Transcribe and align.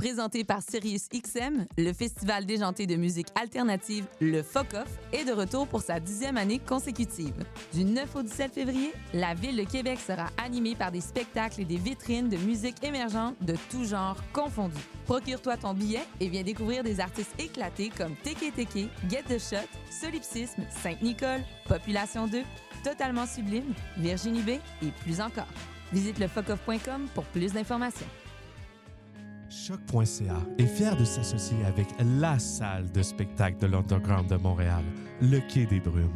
Présenté 0.00 0.44
par 0.44 0.62
Sirius 0.62 1.10
XM, 1.10 1.66
le 1.76 1.92
festival 1.92 2.46
déjanté 2.46 2.86
de 2.86 2.96
musique 2.96 3.26
alternative, 3.34 4.06
le 4.18 4.42
FOCOF, 4.42 4.88
est 5.12 5.26
de 5.26 5.32
retour 5.32 5.68
pour 5.68 5.82
sa 5.82 6.00
dixième 6.00 6.38
année 6.38 6.58
consécutive. 6.58 7.34
Du 7.74 7.84
9 7.84 8.16
au 8.16 8.22
17 8.22 8.54
février, 8.54 8.94
la 9.12 9.34
ville 9.34 9.58
de 9.58 9.64
Québec 9.64 9.98
sera 9.98 10.28
animée 10.42 10.74
par 10.74 10.90
des 10.90 11.02
spectacles 11.02 11.60
et 11.60 11.64
des 11.66 11.76
vitrines 11.76 12.30
de 12.30 12.38
musique 12.38 12.82
émergente 12.82 13.34
de 13.42 13.54
tout 13.70 13.84
genre 13.84 14.16
confondus. 14.32 14.80
Procure-toi 15.04 15.58
ton 15.58 15.74
billet 15.74 16.06
et 16.18 16.28
viens 16.28 16.44
découvrir 16.44 16.82
des 16.82 16.98
artistes 16.98 17.38
éclatés 17.38 17.90
comme 17.94 18.16
Teke 18.24 18.54
Teke, 18.56 18.88
Get 19.10 19.24
the 19.28 19.38
Shot, 19.38 19.68
Solipsisme, 19.90 20.62
Sainte-Nicole, 20.82 21.42
Population 21.68 22.26
2, 22.26 22.40
Totalement 22.82 23.26
Sublime, 23.26 23.74
Virginie 23.98 24.40
B 24.40 24.48
et 24.82 24.92
plus 25.02 25.20
encore. 25.20 25.48
Visite 25.92 26.18
le 26.18 26.28
pour 27.14 27.24
plus 27.24 27.52
d'informations. 27.52 28.06
Choc.ca 29.50 30.36
est 30.58 30.66
fier 30.66 30.96
de 30.96 31.04
s'associer 31.04 31.56
avec 31.66 31.88
la 32.20 32.38
salle 32.38 32.88
de 32.92 33.02
spectacle 33.02 33.58
de 33.58 33.66
l'Underground 33.66 34.28
de 34.28 34.36
Montréal, 34.36 34.84
le 35.20 35.40
Quai 35.40 35.66
des 35.66 35.80
Brumes. 35.80 36.14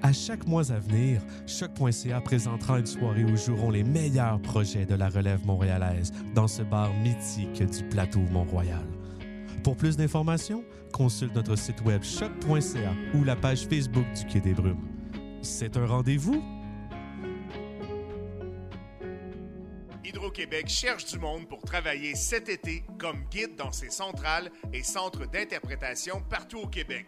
À 0.00 0.14
chaque 0.14 0.46
mois 0.46 0.72
à 0.72 0.78
venir, 0.78 1.20
Choc.ca 1.46 2.22
présentera 2.22 2.78
une 2.78 2.86
soirée 2.86 3.24
où 3.24 3.36
joueront 3.36 3.70
les 3.70 3.84
meilleurs 3.84 4.40
projets 4.40 4.86
de 4.86 4.94
la 4.94 5.10
relève 5.10 5.44
montréalaise 5.44 6.10
dans 6.34 6.48
ce 6.48 6.62
bar 6.62 6.90
mythique 6.94 7.62
du 7.70 7.84
plateau 7.90 8.20
Mont-Royal. 8.32 8.86
Pour 9.62 9.76
plus 9.76 9.98
d'informations, 9.98 10.64
consulte 10.90 11.34
notre 11.34 11.56
site 11.56 11.82
web 11.84 12.02
choc.ca 12.02 12.94
ou 13.12 13.24
la 13.24 13.36
page 13.36 13.66
Facebook 13.66 14.06
du 14.16 14.24
Quai 14.24 14.40
des 14.40 14.54
Brumes. 14.54 14.88
C'est 15.42 15.76
un 15.76 15.84
rendez-vous 15.84 16.42
Hydro-Québec 20.04 20.68
cherche 20.68 21.06
du 21.06 21.18
monde 21.18 21.48
pour 21.48 21.62
travailler 21.62 22.14
cet 22.14 22.48
été 22.50 22.84
comme 22.98 23.24
guide 23.30 23.56
dans 23.56 23.72
ses 23.72 23.90
centrales 23.90 24.50
et 24.72 24.82
centres 24.82 25.24
d'interprétation 25.26 26.22
partout 26.28 26.58
au 26.58 26.66
Québec. 26.66 27.06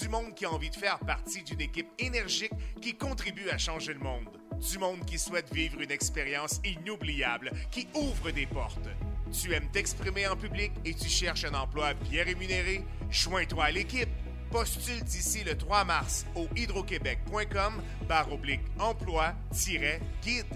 Du 0.00 0.08
monde 0.08 0.34
qui 0.34 0.44
a 0.44 0.50
envie 0.50 0.70
de 0.70 0.76
faire 0.76 0.98
partie 0.98 1.42
d'une 1.44 1.60
équipe 1.60 1.88
énergique 1.98 2.52
qui 2.80 2.94
contribue 2.94 3.48
à 3.50 3.58
changer 3.58 3.92
le 3.92 4.00
monde. 4.00 4.28
Du 4.58 4.78
monde 4.78 5.04
qui 5.04 5.18
souhaite 5.18 5.52
vivre 5.52 5.80
une 5.80 5.90
expérience 5.90 6.60
inoubliable, 6.64 7.52
qui 7.70 7.86
ouvre 7.94 8.30
des 8.30 8.46
portes. 8.46 8.88
Tu 9.30 9.52
aimes 9.52 9.70
t'exprimer 9.70 10.26
en 10.26 10.36
public 10.36 10.72
et 10.84 10.94
tu 10.94 11.08
cherches 11.08 11.44
un 11.44 11.54
emploi 11.54 11.94
bien 11.94 12.24
rémunéré? 12.24 12.84
Joins-toi 13.10 13.64
à 13.64 13.70
l'équipe. 13.70 14.08
Postule 14.50 15.02
d'ici 15.04 15.44
le 15.44 15.56
3 15.56 15.84
mars 15.84 16.26
au 16.34 16.48
hydroquebec.com 16.56 17.82
barre 18.08 18.32
oblique 18.32 18.60
emploi-guide. 18.78 20.46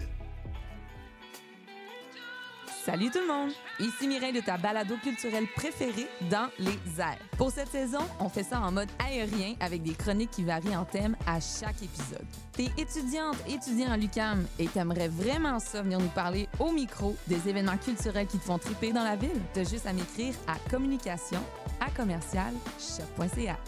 Salut 2.87 3.11
tout 3.11 3.19
le 3.19 3.27
monde! 3.27 3.51
Ici 3.81 4.07
Mireille 4.07 4.33
de 4.33 4.41
ta 4.41 4.59
balado 4.59 4.95
culturelle 5.03 5.49
préférée 5.57 6.07
dans 6.31 6.49
les 6.61 7.01
airs. 7.01 7.19
Pour 7.37 7.51
cette 7.51 7.67
saison, 7.67 7.99
on 8.21 8.29
fait 8.29 8.45
ça 8.45 8.61
en 8.61 8.71
mode 8.71 8.89
aérien 9.05 9.55
avec 9.59 9.83
des 9.83 9.95
chroniques 9.95 10.31
qui 10.31 10.45
varient 10.45 10.77
en 10.77 10.85
thème 10.85 11.17
à 11.27 11.41
chaque 11.41 11.83
épisode. 11.83 12.25
T'es 12.53 12.69
étudiante, 12.79 13.39
étudiant 13.49 13.91
à 13.91 13.97
l'UCAM 13.97 14.47
et 14.61 14.69
t'aimerais 14.69 15.09
vraiment 15.09 15.59
ça 15.59 15.83
venir 15.83 15.99
nous 15.99 16.11
parler 16.11 16.49
au 16.61 16.71
micro 16.71 17.17
des 17.27 17.49
événements 17.49 17.77
culturels 17.77 18.29
qui 18.29 18.39
te 18.39 18.45
font 18.45 18.59
triper 18.59 18.93
dans 18.93 19.03
la 19.03 19.17
ville? 19.17 19.43
T'as 19.53 19.65
juste 19.65 19.87
à 19.87 19.93
m'écrire 19.93 20.35
à 20.47 20.57
communication 20.71 21.41
à 21.81 21.91
commercial 21.91 22.55
choc.ca. 22.79 23.59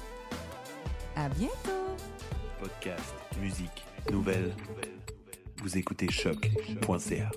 À 1.17 1.29
bientôt! 1.31 1.97
Podcast, 2.61 3.15
musique, 3.41 3.85
nouvelles. 4.13 4.55
Vous 5.61 5.77
écoutez 5.77 6.09
choc.ca. 6.09 7.31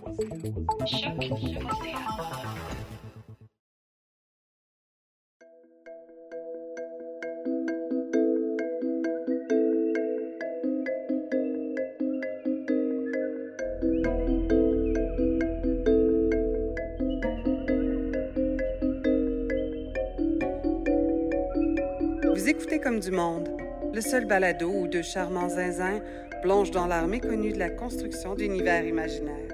Vous 22.23 22.49
écoutez 22.49 22.79
comme 22.79 22.99
du 22.99 23.11
monde, 23.11 23.49
le 23.93 24.01
seul 24.01 24.25
balado 24.25 24.69
où 24.69 24.87
deux 24.87 25.01
charmants 25.01 25.49
zinzins 25.49 25.99
plonge 26.41 26.71
dans 26.71 26.87
l'art 26.87 27.07
méconnu 27.07 27.53
de 27.53 27.59
la 27.59 27.69
construction 27.69 28.35
d'univers 28.35 28.85
imaginaires. 28.85 29.49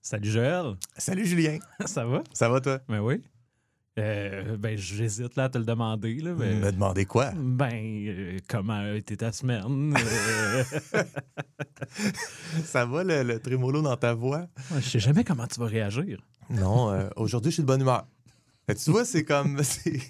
Salut 0.00 0.30
Joël. 0.30 0.74
Salut 0.96 1.26
Julien. 1.26 1.58
Ça 1.86 2.04
va? 2.06 2.22
Ça 2.32 2.48
va 2.48 2.60
toi? 2.60 2.78
Ben 2.88 3.00
oui. 3.00 3.22
Euh, 3.98 4.56
ben, 4.56 4.78
j'hésite 4.78 5.34
là 5.36 5.44
à 5.44 5.48
te 5.48 5.58
le 5.58 5.64
demander. 5.64 6.14
Là, 6.20 6.32
mais... 6.38 6.54
Me 6.54 6.70
demander 6.70 7.04
quoi? 7.04 7.32
Ben, 7.36 7.72
euh, 8.06 8.38
comment 8.48 8.74
a 8.74 8.92
été 8.94 9.16
ta 9.16 9.32
semaine? 9.32 9.94
Euh, 10.94 11.02
Ça 12.64 12.84
va 12.86 13.04
le, 13.04 13.22
le 13.22 13.38
trémolo 13.40 13.82
dans 13.82 13.96
ta 13.96 14.12
voix? 14.14 14.46
je 14.76 14.80
sais 14.80 14.98
jamais 14.98 15.22
comment 15.24 15.46
tu 15.46 15.60
vas 15.60 15.66
réagir. 15.66 16.20
Non, 16.50 16.90
euh, 16.90 17.08
aujourd'hui, 17.16 17.50
je 17.50 17.54
suis 17.54 17.62
de 17.62 17.66
bonne 17.68 17.80
humeur. 17.80 18.06
Tu 18.74 18.90
vois, 18.90 19.04
c'est 19.04 19.24
comme. 19.24 19.60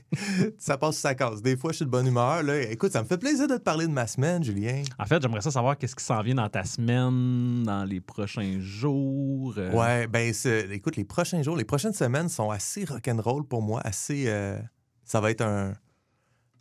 ça 0.59 0.77
passe 0.79 0.95
sur 0.97 1.03
sa 1.03 1.15
case. 1.15 1.43
Des 1.43 1.57
fois, 1.57 1.73
je 1.73 1.77
suis 1.77 1.85
de 1.85 1.91
bonne 1.91 2.07
humeur. 2.07 2.43
Là. 2.43 2.61
Écoute, 2.63 2.93
ça 2.93 3.03
me 3.03 3.07
fait 3.07 3.19
plaisir 3.19 3.47
de 3.47 3.57
te 3.57 3.63
parler 3.63 3.87
de 3.87 3.93
ma 3.93 4.07
semaine, 4.07 4.43
Julien. 4.43 4.83
En 4.99 5.05
fait, 5.07 5.21
j'aimerais 5.23 5.41
ça 5.41 5.51
savoir 5.51 5.77
qu'est-ce 5.79 5.95
qui 5.97 6.05
s'en 6.05 6.21
vient 6.23 6.35
dans 6.35 6.49
ta 6.49 6.65
semaine, 6.65 7.63
dans 7.65 7.85
les 7.85 8.01
prochains 8.01 8.59
jours. 8.61 9.55
euh, 9.59 9.73
Ouais, 9.73 10.07
ben, 10.07 10.33
écoute, 10.71 10.97
les 10.97 11.05
prochains 11.05 11.43
jours, 11.43 11.57
les 11.57 11.65
prochaines 11.65 11.93
semaines 11.95 12.29
sont 12.29 12.51
assez 12.51 12.85
rock'n'roll 12.85 13.45
pour 13.45 13.63
moi. 13.63 13.81
Assez. 13.85 14.25
euh, 14.29 14.59
ça 15.05 15.21
va 15.21 15.31
être 15.31 15.43
un. 15.43 15.73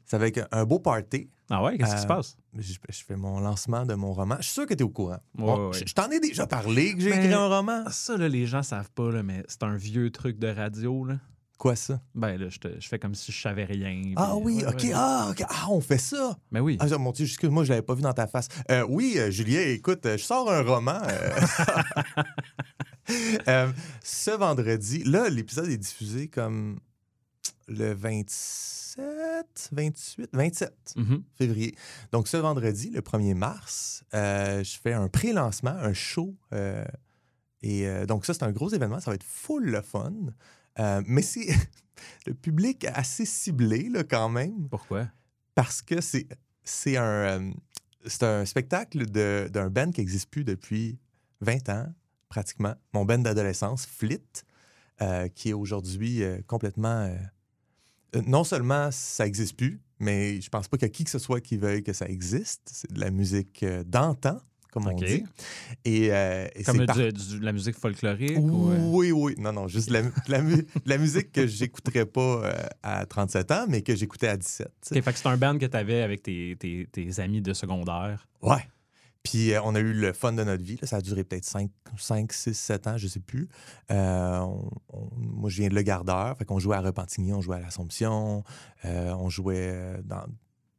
Ça 0.05 0.17
va 0.17 0.27
être 0.27 0.47
un 0.53 0.63
beau 0.63 0.79
party. 0.79 1.29
Ah 1.49 1.63
ouais, 1.63 1.77
qu'est-ce 1.77 1.95
qui 1.95 1.99
se 2.01 2.05
Euh, 2.05 2.07
passe? 2.07 2.37
Je, 2.57 2.73
je 2.89 3.03
fais 3.03 3.15
mon 3.17 3.39
lancement 3.41 3.85
de 3.85 3.93
mon 3.93 4.13
roman. 4.13 4.35
Je 4.39 4.43
suis 4.43 4.53
sûr 4.53 4.65
que 4.65 4.73
tu 4.73 4.79
es 4.79 4.83
au 4.83 4.89
courant. 4.89 5.11
Ouais, 5.37 5.45
Bon, 5.45 5.67
ouais. 5.69 5.77
Je, 5.79 5.83
je 5.87 5.93
t'en 5.93 6.09
ai 6.09 6.19
déjà 6.21 6.47
parlé 6.47 6.93
que 6.93 7.01
j'ai 7.01 7.09
Mais- 7.09 7.17
écrit 7.25 7.33
un 7.33 7.47
roman. 7.47 7.83
Ça, 7.89 8.15
là, 8.17 8.29
les 8.29 8.45
gens 8.45 8.63
savent 8.63 8.89
pas, 8.91 9.11
là, 9.11 9.21
mais 9.23 9.43
c'est 9.49 9.63
un 9.63 9.75
vieux 9.75 10.09
truc 10.11 10.39
de 10.39 10.47
radio. 10.47 11.03
Là. 11.05 11.15
Quoi 11.57 11.75
ça? 11.75 11.99
Ben 12.13 12.37
là, 12.37 12.49
je, 12.49 12.59
te- 12.59 12.79
je 12.79 12.87
fais 12.87 12.99
comme 12.99 13.15
si 13.15 13.31
je 13.31 13.41
savais 13.41 13.65
rien. 13.65 14.13
Ah 14.15 14.33
puis- 14.35 14.43
oui, 14.45 14.55
ouais, 14.57 14.67
ok. 14.67 14.79
ouais. 14.83 14.91
Ah, 14.93 15.27
ok. 15.31 15.43
Ah, 15.49 15.65
on 15.69 15.81
fait 15.81 15.97
ça. 15.97 16.37
Ben 16.51 16.61
oui. 16.61 16.77
Ah, 16.79 16.97
mon 16.99 17.11
Dieu, 17.11 17.25
excuse-moi, 17.25 17.63
je 17.63 17.69
l'avais 17.69 17.81
pas 17.81 17.95
vu 17.95 18.03
dans 18.03 18.13
ta 18.13 18.27
face. 18.27 18.47
Euh, 18.69 18.85
oui, 18.87 19.15
euh, 19.17 19.31
Julien, 19.31 19.61
écoute, 19.61 20.05
euh, 20.05 20.17
je 20.17 20.23
sors 20.23 20.51
un 20.51 20.61
roman. 20.61 20.99
euh. 21.03 21.39
Ce 24.03 24.31
vendredi, 24.31 25.03
là, 25.03 25.29
l'épisode 25.29 25.69
est 25.69 25.77
diffusé 25.77 26.27
comme 26.27 26.79
le 27.67 27.93
27, 27.93 29.69
28, 29.71 30.29
27 30.33 30.93
Mhm. 30.95 31.23
février. 31.37 31.75
Donc, 32.11 32.27
ce 32.27 32.37
vendredi, 32.37 32.89
le 32.89 33.01
1er 33.01 33.33
mars, 33.33 34.03
je 34.13 34.77
fais 34.81 34.93
un 34.93 35.07
pré-lancement, 35.07 35.71
un 35.71 35.93
show. 35.93 36.35
et 37.63 37.87
donc, 38.07 38.25
ça, 38.25 38.33
c'est 38.33 38.43
un 38.43 38.51
gros 38.51 38.69
événement. 38.69 38.99
Ça 38.99 39.11
va 39.11 39.15
être 39.15 39.23
full 39.23 39.65
le 39.65 39.81
fun. 39.81 40.13
Euh, 40.79 41.01
mais 41.05 41.21
c'est 41.21 41.47
le 42.27 42.33
public 42.33 42.85
assez 42.93 43.25
ciblé, 43.25 43.89
là, 43.89 44.03
quand 44.03 44.29
même 44.29 44.67
Pourquoi? 44.69 45.07
parce 45.55 45.81
que 45.81 46.01
c'est 46.01 46.27
c'est 46.63 46.97
un, 46.97 47.03
euh, 47.03 47.51
c'est 48.05 48.23
un 48.23 48.45
spectacle 48.45 49.09
de- 49.09 49.49
d'un 49.51 49.69
band 49.69 49.91
qui 49.91 50.01
n'existe 50.01 50.29
plus 50.29 50.43
depuis 50.43 50.99
20 51.41 51.69
ans, 51.69 51.93
pratiquement. 52.29 52.75
Mon 52.93 53.05
band 53.05 53.19
d'adolescence, 53.19 53.85
Flit, 53.85 54.19
euh, 55.01 55.27
qui 55.29 55.49
est 55.49 55.53
aujourd'hui 55.53 56.21
complètement... 56.47 57.09
non 58.25 58.43
seulement 58.43 58.89
ça 58.91 59.23
n'existe 59.25 59.55
plus, 59.55 59.79
mais 59.99 60.41
je 60.41 60.49
pense 60.49 60.67
pas 60.67 60.77
qu'il 60.77 60.87
y 60.87 60.91
a 60.91 60.93
qui 60.93 61.03
que 61.05 61.09
ce 61.09 61.19
soit 61.19 61.39
qui 61.41 61.55
veuille 61.57 61.83
que 61.83 61.93
ça 61.93 62.07
existe. 62.07 62.61
C'est 62.71 62.91
de 62.91 62.99
la 62.99 63.11
musique 63.11 63.63
d'antan, 63.85 64.39
comme 64.83 64.93
on 64.93 64.97
OK. 64.97 65.05
dit. 65.05 65.23
Et, 65.85 66.11
euh, 66.11 66.47
et 66.55 66.63
Comme 66.63 66.85
par- 66.85 66.95
du- 66.95 67.11
de 67.11 67.43
la 67.45 67.51
musique 67.51 67.75
folklorique? 67.77 68.37
ou, 68.37 68.69
euh, 68.71 68.77
oui, 68.91 69.11
oui. 69.11 69.35
Non, 69.37 69.51
non, 69.53 69.67
juste 69.67 69.89
de 69.89 70.01
la, 70.85 70.97
musique 70.97 71.31
que 71.31 71.45
j'écouterais 71.47 72.05
pas 72.05 72.45
euh, 72.45 72.53
à 72.83 73.05
37 73.05 73.51
ans, 73.51 73.65
mais 73.67 73.81
que 73.81 73.95
j'écoutais 73.95 74.27
à 74.27 74.37
17. 74.37 74.67
tu 74.67 74.73
sais. 74.89 74.97
OK, 74.99 75.03
fait 75.03 75.13
que 75.13 75.19
c'est 75.19 75.27
un 75.27 75.37
band 75.37 75.57
que 75.57 75.65
tu 75.65 75.77
avais 75.77 76.01
avec 76.01 76.23
tes, 76.23 76.55
tes- 76.59 76.87
tes 76.91 77.19
amis 77.19 77.41
de 77.41 77.53
secondaire. 77.53 78.27
Ouais. 78.41 78.67
Puis 79.23 79.51
euh, 79.53 79.59
on 79.65 79.75
a 79.75 79.79
eu 79.79 79.91
le 79.91 80.13
fun 80.13 80.31
de 80.31 80.43
notre 80.43 80.63
vie. 80.63 80.77
là. 80.81 80.87
Ça 80.87 80.97
a 80.97 81.01
duré 81.01 81.25
peut-être 81.25 81.43
5, 81.43 81.69
5, 81.97 82.31
6, 82.31 82.53
7 82.57 82.87
ans, 82.87 82.97
je 82.97 83.07
sais 83.07 83.19
plus. 83.19 83.49
Euh, 83.91 84.39
on- 84.39 84.69
on- 84.93 85.09
moi, 85.17 85.49
je 85.49 85.59
viens 85.59 85.69
de 85.69 85.75
Le 85.75 85.81
Gardeur. 85.81 86.37
Fait 86.37 86.45
qu'on 86.45 86.59
jouait 86.59 86.77
à 86.77 86.81
Repentigny, 86.81 87.33
on 87.33 87.41
jouait 87.41 87.57
à 87.57 87.59
l'Assomption. 87.59 88.43
euh, 88.85 89.11
on 89.19 89.29
jouait 89.29 89.97
dans, 90.05 90.23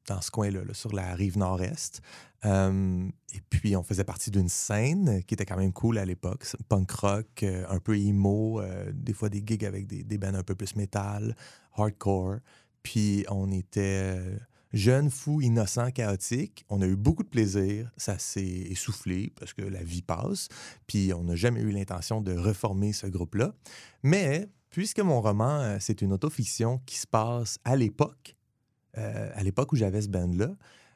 dans 0.09 0.21
ce 0.21 0.31
coin-là, 0.31 0.65
là, 0.65 0.75
sur 0.75 0.93
la 0.93 1.15
rive 1.15 1.39
nord-est. 1.39 2.01
Euh, 2.45 3.09
et 3.35 3.41
puis, 3.51 3.77
on 3.77 3.83
faisait 3.83 4.05
partie 4.05 4.31
d'une 4.31 4.49
scène 4.49 5.23
qui 5.25 5.35
était 5.35 5.45
quand 5.45 5.57
même 5.57 5.73
cool 5.73 5.99
à 5.99 6.05
l'époque. 6.05 6.45
Punk 6.69 6.91
rock, 6.93 7.43
euh, 7.43 7.65
un 7.69 7.81
peu 7.81 7.99
emo, 7.99 8.61
euh, 8.61 8.91
des 8.93 9.13
fois 9.13 9.29
des 9.29 9.43
gigs 9.45 9.65
avec 9.65 9.87
des, 9.87 10.05
des 10.05 10.19
bands 10.19 10.35
un 10.35 10.43
peu 10.43 10.55
plus 10.55 10.77
métal, 10.77 11.37
hardcore. 11.75 12.37
Puis, 12.83 13.25
on 13.29 13.51
était 13.51 14.15
euh, 14.17 14.37
jeune, 14.73 15.11
fou, 15.11 15.41
innocent, 15.41 15.91
chaotique. 15.91 16.65
On 16.69 16.81
a 16.81 16.87
eu 16.87 16.97
beaucoup 16.97 17.25
de 17.25 17.29
plaisir. 17.29 17.91
Ça 17.97 18.19
s'est 18.19 18.45
essoufflé 18.45 19.33
parce 19.39 19.53
que 19.53 19.63
la 19.63 19.83
vie 19.83 20.03
passe. 20.03 20.49
Puis 20.87 21.13
on 21.13 21.25
n'a 21.25 21.35
jamais 21.35 21.61
eu 21.61 21.71
l'intention 21.71 22.21
de 22.21 22.37
reformer 22.37 22.93
ce 22.93 23.07
groupe-là. 23.07 23.53
Mais 24.03 24.49
puisque 24.71 25.01
mon 25.01 25.21
roman, 25.21 25.79
c'est 25.81 26.03
une 26.03 26.13
autofiction 26.13 26.81
qui 26.87 26.99
se 26.99 27.07
passe 27.07 27.59
à 27.65 27.75
l'époque, 27.77 28.37
euh, 28.97 29.31
à 29.35 29.43
l'époque 29.43 29.73
où 29.73 29.77
j'avais 29.77 30.03
ce 30.03 30.09
band-là, 30.09 30.51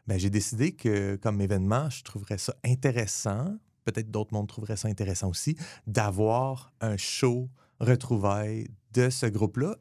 ben, 0.07 0.19
j'ai 0.19 0.31
décidé 0.31 0.73
que 0.73 1.17
comme 1.17 1.41
événement, 1.41 1.89
je 1.91 2.03
trouverais 2.03 2.39
ça 2.39 2.55
intéressant, 2.65 3.57
peut-être 3.85 4.11
d'autres 4.11 4.33
mondes 4.33 4.49
trouveraient 4.49 4.77
ça 4.77 4.89
intéressant 4.89 5.29
aussi, 5.29 5.57
d'avoir 5.87 6.73
un 6.81 6.97
show 6.97 7.49
retrouvailles 7.81 8.69
de 8.93 9.11
ce 9.11 9.27
groupe-là, 9.27 9.77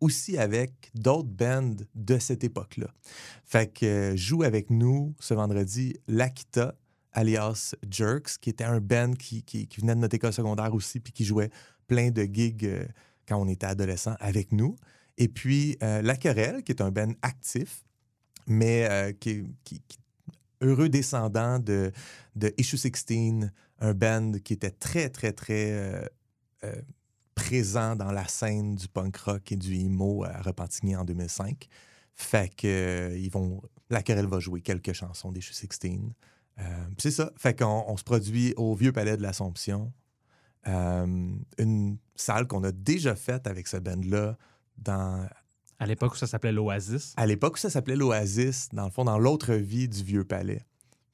aussi 0.00 0.36
avec 0.38 0.90
d'autres 0.94 1.28
bands 1.28 1.74
de 1.94 2.18
cette 2.18 2.44
époque-là. 2.44 2.88
Fait 3.44 3.72
que 3.72 3.86
euh, 3.86 4.16
joue 4.16 4.42
avec 4.42 4.70
nous 4.70 5.14
ce 5.18 5.34
vendredi 5.34 5.94
L'Akita, 6.08 6.74
alias 7.12 7.74
Jerks, 7.90 8.38
qui 8.40 8.50
était 8.50 8.64
un 8.64 8.80
band 8.80 9.12
qui, 9.14 9.42
qui- 9.44 9.66
qui 9.66 9.80
venait 9.80 9.94
de 9.94 10.00
notre 10.00 10.14
école 10.14 10.32
secondaire 10.32 10.74
aussi, 10.74 11.00
puis 11.00 11.12
qui 11.12 11.24
jouait 11.24 11.50
plein 11.86 12.10
de 12.10 12.22
gigs 12.24 12.64
euh, 12.66 12.84
quand 13.26 13.36
on 13.36 13.48
était 13.48 13.66
adolescent 13.66 14.14
avec 14.20 14.52
nous. 14.52 14.76
Et 15.18 15.28
puis 15.28 15.76
euh, 15.82 16.02
La 16.02 16.16
Querelle, 16.16 16.62
qui 16.62 16.72
est 16.72 16.82
un 16.82 16.90
band 16.90 17.12
actif, 17.22 17.84
mais 18.46 18.88
euh, 18.90 19.12
qui, 19.12 19.30
est- 19.30 19.44
qui- 19.64 19.80
qui- 19.86 19.98
heureux 20.60 20.88
descendant 20.88 21.58
de, 21.58 21.92
de 22.36 22.52
Issue 22.58 22.78
16, 22.78 23.50
un 23.80 23.94
band 23.94 24.32
qui 24.44 24.52
était 24.54 24.70
très, 24.70 25.08
très, 25.10 25.32
très 25.32 25.70
euh, 26.64 26.72
présent 27.34 27.96
dans 27.96 28.12
la 28.12 28.26
scène 28.28 28.74
du 28.76 28.88
punk 28.88 29.16
rock 29.18 29.52
et 29.52 29.56
du 29.56 29.74
emo 29.74 30.24
à 30.24 30.40
Repentigny 30.40 30.96
en 30.96 31.04
2005. 31.04 31.68
Fait 32.14 32.54
que 32.54 33.14
ils 33.16 33.30
vont, 33.30 33.60
la 33.90 34.02
querelle 34.02 34.26
va 34.26 34.38
jouer 34.38 34.60
quelques 34.62 34.92
chansons 34.92 35.32
d'Issue 35.32 35.52
16. 35.52 35.68
Euh, 36.60 36.62
puis 36.86 36.96
c'est 36.98 37.10
ça. 37.10 37.32
Fait 37.36 37.58
qu'on 37.58 37.84
on 37.88 37.96
se 37.96 38.04
produit 38.04 38.54
au 38.56 38.74
Vieux 38.76 38.92
Palais 38.92 39.16
de 39.16 39.22
l'Assomption. 39.22 39.92
Une 40.66 41.98
salle 42.14 42.46
qu'on 42.46 42.64
a 42.64 42.72
déjà 42.72 43.14
faite 43.16 43.46
avec 43.46 43.66
ce 43.68 43.76
band-là 43.76 44.38
dans, 44.78 45.26
À 45.78 45.86
l'époque 45.86 46.14
où 46.14 46.16
ça 46.16 46.26
s'appelait 46.26 46.52
l'Oasis. 46.52 47.14
à 47.16 47.26
l'époque 47.26 47.54
où 47.54 47.58
ça 47.58 47.70
s'appelait 47.70 47.96
l'Oasis, 47.96 48.68
dans 48.72 48.84
le 48.84 48.90
fond, 48.90 49.04
dans 49.04 49.18
l'autre 49.18 49.54
vie 49.54 49.88
du 49.88 50.02
Vieux 50.02 50.24
Palais. 50.24 50.64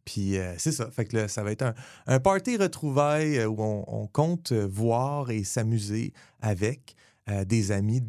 Puis 0.04 0.38
euh, 0.38 0.54
c'est 0.58 0.72
ça. 0.72 0.90
Fait 0.90 1.04
que 1.04 1.16
là, 1.16 1.28
ça 1.28 1.42
va 1.42 1.52
être 1.52 1.62
un, 1.62 1.74
un 2.06 2.20
party 2.20 2.56
retrouvailles 2.56 3.38
euh, 3.38 3.46
où 3.46 3.62
on, 3.62 3.84
on 3.86 4.06
compte 4.06 4.52
euh, 4.52 4.66
voir 4.66 5.30
et 5.30 5.44
s'amuser 5.44 6.12
avec 6.40 6.96
euh, 7.28 7.44
des 7.44 7.70
amis 7.70 8.02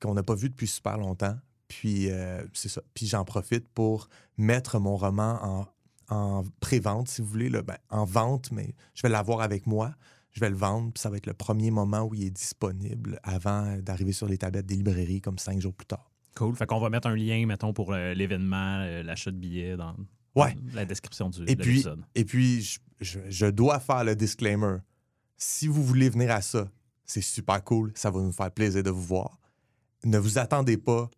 qu'on 0.00 0.14
n'a 0.14 0.22
pas 0.22 0.34
vus 0.34 0.48
depuis 0.48 0.66
super 0.66 0.96
longtemps. 0.98 1.36
Puis 1.68 2.10
euh, 2.10 2.42
c'est 2.54 2.68
ça. 2.68 2.80
Puis 2.94 3.06
j'en 3.06 3.24
profite 3.24 3.68
pour 3.68 4.08
mettre 4.36 4.78
mon 4.80 4.96
roman 4.96 5.38
en, 5.42 5.66
en 6.14 6.44
pré-vente, 6.60 7.08
si 7.08 7.20
vous 7.22 7.28
voulez, 7.28 7.50
là, 7.50 7.62
ben, 7.62 7.76
en 7.90 8.04
vente, 8.04 8.50
mais 8.50 8.74
je 8.94 9.02
vais 9.02 9.08
l'avoir 9.10 9.40
avec 9.40 9.66
moi. 9.66 9.94
Je 10.34 10.40
vais 10.40 10.50
le 10.50 10.56
vendre, 10.56 10.92
puis 10.92 11.00
ça 11.00 11.10
va 11.10 11.16
être 11.16 11.26
le 11.26 11.32
premier 11.32 11.70
moment 11.70 12.02
où 12.02 12.12
il 12.14 12.24
est 12.24 12.30
disponible 12.30 13.18
avant 13.22 13.64
euh, 13.66 13.80
d'arriver 13.80 14.12
sur 14.12 14.26
les 14.28 14.36
tablettes 14.36 14.66
des 14.66 14.74
librairies 14.76 15.20
comme 15.20 15.38
cinq 15.38 15.60
jours 15.60 15.72
plus 15.74 15.86
tard. 15.86 16.10
Cool. 16.34 16.54
Fait 16.56 16.66
qu'on 16.66 16.80
va 16.80 16.90
mettre 16.90 17.06
un 17.06 17.14
lien, 17.16 17.46
mettons, 17.46 17.72
pour 17.72 17.92
euh, 17.92 18.12
l'événement, 18.14 18.80
euh, 18.80 19.02
l'achat 19.04 19.30
de 19.30 19.36
billets 19.36 19.76
dans 19.76 19.94
Ouais. 20.34 20.56
la 20.72 20.84
description 20.84 21.28
du, 21.30 21.44
Et 21.46 21.54
de 21.54 21.62
puis, 21.62 21.84
et 22.16 22.24
puis 22.24 22.60
je, 22.62 22.78
je- 23.00 23.20
je 23.28 23.46
dois 23.46 23.78
faire 23.78 24.02
le 24.02 24.16
disclaimer. 24.16 24.78
Si 25.36 25.68
vous 25.68 25.84
voulez 25.84 26.08
venir 26.10 26.32
à 26.32 26.42
ça, 26.42 26.68
c'est 27.04 27.20
super 27.20 27.62
cool. 27.62 27.92
Ça 27.94 28.10
va 28.10 28.20
nous 28.20 28.32
faire 28.32 28.50
plaisir 28.50 28.82
de 28.82 28.90
vous 28.90 29.02
voir. 29.02 29.38
Ne 30.04 30.18
vous 30.18 30.38
attendez 30.38 30.76
pas 30.76 31.08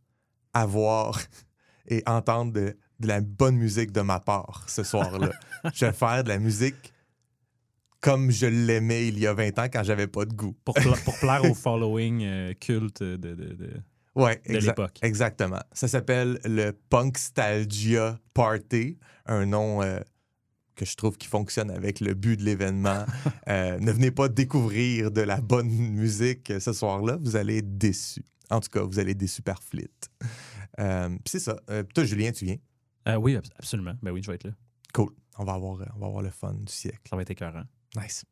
à 0.52 0.66
voir 0.66 1.18
et 1.88 2.02
entendre 2.06 2.52
de, 2.52 2.76
de 3.00 3.06
la 3.08 3.22
bonne 3.22 3.56
musique 3.56 3.92
de 3.92 4.02
ma 4.02 4.20
part 4.20 4.68
ce 4.68 4.82
soir-là. 4.82 5.30
je 5.72 5.86
vais 5.86 5.92
faire 5.94 6.22
de 6.22 6.28
la 6.28 6.38
musique 6.38 6.92
comme 8.00 8.30
je 8.30 8.46
l'aimais 8.46 9.08
il 9.08 9.18
y 9.18 9.26
a 9.26 9.34
20 9.34 9.58
ans 9.58 9.66
quand 9.72 9.82
j'avais 9.82 10.06
pas 10.06 10.24
de 10.24 10.32
goût. 10.34 10.54
Pour, 10.64 10.74
pla- 10.74 10.96
pour 11.04 11.18
plaire 11.18 11.44
au 11.44 11.54
following 11.54 12.22
euh, 12.24 12.52
culte 12.54 13.02
de, 13.02 13.16
de, 13.16 13.34
de- 13.34 13.82
Ouais, 14.14 14.40
de 14.48 14.54
exa- 14.54 14.66
l'époque. 14.68 14.98
Exactement. 15.02 15.60
Ça 15.72 15.88
s'appelle 15.88 16.38
le 16.44 16.72
Punkstalgia 17.30 18.18
Party, 18.34 18.98
un 19.26 19.46
nom 19.46 19.82
euh, 19.82 20.00
que 20.74 20.84
je 20.84 20.96
trouve 20.96 21.16
qui 21.18 21.26
fonctionne 21.28 21.70
avec 21.70 22.00
le 22.00 22.14
but 22.14 22.36
de 22.38 22.44
l'événement. 22.44 23.04
Euh, 23.48 23.78
ne 23.78 23.92
venez 23.92 24.10
pas 24.10 24.28
découvrir 24.28 25.12
de 25.12 25.20
la 25.20 25.40
bonne 25.40 25.68
musique 25.68 26.52
ce 26.58 26.72
soir-là, 26.72 27.16
vous 27.22 27.36
allez 27.36 27.58
être 27.58 27.78
déçus. 27.78 28.24
En 28.50 28.58
tout 28.60 28.70
cas, 28.70 28.82
vous 28.82 28.98
allez 28.98 29.12
être 29.12 29.18
déçus 29.18 29.40
par 29.42 29.62
Flit. 29.62 29.86
Euh, 30.80 31.08
puis 31.10 31.20
c'est 31.26 31.38
ça. 31.38 31.56
Euh, 31.70 31.84
toi, 31.94 32.02
Julien, 32.02 32.32
tu 32.32 32.44
viens? 32.44 32.56
Euh, 33.06 33.14
oui, 33.14 33.36
abs- 33.36 33.52
absolument. 33.56 33.94
Ben 34.02 34.10
oui, 34.10 34.20
je 34.22 34.28
vais 34.28 34.34
être 34.34 34.42
là. 34.44 34.50
Cool. 34.92 35.10
On 35.38 35.44
va 35.44 35.52
avoir, 35.52 35.74
on 35.94 35.98
va 36.00 36.06
avoir 36.06 36.22
le 36.22 36.30
fun 36.30 36.54
du 36.54 36.72
siècle. 36.72 37.02
Ça 37.08 37.14
va 37.14 37.22
être 37.22 37.30
écœurant. 37.30 37.62
Nice. 37.96 38.24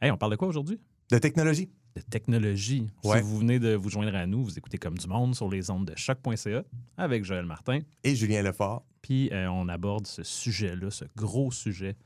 Hey, 0.00 0.10
on 0.10 0.16
parle 0.16 0.32
de 0.32 0.36
quoi 0.36 0.48
aujourd'hui? 0.48 0.80
De 1.10 1.18
technologie. 1.18 1.70
De 1.96 2.02
technologie. 2.02 2.86
Ouais. 3.04 3.18
Si 3.18 3.24
vous 3.24 3.38
venez 3.38 3.58
de 3.58 3.74
vous 3.74 3.88
joindre 3.90 4.14
à 4.14 4.26
nous, 4.26 4.44
vous 4.44 4.58
écoutez 4.58 4.78
comme 4.78 4.96
du 4.98 5.06
monde 5.08 5.34
sur 5.34 5.48
les 5.50 5.70
ondes 5.70 5.86
de 5.86 5.96
choc.ca 5.96 6.62
avec 6.96 7.24
Joël 7.24 7.44
Martin. 7.46 7.80
Et 8.04 8.14
Julien 8.14 8.42
Lefort. 8.42 8.84
Puis 9.02 9.30
euh, 9.32 9.50
on 9.50 9.68
aborde 9.68 10.06
ce 10.06 10.22
sujet-là, 10.22 10.90
ce 10.90 11.04
gros 11.16 11.50
sujet. 11.50 11.96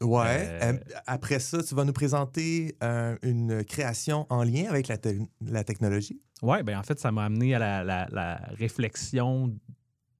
Ouais. 0.00 0.48
Euh, 0.62 0.78
après 1.06 1.38
ça, 1.38 1.62
tu 1.62 1.74
vas 1.74 1.84
nous 1.84 1.92
présenter 1.92 2.76
euh, 2.82 3.16
une 3.22 3.64
création 3.64 4.26
en 4.30 4.42
lien 4.42 4.64
avec 4.68 4.88
la, 4.88 4.98
te- 4.98 5.16
la 5.40 5.64
technologie. 5.64 6.20
Oui, 6.42 6.62
ben 6.64 6.76
en 6.78 6.82
fait, 6.82 6.98
ça 6.98 7.12
m'a 7.12 7.24
amené 7.24 7.54
à 7.54 7.58
la, 7.60 7.84
la- 7.84 8.08
la 8.10 8.34
réflexion 8.58 9.56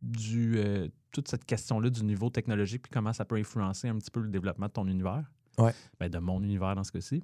du 0.00 0.58
toute 1.11 1.29
cette 1.29 1.44
question-là 1.44 1.90
du 1.90 2.05
niveau 2.05 2.31
technologique 2.31 2.82
puis 2.82 2.90
comment 2.90 3.12
ça 3.12 3.25
peut 3.25 3.37
influencer 3.37 3.88
un 3.88 3.96
petit 3.99 4.11
peu 4.11 4.20
le 4.20 4.31
développement 4.31 4.67
de 4.67 4.73
ton 4.73 4.87
univers. 4.87 5.31
Ouais. 5.58 5.72
Ben, 6.00 6.08
de 6.08 6.19
mon 6.19 6.43
univers 6.43 6.75
dans 6.75 6.84
ce 6.84 6.93
cas-ci. 6.93 7.22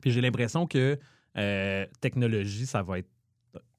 Puis 0.00 0.10
j'ai 0.10 0.20
l'impression 0.20 0.66
que 0.66 0.98
euh, 1.36 1.86
technologie, 2.00 2.66
ça 2.66 2.82
va 2.82 2.98
être 2.98 3.08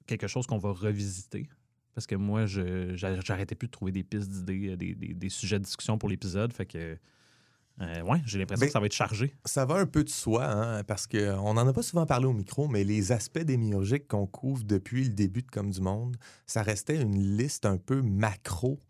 quelque 0.07 0.27
chose 0.27 0.45
qu'on 0.47 0.57
va 0.57 0.71
revisiter. 0.71 1.47
Parce 1.93 2.07
que 2.07 2.15
moi, 2.15 2.45
je 2.45 2.95
j'a- 2.95 3.19
j'arrêtais 3.21 3.55
plus 3.55 3.67
de 3.67 3.71
trouver 3.71 3.91
des 3.91 4.03
pistes 4.03 4.29
d'idées, 4.29 4.69
euh, 4.71 4.75
des, 4.75 4.95
des- 4.95 5.13
des 5.13 5.29
sujets 5.29 5.59
de 5.59 5.63
discussion 5.63 5.97
pour 5.97 6.09
l'épisode. 6.09 6.51
Fait 6.51 6.65
que, 6.65 6.97
euh, 7.81 8.01
ouais, 8.01 8.21
j'ai 8.25 8.37
l'impression 8.39 8.61
Ben, 8.61 8.67
que 8.67 8.71
ça 8.73 8.79
va 8.81 8.85
être 8.87 8.93
chargé. 8.93 9.33
Ça 9.45 9.65
va 9.65 9.75
un 9.75 9.85
peu 9.85 10.03
de 10.03 10.09
soi, 10.09 10.45
hein, 10.45 10.83
parce 10.83 11.07
qu'on 11.07 11.53
n'en 11.53 11.65
a 11.67 11.71
pas 11.73 11.83
souvent 11.83 12.05
parlé 12.05 12.25
au 12.25 12.33
micro, 12.33 12.67
mais 12.67 12.83
les 12.83 13.11
aspects 13.13 13.39
démiurgiques 13.43 14.07
qu'on 14.09 14.27
couvre 14.27 14.63
depuis 14.65 15.03
le 15.05 15.09
début 15.11 15.41
de 15.43 15.49
Comme 15.49 15.71
du 15.71 15.79
Monde, 15.81 16.17
ça 16.45 16.63
restait 16.63 17.01
une 17.01 17.37
liste 17.37 17.65
un 17.65 17.77
peu 17.77 18.01
macro 18.01 18.81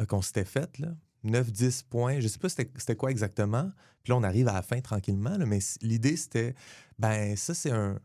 euh, 0.00 0.04
qu'on 0.06 0.22
s'était 0.22 0.44
faite, 0.44 0.78
là. 0.80 0.88
9-10 1.24 1.84
points. 1.88 2.20
Je 2.20 2.28
sais 2.28 2.38
pas 2.38 2.48
c'était 2.48 2.96
quoi 2.96 3.10
exactement. 3.10 3.70
Puis 4.02 4.12
là, 4.12 4.16
on 4.16 4.22
arrive 4.22 4.48
à 4.48 4.54
la 4.54 4.62
fin 4.62 4.80
tranquillement, 4.80 5.36
mais 5.46 5.58
l'idée, 5.82 6.16
c'était, 6.16 6.54
ben 6.98 7.36
ça, 7.36 7.54
c'est 7.54 7.70
un, 7.70 7.98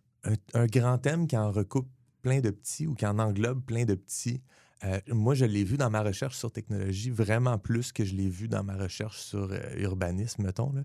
un- 0.53 0.65
grand 0.65 0.97
thème 0.97 1.27
qui 1.27 1.37
en 1.37 1.51
recoupe 1.51 1.87
plein 2.21 2.39
de 2.39 2.49
petits 2.49 2.87
ou 2.87 2.95
qui 2.95 3.05
en 3.05 3.19
englobe 3.19 3.63
plein 3.63 3.85
de 3.85 3.95
petits. 3.95 4.41
Euh, 4.83 4.99
moi, 5.07 5.35
je 5.35 5.45
l'ai 5.45 5.63
vu 5.63 5.77
dans 5.77 5.89
ma 5.89 6.01
recherche 6.01 6.35
sur 6.35 6.51
technologie 6.51 7.09
vraiment 7.09 7.57
plus 7.57 7.91
que 7.91 8.03
je 8.03 8.13
l'ai 8.15 8.29
vu 8.29 8.47
dans 8.47 8.63
ma 8.63 8.75
recherche 8.75 9.19
sur 9.19 9.51
euh, 9.51 9.59
urbanisme, 9.77 10.43
mettons, 10.43 10.71
là, 10.73 10.83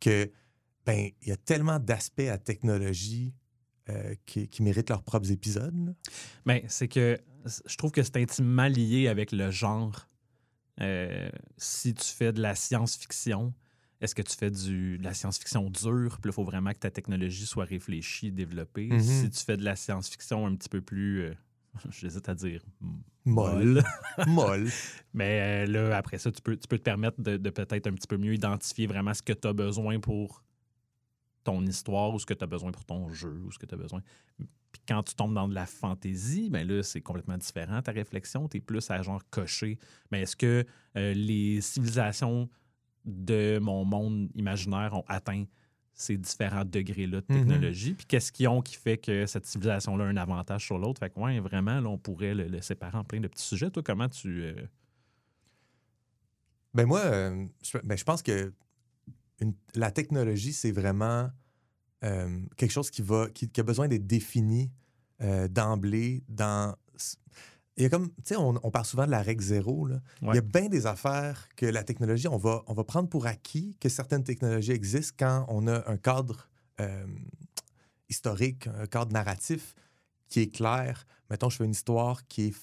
que 0.00 0.30
ben 0.86 1.10
il 1.22 1.28
y 1.28 1.32
a 1.32 1.36
tellement 1.36 1.78
d'aspects 1.78 2.28
à 2.28 2.38
technologie 2.38 3.34
euh, 3.88 4.14
qui, 4.26 4.48
méritent 4.62 4.90
leurs 4.90 5.02
propres 5.02 5.32
épisodes. 5.32 5.86
là. 5.86 5.92
Mais 6.44 6.64
c'est 6.68 6.86
que 6.86 7.18
je 7.66 7.76
trouve 7.76 7.90
que 7.90 8.02
c'est 8.02 8.16
intimement 8.16 8.68
lié 8.68 9.08
avec 9.08 9.32
le 9.32 9.50
genre. 9.50 10.08
Euh, 10.82 11.30
si 11.56 11.94
tu 11.94 12.04
fais 12.04 12.32
de 12.32 12.40
la 12.40 12.54
science-fiction, 12.54 13.54
est-ce 14.00 14.14
que 14.14 14.22
tu 14.22 14.36
fais 14.36 14.50
du, 14.50 14.98
de 14.98 15.04
la 15.04 15.14
science-fiction 15.14 15.70
dure? 15.70 16.18
Puis 16.20 16.30
il 16.30 16.32
faut 16.32 16.44
vraiment 16.44 16.72
que 16.72 16.78
ta 16.78 16.90
technologie 16.90 17.46
soit 17.46 17.64
réfléchie, 17.64 18.32
développée. 18.32 18.88
Mhm. 18.88 19.00
Si 19.00 19.30
tu 19.30 19.44
fais 19.44 19.56
de 19.56 19.64
la 19.64 19.76
science-fiction 19.76 20.46
un 20.46 20.56
petit 20.56 20.68
peu 20.68 20.80
plus, 20.80 21.22
euh, 21.22 21.34
j'hésite 21.90 22.28
à 22.28 22.34
dire, 22.34 22.62
Molle. 23.24 23.84
Molle. 24.26 24.68
Mais 25.14 25.66
euh, 25.66 25.70
là, 25.70 25.96
après 25.96 26.18
ça, 26.18 26.32
tu 26.32 26.42
peux, 26.42 26.56
tu 26.56 26.66
peux 26.66 26.78
te 26.78 26.82
permettre 26.82 27.20
de, 27.20 27.36
de 27.36 27.50
peut-être 27.50 27.86
un 27.86 27.92
petit 27.92 28.08
peu 28.08 28.16
mieux 28.16 28.34
identifier 28.34 28.86
vraiment 28.86 29.14
ce 29.14 29.22
que 29.22 29.32
tu 29.32 29.46
as 29.46 29.52
besoin 29.52 30.00
pour 30.00 30.42
ton 31.44 31.64
histoire 31.66 32.12
ou 32.14 32.18
ce 32.18 32.26
que 32.26 32.34
tu 32.34 32.44
as 32.44 32.46
besoin 32.46 32.70
pour 32.72 32.84
ton 32.84 33.08
jeu 33.12 33.40
ou 33.44 33.50
ce 33.50 33.58
que 33.58 33.66
tu 33.66 33.74
as 33.74 33.78
besoin. 33.78 34.00
Puis 34.38 34.80
quand 34.88 35.02
tu 35.02 35.14
tombes 35.14 35.34
dans 35.34 35.48
de 35.48 35.54
la 35.54 35.66
fantaisie, 35.66 36.48
ben 36.50 36.66
là, 36.66 36.82
c'est 36.82 37.00
complètement 37.02 37.36
différent 37.36 37.82
ta 37.82 37.92
réflexion. 37.92 38.48
Tu 38.48 38.56
es 38.56 38.60
plus 38.60 38.90
à 38.90 39.02
genre 39.02 39.22
cocher. 39.30 39.78
Mais 40.10 40.22
est-ce 40.22 40.36
que 40.36 40.64
euh, 40.96 41.12
les 41.14 41.60
civilisations 41.60 42.48
de 43.04 43.58
mon 43.60 43.84
monde 43.84 44.30
imaginaire 44.34 44.94
ont 44.94 45.04
atteint 45.08 45.44
ces 45.94 46.16
différents 46.16 46.64
degrés-là 46.64 47.20
de 47.20 47.26
Mhm. 47.28 47.38
technologie? 47.38 47.92
Puis 47.94 48.06
qu'est-ce 48.06 48.32
qu'ils 48.32 48.48
ont 48.48 48.62
qui 48.62 48.76
fait 48.76 48.96
que 48.96 49.26
cette 49.26 49.44
civilisation-là 49.44 50.04
a 50.04 50.08
un 50.08 50.16
avantage 50.16 50.64
sur 50.64 50.78
l'autre? 50.78 51.00
Fait 51.00 51.10
que, 51.10 51.20
ouais, 51.20 51.38
vraiment, 51.40 51.78
là, 51.80 51.88
on 51.90 51.98
pourrait 51.98 52.34
le, 52.34 52.46
le 52.48 52.62
séparer 52.62 52.96
en 52.96 53.04
plein 53.04 53.20
de 53.20 53.28
petits 53.28 53.44
sujets. 53.44 53.70
Toi, 53.70 53.82
comment 53.82 54.08
tu. 54.08 54.42
euh, 54.42 54.54
Ben 56.74 56.86
moi, 56.86 57.00
euh, 57.00 57.46
je, 57.62 57.76
ben 57.84 57.98
je 57.98 58.04
pense 58.04 58.22
que 58.22 58.52
une- 59.42 59.54
la 59.74 59.90
technologie, 59.90 60.52
c'est 60.52 60.72
vraiment 60.72 61.30
euh, 62.04 62.40
quelque 62.56 62.70
chose 62.72 62.90
qui, 62.90 63.02
va, 63.02 63.28
qui, 63.30 63.48
qui 63.48 63.60
a 63.60 63.64
besoin 63.64 63.88
d'être 63.88 64.06
défini 64.06 64.70
euh, 65.20 65.46
d'emblée 65.48 66.24
dans, 66.28 66.74
il 67.76 67.84
y 67.84 67.86
a 67.86 67.88
comme, 67.88 68.08
tu 68.08 68.14
sais, 68.24 68.36
on, 68.36 68.58
on 68.62 68.70
parle 68.70 68.84
souvent 68.84 69.06
de 69.06 69.10
la 69.10 69.22
règle 69.22 69.42
zéro. 69.42 69.86
Là. 69.86 70.00
Il 70.22 70.34
y 70.34 70.38
a 70.38 70.42
bien 70.42 70.68
des 70.68 70.86
affaires 70.86 71.48
que 71.56 71.64
la 71.66 71.84
technologie, 71.84 72.28
on 72.28 72.36
va, 72.36 72.62
on 72.66 72.74
va 72.74 72.84
prendre 72.84 73.08
pour 73.08 73.26
acquis 73.26 73.76
que 73.80 73.88
certaines 73.88 74.24
technologies 74.24 74.72
existent 74.72 75.14
quand 75.18 75.46
on 75.48 75.66
a 75.68 75.88
un 75.90 75.96
cadre 75.96 76.48
euh, 76.80 77.06
historique, 78.08 78.66
un 78.66 78.86
cadre 78.86 79.12
narratif 79.12 79.74
qui 80.28 80.40
est 80.40 80.50
clair. 80.54 81.06
Mettons, 81.30 81.50
je 81.50 81.56
fais 81.58 81.64
une 81.64 81.70
histoire 81.70 82.26
qui 82.26 82.48
est 82.48 82.54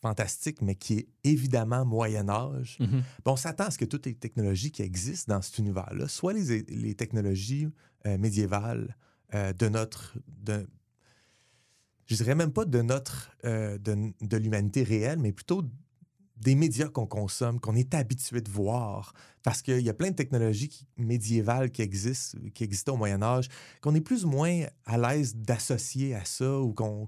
fantastique, 0.00 0.62
mais 0.62 0.74
qui 0.74 0.94
est 0.98 1.08
évidemment 1.24 1.84
Moyen-Âge. 1.84 2.78
Mhm. 2.80 3.02
Ben, 3.24 3.32
on 3.32 3.36
s'attend 3.36 3.64
à 3.64 3.70
ce 3.70 3.78
que 3.78 3.84
toutes 3.84 4.06
les 4.06 4.14
technologies 4.14 4.70
qui 4.72 4.82
existent 4.82 5.34
dans 5.34 5.42
cet 5.42 5.58
univers-là, 5.58 6.08
soit 6.08 6.32
les, 6.32 6.62
les 6.62 6.94
technologies 6.94 7.68
euh, 8.06 8.16
médiévales 8.18 8.96
euh, 9.34 9.52
de 9.52 9.68
notre. 9.68 10.16
De, 10.26 10.66
je 12.06 12.16
dirais 12.16 12.34
même 12.34 12.52
pas 12.52 12.64
de 12.64 12.80
notre. 12.82 13.30
euh, 13.44 13.78
de, 13.78 14.12
de 14.20 14.36
l'humanité 14.36 14.82
réelle, 14.82 15.18
mais 15.18 15.32
plutôt 15.32 15.62
des 16.40 16.54
médias 16.54 16.88
qu'on 16.88 17.06
consomme, 17.06 17.60
qu'on 17.60 17.76
est 17.76 17.94
habitué 17.94 18.40
de 18.40 18.50
voir. 18.50 19.12
Parce 19.42 19.62
qu'il 19.62 19.80
y 19.80 19.88
a 19.88 19.94
plein 19.94 20.10
de 20.10 20.14
technologies 20.16 20.68
qui- 20.68 20.86
médiévales 20.96 21.70
qui 21.70 21.82
existent, 21.82 22.38
qui 22.54 22.64
existaient 22.64 22.90
au 22.90 22.96
Moyen 22.96 23.22
Âge, 23.22 23.48
qu'on 23.80 23.94
est 23.94 24.00
plus 24.00 24.24
ou 24.24 24.30
moins 24.30 24.64
à 24.86 24.98
l'aise 24.98 25.34
d'associer 25.36 26.14
à 26.14 26.24
ça 26.24 26.58
ou 26.60 26.72
qu'on 26.74 27.06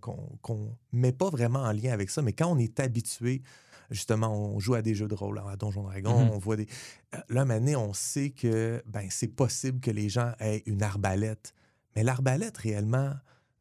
ne 0.93 0.99
met 0.99 1.13
pas 1.13 1.31
vraiment 1.31 1.61
en 1.61 1.73
lien 1.73 1.93
avec 1.93 2.11
ça. 2.11 2.23
Mais 2.23 2.33
quand 2.33 2.49
on 2.49 2.59
est 2.59 2.79
habitué, 2.81 3.43
justement, 3.91 4.29
on 4.35 4.59
joue 4.59 4.75
à 4.75 4.83
des 4.83 4.95
jeux 4.95 5.09
de 5.09 5.15
rôle, 5.15 5.39
à 5.39 5.57
Donjon 5.57 5.83
Dragon, 5.83 6.25
Mhm. 6.25 6.31
on 6.31 6.39
voit 6.39 6.57
des... 6.57 6.67
Euh, 7.15 7.19
Là, 7.29 7.45
maintenant, 7.45 7.83
on 7.89 7.93
sait 7.93 8.31
que 8.31 8.83
ben, 8.87 9.07
c'est 9.11 9.29
possible 9.29 9.81
que 9.81 9.91
les 9.91 10.09
gens 10.09 10.33
aient 10.41 10.63
une 10.67 10.83
arbalète. 10.83 11.53
Mais 11.95 12.03
l'arbalète, 12.03 12.57
réellement, 12.57 13.13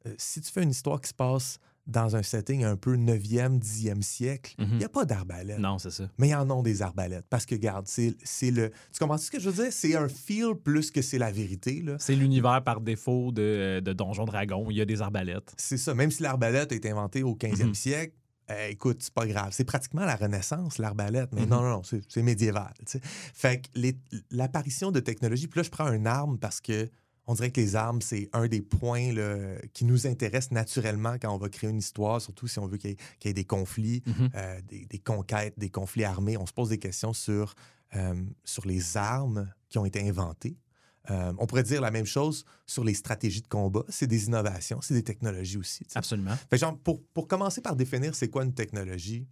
euh, 0.05 0.15
si 0.17 0.39
tu 0.39 0.49
fais 0.51 0.63
une 0.63 0.71
histoire 0.71 1.01
qui 1.01 1.09
se 1.09 1.13
passe 1.13 1.59
dans 1.87 2.15
un 2.15 2.21
setting 2.23 2.63
un 2.63 2.75
peu 2.77 2.95
9e, 2.95 3.57
10e 3.59 4.01
siècle, 4.01 4.53
il 4.59 4.65
Mhm. 4.67 4.77
n'y 4.77 4.83
a 4.83 4.89
pas 4.89 5.03
d'arbalète. 5.03 5.59
Non, 5.59 5.79
c'est 5.79 5.89
ça. 5.91 6.09
Mais 6.19 6.29
ils 6.29 6.35
en 6.35 6.49
ont 6.51 6.61
des 6.61 6.81
arbalètes. 6.81 7.25
Parce 7.29 7.45
que, 7.45 7.55
regarde, 7.55 7.87
c'est 7.87 8.15
le. 8.51 8.69
Tu 8.91 8.99
comprends 8.99 9.17
ce 9.17 9.31
que 9.31 9.39
je 9.39 9.49
veux 9.49 9.63
dire? 9.63 9.73
C'est 9.73 9.95
un 9.95 10.07
feel 10.07 10.53
plus 10.55 10.91
que 10.91 11.01
c'est 11.01 11.17
la 11.17 11.31
vérité. 11.31 11.83
C'est 11.99 12.15
l'univers 12.15 12.63
par 12.63 12.81
défaut 12.81 13.31
de, 13.31 13.81
de 13.83 13.93
Donjon 13.93 14.25
Dragon. 14.25 14.67
Il 14.69 14.77
y 14.77 14.81
a 14.81 14.85
des 14.85 15.01
arbalètes. 15.01 15.53
C'est 15.57 15.77
ça. 15.77 15.93
Même 15.93 16.11
si 16.11 16.21
l'arbalète 16.23 16.71
a 16.71 16.75
été 16.75 16.89
inventée 16.91 17.23
au 17.23 17.35
15e 17.35 17.69
Mhm. 17.69 17.73
siècle, 17.75 18.13
euh, 18.51 18.67
écoute, 18.69 18.97
c'est 19.01 19.13
pas 19.13 19.25
grave. 19.25 19.49
C'est 19.51 19.63
pratiquement 19.63 20.05
la 20.05 20.15
Renaissance, 20.15 20.77
l'arbalète. 20.77 21.29
Mais 21.33 21.41
Mhm. 21.43 21.49
non, 21.49 21.61
non, 21.61 21.69
non, 21.69 21.81
c'est 21.83 22.21
médiéval. 22.23 22.73
Fait 23.33 23.61
que 23.61 23.67
l'apparition 24.29 24.91
de 24.91 24.99
technologie, 24.99 25.47
puis 25.47 25.59
là, 25.59 25.63
je 25.63 25.69
prends 25.69 25.91
une 25.91 26.07
arme 26.07 26.37
parce 26.37 26.61
que 26.61 26.89
on 27.27 27.33
dirait 27.35 27.51
que 27.51 27.61
les 27.61 27.75
armes, 27.75 28.01
c'est 28.01 28.29
un 28.33 28.47
des 28.47 28.61
points 28.61 29.13
là, 29.13 29.55
qui 29.73 29.85
nous 29.85 30.07
intéresse 30.07 30.51
naturellement 30.51 31.13
quand 31.21 31.33
on 31.33 31.37
va 31.37 31.49
créer 31.49 31.69
une 31.69 31.77
histoire, 31.77 32.19
surtout 32.21 32.47
si 32.47 32.59
on 32.59 32.67
veut 32.67 32.77
qu'il 32.77 32.91
y, 32.91 32.93
ait- 32.93 33.29
y 33.29 33.33
des 33.33 33.45
conflits. 33.45 34.01
Mhm. 34.05 34.29
euh, 34.35 34.61
des, 34.67 34.85
des 34.85 34.99
conquêtes, 34.99 35.53
des 35.57 35.69
conflits 35.69 36.03
armés. 36.03 36.35
On 36.37 36.45
se 36.45 36.53
pose 36.53 36.69
des 36.69 36.79
questions 36.79 37.13
sur, 37.13 37.53
euh, 37.95 38.15
sur 38.43 38.65
les 38.65 38.97
armes 38.97 39.51
qui 39.69 39.77
ont 39.77 39.85
été 39.85 40.07
inventées. 40.07 40.57
Euh, 41.09 41.33
on 41.39 41.47
pourrait 41.47 41.63
dire 41.63 41.81
la 41.81 41.89
même 41.91 42.05
chose 42.05 42.45
sur 42.67 42.83
les 42.83 42.93
stratégies 42.93 43.41
de 43.41 43.47
combat. 43.47 43.83
C'est 43.89 44.07
des 44.07 44.25
innovations, 44.25 44.81
c'est 44.81 44.93
des 44.93 45.03
technologies 45.03 45.57
aussi. 45.57 45.83
Absolument. 45.95 46.35
Fait 46.35 46.45
que 46.51 46.57
genre, 46.57 46.77
pour, 46.77 47.01
pour 47.13 47.27
commencer 47.27 47.61
par 47.61 47.75
définir 47.75 48.13
c'est 48.15 48.29
quoi 48.29 48.43
une 48.43 48.53
technologie, 48.53 49.27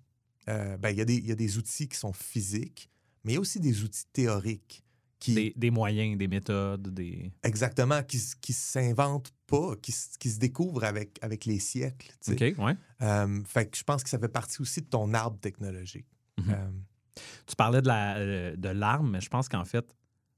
ben, 0.47 0.89
il 0.89 0.99
y, 0.99 1.05
des- 1.05 1.15
il 1.17 1.27
y 1.27 1.31
a 1.31 1.35
des 1.35 1.57
outils 1.59 1.87
qui 1.87 1.95
sont 1.97 2.11
physiques, 2.13 2.89
mais 3.23 3.33
il 3.33 3.35
y 3.35 3.37
a 3.37 3.39
aussi 3.41 3.59
des 3.59 3.83
outils 3.83 4.05
théoriques 4.11 4.83
qui, 5.19 5.33
Des, 5.35 5.53
des 5.55 5.69
moyens, 5.69 6.17
des 6.17 6.27
méthodes, 6.29 6.93
des. 6.93 7.31
exactement, 7.43 8.01
qui, 8.03 8.21
qui 8.39 8.53
s'inventent 8.53 9.33
pas, 9.47 9.75
qui, 9.81 9.93
qui 10.17 10.29
se 10.29 10.39
découvrent 10.39 10.85
avec, 10.85 11.19
avec 11.21 11.43
les 11.45 11.59
siècles. 11.59 12.07
tu 12.23 12.37
sais. 12.37 12.51
OK, 12.53 12.59
ouais. 12.65 12.75
Euh, 13.01 13.43
fait 13.43 13.65
que 13.69 13.77
je 13.77 13.83
pense 13.83 14.01
que 14.03 14.09
ça 14.09 14.17
fait 14.17 14.29
partie 14.29 14.61
aussi 14.61 14.81
de 14.81 14.87
ton 14.87 15.13
arbre 15.13 15.37
technologique. 15.39 16.07
Mhm. 16.37 16.45
Euh, 16.53 16.69
Tu 17.47 17.55
parlais 17.57 17.81
de 17.81 17.87
la 17.87 18.15
euh, 18.17 18.55
de 18.55 18.69
l'arme, 18.69 19.11
mais 19.11 19.19
je 19.21 19.29
pense 19.29 19.49
qu'en 19.49 19.65
fait, 19.65 19.93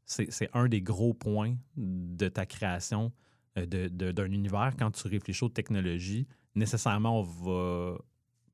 c'est 0.05 0.49
un 0.53 0.67
des 0.67 0.81
gros 0.81 1.13
points 1.13 1.55
de 1.77 2.27
ta 2.27 2.45
création 2.47 3.11
euh, 3.57 3.65
de- 3.67 3.87
de- 3.87 4.11
d'un 4.11 4.31
univers. 4.31 4.73
Quand 4.79 4.89
tu 4.91 5.07
réfléchis 5.07 5.43
aux 5.45 5.49
technologies, 5.49 6.25
nécessairement, 6.55 7.19
on 7.19 7.23
va 7.23 7.97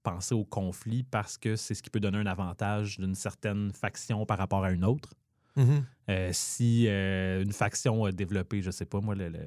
penser 0.04 0.36
au 0.36 0.44
conflit 0.46 1.04
parce 1.04 1.38
que 1.38 1.56
c'est 1.56 1.74
ce 1.74 1.82
qui 1.82 1.90
peut 1.90 2.00
donner 2.02 2.18
un 2.18 2.26
avantage 2.26 2.98
d'une 2.98 3.16
certaine 3.16 3.72
faction 3.72 4.26
par 4.26 4.38
rapport 4.38 4.64
à 4.64 4.72
une 4.72 4.84
autre. 4.86 5.14
Mhm. 5.58 5.84
Euh, 6.10 6.30
si 6.32 6.86
euh, 6.88 7.44
une 7.44 7.52
faction 7.52 8.06
a 8.06 8.14
développé, 8.14 8.62
je 8.62 8.72
sais 8.72 8.86
pas 8.86 9.02
moi, 9.02 9.14
le- 9.16 9.28
le- 9.28 9.40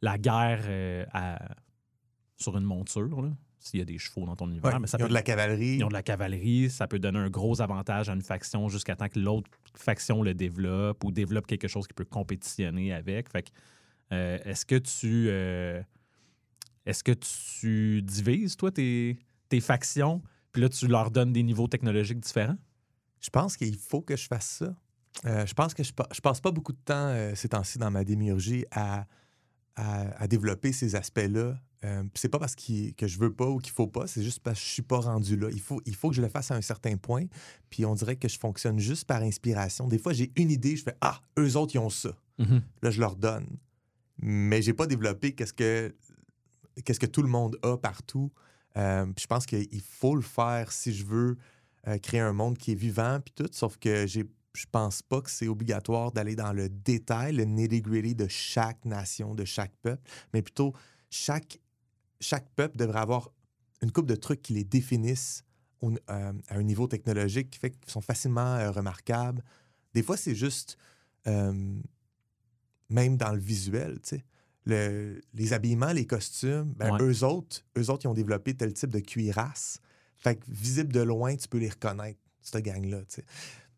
la 0.00 0.16
guerre 0.16 0.62
euh, 0.66 1.04
à- 1.12 1.54
sur 2.38 2.56
une 2.56 2.64
monture, 2.64 3.30
s'il 3.58 3.80
y 3.80 3.82
a 3.82 3.84
des 3.84 3.98
chevaux 3.98 4.24
dans 4.24 4.34
ton 4.36 4.48
univers, 4.48 4.72
Ouais, 4.72 4.78
mais 4.78 4.86
ça 4.86 4.96
ils 4.98 5.02
ont 5.02 5.04
peut 5.06 5.08
de 5.10 5.14
la 5.14 5.22
cavalerie. 5.22 5.76
ils 5.76 5.84
ont 5.84 5.88
de 5.88 5.92
la 5.92 6.02
cavalerie, 6.02 6.70
ça 6.70 6.86
peut 6.86 6.98
donner 6.98 7.18
un 7.18 7.28
gros 7.28 7.60
avantage 7.60 8.08
à 8.08 8.14
une 8.14 8.22
faction 8.22 8.68
jusqu'à 8.70 8.96
temps 8.96 9.08
que 9.10 9.18
l'autre 9.18 9.50
faction 9.74 10.22
le 10.22 10.32
développe 10.32 11.04
ou 11.04 11.10
développe 11.12 11.46
quelque 11.46 11.68
chose 11.68 11.86
qui 11.86 11.92
peut 11.94 12.04
compétitionner 12.06 12.92
avec. 12.94 13.28
Fait 13.30 13.42
que, 13.42 13.50
est-ce 14.48 14.64
que 14.64 14.76
tu 14.76 15.28
est-ce 16.86 17.02
que 17.02 17.12
tu 17.12 18.00
divises 18.02 18.56
toi 18.56 18.70
tes, 18.70 19.18
tes 19.48 19.60
factions 19.60 20.22
puis 20.52 20.62
là 20.62 20.68
tu 20.68 20.86
leur 20.86 21.10
donnes 21.10 21.32
des 21.32 21.42
niveaux 21.42 21.66
technologiques 21.68 22.20
différents? 22.20 22.56
Je 23.20 23.30
pense 23.30 23.56
qu'il 23.56 23.76
faut 23.76 24.00
que 24.02 24.16
je 24.16 24.26
fasse 24.26 24.46
ça. 24.48 24.74
Euh, 25.24 25.46
je 25.46 25.54
pense 25.54 25.74
que 25.74 25.82
je, 25.82 25.92
je 26.12 26.20
passe 26.20 26.40
pas 26.40 26.50
beaucoup 26.50 26.72
de 26.72 26.78
temps 26.84 27.08
euh, 27.08 27.34
ces 27.34 27.48
temps-ci 27.48 27.78
dans 27.78 27.90
ma 27.90 28.04
démiurgie 28.04 28.64
à, 28.70 29.06
à, 29.74 30.22
à 30.22 30.28
développer 30.28 30.72
ces 30.72 30.94
aspects-là. 30.94 31.58
Euh, 31.84 32.02
c'est 32.14 32.28
pas 32.28 32.38
parce 32.38 32.54
que 32.54 32.62
je 33.06 33.18
veux 33.18 33.32
pas 33.32 33.46
ou 33.46 33.58
qu'il 33.58 33.72
faut 33.72 33.86
pas, 33.86 34.06
c'est 34.06 34.22
juste 34.22 34.40
parce 34.40 34.58
que 34.58 34.66
je 34.66 34.70
suis 34.70 34.82
pas 34.82 34.98
rendu 34.98 35.36
là. 35.36 35.48
Il 35.52 35.60
faut, 35.60 35.80
il 35.86 35.94
faut 35.94 36.10
que 36.10 36.16
je 36.16 36.22
le 36.22 36.28
fasse 36.28 36.50
à 36.50 36.54
un 36.54 36.62
certain 36.62 36.96
point. 36.96 37.24
Puis 37.70 37.84
on 37.84 37.94
dirait 37.94 38.16
que 38.16 38.28
je 38.28 38.38
fonctionne 38.38 38.78
juste 38.78 39.04
par 39.04 39.22
inspiration. 39.22 39.86
Des 39.86 39.98
fois, 39.98 40.12
j'ai 40.12 40.32
une 40.36 40.50
idée, 40.50 40.76
je 40.76 40.82
fais 40.82 40.96
Ah, 41.00 41.20
eux 41.38 41.56
autres, 41.56 41.74
ils 41.74 41.78
ont 41.78 41.90
ça. 41.90 42.10
Là, 42.82 42.90
je 42.90 43.00
leur 43.00 43.16
donne. 43.16 43.46
Mais 44.18 44.62
j'ai 44.62 44.72
pas 44.72 44.86
développé 44.86 45.32
qu'est-ce 45.32 45.52
que, 45.52 45.94
qu'est-ce 46.84 47.00
que 47.00 47.06
tout 47.06 47.22
le 47.22 47.28
monde 47.28 47.58
a 47.62 47.76
partout. 47.76 48.32
Euh, 48.76 49.06
puis 49.06 49.22
je 49.22 49.26
pense 49.26 49.46
qu'il 49.46 49.80
faut 49.80 50.16
le 50.16 50.22
faire 50.22 50.72
si 50.72 50.92
je 50.92 51.04
veux 51.04 51.36
euh, 51.86 51.98
créer 51.98 52.20
un 52.20 52.32
monde 52.32 52.58
qui 52.58 52.72
est 52.72 52.76
vivant, 52.76 53.20
puis 53.24 53.32
tout. 53.34 53.48
Sauf 53.52 53.78
que 53.78 54.06
j'ai, 54.06 54.24
je 54.56 54.66
pense 54.70 55.02
pas 55.02 55.20
que 55.20 55.30
c'est 55.30 55.48
obligatoire 55.48 56.12
d'aller 56.12 56.34
dans 56.34 56.52
le 56.52 56.68
détail, 56.68 57.34
le 57.34 57.44
nitty-gritty 57.44 58.14
de 58.14 58.26
chaque 58.28 58.84
nation, 58.84 59.34
de 59.34 59.44
chaque 59.44 59.76
peuple, 59.82 60.02
mais 60.32 60.42
plutôt 60.42 60.72
chaque, 61.10 61.60
chaque 62.20 62.48
peuple 62.56 62.76
devrait 62.76 63.00
avoir 63.00 63.30
une 63.82 63.92
coupe 63.92 64.06
de 64.06 64.16
trucs 64.16 64.40
qui 64.42 64.54
les 64.54 64.64
définissent 64.64 65.44
au- 65.82 65.90
euh, 65.92 66.32
à 66.48 66.54
un 66.54 66.62
niveau 66.62 66.86
technologique 66.86 67.50
qui 67.50 67.58
fait 67.58 67.70
qu'ils 67.70 67.90
sont 67.92 68.00
facilement 68.00 68.54
euh, 68.56 68.70
remarquables. 68.70 69.44
Des 69.92 70.02
fois, 70.02 70.16
c'est 70.16 70.34
juste, 70.34 70.78
euh, 71.26 71.78
même 72.88 73.16
dans 73.16 73.32
le 73.32 73.40
visuel, 73.40 74.00
tu 74.00 74.16
sais. 74.16 74.24
Le- 74.64 75.20
les 75.34 75.52
habillements, 75.52 75.92
les 75.92 76.06
costumes, 76.06 76.72
ben, 76.76 76.92
Ouais. 76.94 77.02
eux 77.02 77.24
autres, 77.24 77.62
eux 77.78 77.88
autres, 77.90 78.06
ils 78.06 78.08
ont 78.08 78.14
développé 78.14 78.54
tel 78.54 78.72
type 78.72 78.90
de 78.90 78.98
cuirasse. 79.00 79.80
Fait 80.16 80.36
que 80.36 80.44
visible 80.48 80.92
de 80.92 81.00
loin, 81.02 81.36
tu 81.36 81.46
peux 81.46 81.58
les 81.58 81.68
reconnaître, 81.68 82.18
cette 82.40 82.64
gang-là, 82.64 83.00
tu 83.02 83.16
sais. 83.16 83.24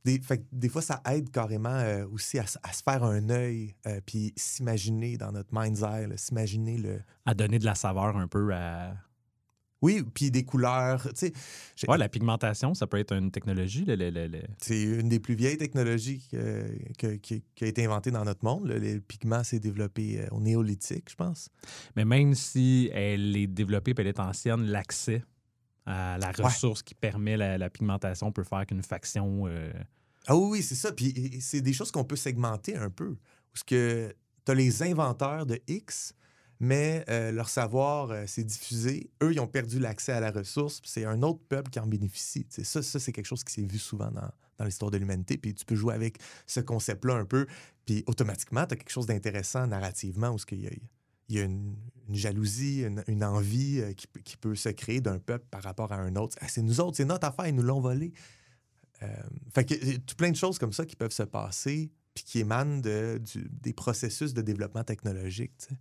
Des, 0.04 0.20
fait 0.20 0.44
des 0.52 0.68
fois, 0.68 0.82
ça 0.82 1.02
aide 1.10 1.30
carrément 1.30 1.68
euh, 1.70 2.06
aussi 2.12 2.38
à, 2.38 2.46
se 2.46 2.58
faire 2.84 3.04
un 3.04 3.28
œil, 3.30 3.74
euh, 3.86 4.00
puis 4.06 4.32
s'imaginer 4.36 5.16
dans 5.16 5.32
notre 5.32 5.50
mind's 5.52 5.82
eye, 5.82 6.06
s'imaginer 6.16 6.78
le... 6.78 7.00
À 7.26 7.34
donner 7.34 7.58
de 7.58 7.64
la 7.64 7.74
saveur 7.74 8.16
un 8.16 8.28
peu 8.28 8.52
à. 8.54 8.94
Oui, 9.80 10.02
puis 10.12 10.32
des 10.32 10.44
couleurs, 10.44 11.04
tu 11.10 11.26
sais. 11.28 11.32
j'ai- 11.76 11.88
Ouais, 11.88 11.98
la 11.98 12.08
pigmentation, 12.08 12.74
ça 12.74 12.88
peut 12.88 12.98
être 12.98 13.12
une 13.14 13.30
technologie. 13.30 13.84
le- 13.84 13.94
le- 13.94 14.10
le- 14.10 14.42
C'est 14.60 14.82
une 14.82 15.08
des 15.08 15.20
plus 15.20 15.36
vieilles 15.36 15.56
technologies 15.56 16.26
que- 16.32 16.68
que- 16.98 17.14
qui, 17.14 17.44
qui 17.54 17.64
a 17.64 17.68
été 17.68 17.84
inventée 17.84 18.10
dans 18.10 18.24
notre 18.24 18.44
monde. 18.44 18.66
Le, 18.66 18.78
le 18.80 19.00
pigment 19.00 19.44
s'est 19.44 19.60
développé 19.60 20.20
euh, 20.20 20.26
au 20.32 20.40
néolithique, 20.40 21.08
je 21.10 21.14
pense. 21.14 21.48
Mais 21.94 22.04
même 22.04 22.34
si 22.34 22.90
elle 22.92 23.36
est 23.36 23.46
développée 23.46 23.92
et 23.92 23.94
elle 23.98 24.08
est 24.08 24.18
ancienne, 24.18 24.62
l'accès 24.64 25.22
à 25.88 26.18
la 26.18 26.32
ressource 26.32 26.82
qui 26.82 26.94
permet 26.94 27.36
la, 27.36 27.58
la 27.58 27.70
pigmentation 27.70 28.30
peut 28.32 28.44
faire 28.44 28.66
qu'une 28.66 28.82
faction. 28.82 29.46
euh, 29.46 29.72
Ah 30.26 30.36
oui, 30.36 30.62
c'est 30.62 30.74
ça. 30.74 30.92
Puis 30.92 31.38
c'est 31.40 31.60
des 31.60 31.72
choses 31.72 31.90
qu'on 31.90 32.04
peut 32.04 32.16
segmenter 32.16 32.76
un 32.76 32.90
peu. 32.90 33.16
Parce 33.52 33.64
que 33.64 34.14
tu 34.44 34.52
as 34.52 34.54
les 34.54 34.82
inventeurs 34.82 35.46
de 35.46 35.60
X, 35.66 36.14
mais 36.60 37.04
euh, 37.08 37.32
leur 37.32 37.48
savoir 37.48 38.10
euh, 38.10 38.26
s'est 38.26 38.44
diffusé. 38.44 39.10
Eux, 39.22 39.32
ils 39.32 39.40
ont 39.40 39.46
perdu 39.46 39.78
l'accès 39.78 40.12
à 40.12 40.20
la 40.20 40.30
ressource. 40.30 40.80
puis 40.80 40.90
C'est 40.90 41.04
un 41.04 41.22
autre 41.22 41.40
peuple 41.48 41.70
qui 41.70 41.78
en 41.80 41.86
bénéficie. 41.86 42.46
Ça, 42.50 42.82
ça 42.82 42.98
c'est 42.98 43.12
quelque 43.12 43.26
chose 43.26 43.44
qui 43.44 43.52
s'est 43.54 43.62
vu 43.66 43.78
souvent 43.78 44.10
dans, 44.10 44.30
dans 44.58 44.64
l'histoire 44.64 44.90
de 44.90 44.98
l'humanité. 44.98 45.38
Puis 45.38 45.54
tu 45.54 45.64
peux 45.64 45.76
jouer 45.76 45.94
avec 45.94 46.18
ce 46.46 46.60
concept-là 46.60 47.14
un 47.14 47.24
peu. 47.24 47.46
Puis 47.86 48.04
automatiquement, 48.06 48.66
tu 48.66 48.74
as 48.74 48.76
quelque 48.76 48.90
chose 48.90 49.06
d'intéressant 49.06 49.66
narrativement 49.66 50.30
où 50.30 50.36
il 50.50 50.60
y 50.62 50.66
a, 50.66 50.70
il 51.28 51.36
y 51.36 51.40
a 51.40 51.44
une, 51.44 51.76
une 52.08 52.14
jalousie, 52.14 52.82
une, 52.82 53.02
une 53.06 53.22
envie 53.24 53.80
euh, 53.80 53.92
qui, 53.92 54.06
peut- 54.06 54.20
qui 54.20 54.36
peut 54.36 54.54
se 54.54 54.70
créer 54.70 55.00
d'un 55.00 55.18
peuple 55.18 55.46
par 55.50 55.62
rapport 55.62 55.92
à 55.92 55.96
un 55.96 56.16
autre. 56.16 56.36
Ah, 56.40 56.48
c'est 56.48 56.62
nous 56.62 56.80
autres, 56.80 56.96
c'est 56.96 57.04
notre 57.04 57.26
affaire, 57.26 57.46
ils 57.48 57.54
nous 57.54 57.62
l'ont 57.62 57.80
volé. 57.80 58.12
Euh, 59.02 59.06
fait 59.54 59.64
que 59.64 59.74
euh, 59.74 59.98
tout 60.06 60.16
plein 60.16 60.30
de 60.30 60.36
choses 60.36 60.58
comme 60.58 60.72
ça 60.72 60.84
qui 60.84 60.96
peuvent 60.96 61.12
se 61.12 61.22
passer 61.22 61.90
puis 62.14 62.24
qui 62.24 62.38
émanent 62.40 62.80
de, 62.80 63.18
du- 63.18 63.48
des 63.50 63.72
processus 63.72 64.34
de 64.34 64.42
développement 64.42 64.82
technologique. 64.84 65.52
sais. 65.58 65.76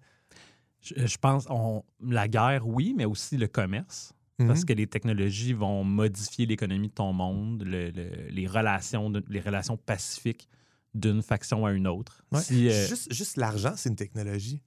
je, 0.81 1.07
je 1.07 1.17
pense, 1.17 1.45
on, 1.49 1.83
la 2.05 2.27
guerre, 2.27 2.67
oui, 2.67 2.93
mais 2.95 3.05
aussi 3.05 3.37
le 3.37 3.47
commerce. 3.47 4.13
Parce 4.39 4.59
Mhm. 4.59 4.65
que 4.65 4.73
les 4.73 4.85
technologies 4.85 5.53
vont 5.53 5.83
modifier 5.83 6.45
l'économie 6.45 6.89
de 6.89 6.93
ton 6.93 7.11
monde, 7.11 7.63
le- 7.63 7.89
le- 7.89 8.27
les, 8.29 8.45
relations, 8.45 9.11
les 9.29 9.39
relations 9.39 9.77
pacifiques 9.77 10.47
d'une 10.93 11.23
faction 11.23 11.65
à 11.65 11.71
une 11.71 11.87
autre. 11.87 12.21
Ouais. 12.31 12.41
Si, 12.43 12.69
euh, 12.69 12.87
Juste, 12.87 13.11
juste 13.11 13.37
l'argent, 13.37 13.73
c'est 13.75 13.89
une 13.89 13.95
technologie. 13.95 14.61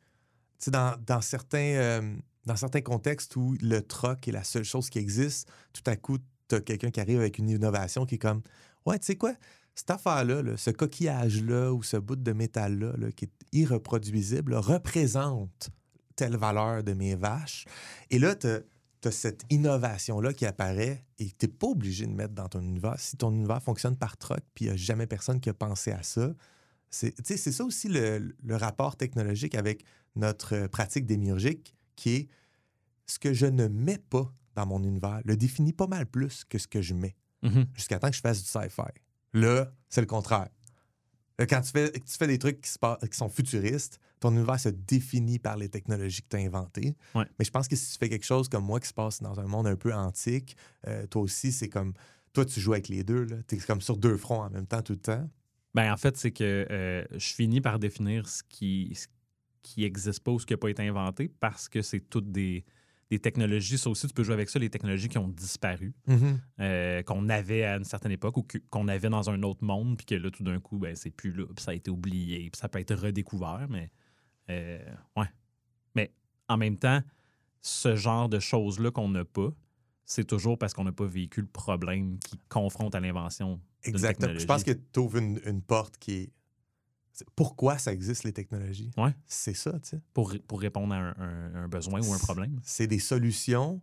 Euh, 0.69 2.17
dans 2.47 2.57
certains 2.57 2.81
contextes 2.81 3.37
où 3.37 3.57
le 3.61 3.81
troc 3.83 4.29
est 4.29 4.33
la 4.33 4.45
seule 4.45 4.65
chose 4.65 4.91
qui 4.91 4.99
existe, 4.99 5.49
tout 5.73 5.83
à 5.87 5.97
coup, 5.97 6.19
tu 6.49 6.55
as 6.57 6.61
quelqu'un 6.61 6.91
qui 6.91 7.01
arrive 7.01 7.21
avec 7.21 7.39
une 7.39 7.49
innovation 7.49 8.07
qui 8.07 8.17
est 8.17 8.19
comme 8.19 8.43
Ouais, 8.87 8.99
tu 8.99 9.07
sais 9.07 9.17
quoi, 9.17 9.35
cette 9.75 9.91
affaire-là, 9.91 10.43
là, 10.43 10.57
ce 10.57 10.71
coquillage-là 10.71 11.73
ou 11.73 11.83
ce 11.83 11.97
bout 11.97 12.17
de 12.17 12.33
métal-là, 12.33 12.93
là, 12.97 13.13
qui 13.13 13.27
est 13.27 13.33
irreproduisible, 13.53 14.55
représente 14.55 15.71
telle 16.17 16.37
valeur 16.37 16.83
de 16.83 16.93
mes 16.93 17.15
vaches. 17.15 17.67
Et 18.11 18.19
là, 18.19 18.35
tu 18.35 18.47
as, 18.47 19.11
cette 19.11 19.45
innovation-là 19.49 20.35
qui 20.35 20.45
apparaît 20.45 21.05
et 21.19 21.31
tu 21.31 21.47
n'es 21.47 21.53
pas 21.53 21.69
obligé 21.69 22.07
de 22.07 22.13
mettre 22.13 22.35
dans 22.35 22.49
ton 22.49 22.61
univers. 22.61 22.99
Si 22.99 23.17
ton 23.17 23.33
univers 23.33 23.63
fonctionne 23.63 23.97
par 23.97 24.19
troc, 24.19 24.41
puis 24.55 24.67
il 24.67 24.69
n'y 24.69 24.75
a 24.75 24.77
jamais 24.77 25.07
personne 25.07 25.41
qui 25.41 25.49
a 25.49 25.55
pensé 25.55 25.93
à 25.93 26.03
ça, 26.03 26.35
c'est 26.91 27.37
ça 27.37 27.65
aussi 27.65 27.89
le 27.89 28.57
rapport 28.57 28.97
technologique 28.97 29.55
avec 29.55 29.85
notre 30.17 30.55
euh, 30.55 30.69
pratique 30.69 31.07
démiurgique, 31.07 31.75
qui 31.97 32.15
est 32.15 32.29
ce 33.07 33.19
que 33.19 33.33
je 33.33 33.47
ne 33.47 33.69
mets 33.69 33.99
pas 33.99 34.33
dans 34.55 34.67
mon 34.67 34.83
univers 34.83 35.21
le 35.25 35.37
définit 35.37 35.73
pas 35.73 35.87
mal 35.87 36.07
plus 36.07 36.45
que 36.45 36.59
ce 36.59 36.67
que 36.67 36.83
je 36.83 36.95
mets, 36.95 37.17
mhm. 37.43 37.67
jusqu'à 37.75 37.99
temps 37.99 38.11
que 38.11 38.17
je 38.17 38.21
fasse 38.21 38.43
du 38.43 38.49
sci-fi. 38.49 38.91
Là, 39.33 39.73
c'est 39.89 40.01
le 40.01 40.07
contraire. 40.07 40.49
Là, 41.39 41.47
quand 41.47 41.63
tu 41.63 41.71
fais, 41.71 41.91
tu 41.93 42.17
fais 42.19 42.27
des 42.27 42.39
trucs 42.39 42.61
qui, 42.61 42.69
se 42.69 43.07
qui 43.07 43.17
sont 43.17 43.31
futuristes, 43.31 43.99
ton 44.21 44.31
univers 44.33 44.61
se 44.61 44.69
définit 44.69 45.39
par 45.39 45.57
les 45.57 45.71
technologies 45.71 46.21
que 46.23 46.29
tu 46.29 46.37
as 46.37 46.41
inventées. 46.41 46.95
Ouais. 47.15 47.25
Mais 47.39 47.47
je 47.47 47.51
pense 47.51 47.67
que 47.67 47.77
si 47.77 47.93
tu 47.93 47.99
fais 47.99 48.11
quelque 48.11 48.27
chose 48.27 48.49
comme 48.49 48.65
moi 48.65 48.79
qui 48.79 48.89
se 48.89 48.93
passe 48.93 49.23
dans 49.23 49.41
un 49.41 49.47
monde 49.47 49.67
un 49.67 49.77
peu 49.77 49.95
antique, 49.95 50.57
euh, 50.87 51.07
toi 51.07 51.23
aussi, 51.23 51.51
c'est 51.51 51.69
comme. 51.71 51.95
Toi, 52.33 52.45
tu 52.45 52.61
joues 52.61 52.75
avec 52.75 52.89
les 52.89 53.03
deux. 53.03 53.27
Tu 53.49 53.57
es 53.57 53.59
comme 53.59 53.81
sur 53.81 53.97
deux 53.97 54.17
fronts 54.17 54.43
en 54.43 54.51
même 54.51 54.67
temps, 54.67 54.83
tout 54.83 54.93
le 54.93 55.01
temps. 55.01 55.29
Ben, 55.75 55.93
en 55.93 55.97
fait, 55.97 56.17
c'est 56.17 56.31
que 56.31 56.67
euh, 56.71 57.05
je 57.13 57.35
finis 57.35 57.61
par 57.61 57.79
définir 57.79 58.29
ce 58.29 58.43
qui 58.49 58.93
ce 58.95 59.07
qui 59.63 59.81
n'existe 59.83 60.21
pas 60.21 60.33
ou 60.33 60.39
ce 60.39 60.47
qui 60.47 60.53
n'a 60.53 60.59
pas 60.59 60.69
été 60.69 60.87
inventé 60.87 61.29
parce 61.29 61.69
que 61.69 61.83
c'est 61.83 62.01
toutes 62.01 62.31
des, 62.31 62.65
des 63.11 63.19
technologies. 63.19 63.79
Ça 63.79 63.91
aussi, 63.91 64.07
tu 64.07 64.15
peux 64.15 64.23
jouer 64.23 64.35
avec 64.35 64.49
ça, 64.49 64.59
les 64.59 64.71
technologies 64.71 65.09
qui 65.09 65.19
ont 65.19 65.29
disparu, 65.29 65.95
euh, 66.61 67.03
qu'on 67.03 67.29
avait 67.29 67.65
à 67.65 67.77
une 67.77 67.85
certaine 67.85 68.13
époque 68.13 68.37
ou 68.37 68.47
qu'on 68.71 68.89
avait 68.89 69.11
dans 69.11 69.29
un 69.31 69.43
autre 69.43 69.65
monde, 69.65 69.97
puis 69.97 70.07
que 70.07 70.15
là, 70.15 70.31
tout 70.31 70.43
d'un 70.43 70.61
coup, 70.61 70.79
ben, 70.79 70.95
c'est 70.97 71.11
plus 71.11 71.33
là, 71.33 71.45
puis 71.47 71.65
ça 71.65 71.73
a 71.73 71.75
été 71.75 71.91
oublié, 71.91 72.51
puis 72.51 72.59
ça 72.59 72.69
peut 72.69 72.79
être 72.79 72.95
redécouvert, 72.95 73.67
mais 73.69 73.91
euh, 74.49 74.85
ouais. 75.17 75.29
Mais 75.95 76.13
en 76.49 76.57
même 76.57 76.77
temps, 76.77 77.03
ce 77.61 77.97
genre 77.97 78.29
de 78.29 78.39
choses-là 78.39 78.91
qu'on 78.91 79.09
n'a 79.09 79.25
pas, 79.25 79.53
c'est 80.05 80.25
toujours 80.25 80.59
parce 80.59 80.75
qu'on 80.75 80.85
n'a 80.85 80.93
pas 80.93 81.07
vécu 81.07 81.41
le 81.41 81.47
problème 81.47 82.19
qui 82.19 82.39
confronte 82.49 82.95
à 82.95 83.01
l'invention. 83.01 83.61
Exactement. 83.85 84.39
Je 84.39 84.45
pense 84.45 84.65
que 84.65 84.73
tu 84.73 84.99
ouvres 84.99 85.19
une, 85.19 85.41
une 85.45 85.63
porte 85.63 85.97
qui 85.99 86.13
est. 86.13 86.33
Pourquoi 87.37 87.77
ça 87.79 87.93
existe, 87.93 88.25
les 88.25 88.33
technologies? 88.33 88.91
Ouais. 88.97 89.15
C'est 89.27 89.55
ça, 89.55 89.73
tu 89.81 89.91
sais. 89.91 90.01
pour, 90.15 90.33
pour 90.47 90.61
répondre 90.61 90.95
à 90.95 90.99
un, 90.99 91.11
un- 91.19 91.55
un 91.65 91.69
besoin 91.69 92.01
ou 92.01 92.13
un 92.15 92.19
problème. 92.19 92.61
C'est 92.63 92.87
des 92.87 92.99
solutions. 92.99 93.81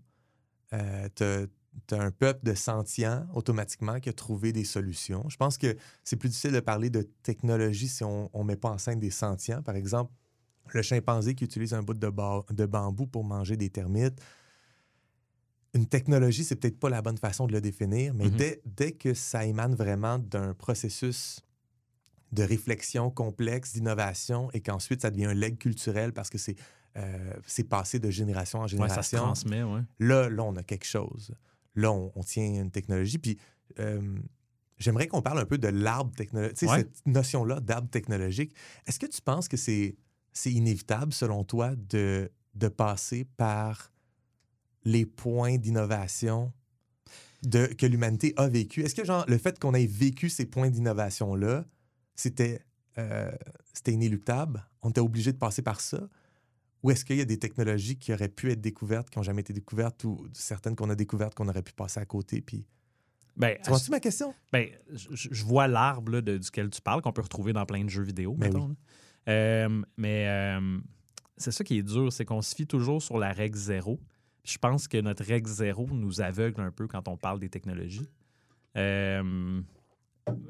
Euh, 0.73 1.07
tu 1.15 1.23
as 1.95 2.01
un 2.01 2.11
peuple 2.11 2.43
de 2.45 2.53
sentients 2.55 3.27
automatiquement 3.33 3.99
qui 3.99 4.09
a 4.09 4.13
trouvé 4.13 4.51
des 4.53 4.63
solutions. 4.63 5.23
Je 5.29 5.37
pense 5.37 5.57
que 5.57 5.77
c'est 6.03 6.15
plus 6.15 6.29
difficile 6.29 6.51
de 6.53 6.59
parler 6.59 6.89
de 6.89 7.03
technologie 7.23 7.87
si 7.87 8.03
on 8.03 8.29
ne 8.33 8.43
met 8.43 8.55
pas 8.55 8.69
en 8.69 8.77
scène 8.77 8.99
des 8.99 9.11
sentients. 9.11 9.61
Par 9.61 9.75
exemple, 9.75 10.11
le 10.73 10.81
chimpanzé 10.81 11.35
qui 11.35 11.43
utilise 11.45 11.73
un 11.73 11.83
bout 11.83 11.93
de, 11.93 12.09
ba- 12.09 12.43
de 12.49 12.65
bambou 12.65 13.05
pour 13.07 13.23
manger 13.23 13.55
des 13.55 13.69
termites. 13.69 14.19
Une 15.73 15.85
technologie, 15.85 16.43
c'est 16.43 16.55
peut-être 16.55 16.79
pas 16.79 16.89
la 16.89 17.01
bonne 17.01 17.17
façon 17.17 17.45
de 17.45 17.51
le 17.53 17.61
définir, 17.61 18.13
mais 18.13 18.25
Mhm. 18.29 18.35
dès, 18.37 18.61
dès 18.65 18.91
que 18.93 19.13
ça 19.13 19.45
émane 19.45 19.75
vraiment 19.75 20.17
d'un 20.17 20.53
processus 20.53 21.39
de 22.31 22.43
réflexion 22.43 23.09
complexe, 23.09 23.73
d'innovation, 23.73 24.49
et 24.53 24.61
qu'ensuite 24.61 25.01
ça 25.01 25.11
devient 25.11 25.25
un 25.25 25.33
leg 25.33 25.57
culturel 25.57 26.13
parce 26.13 26.29
que 26.29 26.37
c'est 26.37 26.55
euh, 26.97 27.33
c'est 27.45 27.63
passé 27.63 27.99
de 27.99 28.09
génération 28.09 28.59
en 28.59 28.63
Ouais, 28.63 28.69
ça 28.69 28.75
se 28.75 28.77
génération 28.79 29.17
transmet, 29.19 29.61
ouais. 29.63 29.81
là, 29.99 30.29
là, 30.29 30.43
on 30.43 30.55
a 30.55 30.63
quelque 30.63 30.85
chose. 30.85 31.31
Là, 31.75 31.91
on, 31.91 32.11
on 32.15 32.23
tient 32.23 32.43
une 32.61 32.71
technologie. 32.71 33.19
Puis, 33.19 33.37
euh, 33.79 34.17
j'aimerais 34.79 35.05
qu'on 35.07 35.21
parle 35.21 35.37
un 35.37 35.45
peu 35.45 35.59
de 35.59 35.67
l'arbre 35.67 36.11
technologique. 36.15 36.57
Tu 36.57 36.65
sais, 36.65 36.71
Ouais. 36.71 36.87
cette 36.91 37.05
notion-là 37.05 37.59
d'arbre 37.59 37.87
technologique. 37.89 38.55
Est-ce 38.87 38.97
que 38.97 39.05
tu 39.05 39.21
penses 39.21 39.47
que 39.47 39.57
c'est, 39.57 39.95
inévitable, 40.45 41.13
selon 41.13 41.43
toi, 41.43 41.75
de, 41.75 42.31
de 42.55 42.67
passer 42.67 43.25
par 43.37 43.91
les 44.83 45.05
points 45.05 45.57
d'innovation 45.57 46.51
de, 47.43 47.67
que 47.67 47.85
l'humanité 47.85 48.33
a 48.37 48.47
vécu? 48.47 48.81
Est-ce 48.81 48.95
que, 48.95 49.05
genre, 49.05 49.23
le 49.27 49.37
fait 49.37 49.59
qu'on 49.59 49.75
ait 49.75 49.85
vécu 49.85 50.29
ces 50.29 50.47
points 50.47 50.71
d'innovation-là, 50.71 51.65
c'était, 52.17 52.65
euh, 52.97 53.31
c'était 53.73 53.93
inéluctable? 53.93 54.67
On 54.81 54.89
était 54.89 54.99
obligé 54.99 55.31
de 55.31 55.37
passer 55.37 55.61
par 55.61 55.79
ça? 55.79 56.09
Ou 56.83 56.91
est-ce 56.91 57.05
qu'il 57.05 57.15
y 57.15 57.21
a 57.21 57.25
des 57.25 57.39
technologies 57.39 57.97
qui 57.97 58.13
auraient 58.13 58.29
pu 58.29 58.51
être 58.51 58.61
découvertes, 58.61 59.09
qui 59.09 59.17
n'ont 59.17 59.23
jamais 59.23 59.41
été 59.41 59.53
découvertes, 59.53 60.03
ou 60.03 60.27
certaines 60.33 60.75
qu'on 60.75 60.89
a 60.89 60.95
découvertes 60.95 61.33
qu'on 61.33 61.47
aurait 61.47 61.63
pu 61.63 61.73
passer 61.73 61.99
à 61.99 62.05
côté? 62.05 62.41
Puis... 62.41 62.65
Ben, 63.35 63.57
Tu 63.63 63.91
ma 63.91 63.99
question? 63.99 64.33
ben, 64.51 64.69
je, 64.91 65.45
vois 65.45 65.67
l'arbre 65.67 66.21
duquel 66.21 66.69
tu 66.69 66.81
parles, 66.81 67.01
qu'on 67.01 67.13
peut 67.13 67.21
retrouver 67.21 67.53
dans 67.53 67.65
plein 67.65 67.83
de 67.83 67.89
jeux 67.89 68.03
vidéo, 68.03 68.33
Ben 68.33 68.47
mettons, 68.47 68.67
là. 68.69 68.73
Euh, 69.29 69.83
mais 69.97 70.27
euh, 70.27 70.79
c'est 71.37 71.51
ça 71.51 71.63
qui 71.63 71.77
est 71.77 71.83
dur, 71.83 72.11
c'est 72.11 72.25
qu'on 72.25 72.41
se 72.41 72.55
fie 72.55 72.65
toujours 72.65 73.01
sur 73.01 73.17
la 73.17 73.31
règle 73.31 73.57
zéro. 73.57 73.99
Puis 74.43 74.53
Je 74.53 74.57
pense 74.57 74.87
que 74.87 74.99
notre 74.99 75.23
règle 75.23 75.49
zéro 75.49 75.87
nous 75.91 76.21
aveugle 76.21 76.61
un 76.61 76.71
peu 76.71 76.87
quand 76.87 77.07
on 77.07 77.17
parle 77.17 77.39
des 77.39 77.49
technologies. 77.49 78.09
Euh, 78.77 79.61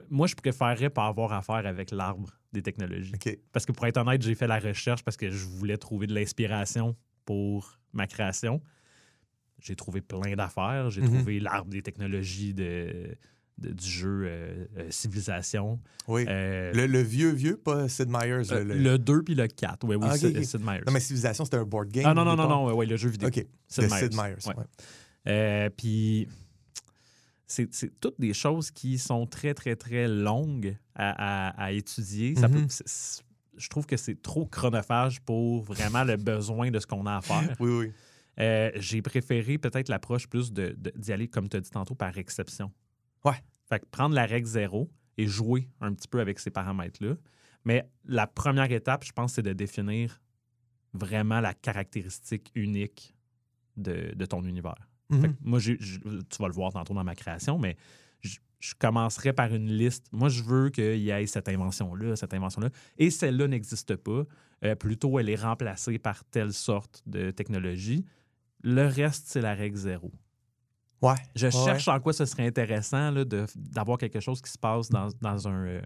moi, 0.09 0.27
je 0.27 0.35
préférerais 0.35 0.89
pas 0.89 1.07
avoir 1.07 1.33
affaire 1.33 1.65
avec 1.65 1.91
l'arbre 1.91 2.29
des 2.53 2.61
technologies. 2.61 3.11
Parce 3.51 3.65
que 3.65 3.71
pour 3.71 3.85
être 3.87 3.97
honnête, 3.97 4.21
j'ai 4.21 4.35
fait 4.35 4.47
la 4.47 4.59
recherche 4.59 5.03
parce 5.03 5.17
que 5.17 5.29
je 5.29 5.45
voulais 5.45 5.77
trouver 5.77 6.07
de 6.07 6.13
l'inspiration 6.15 6.95
pour 7.25 7.77
ma 7.93 8.07
création. 8.07 8.61
J'ai 9.59 9.75
trouvé 9.75 10.01
plein 10.01 10.35
d'affaires. 10.35 10.89
J'ai 10.89 11.01
Mhm. 11.01 11.07
trouvé 11.15 11.39
l'arbre 11.39 11.69
des 11.71 11.81
technologies 11.81 12.53
de, 12.53 13.15
de- 13.57 13.71
du 13.73 13.85
jeu 13.87 14.21
euh, 14.25 14.65
euh, 14.77 14.87
Civilisation. 14.91 15.79
Oui. 16.07 16.25
Euh, 16.27 16.71
le, 16.73 16.85
le 16.85 17.01
vieux, 17.01 17.31
vieux, 17.31 17.57
pas 17.57 17.89
Sid 17.89 18.07
Meiers. 18.07 18.51
euh, 18.53 18.63
le, 18.63 18.75
le, 18.75 18.75
le- 18.75 18.97
2 18.99 19.23
puis 19.23 19.35
le 19.35 19.47
4. 19.47 19.85
Oui, 19.87 19.95
oui, 19.95 20.07
Ah, 20.09 20.17
Sid, 20.17 20.37
ok. 20.37 20.43
Sid 20.45 20.61
Meier's. 20.63 20.85
Non, 20.85 20.93
mais 20.93 20.99
Civilisation, 20.99 21.43
c'était 21.43 21.57
un 21.57 21.63
board 21.65 21.89
game. 21.89 22.05
Ah 22.07 22.13
non, 22.13 22.23
non, 22.23 22.35
non, 22.35 22.47
non, 22.47 22.73
ouais, 22.75 22.85
le 22.85 22.97
jeu 22.97 23.09
vidéo. 23.09 23.29
OK. 23.29 23.45
Sid 23.67 23.83
de 23.83 23.89
Meier's. 23.89 23.99
Sid 23.99 24.15
Meiers. 24.15 24.35
Ouais. 24.47 25.33
ouais. 25.33 25.69
Puis, 25.71 26.27
c'est 27.47 27.99
toutes 28.01 28.19
des 28.19 28.33
choses 28.33 28.71
qui 28.71 28.97
sont 28.97 29.25
très, 29.25 29.53
très, 29.53 29.75
très 29.75 30.07
longues 30.07 30.75
à, 30.95 31.47
à- 31.49 31.63
à 31.65 31.71
étudier. 31.71 32.35
Ça 32.35 32.49
peut- 32.49 32.59
Mhm. 32.59 32.69
c'est- 32.69 32.87
c'est- 32.87 33.23
je 33.57 33.69
trouve 33.69 33.85
que 33.85 33.97
c'est 33.97 34.21
trop 34.21 34.45
chronophage 34.45 35.21
pour 35.21 35.63
vraiment 35.63 36.03
le 36.03 36.17
besoin 36.17 36.69
de 36.71 36.79
ce 36.79 36.85
qu'on 36.85 37.05
a 37.05 37.17
à 37.17 37.21
faire. 37.21 37.55
Oui, 37.59 37.71
oui. 37.71 37.91
Euh, 38.39 38.69
J'ai 38.75 39.01
préféré 39.01 39.57
peut-être 39.57 39.89
l'approche 39.89 40.27
plus 40.27 40.51
de- 40.53 40.75
de- 40.77 40.93
d'y 40.95 41.11
aller, 41.11 41.27
comme 41.27 41.49
tu 41.49 41.57
as 41.57 41.61
dit 41.61 41.71
tantôt, 41.71 41.95
par 41.95 42.15
exception. 42.17 42.71
Ouais. 43.25 43.41
Fait 43.67 43.79
que 43.79 43.85
prendre 43.87 44.13
la 44.13 44.25
règle 44.27 44.47
zéro 44.47 44.91
et 45.17 45.25
jouer 45.25 45.67
un 45.81 45.93
petit 45.93 46.07
peu 46.07 46.19
avec 46.19 46.37
ces 46.39 46.51
paramètres-là. 46.51 47.15
Mais 47.65 47.89
la 48.05 48.27
première 48.27 48.71
étape, 48.71 49.03
je 49.03 49.11
pense, 49.11 49.33
c'est 49.33 49.41
de 49.41 49.53
définir 49.53 50.21
vraiment 50.93 51.39
la 51.41 51.53
caractéristique 51.53 52.51
unique 52.55 53.15
de, 53.75 54.13
de 54.15 54.25
ton 54.25 54.43
univers. 54.43 54.87
Mhm. 55.09 55.21
Fait 55.21 55.27
que 55.29 55.33
moi, 55.41 55.59
tu 55.59 55.77
vas 56.39 56.47
le 56.47 56.53
voir 56.53 56.71
tantôt 56.73 56.93
dans 56.93 57.03
ma 57.03 57.15
création, 57.15 57.57
mais 57.57 57.77
je, 58.21 58.37
je 58.59 58.73
commencerai 58.77 59.31
par 59.33 59.53
une 59.53 59.71
liste. 59.71 60.07
Moi, 60.11 60.29
je 60.29 60.43
veux 60.43 60.69
qu'il 60.69 60.99
y 60.99 61.09
ait 61.11 61.25
cette 61.27 61.47
invention-là, 61.49 62.15
cette 62.15 62.33
invention-là. 62.33 62.69
Et 62.97 63.09
celle-là 63.09 63.47
n'existe 63.47 63.95
pas. 63.95 64.23
Euh, 64.65 64.75
plutôt, 64.75 65.19
elle 65.19 65.29
est 65.29 65.35
remplacée 65.35 65.97
par 65.99 66.23
telle 66.25 66.51
sorte 66.51 67.03
de 67.05 67.31
technologie. 67.31 68.03
Le 68.63 68.87
reste, 68.87 69.27
c'est 69.27 69.41
la 69.41 69.53
règle 69.53 69.77
zéro. 69.77 70.11
Ouais. 71.01 71.13
Je 71.35 71.45
Ouais, 71.45 71.51
cherche 71.51 71.87
en 71.87 71.99
quoi 71.99 72.11
ce 72.11 72.25
serait 72.25 72.47
intéressant 72.47 73.13
d'avoir 73.55 73.99
quelque 73.99 74.19
chose 74.19 74.41
qui 74.41 74.51
se 74.51 74.57
passe 74.57 74.89
dans, 74.89 75.09
dans 75.21 75.47
un. 75.47 75.65
euh, 75.67 75.81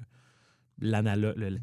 l'analo- 0.81 1.33
le, 1.35 1.59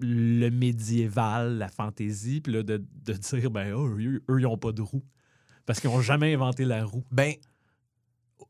le 0.00 0.50
médiéval, 0.50 1.58
la 1.58 1.68
fantaisie, 1.68 2.40
puis 2.40 2.52
là, 2.52 2.62
de, 2.62 2.84
de 3.04 3.12
dire, 3.12 3.50
ben, 3.50 3.72
oh, 3.74 3.86
eux, 3.98 4.22
eux, 4.28 4.38
ils 4.40 4.42
n'ont 4.42 4.58
pas 4.58 4.72
de 4.72 4.82
roue. 4.82 5.04
Parce 5.72 5.80
qu'ils 5.80 5.88
n'ont 5.88 6.02
jamais 6.02 6.34
inventé 6.34 6.66
la 6.66 6.84
roue. 6.84 7.02
Ben, 7.10 7.32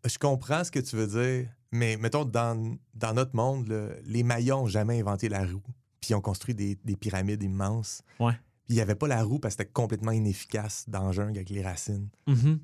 je 0.04 0.18
comprends 0.18 0.64
ce 0.64 0.72
que 0.72 0.80
tu 0.80 0.96
veux 0.96 1.06
dire, 1.06 1.48
mais 1.70 1.96
mettons, 1.96 2.24
dans, 2.24 2.76
dans 2.94 3.14
notre 3.14 3.36
monde, 3.36 3.72
les 4.04 4.24
Mayas 4.24 4.56
n'ont 4.56 4.66
jamais 4.66 4.98
inventé 4.98 5.28
la 5.28 5.46
roue, 5.46 5.62
puis 6.00 6.10
ils 6.10 6.14
ont 6.16 6.20
construit 6.20 6.52
des, 6.52 6.76
des 6.84 6.96
pyramides 6.96 7.40
immenses. 7.44 8.02
Ouais. 8.18 8.32
Puis 8.32 8.70
il 8.70 8.74
n'y 8.74 8.80
avait 8.80 8.96
pas 8.96 9.06
la 9.06 9.22
roue 9.22 9.38
parce 9.38 9.54
que 9.54 9.62
c'était 9.62 9.72
complètement 9.72 10.10
inefficace 10.10 10.84
dans 10.88 11.06
le 11.06 11.12
jungle 11.12 11.36
avec 11.36 11.50
les 11.50 11.62
racines. 11.62 12.08
Mhm. 12.26 12.58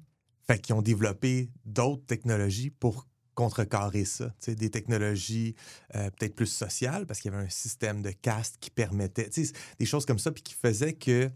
Fait 0.44 0.58
qu'ils 0.58 0.74
ont 0.74 0.82
développé 0.82 1.52
d'autres 1.64 2.06
technologies 2.06 2.70
pour 2.70 3.06
contrecarrer 3.34 4.06
ça. 4.06 4.34
Des 4.48 4.70
technologies 4.70 5.54
euh, 5.94 6.10
peut-être 6.10 6.34
plus 6.34 6.46
sociales 6.46 7.06
parce 7.06 7.20
qu'il 7.20 7.30
y 7.30 7.34
avait 7.36 7.44
un 7.44 7.48
système 7.48 8.02
de 8.02 8.10
caste 8.10 8.56
qui 8.58 8.70
permettait, 8.70 9.30
des 9.78 9.86
choses 9.86 10.04
comme 10.04 10.18
ça, 10.18 10.32
puis 10.32 10.42
qui 10.42 10.54
faisaient 10.54 10.94
que 10.94 11.30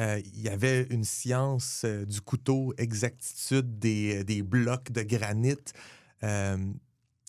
euh, 0.00 0.20
il 0.34 0.40
y 0.42 0.48
avait 0.48 0.86
une 0.90 1.04
science 1.04 1.82
euh, 1.84 2.04
du 2.04 2.20
couteau, 2.20 2.72
exactitude 2.78 3.78
des, 3.78 4.22
des 4.24 4.42
blocs 4.42 4.92
de 4.92 5.02
granit, 5.02 5.56
euh, 6.22 6.56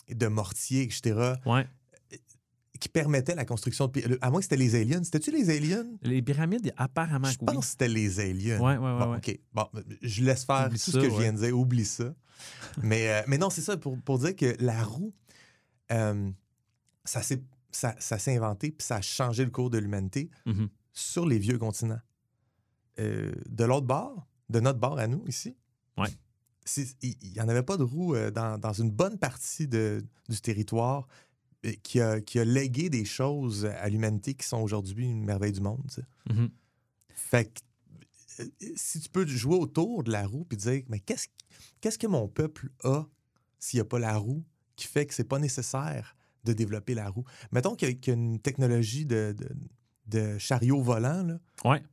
de 0.10 0.28
mortier, 0.28 0.84
etc., 0.84 1.34
Ouais. 1.46 1.68
qui 2.80 2.88
permettait 2.90 3.36
la 3.36 3.44
construction 3.46 3.88
de... 3.88 4.00
le- 4.02 4.18
À 4.22 4.30
moins 4.32 4.40
que 4.40 4.46
c'était 4.46 4.56
les 4.56 4.74
aliens. 4.76 5.04
C'était-tu 5.04 5.32
les 5.32 5.50
aliens? 5.50 5.86
Les 6.02 6.22
pyramides, 6.22 6.72
apparemment, 6.78 7.28
Je 7.28 7.38
pense 7.38 7.56
oui. 7.56 7.60
que 7.62 7.66
c'était 7.66 7.88
les 7.90 8.20
aliens. 8.20 8.58
Bon, 8.58 9.12
ouais. 9.12 9.18
OK. 9.18 9.40
Bon, 9.54 9.66
je 10.02 10.24
laisse 10.24 10.46
faire 10.46 10.68
Oublie 10.68 10.80
tout 10.80 10.92
ça, 10.92 11.02
ce 11.02 11.06
que 11.06 11.10
je 11.14 11.20
viens 11.20 11.34
de 11.34 11.40
dire. 11.40 11.58
Oublie 11.58 11.86
ça. 11.86 12.14
mais, 12.82 13.10
euh, 13.10 13.22
mais 13.28 13.38
non, 13.38 13.50
c'est 13.50 13.62
ça, 13.62 13.76
pour, 13.78 13.98
pour 14.02 14.20
dire 14.20 14.36
que 14.36 14.56
la 14.60 14.82
roue, 14.84 15.14
euh, 15.92 16.30
ça 17.04 17.22
s'est 17.22 17.42
ça, 17.72 17.96
ça 18.00 18.18
inventé 18.32 18.72
puis 18.72 18.86
ça 18.86 18.96
a 18.96 19.02
changé 19.02 19.44
le 19.46 19.52
cours 19.52 19.70
de 19.70 19.78
l'humanité 19.78 20.30
Mhm. 20.48 20.70
sur 20.94 21.26
les 21.28 21.38
vieux 21.38 21.58
continents. 21.60 22.00
Euh, 23.00 23.32
de 23.50 23.64
l'autre 23.64 23.88
bord, 23.88 24.28
de 24.50 24.60
notre 24.60 24.80
bord 24.80 25.00
à 25.00 25.08
nous, 25.08 25.24
ici, 25.28 25.56
Ouais. 25.98 26.10
il 27.02 27.16
n'y 27.34 27.42
en 27.42 27.48
avait 27.50 27.64
pas 27.64 27.78
de 27.78 27.84
roue 27.84 28.14
euh, 28.16 28.30
dans, 28.32 28.58
dans 28.58 28.74
une 28.74 28.92
bonne 28.92 29.18
partie 29.18 29.68
de- 29.68 30.04
du 30.28 30.40
territoire 30.42 31.08
euh, 31.66 31.72
qui 31.84 32.00
a, 32.02 32.20
qui 32.22 32.40
a 32.40 32.46
légué 32.46 32.90
des 32.90 33.06
choses 33.06 33.66
à 33.66 33.88
l'humanité 33.90 34.34
qui 34.34 34.46
sont 34.46 34.62
aujourd'hui 34.62 35.06
une 35.06 35.24
merveille 35.26 35.52
du 35.52 35.62
monde. 35.62 35.90
Mhm. 36.30 36.50
Fait 37.14 37.46
que, 37.54 38.44
si 38.76 39.00
tu 39.02 39.10
peux 39.10 39.26
jouer 39.28 39.56
autour 39.58 40.04
de 40.04 40.12
la 40.12 40.26
roue 40.26 40.46
puis 40.46 40.58
dire, 40.58 40.84
mais 40.88 41.00
qu'est-ce 41.00 41.28
qu'est-ce 41.82 41.98
que 42.00 42.08
mon 42.08 42.28
peuple 42.28 42.70
a 42.84 43.06
s'il 43.60 43.78
n'y 43.78 43.82
a 43.82 43.86
pas 43.86 44.00
la 44.00 44.16
roue 44.18 44.44
qui 44.76 44.88
fait 44.88 45.06
que 45.06 45.14
c'est 45.14 45.26
pas 45.28 45.40
nécessaire 45.40 46.16
de 46.46 46.54
développer 46.54 46.94
la 46.94 47.10
roue? 47.10 47.26
Mettons 47.52 47.76
qu'il 47.76 47.90
y 47.90 47.92
a, 47.92 47.94
qu'il 47.96 48.14
y 48.14 48.16
a 48.16 48.20
une 48.20 48.40
technologie 48.40 49.06
de, 49.06 49.36
de, 49.38 49.50
de 50.08 50.38
chariot 50.38 50.82
volant, 50.82 51.24
là, 51.24 51.40
Ouais. 51.66 51.84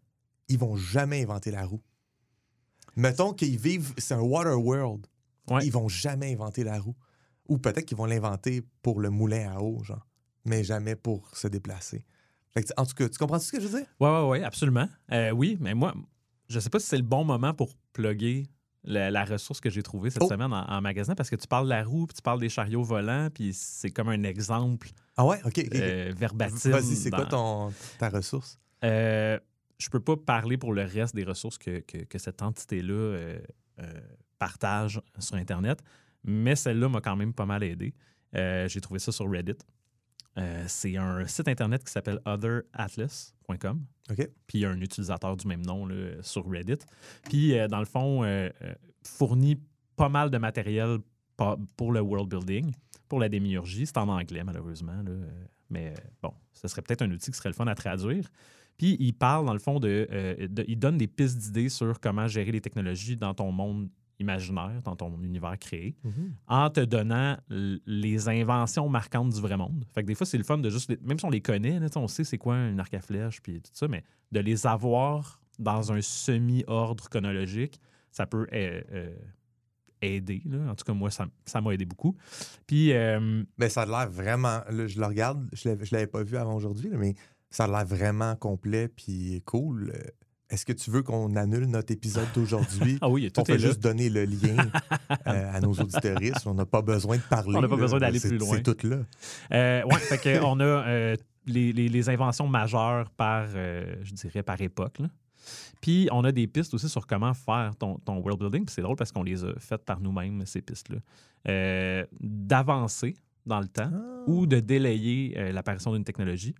Ils 0.48 0.58
vont 0.58 0.76
jamais 0.76 1.22
inventer 1.22 1.50
la 1.50 1.64
roue. 1.66 1.82
Mettons 2.96 3.32
qu'ils 3.32 3.58
vivent, 3.58 3.92
c'est 3.98 4.14
un 4.14 4.20
water 4.20 4.58
world, 4.60 5.06
Ouais. 5.50 5.64
ils 5.66 5.70
vont 5.72 5.88
jamais 5.88 6.32
inventer 6.32 6.64
la 6.64 6.80
roue. 6.80 6.96
Ou 7.48 7.58
peut-être 7.58 7.84
qu'ils 7.84 7.96
vont 7.96 8.06
l'inventer 8.06 8.62
pour 8.82 9.00
le 9.00 9.10
moulin 9.10 9.52
à 9.54 9.60
eau, 9.60 9.82
genre, 9.84 10.04
mais 10.44 10.64
jamais 10.64 10.96
pour 10.96 11.28
se 11.36 11.46
déplacer. 11.46 12.04
Fait 12.50 12.62
que, 12.64 12.68
en 12.76 12.84
tout 12.86 12.94
cas, 12.94 13.08
tu 13.08 13.18
comprends 13.18 13.38
ce 13.38 13.52
que 13.52 13.60
je 13.60 13.68
veux 13.68 13.78
dire? 13.78 13.88
Ouais, 14.00 14.08
ouais, 14.10 14.28
ouais, 14.28 14.42
absolument. 14.42 14.88
Euh, 15.12 15.30
oui, 15.30 15.56
mais 15.60 15.74
moi, 15.74 15.94
je 16.48 16.58
sais 16.58 16.70
pas 16.70 16.80
si 16.80 16.86
c'est 16.86 16.96
le 16.96 17.02
bon 17.04 17.24
moment 17.24 17.54
pour 17.54 17.74
plugger 17.92 18.48
la, 18.82 19.10
la 19.12 19.24
ressource 19.24 19.60
que 19.60 19.70
j'ai 19.70 19.82
trouvée 19.82 20.10
cette 20.10 20.22
Oh. 20.22 20.28
semaine 20.28 20.52
en, 20.52 20.64
en 20.66 20.80
magasin 20.80 21.14
parce 21.14 21.28
que 21.30 21.36
tu 21.36 21.46
parles 21.46 21.66
de 21.66 21.70
la 21.70 21.84
roue, 21.84 22.06
puis 22.06 22.16
tu 22.16 22.22
parles 22.22 22.40
des 22.40 22.48
chariots 22.48 22.82
volants, 22.82 23.28
puis 23.32 23.52
c'est 23.52 23.90
comme 23.90 24.08
un 24.08 24.22
exemple 24.24 24.88
Ah 25.16 25.24
ouais? 25.26 25.40
OK. 25.44 25.60
euh, 25.74 26.12
verbatim. 26.16 26.70
Vas-y, 26.70 26.96
c'est 26.96 27.10
quoi 27.10 27.26
ton, 27.26 27.72
ta 27.98 28.08
ressource? 28.08 28.58
Euh, 28.82 29.38
je 29.78 29.88
peux 29.90 30.00
pas 30.00 30.16
parler 30.16 30.56
pour 30.56 30.72
le 30.72 30.82
reste 30.84 31.14
des 31.14 31.24
ressources 31.24 31.58
que, 31.58 31.80
que- 31.80 32.04
que 32.04 32.18
cette 32.18 32.42
entité-là 32.42 32.92
euh, 32.94 33.38
euh, 33.80 34.00
partage 34.38 35.00
sur 35.18 35.36
Internet, 35.36 35.82
mais 36.24 36.56
celle-là 36.56 36.88
m'a 36.88 37.00
quand 37.00 37.16
même 37.16 37.32
pas 37.34 37.46
mal 37.46 37.62
aidé. 37.62 37.94
Euh, 38.34 38.68
J'ai 38.68 38.80
trouvé 38.80 38.98
ça 39.00 39.12
sur 39.12 39.30
Reddit. 39.30 39.56
C'est 40.66 40.96
un 40.98 41.26
site 41.26 41.48
Internet 41.48 41.82
qui 41.82 41.90
s'appelle 41.90 42.20
otheratlas.com. 42.26 43.84
OK. 44.10 44.16
Puis 44.46 44.58
il 44.58 44.60
y 44.60 44.64
a 44.64 44.70
un 44.70 44.80
utilisateur 44.80 45.36
du 45.36 45.46
même 45.46 45.64
nom 45.64 45.86
là, 45.86 46.22
sur 46.22 46.48
Reddit. 46.48 46.78
Puis, 47.24 47.54
dans 47.68 47.78
le 47.78 47.84
fond, 47.86 48.22
fournit 49.02 49.58
pas 49.96 50.08
mal 50.08 50.30
de 50.30 50.38
matériel 50.38 50.98
pour 51.76 51.92
le 51.92 52.00
world 52.00 52.28
building, 52.28 52.72
pour 53.08 53.18
la 53.18 53.28
démiurgie. 53.28 53.86
C'est 53.86 53.96
en 53.98 54.08
anglais, 54.08 54.44
malheureusement. 54.44 55.02
là. 55.02 55.12
Mais 55.70 55.94
bon, 56.22 56.32
ce 56.52 56.68
serait 56.68 56.82
peut-être 56.82 57.02
un 57.02 57.10
outil 57.10 57.30
qui 57.30 57.36
serait 57.38 57.48
le 57.48 57.54
fun 57.54 57.66
à 57.66 57.74
traduire. 57.74 58.28
Puis 58.76 58.96
il 59.00 59.12
parle, 59.12 59.46
dans 59.46 59.52
le 59.52 59.58
fond, 59.58 59.80
de, 59.80 60.06
euh, 60.10 60.48
de- 60.48 60.64
Il 60.68 60.78
donne 60.78 60.98
des 60.98 61.06
pistes 61.06 61.38
d'idées 61.38 61.68
sur 61.68 61.98
comment 62.00 62.26
gérer 62.28 62.52
les 62.52 62.60
technologies 62.60 63.16
dans 63.16 63.34
ton 63.34 63.50
monde 63.52 63.88
imaginaire, 64.18 64.80
dans 64.82 64.96
ton 64.96 65.20
univers 65.22 65.58
créé, 65.58 65.94
en 66.46 66.70
te 66.70 66.80
donnant 66.80 67.36
les 67.50 68.28
inventions 68.30 68.88
marquantes 68.88 69.28
du 69.34 69.40
vrai 69.42 69.56
monde. 69.58 69.84
Fait 69.94 70.02
que 70.02 70.06
des 70.06 70.14
fois, 70.14 70.26
c'est 70.26 70.38
le 70.38 70.44
fun 70.44 70.56
de 70.58 70.70
juste. 70.70 70.88
les- 70.90 70.98
Même 71.02 71.18
si 71.18 71.24
on 71.26 71.30
les 71.30 71.42
connaît, 71.42 71.78
là, 71.78 71.88
on 71.96 72.08
sait 72.08 72.24
c'est 72.24 72.38
quoi 72.38 72.54
un 72.56 72.78
arc 72.78 72.94
à 72.94 73.00
flèche, 73.02 73.42
puis 73.42 73.60
tout 73.60 73.70
ça, 73.74 73.88
mais 73.88 74.02
de 74.32 74.40
les 74.40 74.66
avoir 74.66 75.40
dans 75.58 75.92
un 75.92 76.00
semi-ordre 76.00 77.08
chronologique, 77.10 77.78
ça 78.10 78.26
peut 78.26 78.46
euh, 78.54 78.80
euh, 78.92 79.14
aider. 80.02 80.42
là. 80.46 80.70
En 80.70 80.74
tout 80.74 80.84
cas, 80.84 80.92
moi, 80.94 81.10
ça 81.10 81.60
m'a 81.60 81.74
aidé 81.74 81.84
beaucoup. 81.84 82.16
Puis. 82.66 82.92
euh, 82.92 83.42
Mais 83.58 83.68
ça 83.68 83.82
a 83.82 83.86
l'air 83.86 84.10
vraiment. 84.10 84.60
là, 84.70 84.86
je 84.86 84.98
le 84.98 85.06
regarde, 85.06 85.46
je 85.52 85.68
ne 85.68 85.74
l'avais 85.92 86.06
pas 86.06 86.22
vu 86.22 86.36
avant 86.38 86.54
aujourd'hui, 86.54 86.90
mais 86.94 87.14
ça 87.50 87.64
a 87.64 87.68
l'air 87.68 87.86
vraiment 87.86 88.34
complet 88.36 88.88
puis 88.88 89.42
cool. 89.46 89.92
Euh, 89.94 89.98
Est-ce 90.50 90.64
que 90.66 90.72
tu 90.72 90.90
veux 90.90 91.02
qu'on 91.02 91.34
annule 91.36 91.66
notre 91.66 91.92
épisode 91.92 92.26
d'aujourd'hui? 92.34 92.98
ah 93.02 93.08
oui, 93.08 93.30
tout 93.32 93.40
On 93.40 93.44
peut 93.44 93.52
là. 93.52 93.58
juste 93.58 93.80
donner 93.80 94.08
le 94.10 94.24
lien 94.24 94.56
euh, 95.26 95.50
à 95.52 95.60
nos 95.60 95.72
auditeuristes. 95.72 96.46
On 96.46 96.54
n'a 96.54 96.66
pas 96.66 96.82
besoin 96.82 97.16
de 97.16 97.22
parler. 97.22 97.56
On 97.56 97.60
n'a 97.62 97.68
pas 97.68 97.76
là. 97.76 97.80
besoin 97.82 97.98
d'aller 98.00 98.20
plus 98.20 98.38
loin. 98.38 98.56
C'est 98.56 98.62
tout 98.74 98.86
là. 98.86 98.98
Euh, 99.52 99.82
ouais, 99.84 99.98
fait 99.98 100.18
que 100.18 100.40
on 100.44 100.60
a 100.60 100.64
euh, 100.64 101.16
les, 101.46 101.72
les- 101.72 101.88
les 101.88 102.08
inventions 102.10 102.46
majeures 102.48 103.10
par, 103.10 103.46
je 103.48 104.12
dirais, 104.12 104.42
par 104.42 104.60
époque. 104.60 104.98
là. 104.98 105.08
Puis 105.80 106.08
on 106.10 106.24
a 106.24 106.32
des 106.32 106.46
pistes 106.48 106.74
aussi 106.74 106.88
sur 106.88 107.06
comment 107.06 107.32
faire 107.34 107.76
ton, 107.78 107.98
ton 107.98 108.16
world 108.18 108.40
building. 108.40 108.64
C'est 108.68 108.82
drôle 108.82 108.96
parce 108.96 109.12
qu'on 109.12 109.22
les 109.22 109.44
a 109.44 109.52
faites 109.58 109.84
par 109.84 110.00
nous-mêmes, 110.00 110.44
ces 110.46 110.60
pistes-là. 110.62 110.96
D'avancer 112.20 113.14
dans 113.44 113.60
le 113.60 113.68
temps 113.68 113.90
ou 114.26 114.46
de 114.46 114.58
délayer 114.58 115.52
l'apparition 115.52 115.92
d'une 115.92 116.02
technologie, 116.04 116.54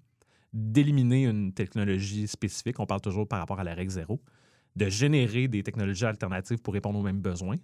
d'éliminer 0.57 1.25
une 1.27 1.53
technologie 1.53 2.27
spécifique, 2.27 2.81
on 2.81 2.87
parle 2.87 3.03
toujours 3.03 3.29
par 3.29 3.39
rapport 3.41 3.61
à 3.61 3.65
la 3.65 3.75
règle 3.75 3.91
zéro, 3.91 4.21
de 4.75 4.89
générer 4.89 5.49
des 5.49 5.63
technologies 5.63 6.07
alternatives 6.07 6.59
pour 6.63 6.73
répondre 6.75 6.99
aux 6.99 7.03
mêmes 7.03 7.21
besoins, 7.21 7.57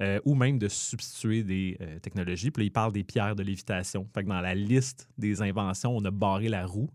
euh, 0.00 0.18
ou 0.24 0.34
même 0.34 0.58
de 0.58 0.68
substituer 0.68 1.42
des 1.44 1.76
euh, 1.82 1.98
technologies. 1.98 2.50
Puis 2.50 2.62
là, 2.62 2.66
il 2.66 2.70
parle 2.72 2.92
des 2.92 3.04
pierres 3.04 3.36
de 3.36 3.42
lévitation. 3.42 4.08
Fait 4.14 4.24
que 4.24 4.28
dans 4.28 4.40
la 4.40 4.54
liste 4.54 5.08
des 5.18 5.42
inventions, 5.42 5.94
on 5.94 6.02
a 6.06 6.10
barré 6.10 6.48
la 6.48 6.64
roue 6.66 6.88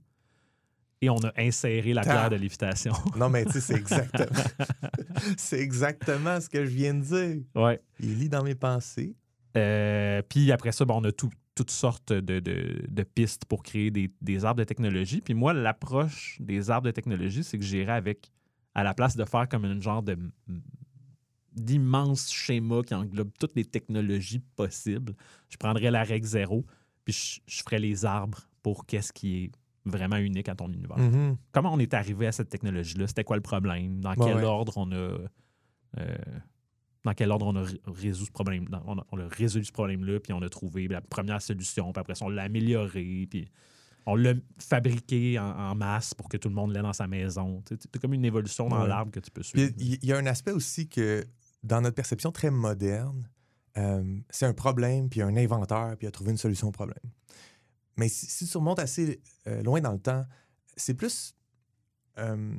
et 1.02 1.10
on 1.12 1.17
a 1.19 1.32
inséré 1.38 1.93
la 1.93 2.02
pierre 2.02 2.32
de 2.32 2.36
lévitation. 2.38 2.93
Non, 3.15 3.30
mais 3.30 3.45
tu 3.45 3.52
sais, 3.54 3.62
c'est 3.62 3.76
exactement. 3.78 4.43
c'est 5.38 5.60
exactement 5.60 6.41
ce 6.41 6.50
que 6.50 6.65
je 6.65 6.71
viens 6.71 6.95
de 6.95 7.02
dire. 7.02 7.43
ouais. 7.54 7.80
Il 8.00 8.17
lit 8.17 8.30
dans 8.30 8.43
mes 8.43 8.56
pensées. 8.56 9.15
Euh, 9.56 10.21
puis 10.28 10.52
après 10.52 10.71
ça, 10.71 10.84
ben, 10.86 10.95
on 10.95 11.04
a 11.04 11.12
tout- 11.12 11.30
toutes 11.58 11.72
sortes 11.72 12.13
de, 12.13 12.39
de- 12.39 12.86
de 12.88 13.04
pistes 13.04 13.46
pour 13.46 13.63
créer 13.63 13.89
des, 13.89 14.12
des 14.22 14.46
arbres 14.46 14.60
de 14.60 14.63
technologie. 14.63 15.22
Puis 15.22 15.34
moi, 15.34 15.54
l'approche 15.54 16.38
des 16.39 16.70
arbres 16.70 16.86
de 16.86 16.91
technologie, 16.91 17.43
c'est 17.43 17.58
que 17.58 17.65
j'irais 17.65 17.93
avec, 17.93 18.32
à 18.76 18.84
la 18.84 18.93
place 18.93 19.17
de 19.17 19.26
faire 19.26 19.50
comme 19.50 19.65
une 19.65 19.82
genre 19.82 20.04
de 20.04 20.15
d'immenses 21.54 22.32
schémas 22.32 22.84
qui 22.84 22.93
englobent 22.93 23.32
toutes 23.39 23.56
les 23.56 23.65
technologies 23.65 24.43
possibles, 24.56 25.15
je 25.50 25.58
prendrais 25.58 25.89
la 25.89 26.04
règle 26.04 26.28
zéro, 26.28 26.63
puis 27.04 27.13
je, 27.13 27.39
je 27.48 27.63
ferais 27.63 27.80
les 27.80 28.06
arbres 28.06 28.41
pour 28.62 28.86
qu'est-ce 28.86 29.12
qui 29.12 29.46
est 29.46 29.52
vraiment 29.86 30.17
unique 30.17 30.50
à 30.50 30.56
ton 30.56 30.72
univers. 30.72 31.00
Mhm. 31.00 31.38
Comment 31.52 31.74
on 31.74 31.80
est 31.80 31.96
arrivé 31.96 32.28
à 32.28 32.32
cette 32.32 32.50
technologie-là? 32.50 33.08
C'était 33.08 33.24
quoi 33.24 33.38
le 33.38 33.41
problème? 33.41 34.02
Dans 34.02 34.13
quel 34.13 34.36
ouais. 34.36 34.43
ordre 34.43 34.74
on 34.78 34.91
a. 34.91 34.96
euh, 34.96 36.17
dans 37.04 37.14
quel 37.14 37.32
ordre 37.32 37.46
on 37.48 37.56
a 37.56 37.64
ré- 37.64 37.82
résolu 37.86 38.26
ce 38.26 38.32
problème 38.32 38.66
on, 38.86 38.98
a, 39.00 39.06
on 39.12 39.20
a 39.20 39.28
résolu 39.28 39.64
ce 39.66 39.72
problème-là, 39.72 40.20
puis 40.20 40.34
on 40.34 40.42
a 40.42 40.50
trouvé 40.50 40.88
la 40.88 41.02
première 41.02 41.42
solution, 41.42 41.92
puis 41.94 42.00
après 42.02 42.16
ça, 42.16 42.26
on 42.26 42.30
l'a 42.30 42.44
amélioré, 42.44 43.28
puis 43.30 43.48
on 44.06 44.16
l'a 44.16 44.34
fabriqué 44.58 45.38
en, 45.40 45.46
en 45.46 45.76
masse 45.76 46.14
pour 46.14 46.30
que 46.30 46.38
tout 46.38 46.50
le 46.50 46.56
monde 46.56 46.74
l'ait 46.74 46.82
dans 46.82 46.94
sa 46.94 47.08
maison. 47.08 47.62
C'est 47.68 48.00
comme 48.00 48.14
une 48.14 48.26
évolution 48.26 48.68
dans 48.70 48.82
Ouais. 48.82 48.88
l'arbre 48.88 49.12
que 49.12 49.20
tu 49.20 49.32
peux 49.32 49.44
suivre. 49.44 49.72
il 49.78 50.04
y 50.06 50.14
a 50.14 50.18
un 50.18 50.26
aspect 50.26 50.52
aussi 50.52 50.88
que, 50.88 51.26
dans 51.64 51.82
notre 51.82 51.96
perception 51.96 52.32
très 52.32 52.50
moderne, 52.52 53.28
euh, 53.78 54.20
c'est 54.30 54.46
un 54.46 54.54
problème, 54.54 55.10
puis 55.10 55.22
un 55.22 55.36
inventeur, 55.36 55.98
puis 55.98 56.06
il 56.06 56.08
a 56.08 56.12
trouvé 56.12 56.32
une 56.32 56.38
solution 56.38 56.68
au 56.70 56.72
problème. 56.72 56.98
Mais 57.98 58.10
si, 58.10 58.26
si 58.28 58.48
tu 58.48 58.58
remontes 58.58 58.80
assez 58.80 59.22
euh, 59.48 59.62
loin 59.64 59.82
dans 59.82 59.92
le 59.92 60.00
temps, 60.00 60.24
c'est 60.76 60.94
plus 60.94 61.36
euh, 62.20 62.56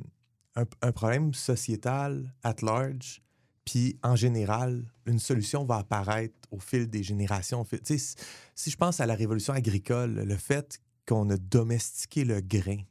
un, 0.55 0.63
un 0.81 0.91
problème 0.91 1.33
sociétal 1.33 2.33
at 2.43 2.55
large, 2.61 3.21
puis 3.69 3.99
en 4.03 4.15
général, 4.15 4.83
une 5.05 5.19
solution 5.19 5.63
va 5.65 5.77
apparaître 5.77 6.33
au 6.51 6.59
fil 6.59 6.87
des 6.89 7.03
générations. 7.03 7.61
au 7.61 7.65
fil- 7.65 7.81
si, 7.83 8.15
si 8.55 8.69
je 8.71 8.77
pense 8.77 8.99
à 8.99 9.05
la 9.05 9.15
révolution 9.15 9.53
agricole, 9.53 10.13
le 10.15 10.35
fait 10.37 10.81
qu'on 11.07 11.29
a 11.29 11.37
domestiqué 11.37 12.23
le 12.25 12.41
grain, 12.41 12.81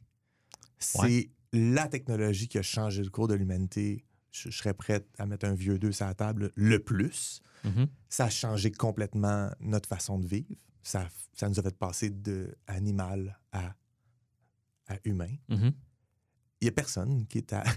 c'est 0.77 1.29
la 1.51 1.87
technologie 1.87 2.47
qui 2.47 2.57
a 2.57 2.61
changé 2.61 3.03
le 3.03 3.09
cours 3.09 3.27
de 3.27 3.33
l'humanité. 3.33 4.05
Je, 4.31 4.49
je 4.51 4.57
serais 4.57 4.73
prête 4.73 5.07
à 5.17 5.25
mettre 5.25 5.45
un 5.47 5.53
vieux 5.53 5.79
2 5.79 5.91
sur 5.91 6.05
la 6.05 6.13
table 6.13 6.51
le 6.55 6.79
plus. 6.79 7.41
Mhm. 7.65 7.87
Ça 8.07 8.25
a 8.25 8.29
changé 8.29 8.71
complètement 8.71 9.49
notre 9.59 9.89
façon 9.89 10.17
de 10.19 10.27
vivre. 10.27 10.55
Ça, 10.83 11.09
ça 11.33 11.49
nous 11.49 11.59
a 11.59 11.63
fait 11.63 11.75
passer 11.77 12.09
de 12.09 12.55
animal 12.67 13.37
à, 13.51 13.75
à 14.87 14.95
humain. 15.03 15.33
Mhm. 15.49 15.73
Il 16.61 16.65
n'y 16.65 16.69
a 16.69 16.71
personne 16.71 17.25
qui 17.27 17.39
est 17.39 17.51
à. 17.53 17.63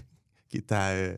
Qui 0.49 0.57
est 0.57 0.71
à 0.71 0.89
euh, 0.91 1.17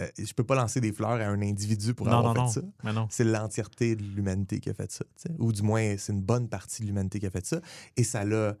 euh, 0.00 0.08
je 0.18 0.32
peux 0.32 0.44
pas 0.44 0.54
lancer 0.54 0.80
des 0.80 0.92
fleurs 0.92 1.10
à 1.10 1.26
un 1.26 1.42
individu 1.42 1.94
pour 1.94 2.06
Non, 2.06 2.18
avoir 2.18 2.34
non, 2.34 2.48
fait 2.48 2.62
non. 2.92 2.92
ça. 2.92 3.06
C'est 3.10 3.24
l'entièreté 3.24 3.96
de 3.96 4.02
l'humanité 4.02 4.60
qui 4.60 4.70
a 4.70 4.74
fait 4.74 4.90
ça. 4.92 5.04
Ou 5.38 5.52
du 5.52 5.62
moins, 5.62 5.96
c'est 5.98 6.12
une 6.12 6.22
bonne 6.22 6.48
partie 6.48 6.82
de 6.82 6.86
l'humanité 6.86 7.18
qui 7.20 7.26
a 7.26 7.30
fait 7.30 7.46
ça. 7.46 7.60
Et 7.96 8.04
ça 8.04 8.24
l'a, 8.24 8.56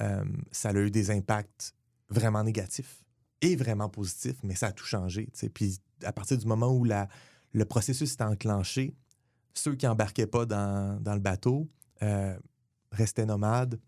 euh, 0.00 0.24
ça 0.50 0.70
a 0.70 0.74
eu 0.74 0.90
des 0.90 1.10
impacts 1.10 1.74
vraiment 2.08 2.42
négatifs 2.42 3.04
est 3.40 3.56
vraiment 3.56 3.88
positif, 3.88 4.34
mais 4.42 4.54
ça 4.54 4.68
a 4.68 4.72
tout 4.72 4.84
changé. 4.84 5.28
Puis 5.54 5.80
à 6.04 6.12
partir 6.12 6.36
du 6.38 6.46
moment 6.46 6.68
où 6.68 6.84
la, 6.84 7.08
le 7.52 7.64
processus 7.64 8.12
est 8.12 8.22
enclenché, 8.22 8.94
ceux 9.54 9.74
qui 9.74 9.86
embarquaient 9.86 10.26
pas 10.26 10.46
dans, 10.46 11.02
dans 11.02 11.14
le 11.14 11.20
bateau 11.20 11.68
euh, 12.02 12.38
restaient 12.92 13.26
nomades, 13.26 13.80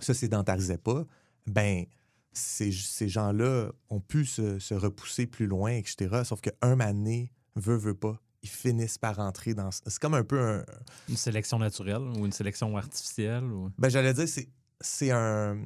se 0.00 0.12
sédentarisaient 0.12 0.78
pas, 0.78 1.04
ben 1.46 1.84
ces, 2.32 2.72
ces 2.72 3.08
gens-là 3.08 3.70
ont 3.90 4.00
pu 4.00 4.24
se, 4.24 4.58
se 4.58 4.74
repousser 4.74 5.26
plus 5.26 5.46
loin, 5.46 5.72
etc. 5.72 6.22
Sauf 6.24 6.40
qu'un 6.40 6.76
mané 6.76 7.32
veut, 7.56 7.76
veut 7.76 7.94
pas, 7.94 8.20
ils 8.42 8.48
finissent 8.48 8.98
par 8.98 9.16
rentrer 9.16 9.54
dans... 9.54 9.70
C'est 9.70 9.98
comme 9.98 10.14
un 10.14 10.24
peu 10.24 10.40
un... 10.40 10.64
Une 11.08 11.16
sélection 11.16 11.58
naturelle 11.58 12.02
ou 12.02 12.24
une 12.26 12.32
sélection 12.32 12.76
artificielle? 12.76 13.44
Ou... 13.44 13.70
Ben, 13.78 13.88
j'allais 13.88 14.14
dire, 14.14 14.28
c'est, 14.28 14.48
c'est 14.80 15.10
un, 15.10 15.58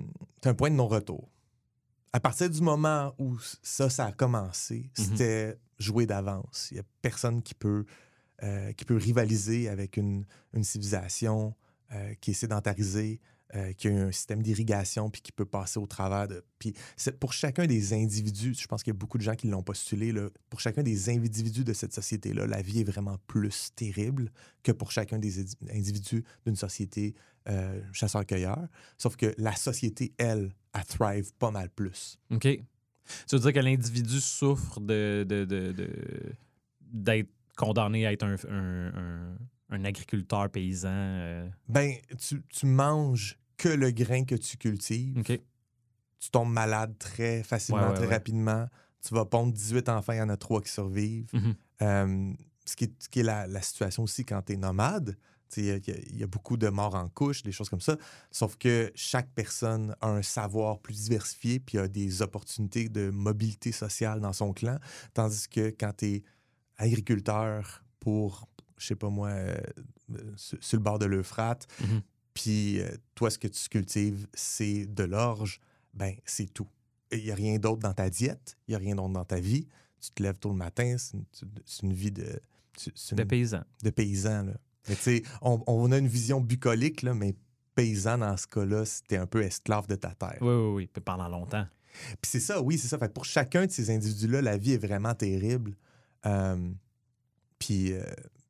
c'est 0.42 0.48
un 0.50 0.54
point 0.54 0.70
de 0.70 0.74
non-retour. 0.76 1.30
À 2.12 2.20
partir 2.20 2.48
du 2.50 2.60
moment 2.60 3.14
où 3.18 3.36
ça, 3.62 3.88
ça 3.90 4.06
a 4.06 4.12
commencé, 4.12 4.90
Mhm. 4.98 5.04
c'était 5.04 5.58
joué 5.78 6.06
d'avance. 6.06 6.68
Il 6.70 6.74
n'y 6.74 6.80
a 6.80 6.84
personne 7.02 7.42
qui 7.42 7.54
peut, 7.54 7.84
euh, 8.42 8.72
qui 8.72 8.84
peut 8.84 8.96
rivaliser 8.96 9.68
avec 9.68 9.96
une, 9.96 10.24
une 10.54 10.64
civilisation 10.64 11.54
euh, 11.92 12.14
qui 12.20 12.30
est 12.32 12.34
sédentarisée, 12.34 13.20
euh, 13.54 13.72
qui 13.74 13.88
a 13.88 13.92
un 13.92 14.10
système 14.12 14.42
d'irrigation, 14.42 15.08
puis 15.08 15.22
qui 15.22 15.32
peut 15.32 15.44
passer 15.44 15.78
au 15.78 15.86
travers 15.86 16.26
de... 16.26 16.42
Puis 16.58 16.74
pour 17.20 17.32
chacun 17.32 17.66
des 17.66 17.92
individus, 17.92 18.54
je 18.58 18.66
pense 18.66 18.82
qu'il 18.82 18.92
y 18.92 18.96
a 18.96 18.98
beaucoup 18.98 19.18
de 19.18 19.22
gens 19.22 19.36
qui 19.36 19.46
l'ont 19.46 19.62
postulé, 19.62 20.10
là, 20.12 20.28
pour 20.50 20.60
chacun 20.60 20.82
des 20.82 21.08
individus 21.10 21.62
de 21.64 21.72
cette 21.72 21.92
société-là, 21.92 22.46
la 22.46 22.60
vie 22.62 22.80
est 22.80 22.84
vraiment 22.84 23.18
plus 23.26 23.70
terrible 23.76 24.30
que 24.62 24.72
pour 24.72 24.90
chacun 24.90 25.18
des 25.18 25.40
individus 25.70 26.24
d'une 26.44 26.56
société 26.56 27.14
euh, 27.48 27.80
chasseur-cueilleur. 27.92 28.66
Sauf 28.98 29.16
que 29.16 29.32
la 29.38 29.54
société, 29.54 30.12
elle, 30.18 30.52
elle 30.74 30.84
thrive 30.84 31.32
pas 31.34 31.52
mal 31.52 31.70
plus. 31.70 32.18
OK. 32.32 32.42
Tu 33.28 33.36
veux 33.36 33.38
dire 33.38 33.52
que 33.52 33.60
l'individu 33.60 34.20
souffre 34.20 34.80
de, 34.80 35.24
d'être 36.80 37.30
condamné 37.56 38.04
à 38.06 38.12
être 38.12 38.24
un- 38.24 39.36
un 39.70 39.84
agriculteur 39.84 40.50
paysan? 40.50 40.88
euh, 40.92 41.48
Ben, 41.68 41.94
tu, 42.18 42.42
tu 42.48 42.66
manges 42.66 43.38
que 43.56 43.68
le 43.68 43.90
grain 43.90 44.24
que 44.24 44.34
tu 44.34 44.56
cultives. 44.56 45.22
Tu 45.24 46.30
tombes 46.30 46.52
malade 46.52 46.96
très 46.98 47.42
facilement, 47.42 47.82
Ouais, 47.82 47.88
ouais, 47.88 47.94
très 47.94 48.06
ouais. 48.06 48.12
rapidement. 48.14 48.68
Tu 49.06 49.14
vas 49.14 49.24
pondre 49.24 49.52
18 49.52 49.88
enfants, 49.88 50.12
il 50.12 50.18
y 50.18 50.22
en 50.22 50.28
a 50.28 50.36
trois 50.36 50.60
qui 50.62 50.70
survivent. 50.70 51.28
Mhm. 51.32 51.54
Euh, 51.82 52.32
ce, 52.64 52.74
qui 52.76 52.84
est, 52.84 53.02
ce 53.02 53.08
qui 53.08 53.20
est 53.20 53.22
la, 53.22 53.46
la 53.46 53.60
situation 53.62 54.02
aussi 54.02 54.24
quand 54.24 54.42
tu 54.42 54.54
es 54.54 54.56
nomade. 54.56 55.16
Il 55.56 55.64
y, 55.64 56.18
y 56.18 56.22
a 56.24 56.26
beaucoup 56.26 56.56
de 56.56 56.68
morts 56.68 56.96
en 56.96 57.08
couche, 57.08 57.42
des 57.44 57.52
choses 57.52 57.68
comme 57.68 57.80
ça. 57.80 57.96
Sauf 58.32 58.56
que 58.56 58.90
chaque 58.96 59.28
personne 59.30 59.94
a 60.00 60.08
un 60.08 60.22
savoir 60.22 60.80
plus 60.80 61.04
diversifié, 61.04 61.60
puis 61.60 61.78
a 61.78 61.86
des 61.86 62.20
opportunités 62.20 62.88
de 62.88 63.10
mobilité 63.10 63.70
sociale 63.70 64.20
dans 64.20 64.32
son 64.32 64.52
clan. 64.52 64.78
Tandis 65.14 65.48
que 65.48 65.70
quand 65.70 65.92
tu 65.98 66.06
es 66.06 66.22
agriculteur 66.78 67.84
pour, 68.00 68.48
je 68.78 68.86
sais 68.86 68.96
pas 68.96 69.08
moi, 69.10 69.28
euh, 69.28 69.56
euh, 70.12 70.32
sur, 70.36 70.58
sur 70.62 70.76
le 70.78 70.82
bord 70.82 70.98
de 70.98 71.06
l'Euphrate, 71.06 71.66
Mhm. 71.80 72.02
puis 72.34 72.80
euh, 72.80 72.88
toi, 73.14 73.30
ce 73.30 73.38
que 73.38 73.48
tu 73.48 73.68
cultives, 73.68 74.26
c'est 74.34 74.86
de 74.86 75.04
l'orge, 75.04 75.60
ben 75.94 76.14
c'est 76.24 76.52
tout. 76.52 76.68
Il 77.12 77.22
n'y 77.24 77.30
a 77.30 77.34
rien 77.34 77.58
d'autre 77.58 77.80
dans 77.80 77.94
ta 77.94 78.10
diète, 78.10 78.56
il 78.66 78.72
n'y 78.72 78.74
a 78.74 78.78
rien 78.78 78.94
d'autre 78.96 79.12
dans 79.12 79.24
ta 79.24 79.40
vie. 79.40 79.66
Tu 80.00 80.10
te 80.10 80.22
lèves 80.22 80.38
tôt 80.38 80.50
le 80.50 80.56
matin, 80.56 80.96
c'est 80.98 81.16
une, 81.82 81.92
vie 81.92 82.12
de, 82.12 82.24
paysan. 83.24 83.62
de 83.82 83.90
paysan. 83.90 84.42
Là. 84.44 84.52
Mais 84.88 84.94
tu 84.96 85.02
sais, 85.02 85.22
on, 85.40 85.62
on 85.66 85.90
a 85.92 85.98
une 85.98 86.06
vision 86.08 86.40
bucolique, 86.40 87.02
là, 87.02 87.14
mais 87.14 87.34
paysan 87.74 88.18
dans 88.18 88.36
ce 88.36 88.46
cas-là, 88.46 88.84
c'était 88.84 89.16
un 89.16 89.26
peu 89.26 89.42
esclave 89.42 89.86
de 89.86 89.94
ta 89.94 90.14
terre. 90.14 90.38
Oui, 90.40 90.48
oui, 90.54 90.72
oui. 90.74 90.90
Puis 90.92 91.02
pendant 91.02 91.28
longtemps. 91.28 91.66
Puis 92.20 92.30
c'est 92.30 92.40
ça, 92.40 92.60
oui, 92.60 92.76
c'est 92.78 92.88
ça. 92.88 92.98
Fait 92.98 93.08
que 93.08 93.12
pour 93.14 93.24
chacun 93.24 93.66
de 93.66 93.70
ces 93.70 93.90
individus-là, 93.90 94.42
la 94.42 94.58
vie 94.58 94.72
est 94.72 94.78
vraiment 94.86 95.14
terrible. 95.14 95.74
Euh, 96.26 96.70
puis, 97.58 97.92
euh, 97.92 98.04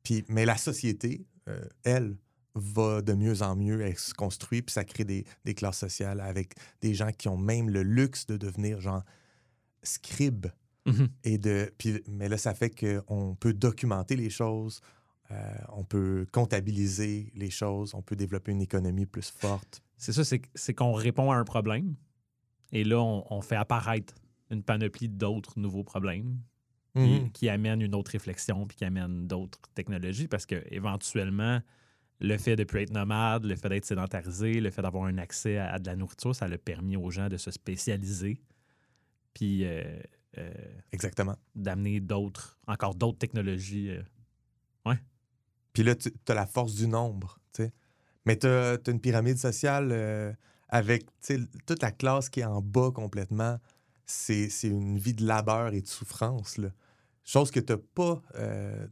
puis, 0.07 0.23
mais 0.29 0.45
la 0.45 0.55
société, 0.55 1.25
euh, 1.49 1.59
elle, 1.83 2.15
va 2.55 3.01
de 3.01 3.11
mieux 3.11 3.41
en 3.41 3.57
mieux, 3.57 3.81
elle 3.81 3.97
se 3.97 4.13
construit, 4.13 4.61
puis 4.61 4.71
ça 4.71 4.85
crée 4.85 5.03
des, 5.03 5.25
des 5.43 5.53
classes 5.53 5.79
sociales 5.79 6.21
avec 6.21 6.55
des 6.79 6.93
gens 6.93 7.11
qui 7.11 7.27
ont 7.27 7.35
même 7.35 7.69
le 7.69 7.83
luxe 7.83 8.25
de 8.25 8.37
devenir 8.37 8.79
genre 8.79 9.03
scribes. 9.83 10.47
Mhm. 10.85 11.09
Et 11.25 11.37
de, 11.37 11.69
puis, 11.77 12.01
mais 12.07 12.29
là, 12.29 12.37
ça 12.37 12.53
fait 12.53 12.69
qu'on 12.69 13.35
peut 13.35 13.53
documenter 13.53 14.15
les 14.15 14.29
choses, 14.29 14.79
euh, 15.29 15.53
on 15.73 15.83
peut 15.83 16.25
comptabiliser 16.31 17.33
les 17.35 17.49
choses, 17.49 17.93
on 17.93 18.01
peut 18.01 18.15
développer 18.15 18.53
une 18.53 18.61
économie 18.61 19.07
plus 19.07 19.29
forte. 19.29 19.83
C'est 19.97 20.13
ça, 20.13 20.23
c'est, 20.23 20.41
c'est 20.55 20.73
qu'on 20.73 20.93
répond 20.93 21.31
à 21.31 21.35
un 21.35 21.43
problème 21.43 21.95
et 22.71 22.85
là, 22.85 23.01
on, 23.01 23.25
on 23.29 23.41
fait 23.41 23.57
apparaître 23.57 24.15
une 24.51 24.63
panoplie 24.63 25.09
d'autres 25.09 25.59
nouveaux 25.59 25.83
problèmes 25.83 26.39
qui, 27.03 27.19
Mhm. 27.21 27.31
qui 27.31 27.49
amènent 27.49 27.81
une 27.81 27.95
autre 27.95 28.11
réflexion 28.11 28.65
puis 28.67 28.77
qui 28.77 28.85
amènent 28.85 29.27
d'autres 29.27 29.59
technologies 29.75 30.27
parce 30.27 30.45
que 30.45 30.63
éventuellement, 30.71 31.61
le 32.19 32.37
fait 32.37 32.55
de 32.55 32.63
plus 32.63 32.81
être 32.81 32.91
nomade, 32.91 33.45
le 33.45 33.55
fait 33.55 33.69
d'être 33.69 33.85
sédentarisé, 33.85 34.59
le 34.59 34.71
fait 34.71 34.81
d'avoir 34.81 35.05
un 35.05 35.17
accès 35.17 35.57
à, 35.57 35.73
à 35.73 35.79
de 35.79 35.85
la 35.85 35.95
nourriture, 35.95 36.35
ça 36.35 36.45
a 36.45 36.57
permis 36.57 36.97
aux 36.97 37.11
gens 37.11 37.29
de 37.29 37.37
se 37.37 37.51
spécialiser 37.51 38.41
puis 39.33 39.65
euh, 39.65 39.99
euh, 40.39 40.51
Exactement. 40.91 41.35
d'amener 41.55 41.99
d'autres, 41.99 42.57
encore 42.67 42.95
d'autres 42.95 43.19
technologies. 43.19 43.91
euh. 43.91 44.01
Puis 45.73 45.83
là, 45.83 45.93
tu 45.95 46.11
as 46.27 46.33
la 46.33 46.47
force 46.47 46.73
du 46.73 46.87
nombre, 46.87 47.39
tu 47.53 47.63
sais. 47.63 47.71
Mais 48.25 48.35
tu 48.37 48.47
as, 48.47 48.79
une 48.87 48.99
pyramide 48.99 49.37
sociale 49.37 49.89
euh, 49.91 50.33
avec, 50.69 51.05
toute 51.67 51.83
la 51.83 51.91
classe 51.91 52.29
qui 52.29 52.39
est 52.39 52.45
en 52.45 52.63
bas 52.63 52.89
complètement. 52.91 53.59
C'est 54.07 54.49
c'est 54.49 54.69
une 54.69 54.97
vie 54.97 55.13
de 55.13 55.23
labeur 55.23 55.73
et 55.73 55.81
de 55.81 55.87
souffrance, 55.87 56.57
là. 56.57 56.69
Chose 57.29 57.51
que 57.51 57.59
tu 57.59 57.73
n'as 57.73 57.79
pas, 57.93 58.21
euh, 58.35 58.87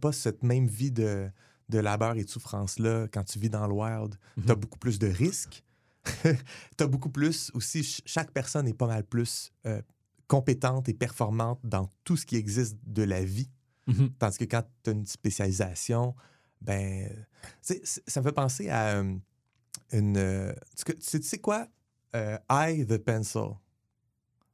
pas 0.00 0.12
cette 0.12 0.42
même 0.42 0.66
vie 0.66 0.92
de, 0.92 1.30
de 1.70 1.78
labeur 1.78 2.16
et 2.16 2.24
de 2.24 2.28
souffrance-là 2.28 3.08
quand 3.10 3.24
tu 3.24 3.38
vis 3.38 3.48
dans 3.48 3.66
le 3.66 3.72
wild. 3.72 4.14
Tu 4.44 4.50
as 4.50 4.54
beaucoup 4.54 4.78
plus 4.78 4.98
de 4.98 5.06
risques. 5.06 5.64
tu 6.22 6.84
as 6.84 6.86
beaucoup 6.86 7.08
plus 7.08 7.50
aussi, 7.54 7.82
ch- 7.82 8.02
chaque 8.04 8.30
personne 8.32 8.68
est 8.68 8.74
pas 8.74 8.86
mal 8.86 9.04
plus 9.04 9.52
euh, 9.66 9.80
compétente 10.26 10.88
et 10.90 10.94
performante 10.94 11.60
dans 11.64 11.90
tout 12.04 12.18
ce 12.18 12.26
qui 12.26 12.36
existe 12.36 12.76
de 12.86 13.04
la 13.04 13.24
vie. 13.24 13.50
Mhm. 13.86 14.10
Tandis 14.18 14.36
que 14.36 14.44
quand 14.44 14.64
tu 14.82 14.90
as 14.90 14.92
une 14.92 15.06
spécialisation, 15.06 16.14
ben, 16.60 17.08
ça 17.62 18.20
me 18.20 18.26
fait 18.26 18.32
penser 18.32 18.68
à 18.68 18.98
euh, 18.98 19.16
une. 19.92 20.16
euh, 20.18 20.52
tu, 20.76 20.92
sais, 21.00 21.20
tu 21.20 21.26
sais 21.26 21.38
quoi? 21.38 21.66
I 22.14 22.84
the 22.86 22.98
pencil. 22.98 23.52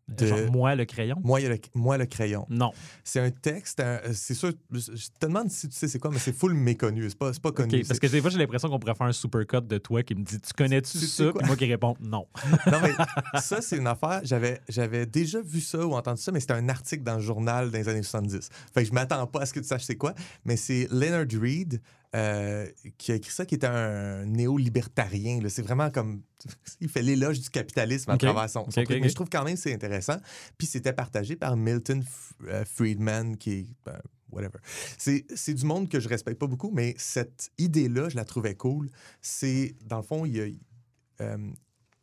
De- 0.07 0.27
Genre, 0.27 0.51
moi, 0.53 0.75
le 0.75 0.85
crayon? 0.85 1.17
Moi, 1.25 1.41
le, 1.41 1.59
moi, 1.75 1.97
le 1.97 2.05
crayon. 2.05 2.47
Non. 2.51 2.73
C'est 3.05 3.21
un 3.21 3.31
texte, 3.31 3.81
euh, 3.81 3.99
c'est 4.13 4.35
sûr, 4.35 4.53
je 4.71 4.81
te 5.19 5.27
demande 5.27 5.51
si 5.51 5.67
tu 5.69 5.75
sais 5.77 5.89
c'est 5.89 5.99
quoi, 5.99 6.11
mais 6.11 6.19
c'est 6.19 6.37
full 6.37 6.53
méconnu. 6.53 7.09
C'est 7.09 7.19
pas, 7.19 7.33
pas 7.43 7.53
connu. 7.53 7.83
Parce 7.85 7.99
que 7.99 8.07
des 8.07 8.21
fois, 8.21 8.29
j'ai 8.29 8.37
l'impression 8.39 8.69
qu'on 8.69 8.79
pourrait 8.79 8.95
faire 8.95 9.07
un 9.07 9.13
supercut 9.13 9.63
de 9.67 9.79
toi 9.79 10.03
qui 10.03 10.15
me 10.15 10.23
dit 10.23 10.39
Tu 10.41 10.53
connais-tu 10.53 10.99
ça? 10.99 11.33
Puis 11.33 11.47
moi 11.47 11.57
qui 11.57 11.65
réponds 11.67 11.97
Non. 12.01 12.27
Non, 12.71 12.81
mais 12.83 12.93
ça, 13.41 13.63
c'est 13.63 13.77
une 13.79 13.87
affaire. 13.87 14.21
J'avais, 14.25 14.61
j'avais 14.69 15.07
déjà 15.07 15.41
vu 15.41 15.61
ça 15.61 15.85
ou 15.87 15.95
entendu 15.95 16.21
ça, 16.21 16.33
mais 16.33 16.41
c'était 16.41 16.53
un 16.55 16.69
article 16.69 17.03
dans 17.03 17.15
le 17.15 17.21
journal 17.23 17.71
dans 17.71 17.79
les 17.79 17.89
années 17.89 18.03
70. 18.03 18.51
Fait 18.75 18.83
que 18.83 18.89
je 18.89 18.93
m'attends 18.95 19.27
pas 19.27 19.41
à 19.43 19.47
ce 19.47 19.53
que 19.55 19.61
tu 19.61 19.67
saches 19.67 19.85
c'est 19.85 19.97
quoi. 19.97 20.15
Mais 20.45 20.57
c'est 20.57 20.87
Leonard 20.91 21.27
Reed 21.41 21.81
euh, 22.15 22.71
qui 22.99 23.11
a 23.13 23.17
écrit 23.17 23.33
ça, 23.33 23.45
qui 23.45 23.55
était 23.57 23.67
un 23.67 24.25
néo-libertarien. 24.27 25.41
C'est 25.49 25.63
vraiment 25.63 25.91
comme. 25.91 26.23
Il 26.81 26.89
fait 26.89 27.03
l'éloge 27.03 27.41
du 27.41 27.51
capitalisme 27.51 28.11
à 28.11 28.15
travers 28.33 28.49
son, 28.51 28.65
son 28.67 28.71
truc. 28.85 28.89
Mais 29.03 29.09
je 29.09 29.15
trouve 29.15 29.29
quand 29.31 29.45
même 29.45 29.55
que 29.55 29.61
c'est 29.61 29.75
intéressant. 29.75 30.17
Puis 30.57 30.67
c'était 30.67 30.93
partagé 30.93 31.37
par 31.37 31.57
Milton 31.57 32.03
F- 32.03 32.33
euh, 32.49 32.65
Friedman, 32.65 33.37
qui 33.37 33.51
est. 33.53 33.67
ben, 33.85 33.99
whatever. 34.31 34.59
C'est, 34.99 35.55
du 35.55 35.65
monde 35.65 35.89
que 35.89 36.01
je 36.01 36.09
respecte 36.09 36.41
pas 36.41 36.47
beaucoup, 36.49 36.71
mais 36.73 36.95
cette 36.99 37.51
idée-là, 37.59 38.09
je 38.09 38.17
la 38.17 38.25
trouvais 38.25 38.55
cool. 38.57 38.91
C'est, 39.21 39.75
dans 39.85 39.99
le 39.99 40.03
fond, 40.03 40.25
il, 40.25 40.41
a- 40.41 41.25
euh, 41.25 41.51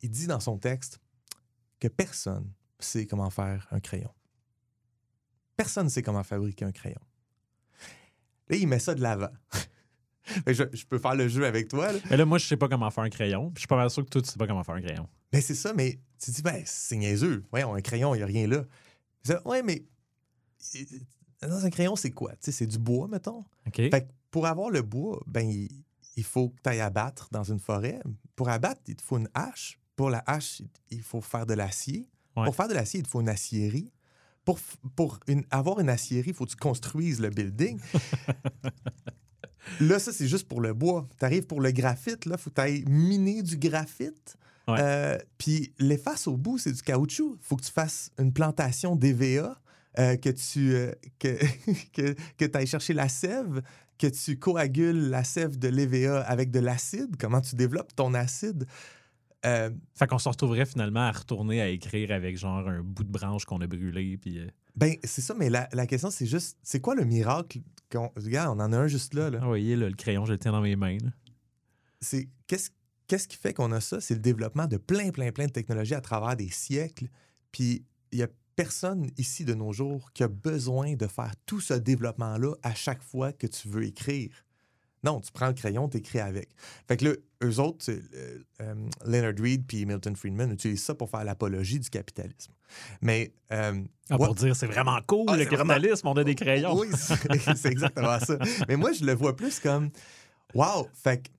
il 0.02 0.10
dit 0.10 0.28
dans 0.28 0.40
son 0.40 0.58
texte 0.58 1.00
que 1.80 1.88
personne 1.90 2.50
sait 2.80 3.06
comment 3.06 3.30
faire 3.30 3.68
un 3.72 3.80
crayon. 3.80 4.12
Personne 5.58 5.86
ne 5.86 5.90
sait 5.90 6.02
comment 6.02 6.24
fabriquer 6.24 6.66
un 6.66 6.72
crayon. 6.72 7.02
Là, 8.50 8.56
il 8.58 8.68
met 8.68 8.80
ça 8.80 8.96
de 8.96 9.02
l'avant. 9.02 9.30
Je, 10.48 10.64
je 10.74 10.86
peux 10.86 11.00
faire 11.00 11.16
le 11.16 11.28
jeu 11.28 11.46
avec 11.46 11.68
toi. 11.68 11.92
là. 11.92 12.00
Mais 12.10 12.18
là, 12.18 12.26
moi, 12.26 12.38
je 12.38 12.46
sais 12.46 12.58
pas 12.58 12.68
comment 12.68 12.90
faire 12.92 13.04
un 13.04 13.10
crayon. 13.10 13.48
Puis 13.52 13.56
je 13.56 13.60
suis 13.62 13.68
pas 13.68 13.76
mal 13.78 13.90
sûr 13.90 14.04
que 14.06 14.10
toi, 14.10 14.22
tu 14.22 14.30
sais 14.30 14.38
pas 14.38 14.48
comment 14.48 14.64
faire 14.64 14.76
un 14.76 14.82
crayon. 14.82 15.08
Mais 15.34 15.42
c'est 15.42 15.56
ça, 15.56 15.74
mais 15.74 16.00
tu 16.20 16.32
te 16.32 16.36
dis, 16.36 16.42
ben, 16.42 16.62
c'est 16.66 16.98
niaiseux. 16.98 17.44
Voyons, 17.52 17.74
un 17.74 17.82
crayon, 17.82 18.14
il 18.16 18.20
n'y 18.20 18.24
a 18.24 18.28
rien 18.28 18.48
là. 18.48 18.64
Dis, 19.24 19.32
ouais, 19.46 19.64
mais 19.64 19.84
euh, 20.76 21.48
dans 21.48 21.66
un 21.66 21.70
crayon, 21.70 21.96
c'est 21.96 22.12
quoi? 22.12 22.34
C'est 22.40 22.68
du 22.68 22.78
bois, 22.78 23.08
mettons. 23.08 23.46
Fait 23.90 24.02
que 24.08 24.12
pour 24.30 24.46
avoir 24.48 24.70
le 24.70 24.82
bois, 24.82 25.22
ben, 25.28 25.48
il, 25.50 25.70
il 26.16 26.24
faut 26.24 26.50
que 26.50 26.58
tu 26.64 26.70
ailles 26.70 26.82
abattre 26.82 27.28
dans 27.32 27.44
une 27.44 27.60
forêt. 27.60 28.00
Pour 28.36 28.50
abattre, 28.50 28.82
il 28.88 28.96
te 28.96 29.02
faut 29.02 29.18
une 29.18 29.30
hache. 29.34 29.80
Pour 29.96 30.10
la 30.10 30.24
hache, 30.26 30.62
il- 30.90 31.02
faut 31.02 31.22
faire 31.22 31.46
de 31.46 31.54
l'acier. 31.54 32.10
Ouais. 32.36 32.46
Pour 32.46 32.56
faire 32.56 32.68
de 32.68 32.74
l'acier, 32.74 33.00
il 33.00 33.04
te 33.04 33.10
faut 33.10 33.22
une 33.22 33.30
acierie. 33.30 33.92
Pour, 34.46 34.60
pour 34.96 35.20
une- 35.28 35.46
avoir 35.52 35.80
une 35.80 35.90
acierie, 35.90 36.30
il 36.30 36.34
faut 36.34 36.46
que 36.46 36.52
tu 36.52 36.56
construises 36.58 37.20
le 37.22 37.30
building. 37.30 37.80
là, 39.80 40.00
ça, 40.00 40.12
c'est 40.12 40.28
juste 40.28 40.48
pour 40.48 40.62
le 40.62 40.74
bois. 40.74 41.08
Tu 41.20 41.26
arrives 41.26 41.46
pour 41.46 41.62
le 41.62 41.72
graphite, 41.72 42.26
là, 42.26 42.36
il 42.38 42.42
faut 42.42 42.50
que 42.50 42.56
tu 42.56 42.62
ailles 42.62 42.84
miner 42.88 43.42
du 43.42 43.58
graphite. 43.58 44.38
Ouais. 44.68 44.78
Euh, 44.80 45.18
Puis 45.38 45.74
les 45.80 45.98
faces 45.98 46.28
au 46.28 46.38
bout, 46.38 46.58
c'est 46.58 46.72
du 46.72 46.82
caoutchouc. 46.82 47.38
faut 47.42 47.56
que 47.56 47.64
tu 47.64 47.72
fasses 47.72 48.12
une 48.20 48.32
plantation 48.32 48.96
d'EVA, 48.96 49.60
euh, 50.00 50.16
que 50.16 50.30
tu 50.30 50.74
euh, 50.74 50.92
que, 51.20 51.38
que, 51.94 52.16
que 52.38 52.58
ailles 52.58 52.68
chercher 52.68 52.94
la 52.94 53.10
sève, 53.10 53.62
que 53.98 54.08
tu 54.08 54.38
coagules 54.38 55.10
la 55.10 55.24
sève 55.24 55.60
de 55.60 55.68
l'EVA 55.68 56.22
avec 56.22 56.50
de 56.50 56.60
l'acide. 56.60 57.16
Comment 57.20 57.42
tu 57.42 57.56
développes 57.56 57.96
ton 57.96 58.14
acide? 58.14 58.66
Euh, 59.46 59.72
Fait 59.96 60.08
qu'on 60.08 60.20
se 60.20 60.30
retrouverait 60.30 60.66
finalement 60.66 61.00
à 61.08 61.12
retourner 61.12 61.62
à 61.62 61.68
écrire 61.70 62.12
avec 62.12 62.38
genre 62.38 62.68
un 62.68 62.82
bout 62.84 63.04
de 63.04 63.12
branche 63.12 63.46
qu'on 63.46 63.60
a 63.62 63.68
brûlé. 63.68 64.18
Puis, 64.18 64.40
euh, 64.40 64.48
ben, 64.76 64.96
c'est 65.04 65.22
ça, 65.22 65.34
mais 65.34 65.50
la, 65.50 65.68
la 65.74 65.88
question, 65.88 66.12
c'est 66.12 66.28
juste, 66.28 66.58
c'est 66.62 66.80
quoi 66.80 66.94
le 66.96 67.06
miracle? 67.06 67.60
qu'on- 67.92 68.12
Regarde, 68.16 68.58
on 68.58 68.62
en 68.62 68.72
a 68.72 68.78
un 68.78 68.88
juste 68.88 69.14
là. 69.16 69.30
là. 69.30 69.38
ah, 69.42 69.44
vous 69.44 69.50
voyez, 69.50 69.76
là, 69.76 69.90
le 69.90 69.96
crayon, 69.96 70.26
je 70.26 70.34
le 70.34 70.38
tiens 70.38 70.52
dans 70.52 70.62
mes 70.62 70.76
mains. 70.76 70.98
c'est 72.00 72.30
qu'est-ce 72.48 72.70
qu'est-ce 73.08 73.28
qui 73.28 73.36
fait 73.38 73.54
qu'on 73.54 73.72
a 73.74 73.82
ça? 73.82 74.00
C'est 74.00 74.14
le 74.14 74.22
développement 74.22 74.68
de 74.68 74.78
plein, 74.78 75.10
plein, 75.12 75.32
plein 75.32 75.48
de 75.48 75.52
technologies 75.52 75.96
à 75.96 76.02
travers 76.02 76.36
des 76.38 76.50
siècles. 76.50 77.08
Puis 77.52 77.84
il 78.14 78.20
y 78.20 78.24
a 78.24 78.28
personne 78.56 79.10
ici 79.18 79.44
de 79.44 79.54
nos 79.54 79.74
jours 79.74 80.12
qui 80.14 80.24
a 80.24 80.28
besoin 80.30 80.94
de 80.94 81.08
faire 81.08 81.34
tout 81.46 81.60
ce 81.60 81.74
développement-là 81.74 82.54
à 82.64 82.74
chaque 82.74 83.02
fois 83.04 83.34
que 83.34 83.48
tu 83.48 83.68
veux 83.68 83.84
écrire. 83.84 84.30
Non, 85.04 85.20
tu 85.20 85.32
prends 85.32 85.48
le 85.48 85.54
crayon, 85.54 85.90
tu 85.90 85.98
écris 85.98 86.20
avec. 86.20 86.50
Fait 86.88 86.96
que 86.98 87.06
là, 87.06 87.12
eux 87.44 87.60
autres, 87.60 87.90
euh, 87.92 88.40
euh, 88.62 88.76
Leonard 89.06 89.34
Reed 89.40 89.66
puis 89.66 89.86
Milton 89.86 90.16
Friedman 90.16 90.52
utilisent 90.52 90.84
ça 90.84 90.94
pour 90.94 91.10
faire 91.10 91.24
l'apologie 91.24 91.80
du 91.80 91.90
capitalisme. 91.90 92.54
Mais 93.02 93.34
euh, 93.52 93.82
Ah, 94.12 94.18
Pour 94.18 94.36
dire, 94.36 94.56
c'est 94.56 94.68
vraiment 94.68 95.00
cool, 95.08 95.26
Ah, 95.28 95.38
le 95.38 95.44
c'est 95.44 95.50
vraiment- 95.50 95.74
capitalisme, 95.74 96.08
on 96.08 96.14
a 96.14 96.24
des 96.24 96.36
crayons. 96.36 96.78
oui, 96.78 96.88
c'est 97.56 97.72
exactement 97.72 98.20
ça. 98.20 98.38
Mais 98.68 98.76
moi, 98.76 98.92
je 98.92 99.04
le 99.04 99.14
vois 99.14 99.36
plus 99.36 99.60
comme 99.60 99.90
Wow! 100.54 100.88
Fait 100.94 101.24
que 101.24 101.30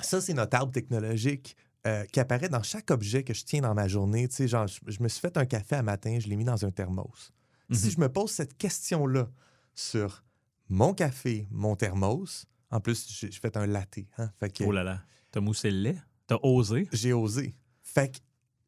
ça, 0.00 0.20
c'est 0.20 0.34
notre 0.34 0.56
arbre 0.56 0.72
technologique 0.72 1.56
euh, 1.86 2.04
qui 2.06 2.20
apparaît 2.20 2.48
dans 2.50 2.62
chaque 2.62 2.90
objet 2.90 3.22
que 3.22 3.32
je 3.32 3.44
tiens 3.44 3.60
dans 3.62 3.74
ma 3.74 3.88
journée. 3.88 4.28
Tu 4.28 4.34
sais, 4.36 4.48
genre, 4.48 4.66
je, 4.66 4.80
je 4.86 5.02
me 5.02 5.08
suis 5.08 5.20
fait 5.20 5.36
un 5.38 5.46
café 5.46 5.76
à 5.76 5.82
matin, 5.82 6.18
je 6.20 6.28
l'ai 6.28 6.36
mis 6.36 6.44
dans 6.44 6.62
un 6.64 6.70
thermos. 6.70 7.32
Si 7.72 7.86
Mhm. 7.86 7.92
je 7.92 8.00
me 8.00 8.08
pose 8.08 8.30
cette 8.32 8.58
question-là 8.58 9.28
sur 9.74 10.24
mon 10.68 10.92
café, 10.92 11.46
mon 11.50 11.76
thermos, 11.76 12.46
en 12.70 12.80
plus, 12.80 13.06
j'ai 13.08 13.30
fait 13.30 13.56
un 13.56 13.66
latte. 13.66 13.98
Hein, 14.18 14.30
fait 14.38 14.50
que 14.50 14.64
Oh 14.64 14.72
là 14.72 14.84
là. 14.84 15.02
T'as 15.30 15.40
moussé 15.40 15.70
le 15.70 15.78
lait? 15.78 15.98
T'as 16.26 16.38
osé? 16.42 16.88
j'ai 16.92 17.12
osé. 17.12 17.54
Fait 17.82 18.10
que 18.12 18.18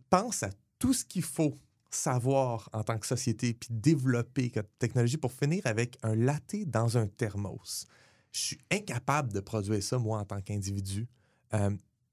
pense 0.08 0.42
à 0.42 0.50
tout 0.78 0.92
ce 0.92 1.04
qu'il 1.04 1.22
faut 1.22 1.58
savoir 1.90 2.68
en 2.72 2.82
tant 2.82 2.98
que 2.98 3.06
société 3.06 3.52
puis 3.52 3.68
développer 3.70 4.50
comme 4.50 4.66
technologie 4.78 5.16
pour 5.16 5.32
finir 5.32 5.62
avec 5.66 5.98
un 6.02 6.14
latte 6.14 6.56
dans 6.66 6.96
un 6.96 7.06
thermos. 7.06 7.86
Je 8.32 8.38
suis 8.38 8.58
incapable 8.70 9.32
de 9.32 9.40
produire 9.40 9.82
ça, 9.82 9.98
moi, 9.98 10.18
en 10.18 10.24
tant 10.24 10.40
qu'individu. 10.40 11.08
Euh, 11.52 11.70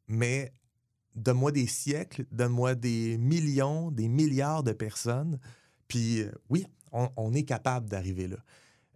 mais 0.08 0.52
donne-moi 1.16 1.52
des 1.52 1.68
siècles, 1.68 2.26
donne-moi 2.32 2.76
des 2.76 3.18
millions, 3.18 3.92
des 3.92 4.08
milliards 4.08 4.64
de 4.64 4.72
personnes. 4.72 5.40
Puis 5.88 6.22
euh, 6.22 6.32
oui, 6.50 6.66
on, 6.92 7.10
on 7.16 7.34
est 7.34 7.44
capable 7.44 7.88
d'arriver 7.88 8.28
là. 8.28 8.38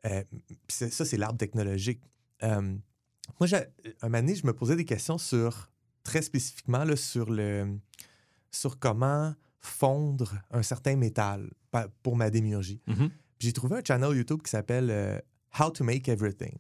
Euh, 0.06 0.24
ça, 0.68 1.06
c'est 1.06 1.18
l'arbre 1.18 1.38
technologique. 1.38 2.02
Euh, 2.44 2.76
moi, 3.40 3.48
j'ai- 3.48 3.58
un 4.02 4.10
moment 4.10 4.20
donné, 4.20 4.36
je 4.36 4.46
me 4.46 4.54
posais 4.54 4.76
des 4.76 4.86
questions 4.86 5.18
sur, 5.18 5.70
très 6.04 6.22
spécifiquement, 6.22 6.84
là, 6.84 6.96
sur, 6.96 7.30
le, 7.30 7.78
sur 8.52 8.80
comment 8.80 9.34
fondre 9.60 10.34
un 10.52 10.64
certain 10.64 10.96
métal 10.96 11.50
pour 12.04 12.16
ma 12.16 12.30
démiurgie. 12.30 12.82
Mhm. 12.88 13.10
Puis 13.38 13.48
j'ai 13.48 13.54
trouvé 13.54 13.78
un 13.78 13.82
channel 13.86 14.16
YouTube 14.16 14.42
qui 14.44 14.50
s'appelle 14.50 14.90
euh, 14.90 15.20
How 15.60 15.70
to 15.72 15.84
Make 15.84 16.08
Everything. 16.10 16.56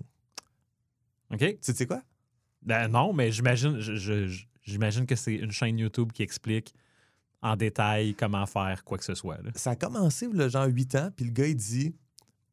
OK? 1.33 1.39
Tu 1.61 1.73
sais 1.73 1.85
quoi? 1.87 2.01
Ben, 2.61 2.87
non, 2.87 3.13
mais 3.13 3.31
j'imagine 3.31 3.77
que 5.07 5.15
c'est 5.15 5.35
une 5.35 5.51
chaîne 5.51 5.79
YouTube 5.79 6.11
qui 6.11 6.21
explique 6.23 6.73
en 7.41 7.55
détail 7.55 8.13
comment 8.13 8.45
faire 8.45 8.83
quoi 8.83 8.97
que 8.99 9.03
ce 9.03 9.15
soit. 9.15 9.41
là. 9.41 9.49
Ça 9.55 9.71
a 9.71 9.75
commencé, 9.75 10.27
le 10.27 10.47
genre 10.49 10.67
8 10.67 10.95
ans, 10.95 11.09
puis 11.15 11.25
le 11.25 11.31
gars, 11.31 11.47
il 11.47 11.55
dit 11.55 11.95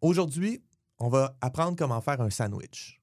Aujourd'hui, 0.00 0.62
on 0.98 1.08
va 1.08 1.36
apprendre 1.40 1.76
comment 1.76 2.00
faire 2.00 2.20
un 2.22 2.30
sandwich. 2.30 2.97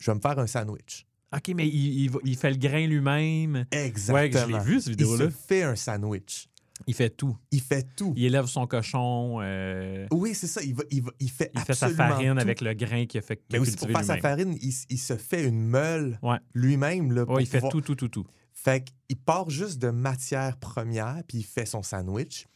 Je 0.00 0.10
vais 0.10 0.14
me 0.16 0.20
faire 0.20 0.38
un 0.38 0.46
sandwich. 0.46 1.06
OK, 1.32 1.52
mais 1.54 1.68
il, 1.68 2.04
il 2.06 2.10
il 2.24 2.36
fait 2.36 2.50
le 2.50 2.56
grain 2.56 2.86
lui-même. 2.86 3.64
Exactement. 3.70 4.18
Ouais, 4.18 4.30
je 4.32 4.46
l'ai 4.52 4.64
vu, 4.64 4.80
cette 4.80 4.86
Il 4.88 4.90
vidéo-là. 4.92 5.26
se 5.26 5.30
fait 5.30 5.62
un 5.62 5.76
sandwich. 5.76 6.48
Il 6.86 6.94
fait 6.94 7.10
tout. 7.10 7.36
Il 7.52 7.60
fait 7.60 7.86
tout. 7.94 8.14
Il 8.16 8.24
élève 8.24 8.46
son 8.46 8.66
cochon. 8.66 9.38
euh, 9.42 10.06
Oui, 10.10 10.34
c'est 10.34 10.46
ça. 10.46 10.62
Il, 10.62 10.74
va, 10.74 10.82
il, 10.90 11.02
va- 11.02 11.12
il 11.20 11.30
fait 11.30 11.50
il 11.54 11.60
fait 11.60 11.74
sa 11.74 11.90
farine 11.90 12.34
tout. 12.34 12.40
avec 12.40 12.62
le 12.62 12.72
grain 12.72 13.04
qu'il 13.06 13.18
a 13.18 13.22
fait 13.22 13.36
qu'il 13.36 13.44
Mais 13.52 13.58
a 13.58 13.60
aussi 13.60 13.76
pour 13.76 13.88
faire 13.88 14.02
sa 14.02 14.16
farine, 14.16 14.56
il, 14.62 14.72
il 14.88 14.98
se 14.98 15.16
fait 15.16 15.44
une 15.46 15.60
meule 15.62 16.18
Ouais. 16.22 16.38
lui-même. 16.54 17.12
Ouais, 17.28 17.42
il 17.42 17.46
fait 17.46 17.60
tout, 17.70 17.82
tout, 17.82 17.94
tout, 17.94 18.08
tout. 18.08 18.24
Fait 18.54 18.82
qu'il 19.06 19.16
part 19.18 19.50
juste 19.50 19.78
de 19.78 19.90
matière 19.90 20.56
première, 20.56 21.22
puis 21.28 21.38
il 21.38 21.44
fait 21.44 21.66
son 21.66 21.82
sandwich. 21.82 22.46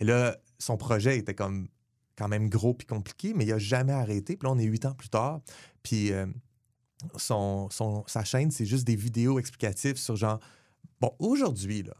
Et 0.00 0.04
là, 0.04 0.36
son 0.58 0.76
projet 0.76 1.18
était 1.18 1.34
comme 1.34 1.68
quand 2.16 2.28
même 2.28 2.48
gros 2.48 2.74
puis 2.74 2.86
compliqué, 2.86 3.32
mais 3.34 3.44
il 3.44 3.52
a 3.52 3.58
jamais 3.58 3.92
arrêté. 3.92 4.36
Puis 4.36 4.46
là, 4.48 4.52
on 4.54 4.58
est 4.58 4.64
huit 4.64 4.84
ans 4.86 4.94
plus 4.94 5.08
tard. 5.08 5.40
Puis 5.82 6.12
euh, 6.12 6.26
son, 7.16 7.68
son- 7.70 8.04
sa 8.06 8.24
chaîne, 8.24 8.50
c'est 8.50 8.66
juste 8.66 8.84
des 8.86 8.96
vidéos 8.96 9.38
explicatives 9.38 9.96
sur 9.96 10.16
genre, 10.16 10.40
bon, 11.00 11.14
aujourd'hui, 11.18 11.82
là, 11.82 11.94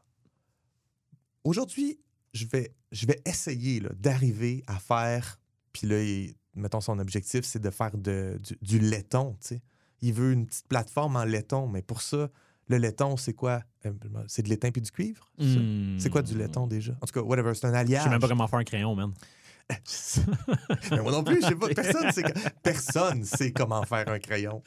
aujourd'hui, 1.45 1.99
je 2.33 2.47
vais, 2.47 2.75
je 2.93 3.07
vais 3.07 3.21
essayer 3.27 3.81
là, 3.81 3.91
d'arriver 3.97 4.63
à 4.67 4.79
faire, 4.79 5.39
puis 5.73 5.87
là, 5.87 6.03
il- 6.03 6.35
mettons, 6.55 6.81
son 6.81 6.99
objectif, 6.99 7.45
c'est 7.45 7.61
de 7.61 7.71
faire 7.71 7.97
de- 7.97 8.41
du, 8.43 8.57
du 8.63 8.79
laiton, 8.79 9.37
tu 9.41 9.49
sais. 9.49 9.63
Il 10.01 10.13
veut 10.15 10.33
une 10.33 10.47
petite 10.47 10.67
plateforme 10.67 11.17
en 11.17 11.25
laiton, 11.25 11.69
mais 11.69 11.81
pour 11.83 12.03
ça, 12.03 12.29
le 12.69 12.77
laiton, 12.79 13.17
c'est 13.17 13.35
quoi? 13.35 13.63
Euh, 13.87 13.93
C'est 14.29 14.43
de 14.43 14.49
l'étain 14.49 14.71
puis 14.71 14.81
du 14.83 14.91
cuivre? 14.91 15.31
Hmm. 15.39 15.99
C'est 15.99 16.11
quoi 16.11 16.23
du 16.23 16.37
laiton 16.37 16.67
déjà? 16.67 16.93
En 17.01 17.07
tout 17.07 17.13
cas, 17.13 17.21
whatever, 17.21 17.55
c'est 17.55 17.67
un 17.67 17.71
Je 17.73 17.77
alliage. 17.77 18.03
sais 18.05 18.09
même 18.09 18.21
pas 18.21 18.29
comment 18.29 18.47
faire 18.49 18.59
un 18.59 18.65
crayon, 18.65 18.95
man. 18.95 19.13
Mais 20.91 21.01
moi 21.03 21.13
non 21.13 21.25
plus, 21.25 21.41
je 21.43 21.47
sais 21.49 21.55
pas. 21.55 21.69
Personne 21.69 22.13
sait, 22.13 22.23
personne 22.63 23.25
sait 23.25 23.53
comment 23.53 23.83
faire 23.85 24.09
un 24.09 24.19
crayon. 24.19 24.63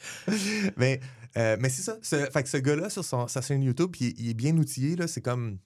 Mais, 0.76 1.00
euh, 1.36 1.56
mais 1.60 1.68
c'est 1.68 1.82
ça. 1.82 1.96
Ce, 2.02 2.16
fait 2.30 2.42
que 2.42 2.48
ce 2.48 2.56
gars-là, 2.56 2.90
sur 2.90 3.04
son- 3.04 3.28
sa 3.28 3.40
chaîne 3.42 3.62
YouTube, 3.62 3.94
il, 4.00 4.06
est- 4.08 4.14
il 4.18 4.28
est 4.30 4.34
bien 4.34 4.56
outillé. 4.56 4.96
là. 4.96 5.06
C'est 5.08 5.22
comme. 5.22 5.58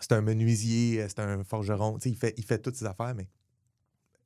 C'est 0.00 0.12
un 0.12 0.20
menuisier, 0.20 1.02
euh, 1.02 1.06
c'est 1.08 1.20
un 1.20 1.42
forgeron. 1.44 1.94
Tu 1.98 2.02
sais, 2.04 2.10
Il 2.10 2.16
fait, 2.16 2.34
il 2.36 2.44
fait 2.44 2.58
toutes 2.58 2.76
ses 2.76 2.84
affaires. 2.84 3.14
Mais 3.14 3.28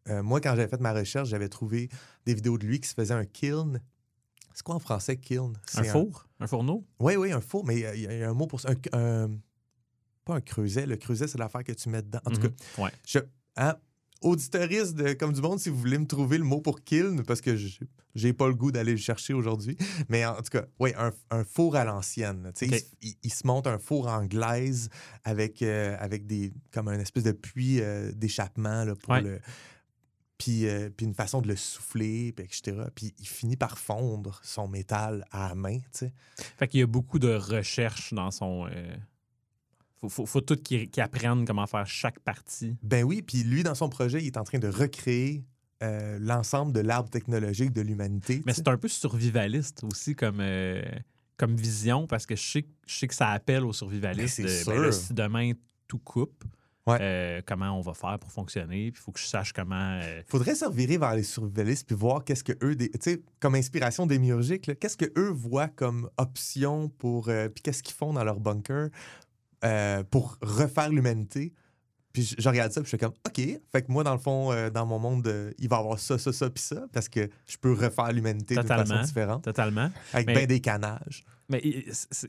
euh, 0.09 0.23
moi, 0.23 0.41
quand 0.41 0.51
j'avais 0.57 0.69
fait 0.69 0.81
ma 0.81 0.93
recherche, 0.93 1.29
j'avais 1.29 1.49
trouvé 1.49 1.89
des 2.27 2.35
vidéos 2.35 2.59
de 2.59 2.67
lui 2.67 2.81
qui 2.81 2.89
se 2.89 2.95
faisait 2.95 3.15
un 3.15 3.25
kiln. 3.25 3.81
C'est 4.55 4.63
quoi 4.65 4.75
en 4.75 4.81
français, 4.81 5.17
kiln? 5.17 5.53
Un 5.77 5.85
four? 5.85 6.27
Un 6.41 6.47
fourneau? 6.47 6.85
Oui, 7.01 7.17
oui, 7.17 7.33
un 7.33 7.41
four, 7.41 7.65
mais 7.65 7.77
il 7.77 7.81
y 7.81 7.87
a- 7.87 7.95
il 7.95 8.03
y, 8.03 8.23
a 8.23 8.29
un 8.29 8.35
mot 8.35 8.47
pour 8.47 8.61
ça. 8.61 8.71
Un- 8.93 8.99
un- 8.99 9.31
pas 10.25 10.35
un 10.35 10.41
creuset. 10.41 10.85
Le 10.87 10.97
creuset, 10.97 11.27
c'est 11.27 11.39
l'affaire 11.39 11.65
que 11.65 11.73
tu 11.73 11.89
mets 11.89 12.03
dedans. 12.03 12.21
En 12.27 12.31
tout 12.33 12.41
cas, 12.41 12.49
Mhm. 12.49 12.85
Ouais. 12.85 12.91
je, 13.07 13.19
hein, 13.57 13.77
auditoriste 14.23 14.95
de 14.95 15.13
Comme 15.13 15.33
du 15.33 15.41
Monde, 15.41 15.59
si 15.61 15.69
vous 15.69 15.77
voulez 15.79 15.99
me 15.99 16.07
trouver 16.07 16.39
le 16.39 16.45
mot 16.45 16.61
pour 16.61 16.83
kiln, 16.83 17.23
parce 17.25 17.41
que 17.41 17.57
j'ai- 17.57 18.33
pas 18.33 18.47
le 18.49 18.55
goût 18.55 18.71
d'aller 18.73 18.93
le 18.93 18.99
chercher 18.99 19.33
aujourd'hui. 19.35 19.77
Mais 20.09 20.25
en 20.27 20.37
tout 20.37 20.51
cas, 20.51 20.65
oui, 20.79 20.93
un, 20.99 21.13
un 21.31 21.45
four 21.45 21.77
à 21.77 21.85
l'ancienne. 21.85 22.43
là. 22.45 22.53
Tu 22.53 22.69
sais, 22.69 22.75
Ok. 22.77 22.83
Il, 23.03 23.09
il- 23.11 23.17
il 23.25 23.33
se 23.33 23.47
monte 23.47 23.67
un 23.67 23.79
four 23.79 24.09
en 24.09 24.25
glaise 24.25 24.89
avec, 25.25 25.63
euh, 25.63 25.97
avec 25.99 26.27
des 26.27 26.53
comme 26.73 26.89
un 26.89 26.99
espèce 27.01 27.25
de 27.25 27.33
puits 27.33 27.81
euh, 27.81 28.13
d'échappement 28.13 28.85
là, 28.85 28.95
pour 28.95 29.11
Ouais. 29.13 29.23
le. 29.23 29.41
Puis, 30.39 30.67
euh, 30.67 30.91
puis 30.91 31.07
une 31.07 31.15
façon 31.15 31.41
de 31.41 31.47
le 31.47 31.55
souffler, 31.55 32.33
puis 32.33 32.45
etc. 32.45 32.77
Puis 32.97 33.15
il 33.21 33.29
finit 33.29 33.57
par 33.57 33.79
fondre 33.79 34.41
son 34.43 34.67
métal 34.67 35.25
à 35.31 35.49
la 35.51 35.55
main, 35.55 35.79
tu 35.79 35.85
sais. 35.93 36.13
Fait 36.59 36.67
qu'il 36.67 36.81
y 36.81 36.83
a 36.83 36.87
beaucoup 36.87 37.21
de 37.21 37.33
recherches 37.33 38.13
dans 38.13 38.31
son. 38.33 38.67
euh, 38.67 38.97
Faut, 40.03 40.09
faut, 40.09 40.27
faut 40.27 40.41
tout 40.41 40.57
qu'il 40.57 40.91
qu'il 40.91 41.03
apprenne 41.03 41.45
comment 41.47 41.67
faire 41.67 41.87
chaque 41.87 42.19
partie. 42.21 42.77
Ben 42.83 43.05
oui, 43.05 43.23
puis 43.23 43.45
lui, 43.45 43.63
dans 43.63 43.75
son 43.77 43.89
projet, 43.89 44.21
il 44.21 44.27
est 44.27 44.37
en 44.37 44.43
train 44.45 44.59
de 44.59 44.67
recréer 44.69 45.45
euh, 45.83 46.19
l'ensemble 46.21 46.73
de 46.73 46.81
l'arbre 46.81 47.09
technologique 47.09 47.73
de 47.73 47.81
l'humanité. 47.83 48.43
Mais 48.45 48.53
c'est 48.53 48.67
un 48.69 48.77
peu 48.77 48.89
survivaliste 48.89 49.85
aussi 49.85 50.15
comme, 50.17 50.39
euh, 50.41 50.83
comme 51.37 51.55
vision 51.57 52.07
parce 52.09 52.27
que 52.27 52.35
je 52.37 52.43
sais, 52.43 52.65
je 52.87 52.99
sais 52.99 53.07
que 53.09 53.15
ça 53.15 53.29
appelle 53.31 53.65
aux 53.65 53.73
survivalistes. 53.73 54.41
Mais 54.41 54.49
c'est 54.49 54.65
de, 54.65 54.71
ben 54.77 54.83
là, 54.83 54.93
sûr. 54.93 55.01
si 55.07 55.15
demain 55.15 55.53
tout 55.87 55.99
coupe, 55.99 56.45
Ouais. 56.85 56.99
euh, 57.01 57.41
comment 57.47 57.79
on 57.79 57.81
va 57.81 57.95
faire 57.95 58.19
pour 58.19 58.33
fonctionner? 58.33 58.91
Puis 58.91 59.01
il 59.01 59.05
faut 59.05 59.13
que 59.13 59.21
je 59.21 59.27
sache 59.27 59.53
comment. 59.53 60.01
euh, 60.03 60.21
Faudrait 60.27 60.57
se 60.57 60.65
revirer 60.65 60.99
vers 60.99 61.15
les 61.15 61.23
survivalistes 61.23 61.87
puis 61.87 61.95
voir 61.95 62.25
qu'est-ce 62.25 62.43
que 62.43 62.55
eux, 62.61 62.75
des- 62.75 62.91
tu 62.91 62.99
sais, 63.03 63.23
comme 63.39 63.55
inspiration 63.55 64.05
démiurgique, 64.05 64.69
qu'est-ce 64.81 64.97
que 64.97 65.13
eux 65.17 65.31
voient 65.31 65.69
comme 65.69 66.11
option 66.19 66.89
pour, 66.89 67.29
euh, 67.29 67.49
puis 67.49 67.63
qu'est-ce 67.63 67.85
qu'ils 67.85 67.95
font 67.95 68.13
dans 68.13 68.25
leur 68.25 68.41
bunker 68.41 68.89
euh, 69.65 70.03
pour 70.11 70.39
refaire 70.43 70.91
l'humanité. 70.91 71.53
Puis 72.13 72.23
je, 72.25 72.35
je 72.39 72.49
regarde 72.49 72.73
ça 72.73 72.81
puis 72.83 72.91
je 72.91 72.97
fais 72.97 72.99
comme, 72.99 73.15
OK, 73.27 73.37
fait 73.37 73.83
que 73.83 73.91
moi, 73.91 74.05
dans 74.05 74.13
le 74.13 74.19
fond, 74.19 74.53
euh, 74.53 74.69
dans 74.71 74.85
mon 74.85 74.99
monde, 74.99 75.27
euh, 75.27 75.53
il 75.59 75.69
va 75.69 75.77
y 75.77 75.79
avoir 75.81 75.99
ça, 75.99 76.19
ça, 76.19 76.33
ça, 76.33 76.51
puis 76.51 76.63
ça, 76.63 76.85
parce 76.93 77.09
que 77.09 77.29
je 77.47 77.57
peux 77.57 77.73
refaire 77.73 78.13
l'humanité 78.13 78.55
d'une 78.55 78.67
façon 78.67 79.01
différente, 79.03 79.45
totalement. 79.45 79.91
avec 80.13 80.27
bien 80.27 80.47
des 80.47 80.61
canages. 80.61 81.25
Mais 81.53 81.63
c'est- 81.93 82.29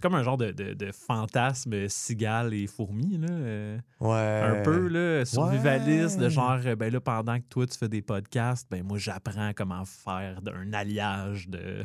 comme 0.00 0.14
un 0.14 0.22
genre 0.22 0.36
de, 0.36 0.52
de- 0.52 0.74
de 0.74 0.92
fantasme 0.92 1.88
cigale 1.88 2.54
et 2.54 2.66
fourmi, 2.66 3.18
là. 3.18 3.26
euh, 3.30 3.78
Ouais. 4.00 4.58
un 4.60 4.62
peu, 4.62 4.86
là, 4.88 5.24
survivaliste, 5.24 6.18
de 6.18 6.28
genre, 6.28 6.58
euh, 6.64 6.74
ben 6.76 6.92
là, 6.92 7.00
pendant 7.00 7.36
que 7.38 7.44
toi, 7.48 7.66
tu 7.66 7.76
fais 7.76 7.88
des 7.88 8.02
podcasts, 8.02 8.66
ben 8.70 8.82
moi, 8.84 8.98
j'apprends 8.98 9.50
comment 9.56 9.84
faire 9.84 10.38
un 10.54 10.72
alliage 10.72 11.48
de. 11.48 11.82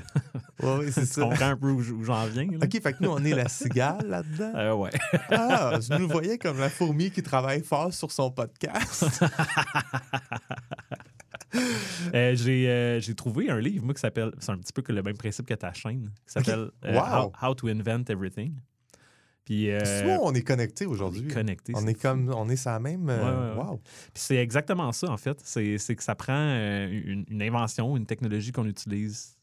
Ouais, 0.62 0.92
c'est 0.92 1.06
ça. 1.06 1.22
comprends 1.22 1.46
un 1.50 1.58
peu 1.58 1.72
où, 1.72 2.04
j'en 2.04 2.26
viens, 2.28 2.46
là? 2.52 2.58
OK, 2.64 2.82
fait 2.82 2.94
que 2.94 2.98
nous, 3.04 3.10
on 3.12 3.24
est 3.24 3.34
la 3.36 3.48
cigale 3.50 4.06
là-dedans. 4.08 4.52
Euh, 4.56 4.74
ouais. 4.76 4.92
Ah, 5.30 5.80
je 5.82 5.94
nous 5.98 6.08
voyais 6.08 6.38
comme 6.38 6.60
la 6.60 6.70
fourmi 6.70 7.10
qui 7.12 7.22
travaille 7.24 7.64
fort 7.64 7.94
sur 7.94 8.12
son 8.12 8.30
podcast. 8.32 9.06
Euh, 12.14 12.36
j'ai, 12.36 12.70
euh, 12.70 13.00
j'ai 13.02 13.16
trouvé 13.16 13.50
un 13.50 13.60
livre, 13.60 13.84
moi, 13.84 13.94
qui 13.94 14.00
s'appelle. 14.00 14.32
C'est 14.40 14.52
un 14.52 14.58
petit 14.58 14.72
peu 14.72 14.82
que 14.82 14.94
le 14.94 15.04
même 15.04 15.18
principe 15.18 15.46
que 15.46 15.54
ta 15.54 15.74
chaîne, 15.74 16.10
qui 16.26 16.32
s'appelle 16.32 16.72
euh, 16.86 16.94
Wow. 16.94 17.34
How, 17.42 17.48
How 17.50 17.54
to 17.56 17.68
Invent 17.68 18.06
Everything. 18.10 18.54
Puis. 19.44 19.70
Soit 19.84 20.20
on 20.22 20.34
est 20.34 20.42
connecté 20.42 20.86
on 20.86 20.90
est 20.90 20.94
aujourd'hui. 20.94 21.28
connecté. 21.28 21.74
On 21.76 21.86
est 21.86 21.96
fou. 21.96 22.02
comme, 22.02 22.34
on 22.34 22.48
est 22.48 22.56
ça 22.56 22.80
même. 22.80 23.06
Ouais, 23.08 23.16
ouais, 23.16 23.22
ouais. 23.22 23.56
wow. 23.64 23.78
Puis 24.14 24.24
c'est 24.24 24.38
exactement 24.38 24.92
ça, 24.94 25.10
en 25.12 25.18
fait. 25.18 25.38
C'est, 25.44 25.78
c'est 25.80 25.96
que 25.98 26.04
ça 26.04 26.16
prend 26.16 26.34
une, 26.34 27.26
une 27.30 27.42
invention, 27.42 27.98
une 27.98 28.06
technologie 28.06 28.52
qu'on 28.54 28.66
utilise 28.68 29.36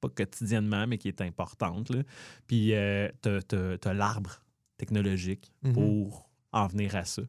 pas 0.00 0.08
quotidiennement, 0.08 0.86
mais 0.86 0.96
qui 0.98 1.08
est 1.08 1.20
importante. 1.20 1.90
là. 1.90 2.02
Puis 2.46 2.74
euh, 2.74 3.08
t'as, 3.20 3.40
t'as- 3.42 3.76
t'as 3.78 3.92
l'arbre 3.92 4.42
technologique 4.78 5.52
Mhm. 5.62 5.72
pour 5.74 6.28
en 6.52 6.66
venir 6.66 6.96
à 6.96 7.04
ça. 7.04 7.22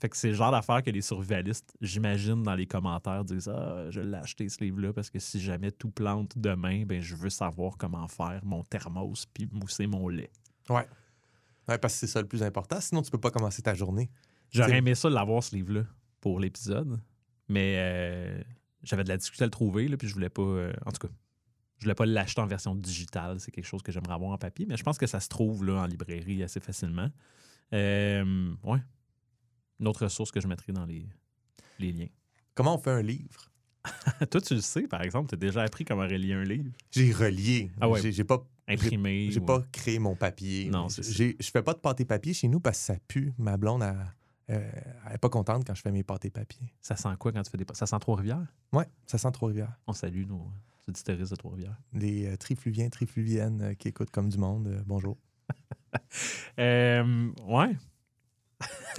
Fait 0.00 0.08
que 0.08 0.16
c'est 0.16 0.28
le 0.28 0.34
genre 0.34 0.52
d'affaire 0.52 0.82
que 0.82 0.90
les 0.90 1.00
survivalistes, 1.00 1.76
j'imagine, 1.80 2.42
dans 2.42 2.54
les 2.54 2.66
commentaires, 2.66 3.24
disent 3.24 3.48
Ah, 3.48 3.90
je 3.90 4.00
l'ai 4.00 4.16
acheté 4.16 4.48
ce 4.48 4.62
livre-là 4.62 4.92
parce 4.92 5.10
que 5.10 5.18
si 5.18 5.40
jamais 5.40 5.72
tout 5.72 5.90
plante 5.90 6.38
demain, 6.38 6.84
ben, 6.86 7.00
je 7.00 7.16
veux 7.16 7.30
savoir 7.30 7.76
comment 7.76 8.06
faire 8.06 8.40
mon 8.44 8.62
thermos 8.62 9.26
puis 9.26 9.48
mousser 9.52 9.86
mon 9.86 10.08
lait. 10.08 10.30
Ouais, 11.68 11.78
parce 11.78 11.94
que 11.94 12.00
c'est 12.00 12.06
ça 12.06 12.20
le 12.20 12.28
plus 12.28 12.42
important. 12.42 12.80
Sinon, 12.80 13.02
tu 13.02 13.10
peux 13.10 13.18
pas 13.18 13.30
commencer 13.30 13.60
ta 13.60 13.74
journée. 13.74 14.08
J'aurais 14.50 14.78
aimé 14.78 14.94
ça 14.94 15.10
l'avoir, 15.10 15.42
ce 15.42 15.54
livre-là, 15.54 15.82
pour 16.20 16.40
l'épisode. 16.40 17.00
Mais 17.48 17.74
euh, 17.78 18.42
j'avais 18.82 19.04
de 19.04 19.08
la 19.08 19.16
difficulté 19.16 19.44
à 19.44 19.46
le 19.46 19.50
trouver, 19.50 19.88
là, 19.88 19.96
puis 19.96 20.08
je 20.08 20.14
voulais 20.14 20.30
pas. 20.30 20.42
euh, 20.42 20.72
en 20.86 20.92
tout 20.92 21.06
cas, 21.06 21.12
je 21.78 21.84
voulais 21.84 21.94
pas 21.94 22.06
l'acheter 22.06 22.40
en 22.40 22.46
version 22.46 22.74
digitale. 22.74 23.40
C'est 23.40 23.50
quelque 23.50 23.66
chose 23.66 23.82
que 23.82 23.92
j'aimerais 23.92 24.14
avoir 24.14 24.30
en 24.30 24.38
papier. 24.38 24.66
Mais 24.66 24.76
je 24.76 24.82
pense 24.82 24.96
que 24.98 25.06
ça 25.06 25.20
se 25.20 25.28
trouve 25.28 25.64
là, 25.64 25.82
en 25.82 25.86
librairie 25.86 26.42
assez 26.42 26.60
facilement. 26.60 27.08
Euh, 27.72 28.54
ouais. 28.64 28.80
Une 29.80 29.88
autre 29.88 30.04
ressource 30.04 30.30
que 30.30 30.40
je 30.40 30.46
mettrai 30.48 30.72
dans 30.72 30.84
les, 30.84 31.06
les 31.78 31.92
liens. 31.92 32.08
Comment 32.54 32.74
on 32.74 32.78
fait 32.78 32.90
un 32.90 33.02
livre? 33.02 33.50
Toi, 34.30 34.40
tu 34.40 34.54
le 34.54 34.60
sais, 34.60 34.82
par 34.88 35.02
exemple, 35.02 35.28
tu 35.28 35.34
as 35.34 35.38
déjà 35.38 35.62
appris 35.62 35.84
comment 35.84 36.02
relier 36.02 36.32
un 36.34 36.42
livre. 36.44 36.70
J'ai 36.90 37.12
relié. 37.12 37.70
Ah 37.80 37.88
ouais. 37.88 38.00
J'ai- 38.12 38.24
pas, 38.24 38.44
Imprimé. 38.66 39.30
j'ai 39.30 39.40
ou- 39.40 39.44
pas 39.46 39.62
créé 39.72 39.98
mon 39.98 40.14
papier. 40.16 40.68
Non, 40.70 40.88
c'est 40.88 41.02
Je 41.04 41.50
fais 41.50 41.62
pas 41.62 41.72
de 41.74 41.78
pâté 41.78 42.04
papier 42.04 42.34
chez 42.34 42.48
nous 42.48 42.60
parce 42.60 42.78
que 42.78 42.84
ça 42.84 42.96
pue. 43.06 43.32
Ma 43.38 43.56
blonde, 43.56 43.82
elle, 43.82 43.96
euh, 44.56 44.70
elle 45.06 45.14
est 45.14 45.18
pas 45.18 45.30
contente 45.30 45.64
quand 45.66 45.74
je 45.74 45.80
fais 45.80 45.92
mes 45.92 46.02
pâtés 46.02 46.30
papier. 46.30 46.74
Ça 46.80 46.96
sent 46.96 47.08
quoi 47.18 47.32
quand 47.32 47.42
tu 47.42 47.50
fais 47.50 47.56
des. 47.58 47.64
Ça 47.72 47.86
sent 47.86 47.96
Trois-Rivières? 48.00 48.44
Ouais, 48.72 48.86
ça 49.06 49.16
sent 49.16 49.30
Trois-Rivières. 49.32 49.72
On 49.86 49.92
salue 49.92 50.26
nos 50.26 50.50
auditeuristes 50.88 51.30
de 51.30 51.36
Trois-Rivières. 51.36 51.78
Les 51.94 52.26
euh, 52.26 52.36
trifluviens, 52.36 52.88
trifluviennes 52.90 53.62
euh, 53.62 53.74
qui 53.74 53.88
écoutent 53.88 54.10
comme 54.10 54.28
du 54.28 54.38
monde, 54.38 54.66
euh, 54.66 54.82
bonjour. 54.86 55.16
Euh, 56.58 57.30
ouais. 57.46 57.76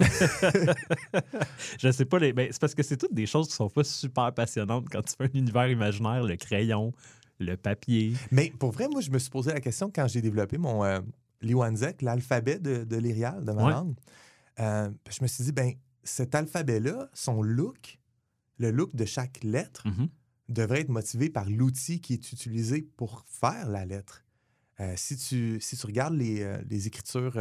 je 1.78 1.90
sais 1.90 2.04
pas. 2.04 2.18
Les... 2.18 2.32
ben, 2.32 2.48
c'est 2.50 2.60
parce 2.60 2.74
que 2.74 2.82
c'est 2.82 2.96
toutes 2.96 3.14
des 3.14 3.26
choses 3.26 3.48
qui 3.48 3.54
sont 3.54 3.68
pas 3.68 3.84
super 3.84 4.32
passionnantes 4.32 4.88
quand 4.90 5.02
tu 5.02 5.14
fais 5.16 5.24
un 5.24 5.38
univers 5.38 5.68
imaginaire, 5.68 6.22
le 6.24 6.36
crayon, 6.36 6.92
le 7.38 7.56
papier. 7.56 8.14
Mais 8.30 8.52
pour 8.58 8.70
vrai, 8.72 8.88
moi, 8.88 9.00
je 9.00 9.10
me 9.10 9.18
suis 9.18 9.30
posé 9.30 9.52
la 9.52 9.60
question 9.60 9.90
quand 9.94 10.06
j'ai 10.08 10.22
développé 10.22 10.58
mon 10.58 10.84
euh, 10.84 11.00
Liwanzek, 11.42 12.02
l'alphabet 12.02 12.58
de, 12.58 12.84
de 12.84 12.96
l'Irial, 12.96 13.44
de 13.44 13.52
ma 13.52 13.64
Ouais. 13.64 13.72
langue. 13.72 13.94
Euh, 14.60 14.90
je 15.10 15.22
me 15.22 15.26
suis 15.26 15.44
dit, 15.44 15.52
ben, 15.52 15.72
cet 16.02 16.34
alphabet-là, 16.34 17.08
son 17.14 17.42
look, 17.42 17.98
le 18.58 18.70
look 18.70 18.94
de 18.94 19.04
chaque 19.04 19.42
lettre, 19.42 19.86
Mhm. 19.86 20.08
devrait 20.48 20.80
être 20.80 20.88
motivé 20.88 21.30
par 21.30 21.48
l'outil 21.48 22.00
qui 22.00 22.12
est 22.14 22.32
utilisé 22.32 22.82
pour 22.96 23.24
faire 23.28 23.68
la 23.68 23.84
lettre. 23.86 24.24
Euh, 24.80 24.94
si, 24.96 25.16
tu, 25.16 25.58
si 25.60 25.76
tu 25.76 25.86
regardes 25.86 26.14
les, 26.14 26.42
euh, 26.42 26.58
les 26.68 26.86
écritures, 26.86 27.36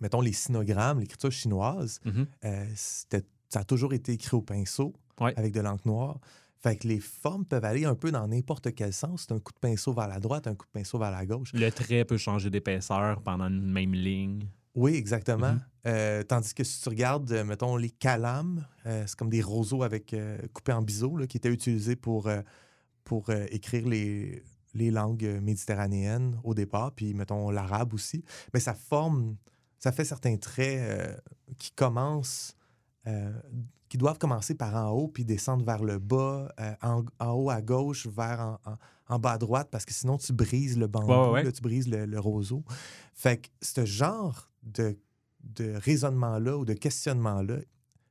mettons 0.00 0.20
les 0.20 0.32
sinogrammes, 0.32 1.00
l'écriture 1.00 1.30
chinoise, 1.32 2.00
Mhm. 2.04 2.26
euh, 2.44 2.66
ça 2.74 3.60
a 3.60 3.64
toujours 3.64 3.92
été 3.94 4.12
écrit 4.12 4.36
au 4.36 4.42
pinceau 4.42 4.92
Ouais. 5.20 5.32
avec 5.36 5.52
de 5.52 5.60
l'encre 5.60 5.86
noire. 5.86 6.20
Fait 6.60 6.76
que 6.76 6.86
les 6.88 7.00
formes 7.00 7.44
peuvent 7.44 7.64
aller 7.64 7.84
un 7.84 7.94
peu 7.94 8.10
dans 8.10 8.26
n'importe 8.26 8.74
quel 8.74 8.92
sens. 8.92 9.26
C'est 9.28 9.32
un 9.34 9.38
coup 9.38 9.52
de 9.52 9.58
pinceau 9.60 9.92
vers 9.94 10.08
la 10.08 10.18
droite, 10.20 10.46
un 10.48 10.54
coup 10.54 10.66
de 10.66 10.72
pinceau 10.72 10.98
vers 10.98 11.10
la 11.12 11.24
gauche. 11.24 11.52
Le 11.54 11.70
trait 11.70 12.04
peut 12.04 12.16
changer 12.18 12.50
d'épaisseur 12.50 13.22
pendant 13.22 13.46
une 13.46 13.70
même 13.70 13.94
ligne. 13.94 14.48
Oui, 14.74 14.94
exactement. 14.94 15.52
Mhm. 15.54 15.60
Euh, 15.86 16.22
tandis 16.24 16.54
que 16.54 16.62
si 16.64 16.80
tu 16.82 16.88
regardes, 16.88 17.30
euh, 17.32 17.44
mettons, 17.44 17.76
les 17.76 17.90
calames, 17.90 18.66
euh, 18.86 19.04
c'est 19.06 19.16
comme 19.16 19.30
des 19.30 19.40
roseaux 19.42 19.82
avec 19.82 20.12
euh, 20.14 20.38
coupés 20.52 20.72
en 20.72 20.82
biseau 20.82 21.16
là, 21.16 21.26
qui 21.26 21.36
étaient 21.36 21.48
utilisés 21.52 21.96
pour, 21.96 22.28
pour 23.04 23.30
écrire 23.50 23.88
les, 23.88 24.42
les 24.74 24.90
langues 24.90 25.40
méditerranéennes 25.42 26.38
au 26.44 26.54
départ, 26.54 26.92
puis 26.92 27.14
mettons 27.14 27.50
l'arabe 27.50 27.94
aussi. 27.94 28.24
Mais 28.54 28.60
ça 28.60 28.74
forme, 28.74 29.36
ça 29.78 29.92
fait 29.92 30.04
certains 30.04 30.36
traits 30.36 30.78
euh, 30.80 31.16
qui 31.58 31.70
commencent, 31.72 32.56
euh, 33.06 33.32
qui 33.88 33.96
doivent 33.98 34.18
commencer 34.18 34.54
par 34.54 34.74
en 34.74 34.90
haut 34.90 35.08
puis 35.08 35.24
descendre 35.24 35.64
vers 35.64 35.82
le 35.82 35.98
bas, 35.98 36.52
euh, 36.60 36.74
en, 36.82 37.04
en 37.20 37.30
haut 37.32 37.50
à 37.50 37.62
gauche, 37.62 38.06
vers 38.06 38.40
en, 38.40 38.70
en- 38.70 38.76
en 39.10 39.18
bas 39.18 39.32
à 39.32 39.38
droite, 39.38 39.68
parce 39.70 39.86
que 39.86 39.94
sinon 39.94 40.18
tu 40.18 40.32
brises 40.34 40.76
le 40.76 40.86
bambou, 40.86 41.10
Ouais, 41.10 41.18
ouais, 41.18 41.30
ouais. 41.30 41.42
là, 41.44 41.52
tu 41.52 41.62
brises 41.62 41.88
le, 41.88 42.04
le 42.04 42.20
roseau. 42.20 42.62
Fait 43.14 43.38
que 43.38 43.48
ce 43.62 43.86
genre 43.86 44.50
de, 44.62 44.98
de 45.44 45.72
raisonnement-là 45.76 46.58
ou 46.58 46.64
de 46.66 46.74
questionnement-là, 46.74 47.56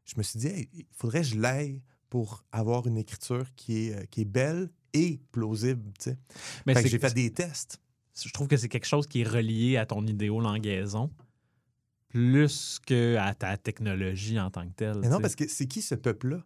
je 0.06 0.14
me 0.18 0.24
suis 0.24 0.40
dit, 0.40 0.48
Hey, 0.48 0.70
il 0.74 0.86
faudrait 0.92 1.22
que 1.22 1.28
je 1.28 1.40
l'aille 1.40 1.84
pour 2.10 2.44
avoir 2.52 2.88
une 2.88 2.98
écriture 2.98 3.46
qui 3.56 3.90
est, 3.90 4.08
qui 4.10 4.22
est 4.22 4.26
belle 4.26 4.70
et 4.94 5.20
plausible. 5.32 5.84
tu 6.00 6.12
sais. 6.12 6.18
Mais 6.66 6.74
Fait 6.74 6.82
que 6.84 6.90
j'ai 6.90 6.98
fait 6.98 7.14
des 7.14 7.32
tests. 7.32 7.80
je 8.20 8.32
trouve 8.32 8.48
que 8.48 8.58
c'est 8.58 8.70
quelque 8.70 8.88
chose 8.88 9.06
qui 9.06 9.22
est 9.22 9.28
relié 9.28 9.78
à 9.78 9.86
ton 9.86 10.04
idéo-langaison 10.08 11.12
plus 12.18 12.80
que 12.86 13.16
à 13.18 13.34
ta 13.36 13.58
technologie 13.58 14.40
en 14.40 14.50
tant 14.50 14.64
que 14.68 14.74
telle. 14.74 14.98
Mais 15.02 15.10
non, 15.10 15.20
parce 15.20 15.36
que 15.36 15.48
c'est 15.48 15.68
qui 15.68 15.82
ce 15.84 15.94
peuple-là? 15.96 16.44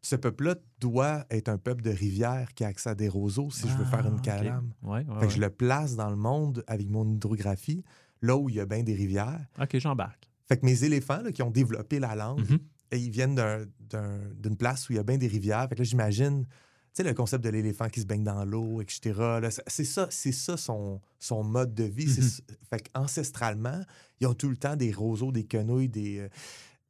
Ce 0.00 0.16
peuple-là 0.16 0.54
doit 0.80 1.26
être 1.30 1.48
un 1.48 1.58
peuple 1.58 1.82
de 1.82 1.90
rivière 1.90 2.54
qui 2.54 2.64
a 2.64 2.68
accès 2.68 2.88
à 2.90 2.94
des 2.94 3.08
roseaux 3.08 3.50
si 3.50 3.68
je 3.68 3.76
veux 3.76 3.84
faire 3.84 4.02
Ah, 4.04 4.08
une 4.08 4.14
ok. 4.16 4.22
calame. 4.22 4.72
Ouais, 4.82 5.04
ouais, 5.04 5.20
Fait 5.20 5.26
que 5.26 5.32
je 5.32 5.40
le 5.40 5.50
place 5.50 5.96
dans 5.96 6.08
le 6.10 6.16
monde 6.16 6.64
avec 6.66 6.88
mon 6.88 7.04
hydrographie, 7.14 7.84
là 8.22 8.36
où 8.36 8.48
il 8.48 8.54
y 8.54 8.60
a 8.60 8.66
bien 8.66 8.82
des 8.82 8.94
rivières. 8.94 9.44
OK, 9.60 9.76
j'embarque. 9.78 10.30
Fait 10.48 10.56
que 10.58 10.64
mes 10.64 10.84
éléphants 10.84 11.20
là, 11.22 11.30
qui 11.32 11.42
ont 11.42 11.50
développé 11.50 11.98
la 11.98 12.14
langue, 12.14 12.48
Mhm. 12.48 12.58
et 12.92 12.98
ils 12.98 13.10
viennent 13.10 13.34
d'un- 13.34 13.64
d'un- 13.80 14.20
d'une 14.38 14.56
place 14.56 14.88
où 14.88 14.92
il 14.92 14.96
y 14.96 14.98
a 14.98 15.02
bien 15.02 15.18
des 15.18 15.26
rivières. 15.26 15.68
Fait 15.68 15.74
que 15.74 15.80
là, 15.80 15.84
j'imagine, 15.84 16.46
sais, 16.96 17.02
le 17.04 17.14
concept 17.14 17.44
de 17.44 17.50
l'éléphant 17.50 17.88
qui 17.88 18.00
se 18.00 18.06
baigne 18.06 18.24
dans 18.24 18.44
l'eau, 18.44 18.80
etc. 18.80 19.12
c'est- 19.50 19.62
c'est 19.66 19.84
ça, 19.84 20.08
c'est 20.10 20.32
ça 20.32 20.56
son, 20.56 21.00
son 21.18 21.42
mode 21.44 21.74
de 21.74 21.84
vie. 21.84 22.06
Mhm. 22.06 22.22
ça- 22.22 22.42
Fait 22.70 22.88
qu'ancestralement, 22.92 23.80
ils 24.20 24.26
ont 24.26 24.34
tout 24.34 24.48
le 24.48 24.56
temps 24.56 24.76
des 24.76 24.92
roseaux, 24.92 25.32
des 25.32 25.44
quenouilles, 25.44 25.88
des. 25.88 26.18
euh, 26.18 26.28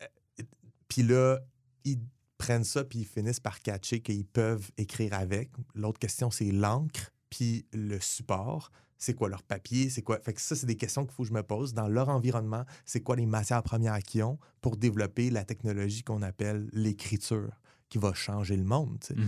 euh, 0.03 0.45
puis 0.89 1.03
là, 1.03 1.41
ils 1.85 1.99
prennent 2.39 2.65
ça, 2.65 2.85
puis 2.85 3.01
ils 3.01 3.07
finissent 3.07 3.41
par 3.41 3.61
catcher 3.61 4.01
qu'ils 4.01 4.25
peuvent 4.27 4.71
écrire 4.77 5.15
avec. 5.15 5.51
L'autre 5.75 5.99
question, 5.99 6.31
c'est 6.31 6.51
l'encre, 6.53 7.11
puis 7.31 7.67
le 7.73 7.99
support. 8.01 8.71
C'est 8.99 9.13
quoi 9.15 9.29
leur 9.29 9.43
papier? 9.43 9.91
C'est 9.91 10.01
quoi? 10.03 10.19
Fait 10.21 10.33
que 10.33 10.41
ça, 10.41 10.57
c'est 10.57 10.65
des 10.67 10.77
questions 10.77 11.05
qu'il 11.05 11.15
faut 11.15 11.23
que 11.23 11.29
je 11.29 11.35
me 11.35 11.43
pose. 11.43 11.75
Dans 11.75 11.87
leur 11.89 12.09
environnement, 12.09 12.65
c'est 12.87 13.01
quoi 13.01 13.15
les 13.17 13.27
matières 13.27 13.63
premières 13.63 13.99
qu'ils 14.03 14.23
ont 14.23 14.39
pour 14.63 14.77
développer 14.79 15.29
la 15.31 15.45
technologie 15.45 16.03
qu'on 16.03 16.23
appelle 16.23 16.69
l'écriture, 16.73 17.51
qui 17.91 17.99
va 17.99 18.15
changer 18.15 18.57
le 18.57 18.65
monde. 18.65 18.97
tu 19.01 19.09
sais. 19.09 19.21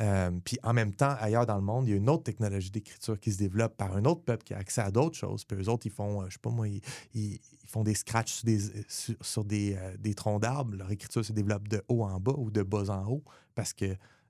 Euh, 0.00 0.30
puis 0.44 0.58
en 0.62 0.72
même 0.72 0.94
temps, 0.94 1.14
ailleurs 1.20 1.44
dans 1.46 1.56
le 1.56 1.62
monde, 1.62 1.86
il 1.86 1.90
y 1.90 1.92
a 1.92 1.96
une 1.96 2.08
autre 2.08 2.22
technologie 2.22 2.70
d'écriture 2.70 3.20
qui 3.20 3.32
se 3.32 3.38
développe 3.38 3.76
par 3.76 3.94
un 3.94 4.04
autre 4.06 4.22
peuple 4.22 4.44
qui 4.44 4.54
a 4.54 4.58
accès 4.58 4.80
à 4.80 4.90
d'autres 4.90 5.16
choses. 5.16 5.44
Puis 5.44 5.58
eux 5.62 5.68
autres, 5.68 5.86
ils 5.86 5.92
font, 5.92 6.22
euh, 6.22 6.26
je 6.28 6.34
sais 6.34 6.38
pas 6.40 6.50
moi, 6.50 6.68
ils, 6.68 6.80
ils- 7.14 7.34
ils 7.62 7.68
font 7.68 7.82
des 7.82 7.94
scratchs 7.94 8.32
sur 8.32 8.44
des, 8.46 8.58
sur, 8.88 9.14
sur 9.20 9.44
des, 9.44 9.76
euh, 9.76 9.96
des 9.98 10.14
troncs 10.14 10.40
d'arbres. 10.40 10.74
Leur 10.76 10.90
écriture 10.90 11.24
se 11.24 11.32
développe 11.32 11.68
de 11.68 11.82
haut 11.88 12.02
en 12.04 12.18
bas 12.18 12.34
ou 12.36 12.50
de 12.50 12.62
bas 12.62 12.88
en 12.90 13.06
haut 13.10 13.22
parce 13.54 13.72
que 13.74 13.84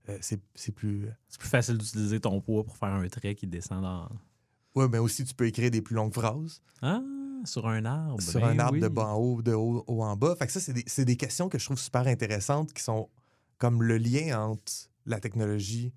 euh, 0.09 0.19
c'est 0.21 0.41
c'est 0.55 0.73
plus. 0.73 1.07
C'est 1.29 1.39
plus 1.41 1.49
facile 1.49 1.79
d'utiliser 1.79 2.19
ton 2.21 2.41
poids 2.41 2.65
pour 2.65 2.77
faire 2.77 2.89
un 2.89 3.07
trait 3.09 3.35
qui 3.35 3.47
descend 3.47 3.83
dans. 3.83 4.09
Oui, 4.75 4.87
mais 4.91 4.99
aussi, 4.99 5.25
tu 5.25 5.35
peux 5.35 5.47
écrire 5.47 5.71
des 5.71 5.83
plus 5.83 5.95
longues 5.95 6.13
phrases 6.15 6.63
Ah, 6.83 7.01
sur 7.45 7.67
un 7.69 7.85
arbre. 7.85 8.21
sur 8.23 8.41
ben 8.41 8.49
un 8.49 8.59
arbre 8.59 8.75
oui. 8.75 8.81
de 8.81 8.89
bas 8.89 9.07
en 9.07 9.17
haut, 9.17 9.43
de 9.43 9.53
haut, 9.53 9.85
haut 9.87 10.03
en 10.03 10.17
bas. 10.17 10.35
Fait 10.37 10.47
que 10.47 10.53
ça, 10.53 10.61
c'est 10.61 10.73
des, 10.73 10.85
c'est 10.87 11.05
des 11.05 11.17
questions 11.17 11.49
que 11.49 11.59
je 11.59 11.65
trouve 11.65 11.79
super 11.79 12.07
intéressantes 12.07 12.73
qui 12.73 12.83
sont 12.83 13.09
comme 13.59 13.83
le 13.83 13.99
lien 13.99 14.41
entre 14.43 14.73
la 15.07 15.21
technologie. 15.21 15.93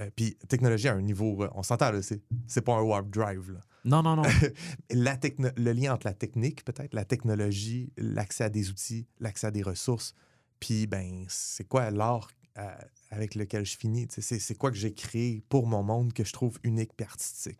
euh, 0.00 0.10
puis 0.14 0.36
technologie 0.48 0.88
à 0.88 0.94
un 0.94 1.02
niveau, 1.02 1.42
euh, 1.42 1.48
on 1.54 1.62
s'entend 1.62 1.90
là, 1.92 2.00
c'est, 2.02 2.22
c'est 2.46 2.62
pas 2.62 2.74
un 2.74 2.82
warp 2.82 3.08
drive. 3.10 3.50
là. 3.52 3.60
Non, 3.84 4.02
non, 4.02 4.16
non. 4.16 4.22
La 4.90 5.16
techno- 5.16 5.50
le 5.56 5.72
lien 5.72 5.94
entre 5.94 6.06
la 6.06 6.14
technique, 6.14 6.64
peut-être, 6.64 6.94
la 6.94 7.04
technologie, 7.04 7.92
l'accès 7.96 8.44
à 8.44 8.50
des 8.50 8.70
outils, 8.70 9.06
l'accès 9.18 9.46
à 9.46 9.50
des 9.50 9.62
ressources, 9.62 10.14
puis 10.58 10.86
ben, 10.86 11.24
c'est 11.28 11.64
quoi 11.66 11.90
l'art 11.90 12.30
euh, 12.58 12.68
avec 13.10 13.34
lequel 13.34 13.64
je 13.64 13.76
finis? 13.78 14.06
C'est, 14.10 14.38
c'est 14.38 14.54
quoi 14.54 14.70
que 14.70 14.76
j'ai 14.76 14.92
créé 14.92 15.42
pour 15.48 15.66
mon 15.66 15.82
monde 15.82 16.12
que 16.12 16.24
je 16.24 16.32
trouve 16.32 16.58
unique 16.62 16.90
et 16.98 17.04
artistique? 17.04 17.58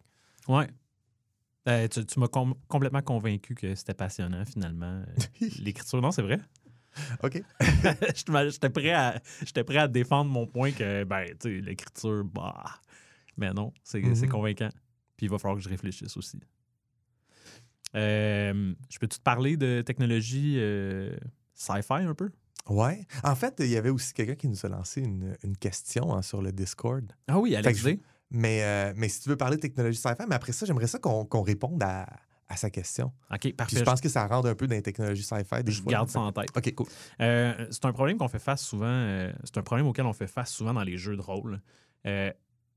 ouais. 0.48 0.68
Euh, 1.68 1.86
tu 1.88 2.04
tu 2.06 2.18
m'as 2.18 2.28
com- 2.28 2.54
complètement 2.68 3.02
convaincu 3.02 3.54
que 3.54 3.74
c'était 3.74 3.92
passionnant, 3.94 4.44
finalement. 4.46 5.02
L'écriture, 5.58 6.00
non, 6.00 6.10
c'est 6.10 6.22
vrai? 6.22 6.40
OK. 7.22 7.42
J'étais 8.50 8.70
prêt, 8.70 8.90
à- 8.92 9.20
j'étais 9.44 9.64
prêt 9.64 9.78
à 9.78 9.88
défendre 9.88 10.30
mon 10.30 10.46
point 10.46 10.72
que, 10.72 11.04
ben, 11.04 11.26
tu 11.40 11.56
sais, 11.56 11.60
l'écriture, 11.60 12.24
bah. 12.24 12.64
Mais 13.36 13.52
non, 13.52 13.72
c'est 13.84 14.00
Mhm. 14.02 14.28
convaincant. 14.28 14.68
Puis 15.16 15.26
il 15.26 15.30
va 15.30 15.38
falloir 15.38 15.56
que 15.58 15.62
je 15.64 15.68
réfléchisse 15.68 16.16
aussi. 16.16 16.38
Euh, 17.96 18.74
je 18.88 18.98
peux-tu 18.98 19.18
te 19.18 19.22
parler 19.22 19.56
de 19.56 19.82
technologie 19.82 20.56
euh, 20.58 21.16
sci-fi 21.54 21.94
un 21.94 22.14
peu? 22.14 22.30
Ouais. 22.68 23.04
En 23.24 23.34
fait, 23.34 23.54
il 23.58 23.66
y 23.68 23.76
avait 23.76 23.88
aussi 23.90 24.12
quelqu'un 24.12 24.36
qui 24.36 24.48
nous 24.48 24.64
a 24.64 24.68
lancé 24.68 25.00
une, 25.00 25.36
une 25.42 25.56
question 25.56 26.14
hein, 26.14 26.22
sur 26.22 26.40
le 26.40 26.52
Discord. 26.52 27.10
Ah 27.26 27.38
oui, 27.38 27.56
Alex. 27.56 27.84
Mais, 28.30 28.62
euh, 28.62 28.92
mais 28.96 29.08
si 29.08 29.22
tu 29.22 29.28
veux 29.28 29.36
parler 29.36 29.56
de 29.56 29.60
technologie 29.62 29.98
sci-fi, 29.98 30.22
mais 30.28 30.36
après 30.36 30.52
ça, 30.52 30.64
j'aimerais 30.64 30.86
ça 30.86 31.00
qu'on 31.00 31.24
qu'on 31.24 31.42
réponde 31.42 31.82
à, 31.82 32.06
à 32.52 32.56
sa 32.56 32.68
question. 32.68 33.12
OK, 33.30 33.38
Puis 33.40 33.52
parfait. 33.52 33.76
je 33.78 33.84
pense 33.84 34.00
que 34.00 34.08
ça 34.08 34.26
rentre 34.26 34.48
un 34.48 34.54
peu 34.56 34.66
dans 34.66 34.74
les 34.74 34.82
technologies 34.82 35.22
sci-fi. 35.22 35.62
des 35.62 35.70
je 35.72 35.80
fois. 35.82 35.92
garde 35.92 36.08
ça 36.10 36.20
en 36.20 36.32
tête. 36.32 36.50
OK, 36.56 36.74
cool. 36.74 36.86
Euh, 37.20 37.66
c'est 37.70 37.84
un 37.84 37.92
problème 37.92 38.18
qu'on 38.18 38.26
fait 38.28 38.40
face 38.40 38.62
souvent. 38.66 38.86
euh, 38.86 39.32
c'est 39.44 39.56
un 39.58 39.62
problème 39.62 39.86
auquel 39.86 40.04
on 40.04 40.12
fait 40.12 40.26
face 40.26 40.52
souvent 40.52 40.74
dans 40.74 40.82
les 40.82 40.96
jeux 40.98 41.16
de 41.16 41.22
rôle. 41.22 41.60
Euh, 42.06 42.32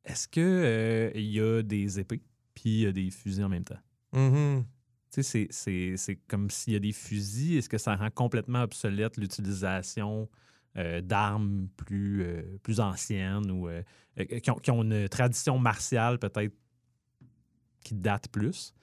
Est-ce 0.05 0.27
que 0.27 0.39
euh, 0.41 1.11
il 1.15 1.25
y 1.31 1.39
a 1.41 1.63
des 1.63 1.99
épées 1.99 2.21
puis 2.53 2.69
il 2.69 2.79
y 2.81 2.85
a 2.85 2.91
des 2.91 3.09
fusils 3.09 3.43
en 3.43 3.49
même 3.49 3.63
temps? 3.63 3.79
Mhm. 4.13 4.63
Tu 5.11 5.21
sais, 5.21 5.23
c'est- 5.23 5.47
c'est 5.51 5.97
c'est 5.97 6.15
comme 6.27 6.49
s'il 6.51 6.73
y 6.73 6.75
a 6.75 6.79
des 6.79 6.91
fusils, 6.91 7.57
est-ce 7.57 7.69
que 7.69 7.77
ça 7.79 7.95
rend 7.95 8.09
complètement 8.11 8.61
obsolète 8.63 9.17
l'utilisation 9.17 10.29
d'armes 11.03 11.67
plus, 11.77 12.25
plus 12.63 12.79
anciennes 12.79 13.49
ou 13.51 13.69
qui, 14.41 14.49
ont, 14.51 14.55
qui 14.55 14.71
ont 14.71 14.81
une 14.83 15.07
tradition 15.09 15.57
martiale 15.59 16.17
peut-être 16.19 16.53
qui 17.83 17.93
date 17.95 18.27
plus? 18.29 18.73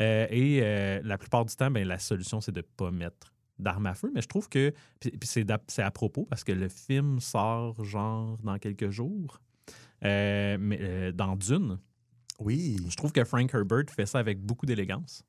Euh, 0.00 0.26
et 0.30 0.60
euh, 0.62 1.00
la 1.04 1.18
plupart 1.18 1.44
du 1.44 1.54
temps, 1.54 1.70
ben, 1.70 1.86
la 1.86 1.98
solution, 1.98 2.40
c'est 2.40 2.52
de 2.52 2.60
ne 2.60 2.66
pas 2.76 2.90
mettre 2.90 3.32
d'armes 3.58 3.86
à 3.86 3.94
feu. 3.94 4.10
Mais 4.14 4.22
je 4.22 4.28
trouve 4.28 4.48
que, 4.48 4.72
puis, 4.98 5.10
puis 5.10 5.28
c'est 5.28 5.82
à 5.82 5.90
propos 5.90 6.24
parce 6.24 6.44
que 6.44 6.52
le 6.52 6.68
film 6.68 7.20
sort 7.20 7.84
genre 7.84 8.38
dans 8.42 8.58
quelques 8.58 8.90
jours. 8.90 9.40
Euh, 10.04 10.56
mais 10.58 11.12
dans 11.12 11.36
Dune, 11.36 11.78
Oui. 12.38 12.78
je 12.88 12.96
trouve 12.96 13.12
que 13.12 13.22
Frank 13.24 13.52
Herbert 13.52 13.84
fait 13.94 14.06
ça 14.06 14.18
avec 14.18 14.40
beaucoup 14.40 14.64
d'élégance. 14.64 15.24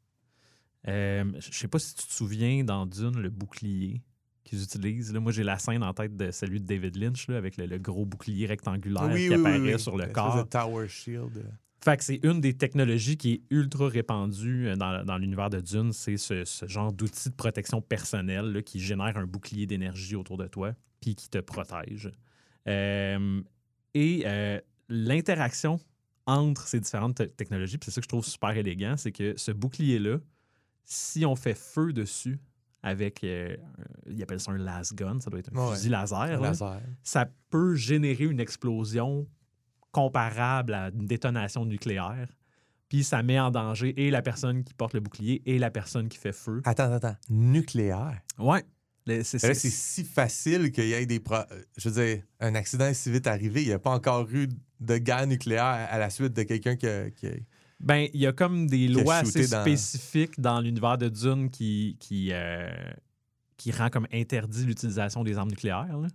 Euh, 0.88 1.26
je 1.40 1.52
sais 1.58 1.68
pas 1.68 1.78
si 1.78 1.94
tu 1.94 2.08
te 2.08 2.14
souviens 2.14 2.64
dans 2.64 2.86
Dune, 2.86 3.20
le 3.20 3.30
bouclier 3.30 4.02
qu'ils 4.44 4.64
utilisent. 4.64 5.14
Là, 5.14 5.20
moi, 5.20 5.32
j'ai 5.32 5.44
la 5.44 5.60
scène 5.60 5.84
en 5.84 5.94
tête 5.94 6.16
de 6.18 6.32
celui 6.32 6.60
de 6.60 6.66
David 6.66 6.96
Lynch 6.96 7.28
là, 7.28 7.38
avec 7.38 7.58
le, 7.58 7.66
le 7.68 7.78
gros 7.78 8.06
bouclier 8.06 8.48
rectangulaire 8.48 9.10
oui, 9.12 9.28
qui 9.28 9.30
oui, 9.30 9.36
apparaît 9.36 9.74
oui. 9.74 9.80
sur 9.80 9.98
le 9.98 10.08
corps. 10.08 10.38
de 10.44 10.50
Tower 10.50 10.88
Shield. 10.88 11.46
Fait 11.84 11.98
que 11.98 12.04
c'est 12.04 12.20
une 12.24 12.42
des 12.42 12.54
technologies 12.56 13.18
qui 13.18 13.34
est 13.34 13.42
ultra 13.50 13.88
répandue 13.88 14.68
euh, 14.68 14.76
dans, 14.76 15.04
dans 15.04 15.18
l'univers 15.18 15.50
de 15.50 15.60
Dune. 15.60 15.94
C'est 15.94 16.18
ce, 16.18 16.46
ce 16.46 16.68
genre 16.68 16.94
d'outil 16.94 17.30
de 17.30 17.34
protection 17.36 17.82
personnelle 17.82 18.52
là, 18.54 18.62
qui 18.62 18.80
génère 18.80 19.18
un 19.18 19.26
bouclier 19.26 19.66
d'énergie 19.66 20.16
autour 20.16 20.38
de 20.38 20.48
toi 20.48 20.74
puis 21.00 21.16
qui 21.16 21.28
te 21.30 21.40
protège. 21.40 22.12
Euh, 22.68 23.42
et 23.96 24.24
euh, 24.26 24.60
l'interaction 24.90 25.80
entre 26.28 26.68
ces 26.68 26.80
différentes 26.80 27.16
te- 27.16 27.24
technologies, 27.24 27.78
c'est 27.84 27.90
ça 27.92 28.00
que 28.00 28.06
je 28.06 28.10
trouve 28.10 28.26
super 28.26 28.52
élégant, 28.56 28.96
c'est 28.98 29.12
que 29.12 29.34
ce 29.36 29.52
bouclier-là, 29.52 30.20
si 30.86 31.26
on 31.26 31.36
fait 31.36 31.56
feu 31.58 31.92
dessus 31.94 32.40
avec, 32.84 33.24
euh, 33.24 33.56
un- 33.80 34.12
ils 34.12 34.22
appellent 34.22 34.40
ça 34.40 34.52
un 34.52 34.58
las 34.60 34.94
gun, 34.94 35.20
ça 35.20 35.32
doit 35.32 35.40
être 35.40 35.52
un 35.56 35.70
Ouais. 35.70 35.76
fusil 35.76 35.90
laser, 35.90 36.20
Un 36.20 36.28
là 36.40 36.50
laser. 36.50 36.82
ça 37.02 37.28
peut 37.50 37.74
générer 37.76 38.26
une 38.26 38.40
explosion 38.40 39.28
comparable 39.92 40.74
à 40.74 40.90
une 40.90 41.06
détonation 41.06 41.66
nucléaire. 41.66 42.28
Puis 42.90 43.04
ça 43.04 43.24
met 43.24 43.40
en 43.40 43.52
danger 43.52 43.94
et 44.06 44.12
la 44.12 44.22
personne 44.22 44.64
qui 44.64 44.74
porte 44.74 44.94
le 44.94 45.00
bouclier 45.00 45.42
et 45.46 45.58
la 45.60 45.72
personne 45.72 46.10
qui 46.10 46.18
fait 46.18 46.34
feu. 46.34 46.62
Attends, 46.66 46.92
attends. 46.92 47.16
Nucléaire? 47.30 48.20
Ouais. 48.38 48.64
C'est- 49.24 49.54
si 49.56 50.04
facile 50.04 50.72
qu'il 50.72 50.86
y 50.88 50.94
ait 50.94 51.06
des. 51.06 51.20
pro- 51.20 51.38
Je 51.78 51.90
veux 51.90 52.04
dire, 52.06 52.24
un 52.40 52.54
accident 52.56 52.86
est 52.86 52.94
si 52.94 53.12
vite 53.12 53.28
arrivé. 53.28 53.62
Il 53.62 53.68
n'y 53.68 53.74
a 53.74 53.80
pas 53.80 53.90
encore 53.92 54.30
eu 54.32 54.48
de 54.80 54.98
guerre 54.98 55.26
nucléaire 55.28 55.64
à 55.90 55.98
la 55.98 56.10
suite 56.10 56.34
de 56.34 56.44
quelqu'un 56.44 56.76
qui 56.76 56.88
a- 56.88 57.10
qui 57.10 57.28
a- 57.28 57.32
Ben, 57.80 58.08
il 58.14 58.20
y 58.20 58.28
a 58.28 58.32
comme 58.32 58.68
des 58.68 58.88
lois 58.88 59.16
assez 59.16 59.48
dans- 59.48 59.62
spécifiques 59.62 60.40
dans 60.40 60.60
l'univers 60.62 60.98
de 61.00 61.10
Dune 61.10 61.50
qui, 61.50 61.98
qui, 62.00 62.30
euh, 62.32 62.70
qui 63.58 63.72
rend 63.72 63.90
comme 63.90 64.08
interdit 64.14 64.66
l'utilisation 64.66 65.24
des 65.24 65.36
armes 65.38 65.50
nucléaires. 65.50 65.98
là. 65.98 66.08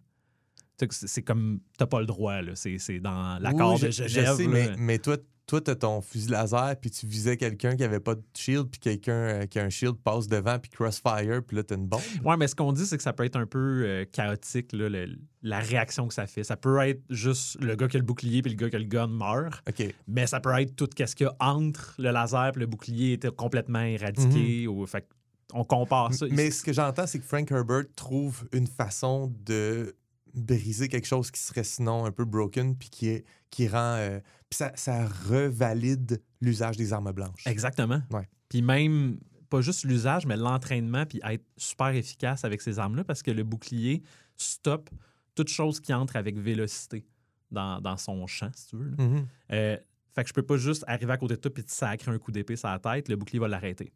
C'est 0.90 1.22
comme, 1.22 1.60
t'as 1.78 1.86
pas 1.86 2.00
le 2.00 2.06
droit, 2.06 2.42
là. 2.42 2.52
C'est 2.54 2.78
c'est 2.78 3.00
dans 3.00 3.38
l'accord 3.40 3.74
Oui, 3.74 3.80
de 3.80 3.90
je- 3.90 4.02
je 4.04 4.08
Genève. 4.08 4.36
sais, 4.36 4.46
mais, 4.46 4.70
mais 4.76 4.98
toi, 4.98 5.16
toi, 5.46 5.60
tu 5.60 5.70
as 5.70 5.76
ton 5.76 6.00
fusil 6.00 6.28
laser, 6.32 6.74
puis 6.80 6.90
tu 6.90 7.06
visais 7.06 7.36
quelqu'un 7.36 7.76
qui 7.76 7.84
avait 7.84 8.00
pas 8.00 8.16
de 8.16 8.22
shield, 8.36 8.66
puis 8.68 8.80
quelqu'un 8.80 9.12
euh, 9.12 9.46
qui 9.46 9.58
a 9.60 9.64
un 9.64 9.70
shield 9.70 9.94
passe 10.02 10.26
devant, 10.26 10.58
puis 10.58 10.70
crossfire, 10.72 11.40
puis 11.46 11.56
là, 11.56 11.62
tu 11.62 11.72
as 11.72 11.76
une 11.76 11.86
bombe. 11.86 12.00
Ouais, 12.24 12.36
mais 12.36 12.48
ce 12.48 12.54
qu'on 12.56 12.72
dit, 12.72 12.84
c'est 12.84 12.96
que 12.96 13.02
ça 13.02 13.12
peut 13.12 13.24
être 13.24 13.36
un 13.36 13.46
peu 13.46 13.84
euh, 13.86 14.04
chaotique, 14.10 14.72
là, 14.72 14.88
le- 14.88 15.16
la 15.42 15.60
réaction 15.60 16.08
que 16.08 16.14
ça 16.14 16.26
fait. 16.26 16.42
Ça 16.42 16.56
peut 16.56 16.78
être 16.80 17.00
juste 17.10 17.56
le 17.62 17.76
gars 17.76 17.86
qui 17.88 17.96
a 17.96 18.00
le 18.00 18.04
bouclier 18.04 18.42
puis 18.42 18.50
le 18.50 18.56
gars 18.58 18.68
qui 18.68 18.74
a 18.76 18.80
le 18.80 18.84
gun 18.86 19.06
meurt, 19.06 19.62
OK. 19.68 19.94
mais 20.08 20.26
ça 20.26 20.40
peut 20.40 20.50
être 20.60 20.74
tout 20.74 20.88
ce 20.98 21.14
qu'il 21.14 21.26
y 21.26 21.28
a 21.28 21.36
entre 21.38 21.94
le 21.98 22.10
laser 22.10 22.52
et 22.56 22.58
le 22.58 22.66
bouclier 22.66 23.12
était 23.12 23.30
complètement 23.30 23.80
éradiqué. 23.82 24.66
ou, 24.66 24.84
fait 24.86 25.06
on 25.54 25.62
compare 25.62 26.12
ça. 26.12 26.26
Mais 26.32 26.50
ce 26.50 26.64
que 26.64 26.72
j'entends, 26.72 27.06
c'est 27.06 27.20
que 27.20 27.24
Frank 27.24 27.48
Herbert 27.52 27.84
trouve 27.94 28.48
une 28.52 28.66
façon 28.66 29.32
de 29.44 29.94
briser 30.36 30.88
quelque 30.88 31.06
chose 31.06 31.30
qui 31.30 31.40
serait 31.40 31.64
sinon 31.64 32.04
un 32.04 32.12
peu 32.12 32.24
broken, 32.24 32.76
puis 32.76 32.90
qui, 32.90 33.08
est, 33.08 33.24
qui 33.50 33.68
rend. 33.68 33.96
euh, 33.96 34.20
puis 34.50 34.58
ça, 34.58 34.72
ça 34.76 35.06
revalide 35.06 36.22
l'usage 36.40 36.76
des 36.76 36.92
armes 36.92 37.12
blanches. 37.12 37.46
Exactement. 37.46 38.02
Ouais. 38.10 38.28
Puis 38.48 38.62
même, 38.62 39.18
pas 39.48 39.60
juste 39.60 39.84
l'usage, 39.84 40.26
mais 40.26 40.36
l'entraînement, 40.36 41.06
puis 41.06 41.20
être 41.24 41.44
super 41.56 41.88
efficace 41.88 42.44
avec 42.44 42.60
ces 42.62 42.78
armes-là, 42.78 43.04
parce 43.04 43.22
que 43.22 43.30
le 43.30 43.42
bouclier 43.42 44.02
stoppe 44.36 44.90
toute 45.34 45.48
chose 45.48 45.80
qui 45.80 45.92
entre 45.92 46.16
avec 46.16 46.38
vélocité 46.38 47.04
dans, 47.50 47.80
dans 47.80 47.96
son 47.96 48.26
champ, 48.26 48.50
si 48.54 48.68
tu 48.68 48.76
veux. 48.76 48.90
là. 48.90 49.04
Mhm. 49.04 49.26
Euh, 49.52 49.76
fait 50.14 50.22
que 50.22 50.28
je 50.28 50.34
peux 50.34 50.42
pas 50.42 50.56
juste 50.56 50.84
arriver 50.86 51.12
à 51.12 51.18
côté 51.18 51.34
de 51.34 51.40
toi 51.40 51.50
et 51.56 51.62
te 51.62 51.70
sacrer 51.70 52.10
un 52.10 52.18
coup 52.18 52.32
d'épée 52.32 52.56
sur 52.56 52.68
la 52.68 52.78
tête, 52.78 53.08
le 53.08 53.16
bouclier 53.16 53.38
va 53.38 53.48
l'arrêter. 53.48 53.92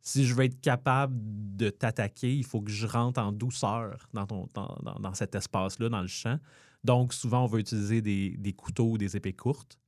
Si 0.00 0.24
je 0.24 0.34
veux 0.34 0.44
être 0.44 0.60
capable 0.60 1.16
de 1.56 1.70
t'attaquer, 1.70 2.34
il 2.34 2.44
faut 2.44 2.60
que 2.60 2.70
je 2.70 2.86
rentre 2.86 3.20
en 3.20 3.32
douceur 3.32 4.08
dans, 4.12 4.26
ton, 4.26 4.46
dans, 4.54 5.14
cet 5.14 5.34
espace-là, 5.34 5.88
dans 5.88 6.00
le 6.00 6.08
champ. 6.08 6.38
Donc, 6.84 7.12
souvent, 7.12 7.44
on 7.44 7.46
va 7.46 7.58
utiliser 7.58 8.00
des, 8.00 8.52
couteaux 8.56 8.92
ou 8.92 8.98
des 8.98 9.16
épées 9.16 9.32
courtes, 9.32 9.78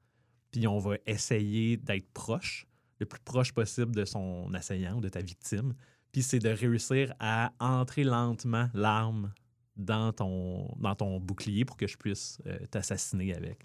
puis 0.51 0.67
on 0.67 0.79
va 0.79 0.97
essayer 1.07 1.77
d'être 1.77 2.11
proche, 2.13 2.67
le 2.99 3.07
plus 3.07 3.21
proche 3.21 3.53
possible 3.53 3.95
de 3.95 4.05
son 4.05 4.53
assaillant 4.53 4.99
ou 4.99 5.01
de 5.01 5.09
ta 5.09 5.23
victime. 5.23 5.75
Puis 6.13 6.23
c'est 6.23 6.41
de 6.41 6.49
réussir 6.49 7.15
à 7.21 7.53
entrer 7.61 8.03
lentement 8.03 8.69
l'arme 8.75 9.33
dans 9.77 10.13
ton, 10.13 10.75
dans 10.79 10.95
ton 10.97 11.21
bouclier 11.21 11.65
pour 11.65 11.77
que 11.77 11.87
je 11.87 11.97
puisse 11.97 12.39
euh, 12.47 12.59
t'assassiner 12.71 13.33
avec. 13.35 13.65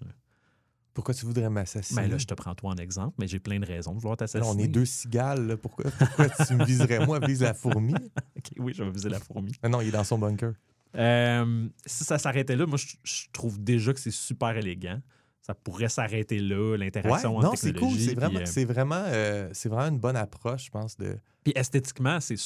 Pourquoi 0.96 1.12
tu 1.12 1.26
voudrais 1.26 1.50
m'assassiner? 1.50 2.00
Ben 2.02 2.10
là, 2.10 2.16
je 2.16 2.24
te 2.24 2.32
prends 2.32 2.54
toi 2.54 2.70
en 2.70 2.76
exemple, 2.76 3.14
mais 3.18 3.28
j'ai 3.28 3.38
plein 3.38 3.60
de 3.60 3.66
raisons 3.66 3.92
de 3.94 3.98
vouloir 3.98 4.16
t'assassiner. 4.16 4.50
on 4.50 4.58
est 4.64 4.66
deux 4.68 4.86
cigales. 4.86 5.46
là. 5.46 5.56
Pourquoi, 5.58 5.84
pourquoi 5.90 6.30
tu 6.30 6.54
me 6.54 6.64
viserais 6.64 7.04
moi? 7.04 7.18
Vise 7.20 7.42
la 7.42 7.52
fourmi? 7.52 7.94
Ok, 8.36 8.52
oui, 8.58 8.72
je 8.74 8.82
vais 8.82 8.90
viser 8.90 9.10
la 9.10 9.20
fourmi. 9.20 9.52
Ah 9.62 9.68
non, 9.68 9.82
il 9.82 9.88
est 9.88 9.92
dans 9.92 10.04
son 10.04 10.18
bunker. 10.18 10.52
Euh, 10.96 11.68
si 11.84 12.04
ça 12.04 12.16
s'arrêtait 12.16 12.56
là, 12.56 12.64
moi, 12.64 12.78
je, 12.78 12.96
je 13.04 13.26
trouve 13.30 13.62
déjà 13.62 13.92
que 13.92 14.00
c'est 14.00 14.10
super 14.10 14.56
élégant. 14.56 15.00
Ça 15.42 15.54
pourrait 15.54 15.90
s'arrêter 15.90 16.38
là, 16.38 16.70
Ouais, 16.72 16.78
l'interaction 16.78 17.36
entre 17.36 17.48
non, 17.50 17.56
c'est 17.56 17.72
cool. 17.74 17.98
C'est 17.98 18.14
vraiment, 18.14 18.40
euh, 18.40 18.44
c'est 18.46 18.64
vraiment, 18.64 19.04
euh, 19.06 19.50
c'est 19.52 19.68
vraiment 19.68 19.90
une 19.90 19.98
bonne 20.00 20.16
approche, 20.16 20.64
je 20.66 20.70
pense. 20.70 20.96
De... 20.96 21.18
Puis 21.44 21.52
esthétiquement, 21.54 22.18
c'est- 22.20 22.36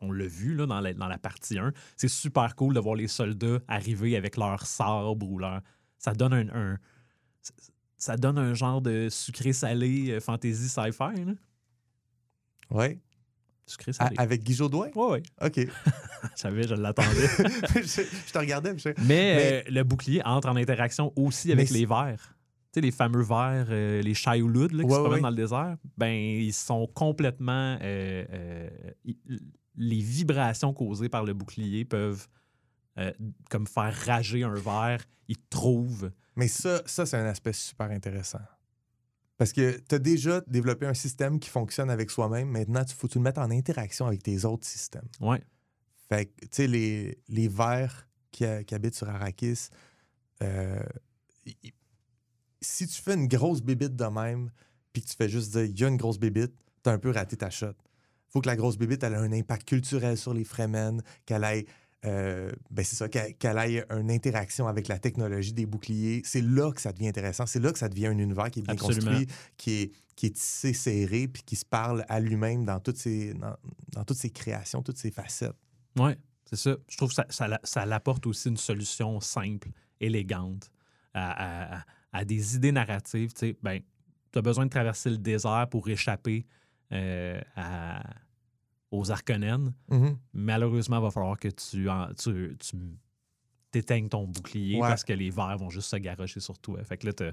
on 0.00 0.10
l'a 0.12 0.26
vu 0.26 0.54
là, 0.54 0.64
dans, 0.66 0.80
la, 0.80 0.94
dans 0.94 1.08
la 1.08 1.18
partie 1.18 1.58
1, 1.58 1.72
c'est 1.96 2.08
super 2.08 2.56
cool 2.56 2.72
de 2.74 2.80
voir 2.80 2.94
les 2.96 3.06
soldats 3.08 3.58
arriver 3.68 4.16
avec 4.16 4.38
leur 4.38 4.64
sabre 4.66 5.22
ou 5.22 5.38
leur. 5.38 5.60
Ça 5.98 6.14
donne 6.14 6.32
un. 6.32 6.48
un- 6.72 6.78
ça 8.02 8.16
donne 8.16 8.36
un 8.36 8.52
genre 8.52 8.82
de 8.82 9.08
sucré-salé 9.08 10.10
euh, 10.10 10.20
fantasy 10.20 10.68
sci-fi. 10.68 11.36
Ouais. 12.70 12.98
Sucré-salé. 13.66 14.16
Avec 14.18 14.42
Guy 14.42 14.54
Jodoin? 14.54 14.88
Ouais, 14.96 15.10
ouais. 15.12 15.22
OK. 15.40 15.56
Je 16.36 16.40
savais, 16.40 16.62
je 16.66 16.74
l'attendais. 16.74 17.08
je, 17.76 18.02
je 18.26 18.32
te 18.32 18.38
regardais. 18.38 18.76
je- 18.78 18.88
Mais, 19.06 19.62
euh, 19.66 19.70
le 19.70 19.82
bouclier 19.84 20.20
entre 20.24 20.48
en 20.48 20.56
interaction 20.56 21.12
aussi 21.16 21.50
avec 21.52 21.70
Mais 21.70 21.78
les 21.78 21.86
vers. 21.86 22.34
Tu 22.72 22.78
sais, 22.78 22.80
les 22.80 22.90
fameux 22.92 23.22
vers, 23.22 23.66
euh, 23.70 24.00
les 24.02 24.14
Chayoulud 24.14 24.72
là, 24.72 24.82
qui 24.84 24.88
Ouais, 24.88 24.94
se 24.94 25.00
promènent 25.00 25.12
ouais. 25.14 25.20
dans 25.20 25.30
le 25.30 25.36
désert, 25.36 25.76
ben, 25.96 26.12
ils 26.12 26.52
sont 26.52 26.86
complètement. 26.94 27.76
euh, 27.82 28.68
ils- 29.04 29.16
les 29.76 30.00
vibrations 30.00 30.72
causées 30.72 31.08
par 31.08 31.24
le 31.24 31.34
bouclier 31.34 31.84
peuvent 31.84 32.26
euh, 32.98 33.12
comme 33.50 33.66
faire 33.66 33.94
rager 34.06 34.42
un 34.44 34.54
verre. 34.54 35.04
Ils 35.28 35.38
trouvent. 35.50 36.10
Mais 36.36 36.48
ça, 36.48 36.82
ça 36.86 37.06
c'est 37.06 37.16
un 37.16 37.26
aspect 37.26 37.52
super 37.52 37.90
intéressant. 37.90 38.40
Parce 39.38 39.52
que 39.52 39.78
tu 39.88 39.94
as 39.94 39.98
déjà 39.98 40.40
développé 40.46 40.86
un 40.86 40.94
système 40.94 41.40
qui 41.40 41.48
fonctionne 41.48 41.90
avec 41.90 42.10
soi-même. 42.10 42.48
Maintenant, 42.48 42.84
il 42.86 42.92
faut 42.94 43.06
que 43.08 43.12
tu 43.12 43.18
le 43.18 43.24
mettre 43.24 43.40
en 43.40 43.50
interaction 43.50 44.06
avec 44.06 44.22
tes 44.22 44.44
autres 44.44 44.66
systèmes. 44.66 45.08
Ouais. 45.20 45.42
Fait 46.08 46.26
que, 46.26 46.40
tu 46.42 46.48
sais, 46.52 46.66
les, 46.66 47.18
les 47.28 47.48
vers 47.48 48.08
qui, 48.30 48.44
ha- 48.44 48.62
qui 48.62 48.74
habitent 48.74 48.94
sur 48.94 49.08
Arrakis, 49.08 49.68
euh, 50.42 50.78
y- 51.46 51.72
si 52.60 52.86
tu 52.86 53.00
fais 53.02 53.14
une 53.14 53.26
grosse 53.26 53.62
bébite 53.62 53.96
de 53.96 54.04
même, 54.04 54.50
puis 54.92 55.02
que 55.02 55.08
tu 55.08 55.16
fais 55.16 55.28
juste 55.28 55.52
dire, 55.52 55.64
il 55.64 55.78
y 55.80 55.84
a 55.84 55.88
une 55.88 55.96
grosse 55.96 56.18
bébite, 56.18 56.52
t'as 56.82 56.92
un 56.92 56.98
peu 56.98 57.10
raté 57.10 57.36
ta 57.36 57.50
shot. 57.50 57.74
faut 58.28 58.40
que 58.40 58.46
la 58.48 58.56
grosse 58.56 58.78
bébite 58.78 59.02
elle 59.02 59.12
ait 59.12 59.16
un 59.16 59.32
impact 59.32 59.66
culturel 59.68 60.16
sur 60.16 60.32
les 60.34 60.44
Fremen, 60.44 61.02
qu'elle 61.26 61.44
ait, 61.44 61.66
euh, 62.04 62.50
ben 62.70 62.84
c'est 62.84 62.96
ça, 62.96 63.08
qu'elle 63.08 63.58
ait 63.58 63.84
une 63.90 64.10
interaction 64.10 64.66
avec 64.66 64.88
la 64.88 64.98
technologie 64.98 65.52
des 65.52 65.66
boucliers. 65.66 66.22
C'est 66.24 66.40
là 66.40 66.72
que 66.72 66.80
ça 66.80 66.92
devient 66.92 67.08
intéressant. 67.08 67.46
C'est 67.46 67.60
là 67.60 67.72
que 67.72 67.78
ça 67.78 67.88
devient 67.88 68.06
un 68.08 68.18
univers 68.18 68.50
qui 68.50 68.60
est 68.60 68.62
bien 68.62 68.74
Absolument. 68.74 69.10
construit, 69.18 69.26
qui 69.56 69.70
est, 69.82 69.92
qui 70.16 70.26
est 70.26 70.30
tissé, 70.36 70.72
serré, 70.72 71.28
puis 71.28 71.42
qui 71.44 71.56
se 71.56 71.64
parle 71.64 72.04
à 72.08 72.18
lui-même 72.20 72.64
dans 72.64 72.80
toutes 72.80 72.98
ses, 72.98 73.34
dans, 73.34 73.56
dans 73.92 74.04
toutes 74.04 74.16
ses 74.18 74.30
créations, 74.30 74.82
toutes 74.82 74.98
ses 74.98 75.10
facettes. 75.10 75.54
Oui, 75.96 76.12
c'est 76.44 76.56
ça. 76.56 76.76
Je 76.88 76.96
trouve 76.96 77.10
que 77.10 77.14
ça, 77.14 77.26
ça, 77.30 77.46
la- 77.48 77.60
ça 77.62 77.86
l'apporte 77.86 78.26
aussi 78.26 78.48
une 78.48 78.56
solution 78.56 79.20
simple, 79.20 79.68
élégante 80.00 80.70
à, 81.14 81.78
à- 81.78 81.84
à 82.12 82.24
des 82.24 82.56
idées 82.56 82.72
narratives. 82.72 83.32
Tu 83.32 83.38
sais, 83.50 83.56
ben, 83.62 83.80
as 84.34 84.42
besoin 84.42 84.64
de 84.66 84.70
traverser 84.70 85.08
le 85.10 85.18
désert 85.18 85.68
pour 85.70 85.88
échapper 85.88 86.46
euh, 86.92 87.40
à- 87.56 88.02
aux 88.92 89.10
Arconènes. 89.10 89.72
Mhm. 89.90 90.16
Malheureusement, 90.34 90.98
il 90.98 91.02
va 91.02 91.10
falloir 91.10 91.38
que 91.38 91.48
tu, 91.48 91.88
en- 91.88 92.12
tu, 92.14 92.56
tu 92.58 92.76
t'éteignes 93.70 94.08
ton 94.08 94.26
bouclier 94.26 94.74
Ouais. 94.76 94.88
parce 94.88 95.02
que 95.02 95.12
les 95.12 95.30
vers 95.30 95.56
vont 95.58 95.70
juste 95.70 95.88
se 95.88 95.96
garrocher 95.96 96.40
sur 96.40 96.58
toi. 96.58 96.82
Fait 96.84 96.96
que 96.98 97.06
là, 97.06 97.12
t'as- 97.12 97.32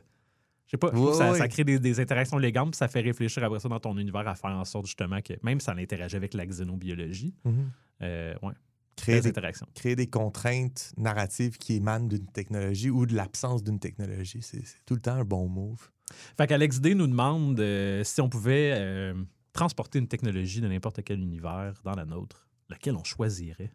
je 0.66 0.72
sais 0.72 0.78
pas, 0.78 0.92
ça, 1.36 1.48
crée 1.48 1.64
des, 1.64 1.80
des 1.80 2.00
interactions 2.00 2.40
élégantes, 2.40 2.72
puis 2.72 2.78
ça 2.78 2.88
fait 2.88 3.02
réfléchir 3.02 3.44
après 3.44 3.60
ça 3.60 3.68
dans 3.70 3.80
ton 3.80 3.98
univers 3.98 4.28
à 4.28 4.36
faire 4.36 4.52
en 4.52 4.66
sorte 4.66 4.86
justement 4.86 5.22
que 5.22 5.34
même 5.44 5.60
si 5.60 5.66
ça 5.66 5.74
interagit 5.74 6.16
avec 6.16 6.34
la 6.34 6.46
xénobiologie, 6.46 7.34
Mhm. 7.44 7.72
euh, 8.04 8.34
ouais, 8.44 8.54
Créer 8.96 9.22
des 9.22 9.30
interactions. 9.30 9.68
créer 9.76 9.96
des 9.96 10.08
contraintes 10.08 10.94
narratives 10.98 11.58
qui 11.58 11.76
émanent 11.76 12.08
d'une 12.08 12.28
technologie 12.28 12.90
ou 12.90 13.06
de 13.06 13.16
l'absence 13.16 13.64
d'une 13.64 13.80
technologie. 13.80 14.42
C'est 14.42 14.66
c'est 14.66 14.84
tout 14.86 14.94
le 14.96 15.02
temps 15.02 15.14
un 15.16 15.24
bon 15.26 15.48
move. 15.50 15.90
Fait 16.38 16.48
qu'Alex 16.48 16.80
D 16.82 16.96
nous 16.96 17.08
demande 17.08 17.60
euh, 17.60 18.04
si 18.04 18.20
on 18.22 18.30
pouvait 18.30 18.74
euh, 18.76 19.14
transporter 19.60 20.00
une 20.00 20.08
technologie 20.08 20.62
de 20.62 20.68
n'importe 20.68 21.04
quel 21.04 21.20
univers 21.20 21.82
dans 21.84 21.94
la 21.94 22.06
nôtre, 22.06 22.48
laquelle 22.70 22.96
on 22.96 23.04
choisirait 23.04 23.72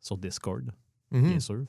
sur 0.00 0.18
Discord, 0.18 0.72
Mhm. 1.12 1.22
bien 1.28 1.40
sûr. 1.40 1.64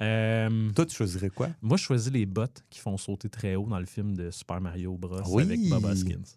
Euh, 0.00 0.70
Toi, 0.72 0.86
tu 0.86 0.94
choisirais 0.94 1.30
quoi? 1.30 1.48
moi, 1.62 1.76
je 1.76 1.82
choisis 1.82 2.12
les 2.12 2.26
bots 2.26 2.44
qui 2.70 2.78
font 2.80 2.96
sauter 2.96 3.28
très 3.30 3.54
haut 3.56 3.66
dans 3.66 3.80
le 3.80 3.86
film 3.86 4.14
de 4.14 4.30
Super 4.30 4.60
Mario 4.60 4.96
Bros. 4.96 5.20
Oui. 5.34 5.42
avec 5.42 5.60
Bob 5.68 5.84
Hoskins. 5.84 6.36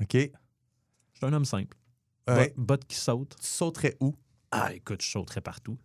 OK. 0.00 0.12
Je 0.14 0.18
suis 1.16 1.26
un 1.26 1.32
homme 1.32 1.44
simple. 1.44 1.76
Ouais. 2.28 2.54
Bot, 2.56 2.76
bot 2.76 2.84
qui 2.86 2.96
saute. 2.96 3.36
Tu 3.40 3.46
sauterais 3.46 3.96
où? 4.00 4.14
Ah, 4.50 4.72
écoute, 4.72 5.02
je 5.02 5.08
sauterais 5.10 5.40
partout. 5.40 5.78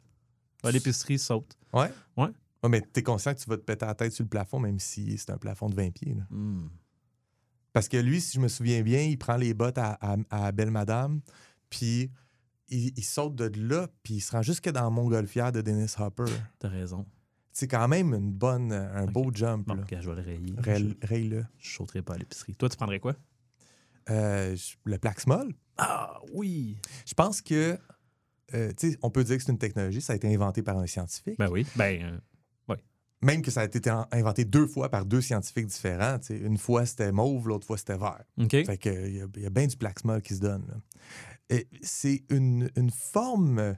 À 0.63 0.71
l'épicerie, 0.71 1.17
saute. 1.19 1.57
Ouais? 1.73 1.91
Ouais. 2.15 2.29
Ouais, 2.63 2.69
mais 2.69 2.81
t'es 2.81 3.03
conscient 3.03 3.33
que 3.33 3.39
tu 3.39 3.49
vas 3.49 3.57
te 3.57 3.61
péter 3.63 3.85
la 3.85 3.95
tête 3.95 4.11
sur 4.13 4.23
le 4.23 4.29
plafond, 4.29 4.59
même 4.59 4.79
si 4.79 5.17
c'est 5.17 5.31
un 5.31 5.37
plafond 5.37 5.69
de 5.69 5.75
20 5.75 5.91
pieds. 5.91 6.13
là. 6.13 6.23
Hmm. 6.29 6.69
Parce 7.78 7.89
que 7.89 7.97
lui, 7.97 8.19
si 8.21 8.38
je 8.38 8.39
me 8.41 8.47
souviens 8.47 8.82
bien, 8.82 9.01
il 9.01 9.17
prend 9.17 9.38
les 9.38 9.53
bottes 9.53 9.78
à, 9.78 9.97
à- 10.01 10.17
à 10.32 10.51
Belle 10.51 10.71
Madame, 10.71 11.21
puis 11.69 12.09
il, 12.69 12.91
il 12.97 13.03
saute 13.03 13.36
de 13.36 13.51
là, 13.59 13.88
puis 14.01 14.15
il 14.15 14.19
se 14.21 14.32
rend 14.32 14.41
jusque 14.41 14.69
dans 14.69 14.89
montgolfière 14.89 15.51
de 15.51 15.61
Dennis 15.61 15.93
Hopper. 15.99 16.25
T'as 16.59 16.69
raison. 16.69 17.05
C'est 17.51 17.67
quand 17.67 17.88
même 17.88 18.13
une 18.13 18.32
bonne, 18.32 18.71
un 18.71 19.05
beau 19.05 19.32
jump. 19.34 19.67
Bon, 19.67 19.75
là. 19.75 19.84
je 19.89 20.09
vais 20.09 20.15
le 20.15 20.97
rayer. 21.07 21.41
Je, 21.59 21.67
je 21.69 21.75
sauterai 21.75 22.01
pas 22.01 22.15
à 22.15 22.17
l'épicerie. 22.17 22.55
Toi, 22.55 22.67
tu 22.69 22.78
prendrais 22.78 22.99
quoi? 22.99 23.15
Euh, 24.09 24.55
le 24.86 24.97
Plaxmol, 24.97 25.53
Ah, 25.78 26.19
oui. 26.34 26.78
je 27.05 27.13
pense 27.13 27.41
que, 27.41 27.78
euh, 28.53 28.71
tu 28.78 28.91
sais, 28.91 28.97
on 29.01 29.09
peut 29.09 29.23
dire 29.23 29.38
que 29.38 29.43
c'est 29.43 29.51
une 29.51 29.57
technologie, 29.57 30.01
ça 30.01 30.13
a 30.13 30.15
été 30.15 30.34
inventé 30.34 30.61
par 30.63 30.78
un 30.78 30.88
scientifique. 30.88 31.38
Ben 31.38 31.49
oui. 31.49 31.65
Ben, 31.75 32.01
euh, 32.03 32.17
Même 33.24 33.41
que 33.41 33.49
ça 33.49 33.61
a 33.61 33.65
été 33.65 33.89
en- 33.89 34.05
inventé 34.11 34.45
deux 34.45 34.68
fois 34.68 34.89
par 34.89 35.05
deux 35.05 35.22
scientifiques 35.22 35.65
différents. 35.68 36.20
Une 36.30 36.57
fois, 36.57 36.86
c'était 36.86 37.11
mauve, 37.11 37.47
l'autre 37.47 37.65
fois, 37.65 37.78
c'était 37.78 37.97
vert. 37.97 38.24
OK. 38.39 38.51
Fait 38.51 38.78
que, 38.78 39.07
il 39.07 39.15
y, 39.15 39.22
a- 39.22 39.28
il 39.36 39.41
y 39.41 39.45
a 39.45 39.49
bien 39.49 39.65
du 39.68 39.76
Plaxmol 39.76 40.22
qui 40.22 40.36
se 40.36 40.39
donne. 40.41 40.82
C'est 41.82 42.24
une, 42.30 42.70
une 42.76 42.91
forme 42.91 43.76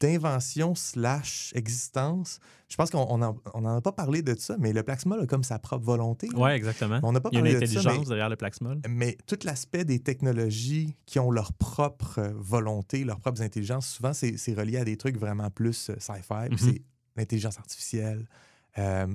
d'invention 0.00 0.74
slash 0.74 1.52
existence. 1.54 2.38
Je 2.68 2.76
pense 2.76 2.90
qu'on 2.90 3.16
n'en 3.18 3.36
on 3.54 3.64
a 3.64 3.80
pas 3.80 3.92
parlé 3.92 4.20
de 4.22 4.34
ça, 4.38 4.56
mais 4.58 4.72
le 4.74 4.82
Plaxmol 4.82 5.20
a 5.20 5.26
comme 5.26 5.42
sa 5.42 5.58
propre 5.58 5.84
volonté. 5.86 6.28
Ouais, 6.34 6.54
exactement. 6.54 7.00
On 7.02 7.12
n'a 7.12 7.20
pas 7.20 7.30
Il 7.32 7.36
y 7.36 7.38
a 7.38 7.40
une 7.40 7.46
parlé 7.52 7.60
de 7.60 7.72
ça, 7.72 7.78
intelligence 7.80 8.04
mais- 8.04 8.08
derrière 8.10 8.28
le 8.28 8.36
Plaxmol. 8.36 8.80
mais 8.88 9.16
tout 9.26 9.38
l'aspect 9.44 9.84
des 9.86 10.00
technologies 10.00 10.96
qui 11.06 11.18
ont 11.18 11.30
leur 11.30 11.52
propre 11.54 12.18
euh, 12.18 12.32
volonté, 12.36 13.04
leurs 13.04 13.20
propres 13.20 13.40
intelligences, 13.40 13.88
souvent, 13.88 14.12
c'est 14.12 14.36
relié 14.54 14.76
à 14.76 14.84
des 14.84 14.96
trucs 14.98 15.16
vraiment 15.16 15.50
plus 15.50 15.88
euh, 15.90 15.94
sci-fi. 15.98 16.50
Mhm. 16.50 16.58
C'est 16.58 16.82
l'intelligence 17.16 17.58
artificielle, 17.58 18.26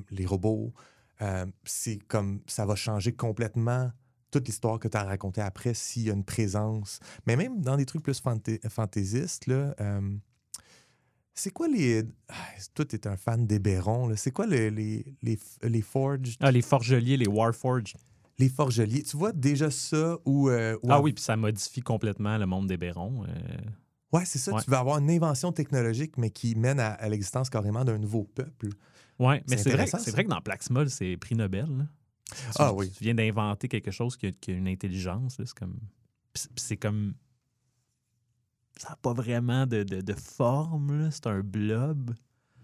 les 0.10 0.26
robots. 0.26 0.74
Euh, 1.22 1.46
c'est 1.64 1.98
comme 2.08 2.42
ça 2.48 2.66
va 2.66 2.76
changer 2.76 3.14
complètement 3.14 3.92
toute 4.32 4.48
l'histoire 4.48 4.80
que 4.80 4.88
tu 4.90 4.98
as 4.98 5.04
racontée 5.04 5.40
après 5.42 5.74
s'il 5.74 6.04
y 6.04 6.10
a 6.10 6.14
une 6.14 6.26
présence. 6.26 7.00
Mais 7.26 7.36
même 7.38 7.62
dans 7.62 7.78
des 7.78 7.86
trucs 7.86 8.04
plus 8.04 8.22
fantai- 8.22 8.60
fantaisistes, 8.70 9.48
là, 9.48 9.74
euh, 9.80 10.02
c'est 11.34 11.52
quoi 11.52 11.68
les. 11.68 12.04
Ah, 12.30 12.34
toi, 12.74 12.86
tu 12.86 13.00
un 13.06 13.18
fan 13.18 13.46
d'Héberon. 13.46 14.08
là. 14.08 14.16
C'est 14.16 14.32
quoi 14.32 14.46
le- 14.46 14.70
les, 14.70 15.06
les, 15.22 15.40
les 15.64 15.82
forged, 15.82 16.36
Ah, 16.42 16.52
les 16.52 16.62
forgeliers, 16.62 17.18
les 17.18 17.28
Warforged. 17.28 17.96
les 18.38 18.50
forgeliers? 18.50 19.04
Tu 19.04 19.18
vois 19.18 19.32
déjà 19.32 19.70
ça 19.72 20.18
ou. 20.26 20.50
euh, 20.50 20.78
Ah 20.90 21.02
oui, 21.02 21.14
puis 21.14 21.24
ça 21.24 21.36
modifie 21.38 21.82
complètement 21.82 22.38
le 22.38 22.46
monde 22.46 22.68
euh, 23.28 23.28
Ouais, 24.14 24.24
c'est 24.26 24.40
ça. 24.40 24.54
Ouais. 24.54 24.62
Tu 24.64 24.70
veux 24.70 24.78
avoir 24.78 25.00
une 25.00 25.10
invention 25.10 25.52
technologique, 25.52 26.18
mais 26.18 26.30
qui 26.30 26.56
mène 26.56 26.80
à, 26.80 26.90
à 26.92 27.10
l'existence 27.10 27.50
carrément 27.50 27.84
d'un 27.84 27.98
nouveau 27.98 28.24
peuple. 28.24 28.70
Ouais, 29.20 29.44
mais 29.50 29.58
C'est 29.58 29.72
vrai, 29.72 29.86
vrai 29.86 30.24
que 30.26 30.30
dans 30.30 30.42
Plaxmol, 30.42 30.90
c'est 30.90 31.16
prix 31.18 31.36
Nobel. 31.36 31.68
là. 31.78 31.86
Ah 32.58 32.70
Tu- 32.70 32.76
oui. 32.80 32.92
Tu 32.92 33.04
viens 33.04 33.14
d'inventer 33.16 33.68
quelque 33.68 33.92
chose 33.92 34.18
qui 34.18 34.28
a, 34.28 34.32
qui 34.32 34.52
a 34.52 34.56
une 34.56 34.68
intelligence. 34.68 35.36
C'est 35.38 35.54
comme. 35.54 35.80
c'est- 36.34 36.78
comme. 36.78 37.14
Ça 38.78 38.90
n'a 38.90 38.96
pas 38.98 39.14
vraiment 39.14 39.66
de, 39.66 39.84
de- 39.84 40.02
de 40.02 40.14
forme. 40.14 41.10
C'est 41.12 41.28
un 41.28 41.40
blob. 41.42 42.14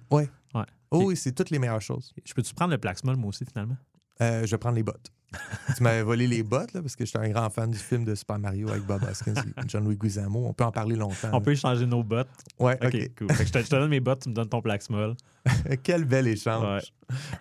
Ouais. 0.10 0.30
Ouais. 0.54 0.66
Oh 0.90 1.04
oui, 1.06 1.16
c'est 1.16 1.32
toutes 1.32 1.52
les 1.52 1.60
meilleures 1.60 1.80
choses. 1.82 2.14
Je 2.26 2.34
peux-tu 2.34 2.54
prendre 2.54 2.72
le 2.72 2.78
Plaxmol, 2.78 3.16
moi 3.16 3.30
aussi, 3.30 3.46
finalement? 3.46 3.78
Euh, 4.20 4.46
je 4.46 4.52
vais 4.52 4.58
prendre 4.58 4.76
les 4.76 4.84
bottes. 4.84 5.10
tu 5.78 5.84
m'avais 5.84 6.04
volé 6.04 6.28
les 6.28 6.44
bottes, 6.44 6.74
là, 6.74 6.82
parce 6.82 6.96
que 6.96 7.06
j'étais 7.06 7.20
un 7.20 7.30
grand 7.30 7.50
fan 7.50 7.72
du 7.72 7.78
film 7.78 8.04
de 8.04 8.14
Super 8.16 8.38
Mario 8.40 8.70
avec 8.70 8.84
Bob 8.84 9.02
Hoskins 9.10 9.34
et 9.36 9.62
John-Louis 9.68 9.96
Guizamo. 9.96 10.46
On 10.46 10.54
peut 10.54 10.64
en 10.66 10.72
parler 10.72 10.96
longtemps. 10.96 11.30
On 11.30 11.36
là. 11.38 11.42
peut 11.42 11.52
échanger 11.52 11.86
nos 11.86 12.04
bottes. 12.04 12.28
Ouais, 12.60 12.78
OK, 12.84 13.12
cool. 13.18 13.32
Fait 13.34 13.44
que 13.44 13.48
je, 13.48 13.54
te, 13.54 13.60
je 13.60 13.66
te 13.70 13.76
donne 13.76 13.90
mes 13.90 14.00
bottes, 14.02 14.24
tu 14.24 14.30
me 14.30 14.34
donnes 14.34 14.50
ton 14.50 14.62
Plaxmol. 14.62 15.16
Quel 15.84 16.06
bel 16.06 16.28
échange. 16.28 16.94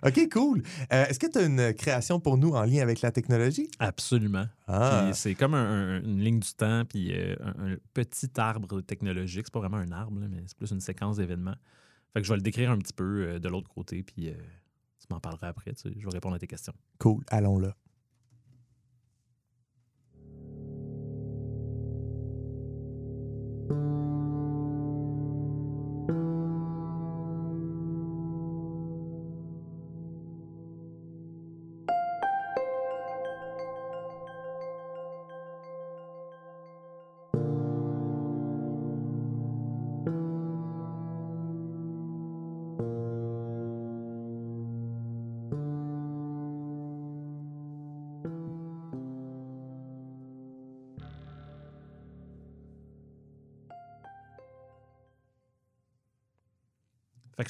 OK, 0.05 0.29
cool. 0.31 0.63
Euh, 0.91 1.05
Est-ce 1.05 1.19
que 1.19 1.27
tu 1.27 1.37
as 1.37 1.43
une 1.43 1.73
création 1.73 2.19
pour 2.19 2.37
nous 2.37 2.51
en 2.51 2.63
lien 2.63 2.81
avec 2.81 3.01
la 3.01 3.11
technologie? 3.11 3.69
Absolument. 3.79 4.45
Ah, 4.67 5.11
c'est 5.13 5.35
comme 5.35 5.53
un- 5.53 5.97
un- 5.97 6.01
une 6.03 6.19
ligne 6.21 6.39
du 6.39 6.53
temps, 6.53 6.83
puis 6.85 7.11
euh, 7.13 7.35
un, 7.43 7.73
un 7.73 7.75
petit 7.93 8.29
arbre 8.37 8.81
technologique. 8.81 9.43
C'est 9.45 9.53
pas 9.53 9.59
vraiment 9.59 9.77
un 9.77 9.91
arbre, 9.91 10.19
là, 10.19 10.27
mais 10.29 10.41
c'est 10.47 10.57
plus 10.57 10.71
une 10.71 10.79
séquence 10.81 11.17
d'événements. 11.17 11.55
Fait 12.13 12.21
que 12.21 12.27
je 12.27 12.31
vais 12.33 12.37
le 12.37 12.41
décrire 12.43 12.71
un 12.71 12.77
petit 12.77 12.93
peu 12.93 13.03
euh, 13.27 13.39
de 13.39 13.47
l'autre 13.49 13.69
côté, 13.69 14.01
puis 14.03 14.33
m'en 15.11 15.19
parleras 15.19 15.49
après. 15.49 15.73
Je 15.83 15.89
vais 15.89 16.11
répondre 16.11 16.35
à 16.35 16.39
tes 16.39 16.47
questions. 16.47 16.73
cool. 16.99 17.23
Allons 17.29 17.59
là. 17.59 17.75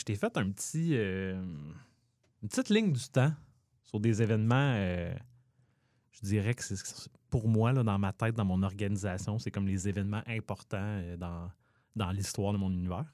Je 0.01 0.05
t'ai 0.05 0.15
fait 0.15 0.35
un 0.35 0.49
petit, 0.49 0.95
euh, 0.95 1.39
une 2.41 2.49
petite 2.49 2.69
ligne 2.69 2.91
du 2.91 3.07
temps 3.07 3.31
sur 3.83 3.99
des 3.99 4.23
événements. 4.23 4.73
euh, 4.75 5.13
je 6.11 6.21
dirais 6.21 6.55
que 6.55 6.63
c'est 6.63 6.75
pour 7.29 7.47
moi, 7.47 7.71
là, 7.71 7.83
dans 7.83 7.99
ma 7.99 8.11
tête, 8.11 8.35
dans 8.35 8.43
mon 8.43 8.63
organisation, 8.63 9.37
c'est 9.37 9.51
comme 9.51 9.67
les 9.67 9.87
événements 9.87 10.23
importants 10.25 10.79
euh, 10.79 11.17
dans, 11.17 11.51
dans 11.95 12.09
l'histoire 12.09 12.51
de 12.51 12.57
mon 12.57 12.71
univers. 12.71 13.05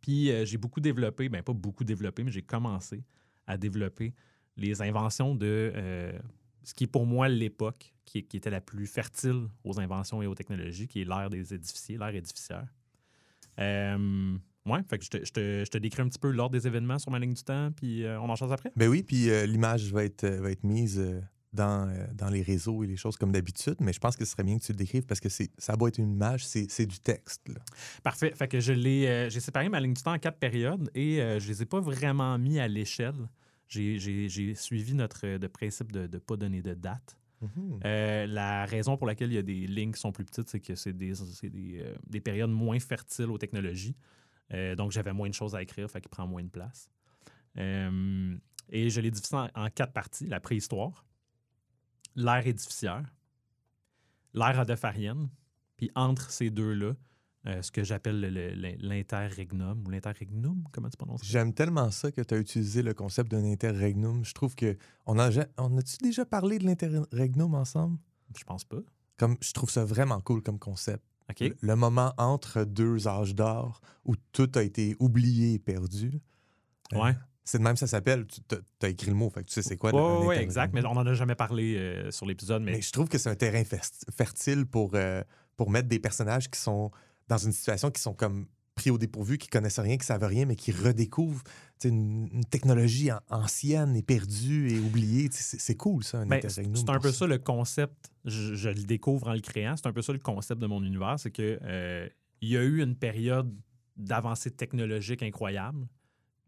Puis 0.00 0.30
j'ai 0.46 0.56
beaucoup 0.56 0.80
développé, 0.80 1.28
ben 1.28 1.42
pas 1.42 1.52
beaucoup 1.52 1.84
développé, 1.84 2.24
mais 2.24 2.30
j'ai 2.30 2.42
commencé 2.42 3.04
à 3.46 3.58
développer 3.58 4.14
les 4.56 4.80
inventions 4.80 5.34
de 5.34 5.72
ce 6.62 6.72
qui 6.72 6.84
est 6.84 6.88
pour 6.88 7.04
moi 7.04 7.28
l'époque 7.28 7.92
qui, 8.04 8.18
était 8.18 8.48
la 8.48 8.60
plus 8.60 8.86
fertile 8.86 9.48
aux 9.64 9.80
inventions 9.80 10.22
et 10.22 10.26
aux 10.26 10.36
technologies, 10.36 10.86
qui 10.86 11.02
est 11.02 11.04
l'ère 11.04 11.28
des 11.28 11.52
édificiers, 11.52 11.98
l'ère 11.98 12.14
édificiaire. 12.14 12.68
Ouais, 14.70 14.80
fait 14.88 14.98
que 14.98 15.04
je 15.04 15.10
te, 15.10 15.24
je, 15.24 15.32
te, 15.32 15.64
je 15.64 15.70
te 15.70 15.78
décris 15.78 16.02
un 16.02 16.08
petit 16.08 16.18
peu 16.18 16.30
l'ordre 16.30 16.52
des 16.52 16.66
événements 16.66 16.98
sur 16.98 17.10
ma 17.10 17.18
ligne 17.18 17.34
du 17.34 17.42
temps, 17.42 17.70
puis 17.72 18.04
euh, 18.04 18.20
on 18.20 18.28
en 18.28 18.36
change 18.36 18.52
après? 18.52 18.70
Ben 18.76 18.88
oui, 18.88 19.02
puis 19.02 19.30
euh, 19.30 19.46
l'image 19.46 19.92
va 19.92 20.04
être, 20.04 20.24
euh, 20.24 20.40
va 20.40 20.50
être 20.50 20.64
mise 20.64 21.02
dans, 21.52 21.92
dans 22.14 22.28
les 22.28 22.42
réseaux 22.42 22.84
et 22.84 22.86
les 22.86 22.96
choses 22.96 23.16
comme 23.16 23.32
d'habitude, 23.32 23.76
mais 23.80 23.92
je 23.92 24.00
pense 24.00 24.16
que 24.16 24.24
ce 24.24 24.32
serait 24.32 24.44
bien 24.44 24.58
que 24.58 24.64
tu 24.64 24.72
le 24.72 24.78
décrives 24.78 25.06
parce 25.06 25.20
que 25.20 25.28
ça 25.28 25.76
doit 25.76 25.88
être 25.88 25.98
une 25.98 26.12
image, 26.12 26.46
c'est, 26.46 26.86
du 26.86 27.00
texte. 27.00 27.48
là. 27.48 27.60
Parfait. 28.02 28.32
Fait 28.34 28.48
que 28.48 28.60
je 28.60 28.72
l'ai, 28.72 29.30
j'ai 29.30 29.40
séparé 29.40 29.68
ma 29.68 29.80
ligne 29.80 29.94
du 29.94 30.02
temps 30.02 30.12
en 30.12 30.18
quatre 30.18 30.38
périodes 30.38 30.90
et 30.94 31.16
je 31.16 31.48
les 31.48 31.62
ai 31.62 31.66
pas 31.66 31.80
vraiment 31.80 32.38
mis 32.38 32.60
à 32.60 32.68
l'échelle. 32.68 33.28
J'ai, 33.66 34.54
suivi 34.54 34.94
notre 34.94 35.38
de 35.38 35.46
principe 35.46 35.90
de 35.90 36.00
ne 36.00 36.18
pas 36.18 36.36
donner 36.36 36.60
de 36.60 36.74
date. 36.74 37.18
Mhm. 37.40 37.80
Euh, 37.84 38.26
la 38.26 38.64
raison 38.64 38.96
pour 38.96 39.06
laquelle 39.06 39.30
il 39.30 39.36
y 39.36 39.38
a 39.38 39.42
des 39.42 39.66
lignes 39.66 39.92
qui 39.92 40.00
sont 40.00 40.12
plus 40.12 40.24
petites, 40.24 40.48
c'est 40.48 40.60
que 40.60 40.74
c'est 40.74 40.92
des, 40.92 41.12
des, 41.42 41.80
euh, 41.80 41.94
des 42.06 42.20
périodes 42.20 42.50
moins 42.50 42.80
fertiles 42.80 43.30
aux 43.30 43.38
technologies. 43.38 43.94
Euh, 44.52 44.74
donc, 44.74 44.92
j'avais 44.92 45.12
moins 45.12 45.28
de 45.28 45.34
choses 45.34 45.54
à 45.54 45.62
écrire, 45.62 45.90
fait 45.90 46.00
qu'il 46.00 46.10
prend 46.10 46.26
moins 46.26 46.42
de 46.42 46.48
place. 46.48 46.88
Euh, 47.56 48.36
et 48.68 48.90
je 48.90 49.00
l'ai 49.00 49.10
divisé 49.10 49.36
en, 49.36 49.48
en 49.54 49.68
quatre 49.70 49.92
parties. 49.92 50.26
La 50.26 50.40
préhistoire, 50.40 51.04
l'ère 52.16 52.46
édificiaire, 52.46 53.14
l'ère 54.34 54.58
odofarienne, 54.58 55.28
puis 55.76 55.90
entre 55.94 56.30
ces 56.30 56.50
deux-là, 56.50 56.94
euh, 57.46 57.62
ce 57.62 57.70
que 57.70 57.84
j'appelle 57.84 58.20
le- 58.20 58.54
le- 58.54 58.76
l'interregnum 58.80 59.86
ou 59.86 59.90
l'interregnum, 59.90 60.64
comment 60.72 60.88
tu 60.90 60.96
prononces 60.96 61.20
ça? 61.20 61.26
J'aime 61.26 61.54
tellement 61.54 61.90
ça 61.90 62.10
que 62.10 62.20
tu 62.20 62.34
as 62.34 62.38
utilisé 62.38 62.82
le 62.82 62.94
concept 62.94 63.30
d'un 63.30 63.44
interregnum. 63.44 64.24
Je 64.24 64.34
trouve 64.34 64.54
que. 64.54 64.76
On 65.06 65.18
a, 65.18 65.30
on 65.56 65.76
a-tu 65.78 65.96
déjà 65.98 66.26
parlé 66.26 66.58
de 66.58 66.64
l'interregnum 66.64 67.54
ensemble? 67.54 67.98
Je 68.36 68.44
pense 68.44 68.64
pas. 68.64 68.80
Comme, 69.16 69.36
je 69.40 69.52
trouve 69.52 69.70
ça 69.70 69.84
vraiment 69.84 70.20
cool 70.20 70.42
comme 70.42 70.58
concept. 70.58 71.04
OK? 71.30 71.52
Le, 71.60 71.76
moment 71.76 72.14
entre 72.18 72.64
deux 72.64 73.06
âges 73.06 73.34
d'or 73.34 73.80
où 74.04 74.14
tout 74.32 74.50
a 74.54 74.62
été 74.62 74.96
oublié 74.98 75.54
et 75.54 75.58
perdu. 75.58 76.20
Euh, 76.94 76.98
Ouais. 76.98 77.14
c'est 77.44 77.58
de 77.58 77.62
même 77.62 77.76
ça 77.76 77.86
s'appelle. 77.86 78.26
Tu 78.26 78.40
as 78.82 78.88
écrit 78.88 79.10
le 79.10 79.16
mot, 79.16 79.28
fait 79.30 79.42
que 79.42 79.48
tu 79.48 79.54
sais 79.54 79.62
c'est 79.62 79.76
quoi. 79.76 79.92
Oui, 80.26 80.36
exact. 80.36 80.72
Mais 80.72 80.84
on 80.86 80.94
n'en 80.94 81.06
a 81.06 81.14
jamais 81.14 81.34
parlé 81.34 81.76
euh, 81.76 82.10
sur 82.10 82.24
l'épisode. 82.26 82.62
Mais, 82.62 82.72
Mais 82.72 82.80
je 82.80 82.92
trouve 82.92 83.08
que 83.08 83.18
c'est 83.18 83.28
un 83.28 83.34
terrain 83.34 83.62
fertile 84.10 84.64
pour, 84.64 84.92
euh, 84.94 85.22
pour 85.56 85.70
mettre 85.70 85.88
des 85.88 85.98
personnages 85.98 86.50
qui 86.50 86.58
sont 86.58 86.90
dans 87.28 87.36
une 87.38 87.52
situation 87.52 87.90
qui 87.90 88.00
sont 88.00 88.14
comme 88.14 88.46
pris 88.78 88.90
au 88.90 88.98
dépourvu, 88.98 89.38
qui 89.38 89.48
connaissent 89.48 89.80
rien, 89.80 89.96
qui 89.98 90.06
savent 90.06 90.24
rien, 90.24 90.46
mais 90.46 90.56
qui 90.56 90.72
redécouvrent 90.72 91.42
une, 91.84 92.28
une 92.32 92.44
technologie 92.44 93.10
an- 93.10 93.20
ancienne 93.28 93.96
et 93.96 94.02
perdue 94.02 94.70
et 94.70 94.78
oubliée. 94.78 95.28
C'est 95.32 95.74
cool, 95.76 96.04
ça, 96.04 96.20
un 96.20 96.26
Ben, 96.26 96.40
c'est 96.48 96.90
un 96.90 97.00
peu 97.00 97.12
ça 97.12 97.26
le 97.26 97.38
concept. 97.38 98.10
Je, 98.24 98.54
je 98.54 98.68
le 98.68 98.84
découvre 98.84 99.28
en 99.28 99.34
le 99.34 99.40
créant. 99.40 99.76
C'est 99.76 99.86
un 99.86 99.92
peu 99.92 100.02
ça 100.02 100.12
le 100.12 100.18
concept 100.20 100.60
de 100.60 100.66
mon 100.66 100.82
univers. 100.82 101.18
C'est 101.18 101.30
que 101.30 101.58
euh, 101.62 102.08
il 102.40 102.50
y 102.50 102.56
a 102.56 102.62
eu 102.62 102.82
une 102.82 102.94
période 102.94 103.52
d'avancée 103.96 104.50
technologique 104.52 105.22
incroyable. 105.22 105.86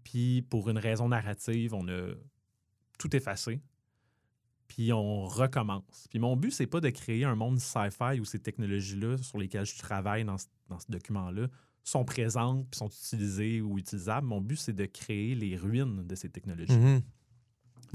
Puis 0.04 0.42
pour 0.42 0.70
une 0.70 0.78
raison 0.78 1.08
narrative, 1.08 1.74
on 1.74 1.88
a 1.88 2.14
tout 2.98 3.14
effacé. 3.16 3.60
Puis 4.68 4.92
on 4.92 5.26
recommence. 5.26 6.06
Puis 6.10 6.20
mon 6.20 6.36
but, 6.36 6.52
c'est 6.52 6.68
pas 6.68 6.80
de 6.80 6.90
créer 6.90 7.24
un 7.24 7.34
monde 7.34 7.58
sci-fi 7.58 8.20
où 8.20 8.24
ces 8.24 8.38
technologies-là 8.38 9.18
sur 9.18 9.38
lesquelles 9.38 9.66
je 9.66 9.76
travaille 9.78 10.24
dans 10.24 10.38
ce, 10.38 10.46
dans 10.68 10.78
ce 10.78 10.86
document-là 10.88 11.48
sont 11.84 12.04
présentes, 12.04 12.66
puis 12.70 12.78
sont 12.78 12.88
utilisées 12.88 13.60
ou 13.60 13.78
utilisables. 13.78 14.26
Mon 14.26 14.40
but, 14.40 14.56
c'est 14.56 14.72
de 14.72 14.86
créer 14.86 15.34
les 15.34 15.56
ruines 15.56 16.06
de 16.06 16.14
ces 16.14 16.28
technologies. 16.28 16.76
Mhm. 16.76 17.02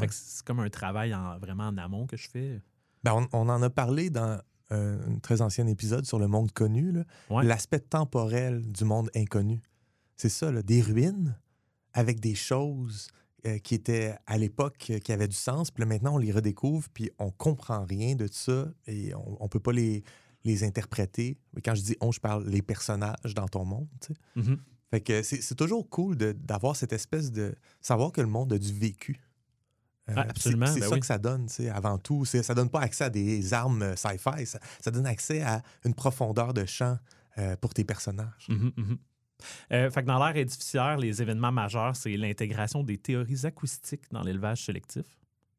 C'est 0.10 0.44
comme 0.44 0.60
un 0.60 0.70
travail 0.70 1.14
en- 1.16 1.38
vraiment 1.40 1.68
en 1.68 1.78
amont 1.78 2.06
que 2.06 2.18
je 2.18 2.28
fais. 2.30 2.62
Ben, 3.04 3.14
on, 3.32 3.40
on 3.46 3.50
en 3.50 3.62
a 3.62 3.70
parlé 3.70 4.10
dans 4.10 4.40
un, 4.72 5.00
un 5.00 5.20
très 5.20 5.42
ancien 5.42 5.68
épisode 5.68 6.06
sur 6.06 6.20
le 6.20 6.28
monde 6.28 6.52
connu. 6.52 6.94
Ouais. 7.30 7.46
l'aspect 7.46 7.80
temporel 7.80 8.70
du 8.72 8.84
monde 8.84 9.10
inconnu. 9.16 9.62
C'est 10.18 10.30
ça, 10.30 10.52
là, 10.52 10.62
des 10.64 10.82
ruines 10.82 11.38
avec 11.94 12.20
des 12.20 12.36
choses 12.36 13.08
euh, 13.46 13.58
qui 13.60 13.76
étaient 13.76 14.16
à 14.26 14.38
l'époque 14.38 14.88
euh, 14.90 15.00
qui 15.00 15.12
avaient 15.14 15.28
du 15.28 15.36
sens, 15.36 15.72
puis 15.72 15.82
là, 15.82 15.86
maintenant 15.86 16.16
on 16.16 16.18
les 16.18 16.32
redécouvre, 16.32 16.90
puis 16.90 17.10
on 17.20 17.30
comprend 17.32 17.86
rien 17.86 18.16
de 18.16 18.28
ça 18.30 18.68
et 18.88 19.14
on, 19.16 19.38
on 19.44 19.48
peut 19.48 19.60
pas 19.60 19.72
les, 19.72 20.04
les 20.46 20.64
interpréter. 20.64 21.38
Quand 21.64 21.76
je 21.76 21.82
dis 21.82 21.98
on, 22.00 22.12
je 22.14 22.20
parle 22.22 22.48
les 22.48 22.62
personnages 22.62 23.34
dans 23.36 23.48
ton 23.48 23.66
monde. 23.66 23.88
Mhm. 24.36 24.58
Fait 24.92 25.02
que 25.02 25.24
c'est 25.24 25.56
toujours 25.56 25.90
cool 25.90 26.16
d'avoir 26.16 26.76
cette 26.76 26.94
espèce 26.94 27.32
de 27.32 27.56
savoir 27.82 28.12
que 28.12 28.22
le 28.22 28.28
monde 28.28 28.54
a 28.54 28.58
du 28.58 28.72
vécu. 28.72 29.20
Euh, 30.08 30.14
Ah, 30.16 30.22
c'est- 30.24 30.30
absolument, 30.30 30.66
C'est 30.68 30.80
ben 30.82 30.88
ça 30.90 30.94
oui. 30.94 31.00
que 31.00 31.06
ça 31.08 31.18
donne, 31.18 31.48
tu 31.48 31.54
sais, 31.56 31.70
avant 31.70 31.98
tout. 31.98 32.24
C'est- 32.26 32.44
Ça 32.44 32.54
donne 32.54 32.70
pas 32.70 32.82
accès 32.82 33.06
à 33.06 33.10
des 33.10 33.54
armes 33.54 33.82
euh, 33.82 33.96
sci-fi, 33.96 34.46
ça, 34.46 34.60
ça 34.80 34.92
donne 34.92 35.08
accès 35.08 35.42
à 35.42 35.64
une 35.84 35.96
profondeur 35.96 36.54
de 36.54 36.64
champ 36.66 36.98
euh, 37.40 37.56
pour 37.58 37.74
tes 37.74 37.84
personnages. 37.84 38.46
Mhm, 38.48 38.72
mhm. 38.78 38.98
Euh, 39.74 39.90
fait 39.90 40.02
que 40.04 40.08
dans 40.08 40.24
l'ère 40.24 40.38
édificiaire, 40.38 40.98
les 40.98 41.22
événements 41.22 41.52
majeurs, 41.52 41.96
c'est 41.96 42.16
l'intégration 42.16 42.84
des 42.84 42.98
théories 43.00 43.46
acoustiques 43.46 44.06
dans 44.12 44.22
l'élevage 44.22 44.64
sélectif. 44.66 45.06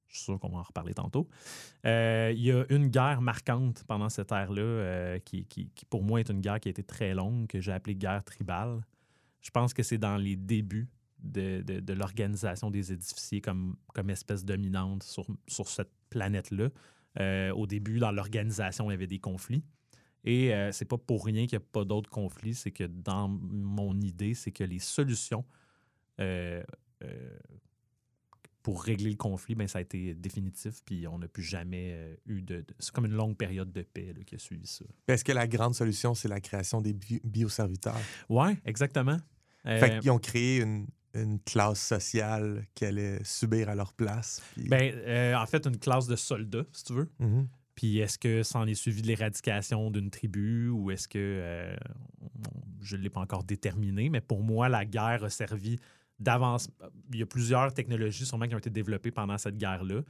Je 0.08 0.16
suis 0.16 0.24
sûr 0.24 0.38
qu'on 0.38 0.48
va 0.50 0.58
en 0.58 0.62
reparler 0.62 0.94
tantôt. 0.94 1.28
Euh, 1.84 2.32
Il 2.34 2.42
y 2.42 2.52
a 2.52 2.64
une 2.70 2.88
guerre 2.88 3.20
marquante 3.20 3.84
pendant 3.86 4.08
cette 4.08 4.32
ère-là, 4.32 4.62
euh, 4.62 5.18
qui, 5.18 5.44
qui- 5.46 5.70
qui, 5.74 5.84
pour 5.84 6.02
moi 6.02 6.20
est 6.20 6.30
une 6.30 6.40
guerre 6.40 6.60
qui 6.60 6.68
a 6.68 6.70
été 6.70 6.82
très 6.82 7.14
longue, 7.14 7.46
que 7.48 7.60
j'ai 7.60 7.72
appelée 7.72 7.94
guerre 7.96 8.24
tribale. 8.24 8.80
Je 9.40 9.50
pense 9.50 9.74
que 9.74 9.82
c'est 9.82 9.98
dans 9.98 10.16
les 10.16 10.36
débuts 10.36 10.88
de, 11.18 11.62
de- 11.62 11.92
l'organisation 11.92 12.70
des 12.70 12.92
édificiers 12.92 13.40
comme, 13.40 13.76
comme 13.94 14.10
espèce 14.10 14.44
dominante 14.44 15.02
sur, 15.02 15.26
sur 15.48 15.68
cette 15.68 15.90
planète-là. 16.10 16.68
Euh, 17.18 17.52
au 17.54 17.66
début, 17.66 17.98
dans 17.98 18.12
l'organisation, 18.12 18.90
il 18.90 18.92
y 18.92 18.94
avait 18.94 19.06
des 19.06 19.18
conflits. 19.18 19.64
Et 20.24 20.52
c'est 20.72 20.86
pas 20.86 20.98
pour 20.98 21.24
rien 21.24 21.46
qu'il 21.46 21.56
n'y 21.56 21.62
a 21.64 21.66
pas 21.70 21.84
d'autres 21.84 22.10
conflits, 22.10 22.54
c'est 22.54 22.72
que 22.72 22.82
dans 22.84 23.28
mon 23.28 24.00
idée, 24.00 24.34
c'est 24.34 24.50
que 24.50 24.64
les 24.64 24.80
solutions 24.80 25.44
pour 28.66 28.82
régler 28.82 29.10
le 29.10 29.16
conflit, 29.16 29.54
ben, 29.54 29.68
ça 29.68 29.78
a 29.78 29.82
été 29.82 30.12
définitif, 30.12 30.82
puis 30.84 31.06
on 31.06 31.20
n'a 31.20 31.28
plus 31.28 31.44
jamais 31.44 31.92
euh, 31.92 32.16
eu 32.26 32.42
de. 32.42 32.56
de- 32.62 32.74
c'est 32.80 32.90
comme 32.92 33.06
une 33.06 33.12
longue 33.14 33.36
période 33.36 33.70
de 33.72 33.82
paix 33.82 34.12
là, 34.12 34.24
qui 34.24 34.34
a 34.34 34.38
suivi 34.38 34.66
ça. 34.66 34.84
Est-ce 35.06 35.22
que 35.22 35.30
la 35.30 35.46
grande 35.46 35.76
solution, 35.76 36.14
c'est 36.16 36.26
la 36.26 36.40
création 36.40 36.80
des 36.80 36.92
bi- 36.92 37.20
bioserviteurs? 37.22 38.00
Ouais, 38.28 38.58
exactement. 38.64 39.18
Euh, 39.66 39.78
Fait 39.78 40.00
qu'ils 40.00 40.10
ont 40.10 40.18
créé 40.18 40.62
une, 40.62 40.88
une 41.14 41.38
classe 41.38 41.78
sociale 41.80 42.66
qui 42.74 42.84
allait 42.86 43.20
subir 43.22 43.68
à 43.68 43.76
leur 43.76 43.92
place. 43.92 44.42
puis- 44.56 44.66
ben, 44.68 44.92
euh, 44.96 45.36
en 45.36 45.46
fait, 45.46 45.64
une 45.64 45.78
classe 45.78 46.08
de 46.08 46.16
soldats, 46.16 46.66
si 46.72 46.82
tu 46.82 46.92
veux. 46.94 47.08
Mhm. 47.20 47.46
Puis 47.76 47.98
est-ce 47.98 48.18
que 48.18 48.42
ça 48.42 48.58
en 48.58 48.66
est 48.66 48.74
suivi 48.74 49.00
de 49.02 49.06
l'éradication 49.06 49.92
d'une 49.92 50.10
tribu 50.10 50.70
ou 50.70 50.90
est-ce 50.90 51.06
que 51.06 51.18
euh, 51.20 51.76
je 52.82 52.96
ne 52.96 53.02
l'ai 53.02 53.10
pas 53.10 53.20
encore 53.20 53.44
déterminé, 53.44 54.08
mais 54.10 54.20
pour 54.20 54.42
moi, 54.42 54.68
la 54.68 54.84
guerre 54.84 55.22
a 55.22 55.30
servi 55.30 55.78
d'avance. 56.18 56.70
Il 57.12 57.18
y 57.18 57.22
a 57.22 57.26
plusieurs 57.26 57.72
technologies 57.74 58.24
sûrement 58.26 58.46
qui 58.46 58.54
ont 58.54 58.58
été 58.58 58.70
développées 58.70 59.10
pendant 59.10 59.36
cette 59.38 59.56
guerre-là. 59.56 60.00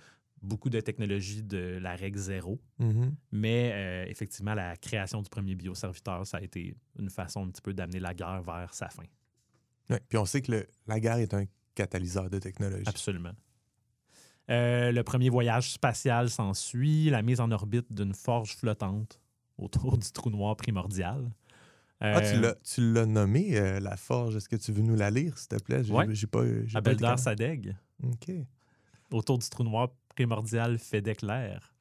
Beaucoup 0.43 0.69
de 0.71 0.81
technologies 0.81 1.43
de 1.43 1.79
la 1.81 1.97
règle 1.97 2.19
zéro, 2.19 2.61
Mhm. 2.79 3.15
mais 3.33 3.71
euh, 3.73 4.05
effectivement, 4.11 4.55
la 4.55 4.77
création 4.77 5.23
du 5.23 5.31
premier 5.31 5.55
bioserviteur, 5.55 6.27
ça 6.27 6.37
a 6.37 6.41
été 6.43 6.77
une 6.99 7.09
façon 7.11 7.45
un 7.45 7.49
petit 7.51 7.63
peu 7.63 7.73
d'amener 7.73 8.01
la 8.01 8.13
guerre 8.15 8.43
vers 8.43 8.73
sa 8.75 8.89
fin. 8.89 9.05
Ouais, 9.91 10.01
Puis 10.09 10.19
on 10.19 10.27
sait 10.27 10.43
que 10.43 10.53
le- 10.53 10.67
la 10.87 11.01
guerre 11.01 11.17
est 11.19 11.33
un 11.33 11.45
catalyseur 11.75 12.29
de 12.29 12.39
technologie. 12.39 12.85
Absolument. 12.87 13.33
Euh, 14.51 14.93
le 14.93 15.03
premier 15.03 15.29
voyage 15.29 15.73
spatial 15.73 16.31
s'ensuit, 16.31 17.11
la 17.11 17.23
mise 17.23 17.41
en 17.41 17.51
orbite 17.51 17.93
d'une 17.93 18.15
forge 18.15 18.55
flottante 18.57 19.19
autour 19.59 19.99
du 19.99 20.11
trou 20.13 20.31
noir 20.31 20.57
primordial. 20.57 21.31
Ah, 22.01 22.21
tu 22.21 22.37
Euh, 22.37 22.41
l'as- 22.41 22.55
tu 22.63 22.93
l'as 22.93 23.07
nommé, 23.07 23.57
euh, 23.59 23.81
la 23.81 23.97
forge. 23.97 24.37
Est-ce 24.37 24.49
que 24.49 24.57
tu 24.57 24.71
veux 24.73 24.83
nous 24.83 24.97
la 24.97 25.11
lire, 25.11 25.39
s'il 25.39 25.49
te 25.49 25.63
plaît? 25.63 25.83
J'ai 25.83 25.93
Ouais. 25.95 26.07
j'ai 26.15 26.27
pas, 26.27 26.43
temps. 27.17 27.17
Sadeg, 27.17 27.75
OK. 28.03 28.33
autour 29.13 29.39
du 29.39 29.49
trou 29.49 29.65
noir 29.65 29.89
primordial 30.15 30.79
fait 30.79 31.01
d'éclairs. 31.01 31.75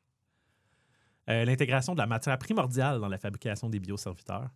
Euh, 1.29 1.43
L'intégration 1.43 1.93
de 1.93 1.99
la 1.99 2.07
matière 2.07 2.37
primordiale 2.37 2.99
dans 3.01 3.07
la 3.09 3.17
fabrication 3.17 3.67
des 3.69 3.79
bioserviteurs. 3.79 4.49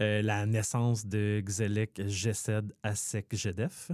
Euh, 0.00 0.22
la 0.22 0.46
naissance 0.46 1.06
de 1.06 1.42
Xelek 1.44 2.06
Gesed 2.06 2.74
Asek 2.82 3.34
Gedef. 3.34 3.90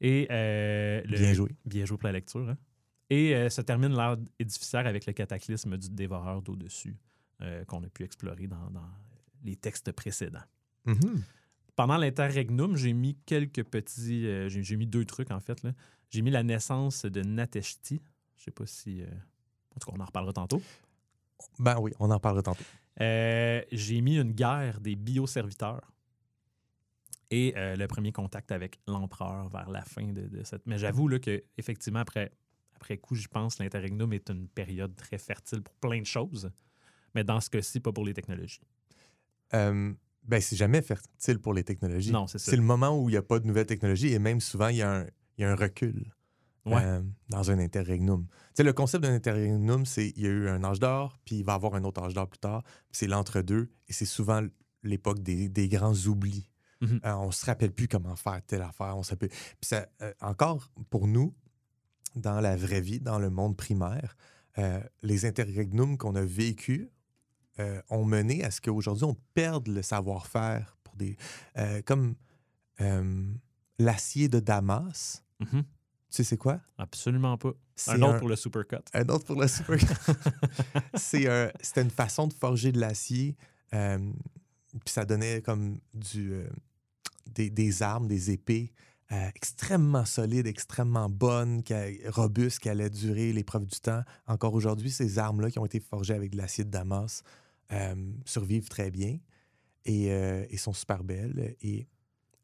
Et 0.00 0.26
le- 0.30 1.16
Bien 1.18 1.32
joué. 1.34 1.50
Bien 1.64 1.84
joué 1.84 1.98
pour 1.98 2.06
la 2.06 2.12
lecture. 2.12 2.48
hein. 2.48 2.56
Et 3.10 3.48
se 3.50 3.60
termine 3.60 3.94
l'ère 3.94 4.16
édificiaire 4.38 4.86
avec 4.86 5.04
le 5.06 5.12
cataclysme 5.12 5.76
du 5.76 5.90
dévoreur 5.90 6.40
d'au-dessus 6.40 6.96
euh, 7.42 7.64
qu'on 7.64 7.82
a 7.82 7.88
pu 7.88 8.04
explorer 8.04 8.46
dans, 8.46 8.70
dans 8.70 8.88
les 9.42 9.56
textes 9.56 9.92
précédents. 9.92 10.44
Mhm. 10.84 11.22
Pendant 11.76 11.96
l'interregnum, 11.96 12.76
j'ai 12.76 12.92
mis 12.92 13.16
quelques 13.26 13.64
petits. 13.64 14.26
euh, 14.26 14.48
j'ai 14.48 14.76
mis 14.76 14.86
deux 14.86 15.04
trucs, 15.04 15.30
en 15.30 15.40
fait. 15.40 15.66
J'ai 16.10 16.22
mis 16.22 16.30
la 16.30 16.42
naissance 16.42 17.04
de 17.04 17.22
Nateshti. 17.22 18.02
Je 18.36 18.44
sais 18.44 18.50
pas 18.50 18.66
si. 18.66 19.02
euh, 19.02 19.06
en 19.76 19.78
tout 19.80 19.90
cas, 19.90 19.96
on 19.96 20.00
en 20.00 20.04
reparlera 20.04 20.32
tantôt. 20.32 20.60
Ben 21.58 21.78
oui, 21.80 21.92
on 21.98 22.10
en 22.10 22.18
parlera 22.20 22.42
tantôt. 22.42 22.64
J'ai 22.98 24.00
mis 24.02 24.18
une 24.18 24.32
guerre 24.32 24.80
des 24.80 24.94
bioserviteurs 24.96 25.90
et 27.30 27.54
le 27.56 27.86
premier 27.86 28.12
contact 28.12 28.52
avec 28.52 28.78
l'empereur 28.86 29.48
vers 29.48 29.70
la 29.70 29.82
fin 29.82 30.08
de, 30.08 30.26
de 30.26 30.42
cette. 30.44 30.66
Mais 30.66 30.76
j'avoue 30.76 31.08
que 31.20 31.42
effectivement 31.56 32.00
après, 32.00 32.32
après 32.74 32.98
coup, 32.98 33.14
je 33.14 33.28
pense 33.28 33.54
que 33.56 33.62
l'interregnum 33.62 34.12
est 34.12 34.28
une 34.30 34.48
période 34.48 34.94
très 34.96 35.16
fertile 35.16 35.62
pour 35.62 35.74
plein 35.76 36.00
de 36.00 36.06
choses, 36.06 36.50
mais 37.14 37.24
dans 37.24 37.40
ce 37.40 37.50
cas-ci, 37.50 37.80
pas 37.80 37.92
pour 37.92 38.04
les 38.04 38.14
technologies. 38.14 38.60
Euh, 39.54 39.92
ben, 40.24 40.40
c'est 40.40 40.56
jamais 40.56 40.82
fertile 40.82 41.38
pour 41.38 41.54
les 41.54 41.64
technologies. 41.64 42.12
Non, 42.12 42.26
c'est 42.26 42.38
ça. 42.38 42.50
C'est 42.50 42.56
le 42.56 42.62
moment 42.62 42.96
où 42.96 43.08
il 43.08 43.12
n'y 43.12 43.18
a 43.18 43.22
pas 43.22 43.38
de 43.38 43.46
nouvelles 43.46 43.66
technologies 43.66 44.12
et 44.12 44.18
même 44.18 44.40
souvent, 44.40 44.68
il 44.68 44.76
y 44.76 44.82
a 44.82 45.00
un, 45.00 45.06
il 45.38 45.42
y 45.42 45.44
a 45.44 45.50
un 45.50 45.56
recul. 45.56 46.12
Ouais. 46.66 46.84
euh, 46.84 47.00
dans 47.30 47.50
un 47.50 47.58
interregnum. 47.58 48.26
Tu 48.26 48.36
sais, 48.56 48.62
le 48.64 48.74
concept 48.74 49.02
d'un 49.02 49.14
interregnum, 49.14 49.86
c'est 49.86 50.10
il 50.10 50.22
y 50.22 50.26
a 50.26 50.28
eu 50.28 50.48
un 50.48 50.62
âge 50.62 50.78
d'or, 50.78 51.18
puis 51.24 51.36
il 51.36 51.42
va 51.42 51.52
y 51.52 51.54
avoir 51.54 51.74
un 51.74 51.84
autre 51.84 52.02
âge 52.02 52.12
d'or 52.12 52.28
plus 52.28 52.38
tard. 52.38 52.62
C'est 52.92 53.06
l'entre-deux, 53.06 53.70
et 53.88 53.94
c'est 53.94 54.04
souvent 54.04 54.46
l'époque 54.82 55.20
des, 55.20 55.48
des 55.48 55.68
grands 55.68 55.94
oublis. 56.06 56.50
Mhm. 56.82 57.00
Euh, 57.06 57.14
on 57.14 57.30
se 57.30 57.46
rappelle 57.46 57.72
plus 57.72 57.88
comment 57.88 58.14
faire 58.14 58.42
telle 58.46 58.60
affaire. 58.60 58.94
On 58.96 59.02
s'appelle. 59.02 59.30
Puis 59.30 59.68
ça, 59.68 59.88
encore 60.20 60.70
pour 60.90 61.06
nous, 61.06 61.34
dans 62.14 62.40
la 62.40 62.56
vraie 62.56 62.82
vie, 62.82 63.00
dans 63.00 63.18
le 63.18 63.30
monde 63.30 63.56
primaire, 63.56 64.16
les 65.02 65.24
interregnums 65.24 65.96
qu'on 65.96 66.14
a 66.14 66.22
vécus 66.22 66.88
euh, 67.60 67.80
ont 67.90 68.04
mené 68.04 68.42
à 68.44 68.50
ce 68.50 68.60
qu'aujourd'hui 68.60 69.04
on 69.04 69.16
perde 69.34 69.68
le 69.68 69.82
savoir-faire 69.82 70.76
pour 70.82 70.96
des 70.96 71.16
euh, 71.58 71.82
comme 71.84 72.14
l'acier 73.78 74.28
de 74.28 74.40
Damas. 74.40 75.22
Mhm. 75.40 75.62
Tu 75.62 75.66
sais 76.16 76.24
c'est 76.24 76.36
quoi? 76.36 76.60
Absolument 76.78 77.36
pas. 77.38 77.52
Un 77.86 78.02
autre 78.02 78.18
pour 78.18 78.28
le 78.28 78.36
supercut. 78.36 78.76
un 78.94 79.08
autre 79.08 79.24
pour 79.24 79.40
le 79.40 79.46
super. 79.48 79.78
c'est 80.94 81.28
un- 81.28 81.50
c'était 81.60 81.82
une 81.82 81.90
façon 81.90 82.26
de 82.26 82.32
forger 82.32 82.72
de 82.72 82.80
l'acier. 82.80 83.36
euh, 83.74 83.98
puis 84.84 84.92
ça 84.92 85.04
donnait 85.04 85.40
comme 85.42 85.78
du, 85.94 86.32
euh, 86.32 86.48
des, 87.26 87.50
des 87.50 87.82
armes, 87.82 88.06
des 88.06 88.30
épées 88.30 88.72
euh, 89.12 89.28
extrêmement 89.34 90.04
solides, 90.04 90.46
extrêmement 90.46 91.08
bonnes, 91.08 91.62
qui 91.64 91.74
a- 91.74 91.88
robustes, 92.10 92.60
qui 92.60 92.68
allaient 92.68 92.90
durer 92.90 93.32
l'épreuve 93.32 93.66
du 93.66 93.80
temps. 93.80 94.02
Encore 94.28 94.54
aujourd'hui, 94.54 94.90
ces 94.90 95.18
armes-là 95.18 95.50
qui 95.50 95.58
ont 95.58 95.66
été 95.66 95.80
forgées 95.80 96.14
avec 96.14 96.30
de 96.32 96.36
l'acier 96.36 96.62
de 96.64 96.70
Damas 96.70 97.22
euh, 97.72 97.94
survivent 98.24 98.68
très 98.68 98.90
bien 98.90 99.18
et, 99.84 100.12
euh, 100.12 100.44
et 100.50 100.56
sont 100.56 100.72
super 100.72 101.04
belles. 101.04 101.54
Et 101.62 101.86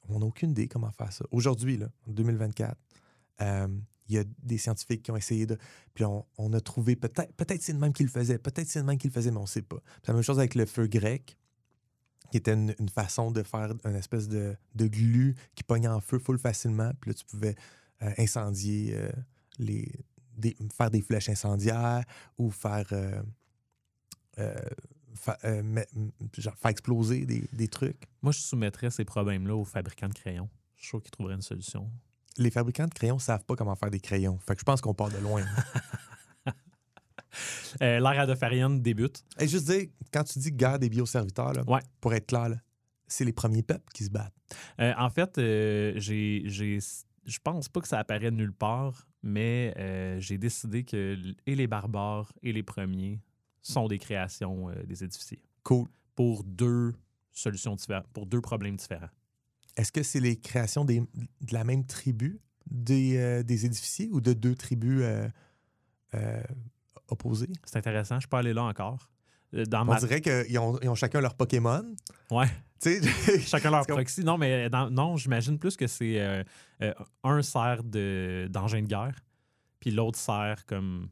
on 0.08 0.20
n'a 0.20 0.26
aucune 0.26 0.50
idée 0.50 0.68
comment 0.68 0.90
faire 0.92 1.12
ça. 1.12 1.24
Aujourd'hui, 1.32 1.80
en 2.06 2.12
2024, 2.12 2.78
euh, 3.40 3.68
il 4.08 4.14
y 4.14 4.18
a 4.18 4.24
des 4.44 4.56
scientifiques 4.56 5.02
qui 5.02 5.10
ont 5.10 5.16
essayé 5.16 5.46
de. 5.46 5.58
Puis 5.94 6.04
on, 6.04 6.52
a 6.52 6.60
trouvé 6.60 6.94
peut-être 6.94 7.32
peut-être 7.34 7.60
c'est 7.60 7.72
le 7.72 7.80
même 7.80 7.92
qui 7.92 8.04
le 8.04 8.08
faisait, 8.08 8.38
peut-être 8.38 8.68
c'est 8.68 8.78
le 8.78 8.84
même 8.84 8.98
qui 8.98 9.08
le 9.08 9.20
mais 9.20 9.36
on 9.36 9.42
ne 9.42 9.46
sait 9.46 9.62
pas. 9.62 9.82
C'est 10.02 10.08
la 10.08 10.14
même 10.14 10.22
chose 10.22 10.38
avec 10.38 10.54
le 10.54 10.64
feu 10.64 10.86
grec, 10.86 11.36
qui 12.30 12.36
était 12.36 12.52
une, 12.52 12.88
façon 12.88 13.32
de 13.32 13.42
faire 13.42 13.74
une 13.84 13.96
espèce 13.96 14.28
de, 14.28 14.56
de 14.76 14.86
glu 14.86 15.34
qui 15.56 15.64
pognait 15.64 15.88
en 15.88 16.00
feu 16.00 16.20
full 16.20 16.38
facilement. 16.38 16.92
Puis 17.00 17.10
là, 17.10 17.14
tu 17.14 17.24
pouvais 17.24 17.56
incendier 18.16 18.96
les. 19.58 19.90
des- 20.36 20.56
faire 20.72 20.92
des 20.92 21.02
flèches 21.02 21.30
incendiaires 21.30 22.04
ou 22.38 22.52
faire. 22.52 22.86
Fa- 25.16 25.38
euh, 25.44 25.62
genre, 26.38 26.56
faire 26.56 26.70
exploser 26.70 27.26
des, 27.26 27.44
des 27.52 27.68
trucs. 27.68 28.02
Moi, 28.22 28.32
je 28.32 28.40
soumettrais 28.40 28.90
ces 28.90 29.04
problèmes-là 29.04 29.54
aux 29.56 29.64
fabricants 29.64 30.08
de 30.08 30.14
crayons. 30.14 30.48
Je 30.76 30.82
suis 30.82 30.88
sûr 30.90 31.02
qu'ils 31.02 31.10
trouveraient 31.10 31.34
une 31.34 31.42
solution. 31.42 31.90
Les 32.38 32.50
fabricants 32.50 32.86
de 32.86 32.92
crayons 32.94 33.16
ne 33.16 33.20
savent 33.20 33.44
pas 33.44 33.56
comment 33.56 33.74
faire 33.76 33.90
des 33.90 34.00
crayons. 34.00 34.38
Fait 34.46 34.54
que 34.54 34.60
je 34.60 34.64
pense 34.64 34.80
qu'on 34.80 34.94
part 34.94 35.10
de 35.10 35.18
loin. 35.18 35.42
Euh, 37.82 38.00
L'ère 38.00 38.20
adofarienne 38.20 38.80
débute. 38.80 39.22
Et 39.38 39.46
juste 39.46 39.66
dire, 39.70 39.88
quand 40.10 40.24
tu 40.24 40.38
dis 40.38 40.50
guerre 40.52 40.78
des 40.78 40.88
bioserviteurs, 40.88 41.52
là, 41.52 41.62
Ouais. 41.66 41.80
pour 42.00 42.14
être 42.14 42.26
clair, 42.28 42.48
c'est 43.06 43.24
les 43.26 43.32
premiers 43.34 43.62
peuples 43.62 43.92
qui 43.92 44.04
se 44.04 44.10
battent. 44.10 44.32
Euh, 44.80 44.94
en 44.96 45.10
fait, 45.10 45.32
j'ai, 45.36 46.44
je 46.48 47.38
pense 47.44 47.68
pas 47.68 47.80
que 47.82 47.88
ça 47.88 47.98
apparaît 47.98 48.30
nulle 48.30 48.54
part, 48.54 49.06
mais 49.22 49.74
euh, 49.76 50.18
j'ai 50.18 50.38
décidé 50.38 50.84
que 50.84 51.18
et 51.46 51.54
les 51.54 51.66
barbares 51.66 52.32
et 52.42 52.52
les 52.54 52.62
premiers 52.62 53.20
sont 53.72 53.88
des 53.88 53.98
créations 53.98 54.68
euh, 54.70 54.74
des 54.84 55.02
édificiers 55.04 55.40
Cool. 55.64 55.88
pour 56.14 56.44
deux 56.44 56.94
solutions 57.32 57.74
différentes, 57.74 58.06
pour 58.12 58.26
deux 58.26 58.40
problèmes 58.40 58.76
différents. 58.76 59.08
Est-ce 59.76 59.92
que 59.92 60.02
c'est 60.02 60.20
les 60.20 60.36
créations 60.40 60.84
des- 60.84 61.00
de 61.00 61.52
la 61.52 61.64
même 61.64 61.84
tribu 61.84 62.40
des, 62.70 63.16
euh, 63.18 63.42
des 63.42 63.66
édificiers 63.66 64.08
ou 64.12 64.20
de 64.20 64.32
deux 64.32 64.54
tribus 64.54 65.00
euh, 65.02 65.28
euh, 66.14 66.42
opposées? 67.08 67.50
C'est 67.64 67.76
intéressant, 67.76 68.16
je 68.16 68.20
suis 68.20 68.28
pas 68.28 68.38
allé 68.38 68.52
là 68.54 68.62
encore. 68.64 69.10
Dans 69.52 69.82
On 69.82 69.84
ma... 69.86 69.98
dirait 69.98 70.20
qu'ils 70.20 70.58
ont, 70.58 70.78
ils 70.82 70.88
ont 70.88 70.94
chacun 70.94 71.20
leur 71.20 71.34
Pokémon. 71.34 71.84
Ouais. 72.30 72.46
Chacun 73.40 73.70
leur 73.70 73.86
proxy. 73.86 74.22
Non, 74.22 74.36
mais 74.38 74.68
dans- 74.68 74.90
non, 74.90 75.16
j'imagine 75.16 75.58
plus 75.58 75.76
que 75.76 75.86
c'est 75.86 76.44
un 77.24 77.42
sert 77.42 77.82
de, 77.84 78.48
d'engin 78.50 78.82
de 78.82 78.86
guerre, 78.86 79.18
puis 79.80 79.90
l'autre 79.90 80.18
sert 80.18 80.64
comme 80.66 81.08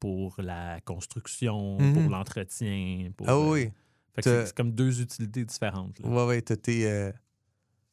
pour 0.00 0.36
la 0.40 0.80
construction, 0.82 1.78
Mhm. 1.78 1.94
pour 1.94 2.10
l'entretien. 2.10 3.10
Pour, 3.16 3.28
ah 3.28 3.32
euh, 3.34 3.50
oui. 3.52 3.70
fait 4.14 4.22
que 4.22 4.28
T'as- 4.30 4.46
c'est, 4.46 4.54
comme 4.56 4.72
deux 4.72 5.00
utilités 5.00 5.44
différentes. 5.44 5.98
là. 6.00 6.08
Ouais, 6.08 6.26
ouais. 6.26 6.42
T'as 6.42 6.56
tes, 6.56 6.86
euh, 6.90 7.12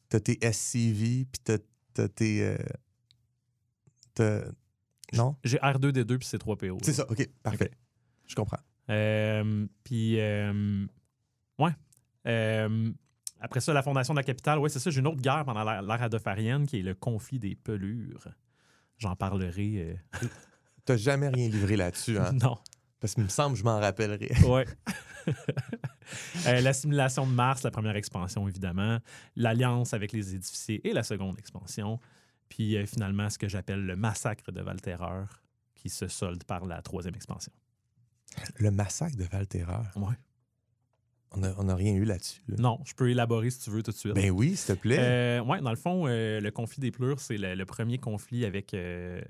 tes 0.08 0.38
SCV, 0.42 1.26
puis 1.30 1.40
t'as, 1.94 2.08
tes. 2.08 2.42
euh, 2.42 2.56
t'as- 4.14 4.44
Non? 5.14 5.36
J'ai 5.44 5.58
R2D2 5.58 6.18
puis 6.18 6.26
C3PO. 6.28 6.78
C'est 6.82 6.92
ça, 6.92 7.06
OK, 7.10 7.28
parfait. 7.42 7.70
Je 8.26 8.34
comprends. 8.34 8.58
Euh, 8.90 9.66
puis, 9.84 10.18
euh, 10.20 10.84
ouais. 11.58 11.70
Euh, 12.26 12.90
après 13.40 13.60
ça, 13.60 13.72
la 13.72 13.82
fondation 13.82 14.14
de 14.14 14.18
la 14.18 14.24
capitale, 14.24 14.58
ouais, 14.58 14.68
c'est 14.68 14.80
ça. 14.80 14.90
J'ai 14.90 14.98
une 15.00 15.06
autre 15.06 15.20
guerre 15.22 15.44
pendant 15.44 15.62
l'ère 15.62 15.82
l'ère 15.82 16.02
adofarienne 16.02 16.66
qui 16.66 16.80
est 16.80 16.82
le 16.82 16.94
conflit 16.94 17.38
des 17.38 17.54
pelures. 17.54 18.26
J'en 18.98 19.14
parlerai. 19.14 19.98
T'as 20.86 20.96
jamais 20.96 21.28
rien 21.28 21.48
livré 21.48 21.76
là-dessus, 21.76 22.18
hein? 22.18 22.32
non. 22.42 22.56
Parce 23.00 23.14
qu'il 23.14 23.24
me 23.24 23.28
semble 23.28 23.52
que 23.54 23.58
je 23.60 23.64
m'en 23.64 23.78
rappellerai. 23.78 24.30
Ouais. 24.48 24.64
Euh, 26.46 26.60
L'assimilation 26.60 27.26
de 27.26 27.32
Mars, 27.32 27.64
la 27.64 27.72
première 27.72 27.96
expansion, 27.96 28.46
évidemment. 28.46 28.98
L'alliance 29.34 29.92
avec 29.92 30.12
les 30.12 30.36
édificiers 30.36 30.86
et 30.88 30.92
la 30.92 31.02
seconde 31.02 31.36
expansion. 31.36 31.98
Puis 32.48 32.76
euh, 32.76 32.86
finalement, 32.86 33.28
ce 33.28 33.36
que 33.38 33.48
j'appelle 33.48 33.84
le 33.84 33.96
massacre 33.96 34.52
de 34.52 34.60
Valterreur, 34.60 35.42
qui 35.74 35.88
se 35.88 36.06
solde 36.06 36.44
par 36.44 36.64
la 36.64 36.80
troisième 36.80 37.16
expansion. 37.16 37.50
Le 38.58 38.70
massacre 38.70 39.16
de 39.16 39.24
Valterreur? 39.24 39.90
Ouais. 39.96 40.14
On 41.32 41.38
n'a 41.38 41.52
on 41.58 41.68
a 41.68 41.74
rien 41.74 41.94
eu 41.94 42.04
là-dessus. 42.04 42.40
là. 42.46 42.56
Non, 42.60 42.78
je 42.84 42.94
peux 42.94 43.10
élaborer 43.10 43.50
si 43.50 43.58
tu 43.58 43.70
veux 43.70 43.82
tout 43.82 43.90
de 43.90 43.96
suite. 43.96 44.14
Ben 44.14 44.30
oui, 44.30 44.54
s'il 44.54 44.76
te 44.76 44.80
plaît. 44.80 44.98
Euh, 45.00 45.40
ouais, 45.42 45.60
dans 45.60 45.70
le 45.70 45.76
fond, 45.76 46.06
euh, 46.06 46.38
le 46.38 46.50
conflit 46.52 46.80
des 46.80 46.92
pleurs, 46.92 47.18
c'est 47.18 47.36
le, 47.36 47.56
le 47.56 47.64
premier 47.66 47.98
conflit 47.98 48.44
avec, 48.44 48.74
euh, 48.74 49.20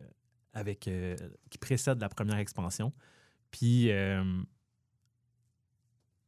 avec 0.57 0.89
euh, 0.89 1.15
qui 1.51 1.59
précède 1.59 2.01
la 2.01 2.09
première 2.09 2.39
expansion. 2.39 2.93
Puis 3.51 3.91
euh, 3.93 4.25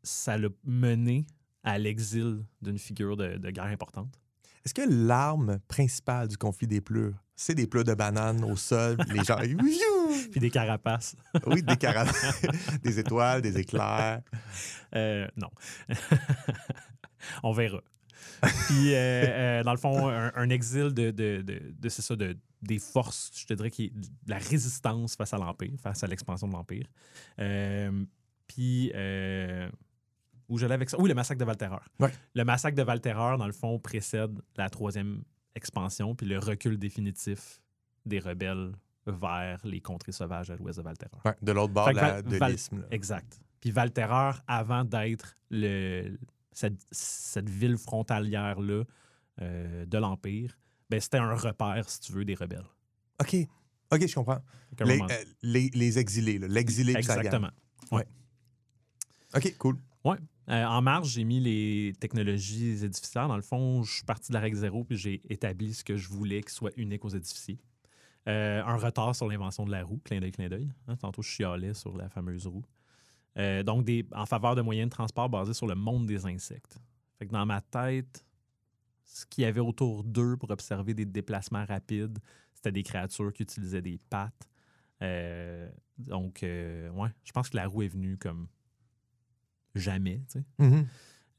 ça 0.02 0.36
l'a 0.36 0.48
mené 0.64 1.26
à 1.64 1.78
l'exil 1.78 2.44
d'une 2.60 2.78
figure 2.78 3.16
de, 3.16 3.38
de 3.38 3.50
guerre 3.50 3.64
importante. 3.64 4.14
Est-ce 4.64 4.74
que 4.74 4.82
l'arme 4.86 5.58
principale 5.66 6.28
du 6.28 6.36
conflit 6.36 6.66
des 6.66 6.82
pleurs, 6.82 7.14
c'est 7.36 7.54
des 7.54 7.66
pleurs 7.66 7.84
de 7.84 7.94
bananes 7.94 8.44
au 8.44 8.54
sol, 8.54 8.98
les 9.08 9.24
gens. 9.24 9.38
Puis 10.30 10.40
des 10.40 10.50
carapaces. 10.50 11.16
oui, 11.46 11.62
des 11.62 11.76
carabins, 11.76 12.12
des 12.82 12.98
étoiles, 12.98 13.40
des 13.40 13.58
éclairs. 13.58 14.20
Euh, 14.94 15.26
non. 15.36 15.50
On 17.42 17.52
verra. 17.52 17.80
Puis, 18.66 18.94
euh, 18.94 19.24
euh, 19.26 19.62
dans 19.62 19.72
le 19.72 19.78
fond, 19.78 20.08
un, 20.08 20.32
un 20.34 20.50
exil 20.50 20.92
de, 20.94 21.10
de, 21.10 21.42
de, 21.42 21.60
de- 21.78 21.88
c'est 21.88 22.02
ça, 22.02 22.14
de, 22.16 22.36
des 22.62 22.78
forces, 22.78 23.30
je 23.34 23.46
te 23.46 23.54
dirais, 23.54 23.70
qui 23.70 23.90
de 23.90 24.06
la 24.26 24.38
résistance 24.38 25.16
face 25.16 25.32
à 25.34 25.38
l'Empire, 25.38 25.72
face 25.80 26.04
à 26.04 26.06
l'expansion 26.06 26.46
de 26.48 26.52
l'Empire. 26.52 26.86
Euh, 27.38 28.04
puis, 28.46 28.92
euh, 28.94 29.68
où 30.48 30.56
j'allais 30.58 30.74
avec 30.74 30.88
ça? 30.88 30.98
Oui, 31.00 31.08
le 31.08 31.14
massacre 31.14 31.38
de 31.40 31.44
Valterreur. 31.44 31.86
Ouais. 32.00 32.12
Le 32.34 32.44
massacre 32.44 32.76
de 32.76 32.82
Valterreur, 32.82 33.38
dans 33.38 33.46
le 33.46 33.52
fond, 33.52 33.78
précède 33.78 34.38
la 34.56 34.70
troisième 34.70 35.22
expansion, 35.54 36.14
puis 36.14 36.26
le 36.26 36.38
recul 36.38 36.78
définitif 36.78 37.60
des 38.06 38.20
rebelles 38.20 38.72
vers 39.06 39.58
les 39.64 39.80
contrées 39.80 40.12
sauvages 40.12 40.50
à 40.50 40.56
l'ouest 40.56 40.78
de 40.78 40.84
Valterreur. 40.84 41.20
Ouais, 41.24 41.34
de 41.42 41.52
l'autre 41.52 41.72
bord 41.72 41.92
de 41.92 42.46
l'isthme. 42.50 42.84
Exact. 42.90 43.40
Puis 43.60 43.70
Valterreur, 43.70 44.42
avant 44.46 44.84
d'être 44.84 45.36
le, 45.50 46.16
cette, 46.58 46.80
cette 46.90 47.48
ville 47.48 47.78
frontalière-là 47.78 48.84
euh, 49.40 49.86
de 49.86 49.98
l'Empire, 49.98 50.58
ben, 50.90 51.00
c'était 51.00 51.18
un 51.18 51.34
repère, 51.34 51.88
si 51.88 52.00
tu 52.00 52.12
veux, 52.12 52.24
des 52.24 52.34
rebelles. 52.34 52.66
OK. 53.20 53.36
OK, 53.90 54.06
je 54.06 54.14
comprends. 54.14 54.42
Les, 54.80 55.00
euh, 55.00 55.24
les, 55.42 55.70
les 55.72 55.98
exilés, 55.98 56.38
l'exilé 56.38 56.94
puis 56.94 57.04
sa 57.04 57.14
gang. 57.14 57.26
Exactement. 57.26 57.50
OK, 59.34 59.56
cool. 59.58 59.78
Euh, 60.50 60.64
en 60.64 60.80
marge, 60.80 61.10
j'ai 61.10 61.24
mis 61.24 61.40
les 61.40 61.92
technologies 62.00 62.82
édificiaires. 62.82 63.28
Dans 63.28 63.36
le 63.36 63.42
fond, 63.42 63.82
je 63.82 63.96
suis 63.96 64.04
parti 64.04 64.28
de 64.28 64.34
la 64.34 64.40
règle 64.40 64.56
zéro 64.56 64.82
puis 64.82 64.96
j'ai 64.96 65.20
établi 65.28 65.74
ce 65.74 65.84
que 65.84 65.96
je 65.96 66.08
voulais 66.08 66.40
qui 66.42 66.54
soit 66.54 66.72
unique 66.76 67.04
aux 67.04 67.10
édificiers. 67.10 67.58
Euh, 68.28 68.62
un 68.64 68.76
retard 68.76 69.14
sur 69.14 69.28
l'invention 69.28 69.66
de 69.66 69.70
la 69.70 69.84
roue, 69.84 70.00
clin 70.04 70.20
d'œil, 70.20 70.32
clin 70.32 70.48
d'œil. 70.48 70.70
Hein, 70.86 70.96
tantôt, 70.96 71.20
je 71.20 71.28
chialais 71.28 71.74
sur 71.74 71.96
la 71.98 72.08
fameuse 72.08 72.46
roue. 72.46 72.64
Euh, 73.38 73.62
donc, 73.62 73.84
des, 73.84 74.06
en 74.12 74.26
faveur 74.26 74.56
de 74.56 74.62
moyens 74.62 74.88
de 74.88 74.94
transport 74.94 75.28
basés 75.28 75.54
sur 75.54 75.66
le 75.66 75.74
monde 75.74 76.06
des 76.06 76.26
insectes. 76.26 76.80
Fait 77.18 77.26
que 77.26 77.32
dans 77.32 77.46
ma 77.46 77.60
tête, 77.60 78.24
ce 79.04 79.26
qu'il 79.26 79.42
y 79.42 79.46
avait 79.46 79.60
autour 79.60 80.04
d'eux 80.04 80.36
pour 80.36 80.50
observer 80.50 80.94
des 80.94 81.04
déplacements 81.04 81.64
rapides, 81.64 82.18
c'était 82.54 82.72
des 82.72 82.82
créatures 82.82 83.32
qui 83.32 83.44
utilisaient 83.44 83.82
des 83.82 83.98
pattes. 84.10 84.48
Euh, 85.02 85.68
donc, 85.96 86.42
euh, 86.42 86.90
ouais, 86.90 87.10
je 87.24 87.32
pense 87.32 87.48
que 87.48 87.56
la 87.56 87.66
roue 87.66 87.82
est 87.82 87.88
venue 87.88 88.16
comme 88.18 88.48
jamais, 89.74 90.20
tu 90.30 90.40
sais. 90.40 90.44
Mhm. 90.58 90.86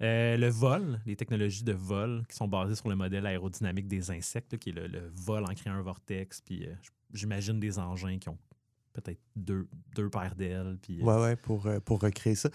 Euh, 0.01 0.37
le 0.37 0.47
vol, 0.47 1.01
les 1.05 1.17
technologies 1.17 1.65
de 1.65 1.73
vol 1.73 2.23
qui 2.29 2.35
sont 2.37 2.47
basées 2.47 2.75
sur 2.75 2.87
le 2.87 2.95
modèle 2.95 3.25
aérodynamique 3.25 3.89
des 3.89 4.11
insectes, 4.11 4.53
là, 4.53 4.57
qui 4.57 4.69
est 4.69 4.73
le, 4.73 4.87
le 4.87 5.11
vol 5.13 5.43
en 5.43 5.53
créant 5.53 5.73
un 5.73 5.81
vortex. 5.81 6.39
Puis 6.39 6.65
j'imagine 7.13 7.59
des 7.59 7.77
engins 7.77 8.17
qui 8.17 8.29
ont 8.29 8.37
peut-être 8.93 9.19
deux, 9.35 9.67
deux 9.95 10.09
paires 10.09 10.35
d'ailes. 10.35 10.77
Puis, 10.81 11.01
euh, 11.01 11.05
Ouais, 11.05 11.21
ouais, 11.21 11.35
pour, 11.35 11.65
euh, 11.67 11.79
pour 11.79 12.01
recréer 12.01 12.35
ça. 12.35 12.49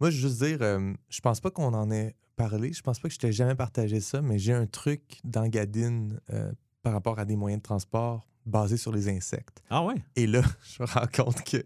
Moi, 0.00 0.10
je 0.10 0.16
veux 0.16 0.28
juste 0.28 0.42
dire, 0.42 0.58
euh, 0.60 0.92
je 1.08 1.20
pense 1.20 1.40
pas 1.40 1.50
qu'on 1.50 1.74
en 1.74 1.90
ait 1.90 2.14
parlé. 2.36 2.72
Je 2.72 2.82
pense 2.82 3.00
pas 3.00 3.08
que 3.08 3.14
je 3.14 3.18
t'ai 3.18 3.32
jamais 3.32 3.54
partagé 3.54 4.00
ça, 4.00 4.22
mais 4.22 4.38
j'ai 4.38 4.52
un 4.52 4.66
truc 4.66 5.20
dans 5.24 5.46
Gadine 5.48 6.20
euh, 6.30 6.52
par 6.82 6.92
rapport 6.92 7.18
à 7.18 7.24
des 7.24 7.36
moyens 7.36 7.60
de 7.60 7.64
transport 7.64 8.26
basés 8.46 8.76
sur 8.76 8.92
les 8.92 9.08
insectes. 9.08 9.62
Ah 9.70 9.84
ouais? 9.84 9.96
Et 10.16 10.26
là, 10.26 10.42
je 10.62 10.82
me 10.82 10.88
rends 10.88 11.08
compte 11.12 11.42
que 11.42 11.62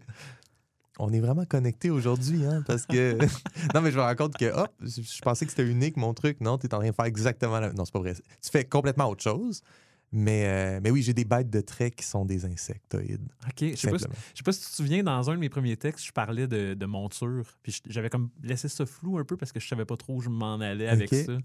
on 0.99 1.11
est 1.11 1.19
vraiment 1.19 1.45
connectés 1.45 1.89
aujourd'hui, 1.89 2.45
hein, 2.45 2.63
parce 2.67 2.85
que... 2.85 3.17
non, 3.73 3.81
mais 3.81 3.91
je 3.91 3.97
me 3.97 4.03
rends 4.03 4.15
compte 4.15 4.37
que, 4.37 4.45
hop, 4.45 4.71
je, 4.81 5.01
je 5.01 5.21
pensais 5.21 5.45
que 5.45 5.51
c'était 5.51 5.67
unique, 5.67 5.97
mon 5.97 6.13
truc. 6.13 6.39
Non, 6.39 6.57
tu 6.57 6.67
es 6.67 6.73
en 6.73 6.79
train 6.79 6.89
de 6.89 6.93
faire 6.95 7.05
exactement 7.05 7.59
la... 7.59 7.73
Non, 7.73 7.85
c'est 7.85 7.93
pas 7.93 7.99
vrai. 7.99 8.13
Tu 8.13 8.49
fais 8.51 8.65
complètement 8.65 9.09
autre 9.09 9.23
chose. 9.23 9.63
Mais, 10.15 10.45
euh, 10.45 10.79
mais 10.83 10.91
oui, 10.91 11.01
j'ai 11.01 11.13
des 11.15 11.25
bêtes 11.25 11.49
de 11.49 11.59
trait 11.59 11.89
qui 11.89 12.05
sont 12.05 12.23
des 12.23 12.45
insectoïdes. 12.45 13.27
OK. 13.47 13.53
Je 13.71 13.75
sais 13.75 13.89
pas, 13.89 13.97
si- 13.97 14.03
simplement. 14.03 14.13
je 14.33 14.37
sais 14.37 14.43
pas 14.43 14.51
si 14.51 14.59
tu 14.61 14.67
te 14.67 14.75
souviens, 14.75 15.03
dans 15.03 15.29
un 15.31 15.33
de 15.33 15.39
mes 15.39 15.49
premiers 15.49 15.75
textes, 15.75 16.05
je 16.05 16.11
parlais 16.11 16.45
de, 16.47 16.75
de 16.75 16.85
monture. 16.85 17.57
Puis 17.63 17.81
j'avais 17.89 18.09
comme 18.11 18.29
laissé 18.43 18.67
ça 18.69 18.85
flou 18.85 19.17
un 19.17 19.23
peu 19.25 19.37
parce 19.37 19.51
que 19.51 19.59
je 19.59 19.67
savais 19.67 19.85
pas 19.85 19.97
trop 19.97 20.15
où 20.15 20.21
je 20.21 20.29
m'en 20.29 20.59
allais 20.59 20.87
avec 20.87 21.09
ça. 21.25 21.37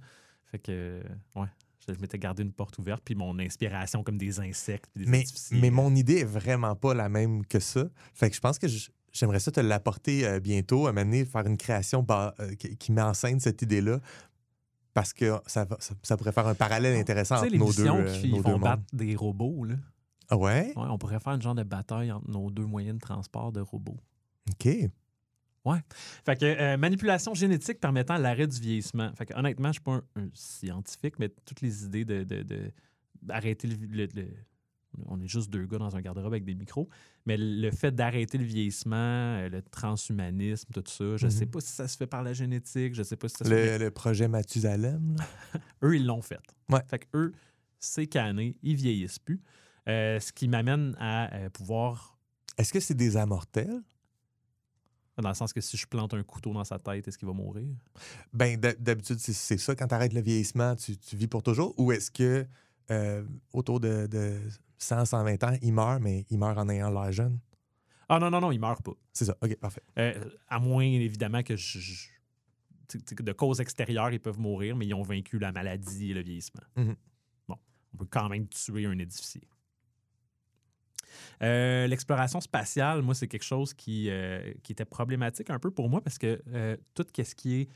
Fait 0.45 0.59
que, 0.59 1.03
ouais, 1.35 1.47
je, 1.89 1.95
je 1.95 1.99
m'étais 2.01 2.19
gardé 2.19 2.43
une 2.43 2.53
porte 2.53 2.79
ouverte. 2.79 3.03
Puis 3.05 3.14
mon 3.14 3.39
inspiration 3.39 4.03
comme 4.03 4.19
des 4.19 4.39
insectes. 4.39 4.91
Des 4.95 5.07
Mais, 5.07 5.25
mais 5.53 5.71
mon 5.71 5.95
idée 5.95 6.19
est 6.19 6.25
vraiment 6.25 6.77
pas 6.77 6.93
la 6.95 7.09
même 7.09 7.47
que 7.47 7.61
ça. 7.61 7.89
Fait 8.12 8.29
que 8.29 8.37
je 8.37 8.41
pense 8.41 8.59
que 8.59 8.69
je- 8.69 8.91
j'aimerais 9.12 9.41
ça 9.41 9.51
te 9.51 9.61
l'apporter 9.61 10.27
euh, 10.27 10.41
bientôt, 10.41 10.87
à 10.87 10.93
m'amener 10.93 11.25
faire 11.25 11.47
une 11.47 11.57
création 11.57 12.07
euh, 12.11 12.31
qui, 12.59 12.77
qui 12.77 12.93
met 12.93 13.01
en 13.03 13.14
scène 13.14 13.41
cette 13.41 13.62
idée-là. 13.62 14.01
Parce 14.99 15.12
que 15.12 15.38
ça, 15.46 15.66
ça, 15.78 15.94
ça 16.03 16.16
pourrait 16.16 16.32
faire 16.32 16.46
un 16.49 16.55
parallèle 16.57 16.99
intéressant 16.99 17.36
entre 17.36 17.57
nos 17.57 17.72
deux, 17.72 17.86
euh, 17.86 18.20
qui 18.20 18.30
nos 18.30 18.36
deux 18.38 18.42
font 18.42 18.51
mondes. 18.53 18.61
battre 18.62 18.82
des 18.92 19.14
robots, 19.14 19.64
là. 19.64 19.74
Ah 20.28 20.36
ouais? 20.36 20.72
Ouais, 20.76 20.86
on 20.88 20.99
pourrait 20.99 21.20
faire 21.20 21.34
une 21.34 21.42
genre 21.42 21.55
de 21.55 21.62
bataille 21.62 22.11
entre 22.11 22.28
nos 22.28 22.51
deux 22.51 22.64
moyens 22.66 22.96
de 22.96 23.01
transport 23.01 23.53
de 23.53 23.61
robots. 23.61 23.96
OK. 24.51 24.68
Fait 26.24 26.36
que 26.36 26.44
euh, 26.46 26.76
manipulation 26.78 27.34
génétique 27.34 27.78
permettant 27.78 28.16
l'arrêt 28.16 28.46
du 28.46 28.59
vieillissement. 28.59 29.12
Fait 29.14 29.26
que 29.26 29.34
honnêtement, 29.38 29.68
je 29.68 29.72
suis 29.74 29.82
pas 29.82 29.92
un, 30.16 30.22
un 30.22 30.28
scientifique, 30.32 31.18
mais 31.18 31.28
toutes 31.44 31.61
les 31.61 31.84
idées 31.84 32.05
de, 32.05 32.24
de- 32.24 32.42
de- 32.42 32.72
le- 33.26 34.07
le- 34.14 34.28
On 35.07 35.20
est 35.20 35.26
juste 35.28 35.51
deux 35.51 35.66
gars 35.66 35.78
dans 35.78 35.94
un 35.96 36.01
garde-robe 36.01 36.32
avec 36.32 36.44
des 36.44 36.55
micros. 36.55 36.88
Mais 37.26 37.36
le 37.36 37.70
fait 37.70 37.94
d'arrêter 37.94 38.38
le 38.38 38.44
vieillissement, 38.44 38.96
euh, 38.96 39.49
le 39.49 39.62
transhumanisme, 39.62 40.68
tout 40.72 40.82
ça, 40.86 41.16
je 41.16 41.26
Mhm. 41.26 41.30
sais 41.30 41.46
pas 41.46 41.61
si 41.61 41.72
ça 41.72 41.88
se 41.88 41.96
fait 41.96 42.07
par 42.07 42.22
la 42.22 42.32
génétique, 42.32 42.94
je 42.94 43.03
sais 43.03 43.16
pas 43.16 43.28
si 43.28 43.36
ça 43.36 43.44
se 43.44 43.51
fait. 43.51 43.78
Le, 43.78 43.84
le 43.84 43.90
projet 43.90 44.28
Mathusalem, 44.28 45.16
là. 45.18 45.24
Eux, 45.82 45.96
ils 45.96 46.07
l'ont 46.07 46.22
fait. 46.22 46.40
Ouais. 46.70 46.80
Fait 46.88 46.99
que 47.01 47.07
eux, 47.14 47.32
c'est 47.78 48.07
canné, 48.07 48.57
ils 48.62 48.76
vieillissent 48.76 49.18
plus. 49.18 49.40
Euh, 49.88 50.18
ce 50.20 50.32
qui 50.32 50.49
m'amène 50.49 50.94
à 50.99 51.32
euh, 51.34 51.51
pouvoir 51.51 52.18
Est-ce 52.59 52.72
que 52.72 52.80
c'est 52.80 52.94
des 52.94 53.16
amortels? 53.16 53.80
Dans 55.20 55.28
le 55.30 55.34
sens 55.34 55.53
que 55.53 55.61
si 55.61 55.76
je 55.76 55.84
plante 55.86 56.14
un 56.14 56.22
couteau 56.22 56.53
dans 56.53 56.62
sa 56.62 56.78
tête, 56.78 57.09
est-ce 57.09 57.18
qu'il 57.18 57.26
va 57.26 57.34
mourir? 57.34 57.66
Ben, 58.32 58.57
d'hab- 58.57 58.80
d'habitude, 58.80 59.18
c'est, 59.18 59.32
c'est 59.32 59.59
ça. 59.59 59.74
Quand 59.74 59.88
tu 59.88 59.94
arrêtes 59.94 60.12
le 60.12 60.20
vieillissement, 60.20 60.76
tu, 60.76 60.96
tu 60.96 61.16
vis 61.16 61.26
pour 61.26 61.42
toujours? 61.42 61.74
Ou 61.76 61.90
est-ce 61.90 62.09
que 62.11 62.46
euh, 62.91 63.24
autour 63.53 63.80
de, 63.80 64.07
de 64.07 64.41
100, 64.78 65.05
120 65.07 65.45
ans, 65.45 65.57
il 65.62 65.72
meurt, 65.72 66.01
mais 66.01 66.24
il 66.30 66.39
meurt 66.39 66.59
en 66.59 66.68
ayant 66.68 66.91
l'air 66.91 67.12
jeune? 67.12 67.39
Ah 68.09 68.18
non, 68.18 68.30
non, 68.30 68.41
non, 68.41 68.53
il 68.53 68.59
meurt 68.59 68.82
pas. 68.82 68.95
C'est 69.12 69.26
ça. 69.26 69.36
OK, 69.43 69.57
parfait. 69.57 69.82
Euh, 69.99 70.24
à 70.49 70.59
moins, 70.59 70.84
évidemment, 70.84 71.43
que 71.43 71.57
je, 71.57 72.09
de 73.20 73.32
causes 73.32 73.61
extérieures, 73.61 74.11
ils 74.11 74.20
peuvent 74.20 74.41
mourir, 74.41 74.76
mais 74.76 74.86
ils 74.86 74.95
ont 74.95 75.03
vaincu 75.03 75.39
la 75.39 75.53
maladie 75.53 76.12
et 76.12 76.14
le 76.14 76.22
vieillissement. 76.22 76.62
Mhm. 76.76 76.97
Bon, 77.49 77.57
on 77.95 77.97
peut 77.99 78.07
quand 78.09 78.28
même 78.28 78.49
tuer 78.49 78.86
un 78.86 78.99
édificier. 78.99 79.43
Euh, 81.43 81.86
L'exploration 81.86 82.41
spatiale, 82.41 83.03
moi, 83.03 83.14
c'est 83.14 83.28
quelque 83.28 83.45
chose 83.45 83.74
qui, 83.74 84.09
euh, 84.09 84.55
qui 84.62 84.72
était 84.72 84.84
problématique 84.84 85.51
un 85.51 85.59
peu 85.59 85.70
pour 85.70 85.89
moi 85.91 86.01
parce 86.01 86.18
que 86.18 86.41
tout 86.95 87.05
ce 87.14 87.34
qui 87.34 87.61
est 87.61 87.68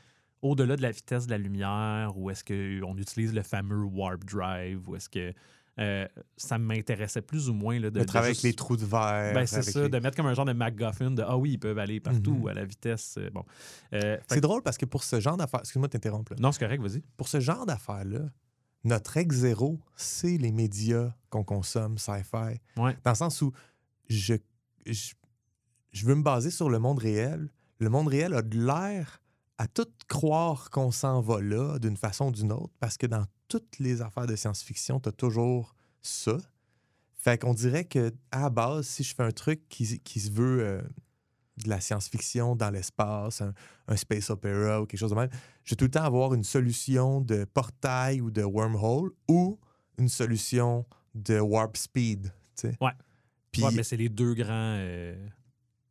au-delà 0.43 0.75
de 0.75 0.81
la 0.83 0.91
vitesse 0.91 1.25
de 1.25 1.31
la 1.31 1.37
lumière, 1.39 2.15
ou 2.17 2.29
est-ce 2.29 2.43
qu'on 2.43 2.95
utilise 2.97 3.33
le 3.33 3.41
fameux 3.41 3.83
warp 3.83 4.23
drive, 4.25 4.87
ou 4.87 4.95
est-ce 4.95 5.09
que 5.09 5.33
euh, 5.79 6.07
ça 6.37 6.59
m'intéressait 6.59 7.23
plus 7.23 7.49
ou 7.49 7.53
moins 7.55 7.79
là, 7.79 7.89
de, 7.89 7.97
Le 7.97 8.05
de 8.05 8.11
juste- 8.11 8.15
avec 8.15 8.41
les 8.43 8.53
trous 8.53 8.77
de 8.77 8.85
verre. 8.85 9.33
ben, 9.33 9.47
c'est 9.47 9.63
ça, 9.63 9.81
les- 9.83 9.89
de 9.89 9.97
mettre 9.97 10.15
comme 10.15 10.27
un 10.27 10.35
genre 10.35 10.45
de 10.45 10.53
MacGuffin 10.53 11.09
de 11.09 11.23
Ah 11.25 11.35
oui, 11.35 11.53
ils 11.53 11.57
peuvent 11.57 11.79
aller 11.79 11.99
partout 11.99 12.35
Mhm. 12.41 12.47
à 12.49 12.53
la 12.53 12.65
vitesse. 12.65 13.15
euh, 13.17 13.31
bon. 13.31 13.43
Euh, 13.93 14.17
C'est 14.27 14.39
drôle 14.41 14.61
parce 14.61 14.77
que 14.77 14.85
pour 14.85 15.03
ce 15.03 15.19
genre 15.19 15.35
d'affaires, 15.35 15.61
excuse-moi 15.61 15.87
de 15.87 15.93
t'interrompre. 15.93 16.33
Non, 16.37 16.51
c'est 16.51 16.59
correct, 16.63 16.79
vas-y. 16.79 17.01
pour 17.17 17.27
ce 17.27 17.39
genre 17.39 17.65
d'affaires-là, 17.65 18.19
notre 18.83 19.17
ex 19.17 19.33
zéro, 19.35 19.79
c'est 19.95 20.37
les 20.37 20.51
médias 20.51 21.15
qu'on 21.31 21.43
consomme, 21.43 21.97
sci-fi. 21.97 22.59
Ouais. 22.77 22.95
Dans 23.03 23.11
le 23.11 23.15
sens 23.15 23.41
où 23.41 23.51
je, 24.09 24.35
je, 24.85 25.13
je 25.91 26.05
veux 26.05 26.13
me 26.13 26.21
baser 26.21 26.51
sur 26.51 26.69
le 26.69 26.77
monde 26.77 26.99
réel. 26.99 27.49
Le 27.79 27.89
monde 27.89 28.09
réel 28.09 28.35
a 28.35 28.43
de 28.43 28.59
l'air 28.63 29.22
à 29.57 29.67
tout 29.67 29.87
croire 30.07 30.69
qu'on 30.69 30.91
s'en 30.91 31.21
va 31.21 31.41
là 31.41 31.77
d'une 31.79 31.97
façon 31.97 32.27
ou 32.27 32.31
d'une 32.31 32.51
autre, 32.51 32.73
parce 32.79 32.97
que 32.97 33.05
dans 33.07 33.25
toutes 33.47 33.79
les 33.79 34.01
affaires 34.01 34.25
de 34.25 34.35
science-fiction, 34.35 34.99
tu 34.99 35.09
as 35.09 35.11
toujours 35.11 35.75
ça. 36.01 36.37
Fait 37.13 37.39
qu'on 37.39 37.53
dirait 37.53 37.85
que 37.85 38.11
à 38.31 38.41
la 38.41 38.49
base, 38.49 38.87
si 38.87 39.03
je 39.03 39.13
fais 39.15 39.23
un 39.23 39.31
truc 39.31 39.67
qui, 39.69 39.99
qui 39.99 40.19
se 40.19 40.31
veut 40.31 40.61
euh, 40.61 40.81
de 41.63 41.69
la 41.69 41.79
science-fiction 41.79 42.55
dans 42.55 42.71
l'espace, 42.71 43.41
un, 43.41 43.53
un 43.87 43.95
space 43.95 44.29
opera 44.29 44.81
ou 44.81 44.85
quelque 44.85 44.99
chose 44.99 45.11
de 45.11 45.15
même, 45.15 45.29
je 45.63 45.71
vais 45.71 45.75
tout 45.77 45.85
le 45.85 45.91
temps 45.91 46.03
avoir 46.03 46.33
une 46.33 46.43
solution 46.43 47.21
de 47.21 47.45
portail 47.45 48.19
ou 48.21 48.31
de 48.31 48.41
wormhole 48.43 49.11
ou 49.29 49.59
une 49.97 50.09
solution 50.09 50.85
de 51.13 51.39
warp 51.39 51.77
speed. 51.77 52.33
Ouais. 52.63 52.91
Ouais, 53.61 53.71
mais 53.71 53.83
c'est 53.83 53.97
les 53.97 54.09
deux 54.09 54.33
grands. 54.33 54.49
euh, 54.79 55.15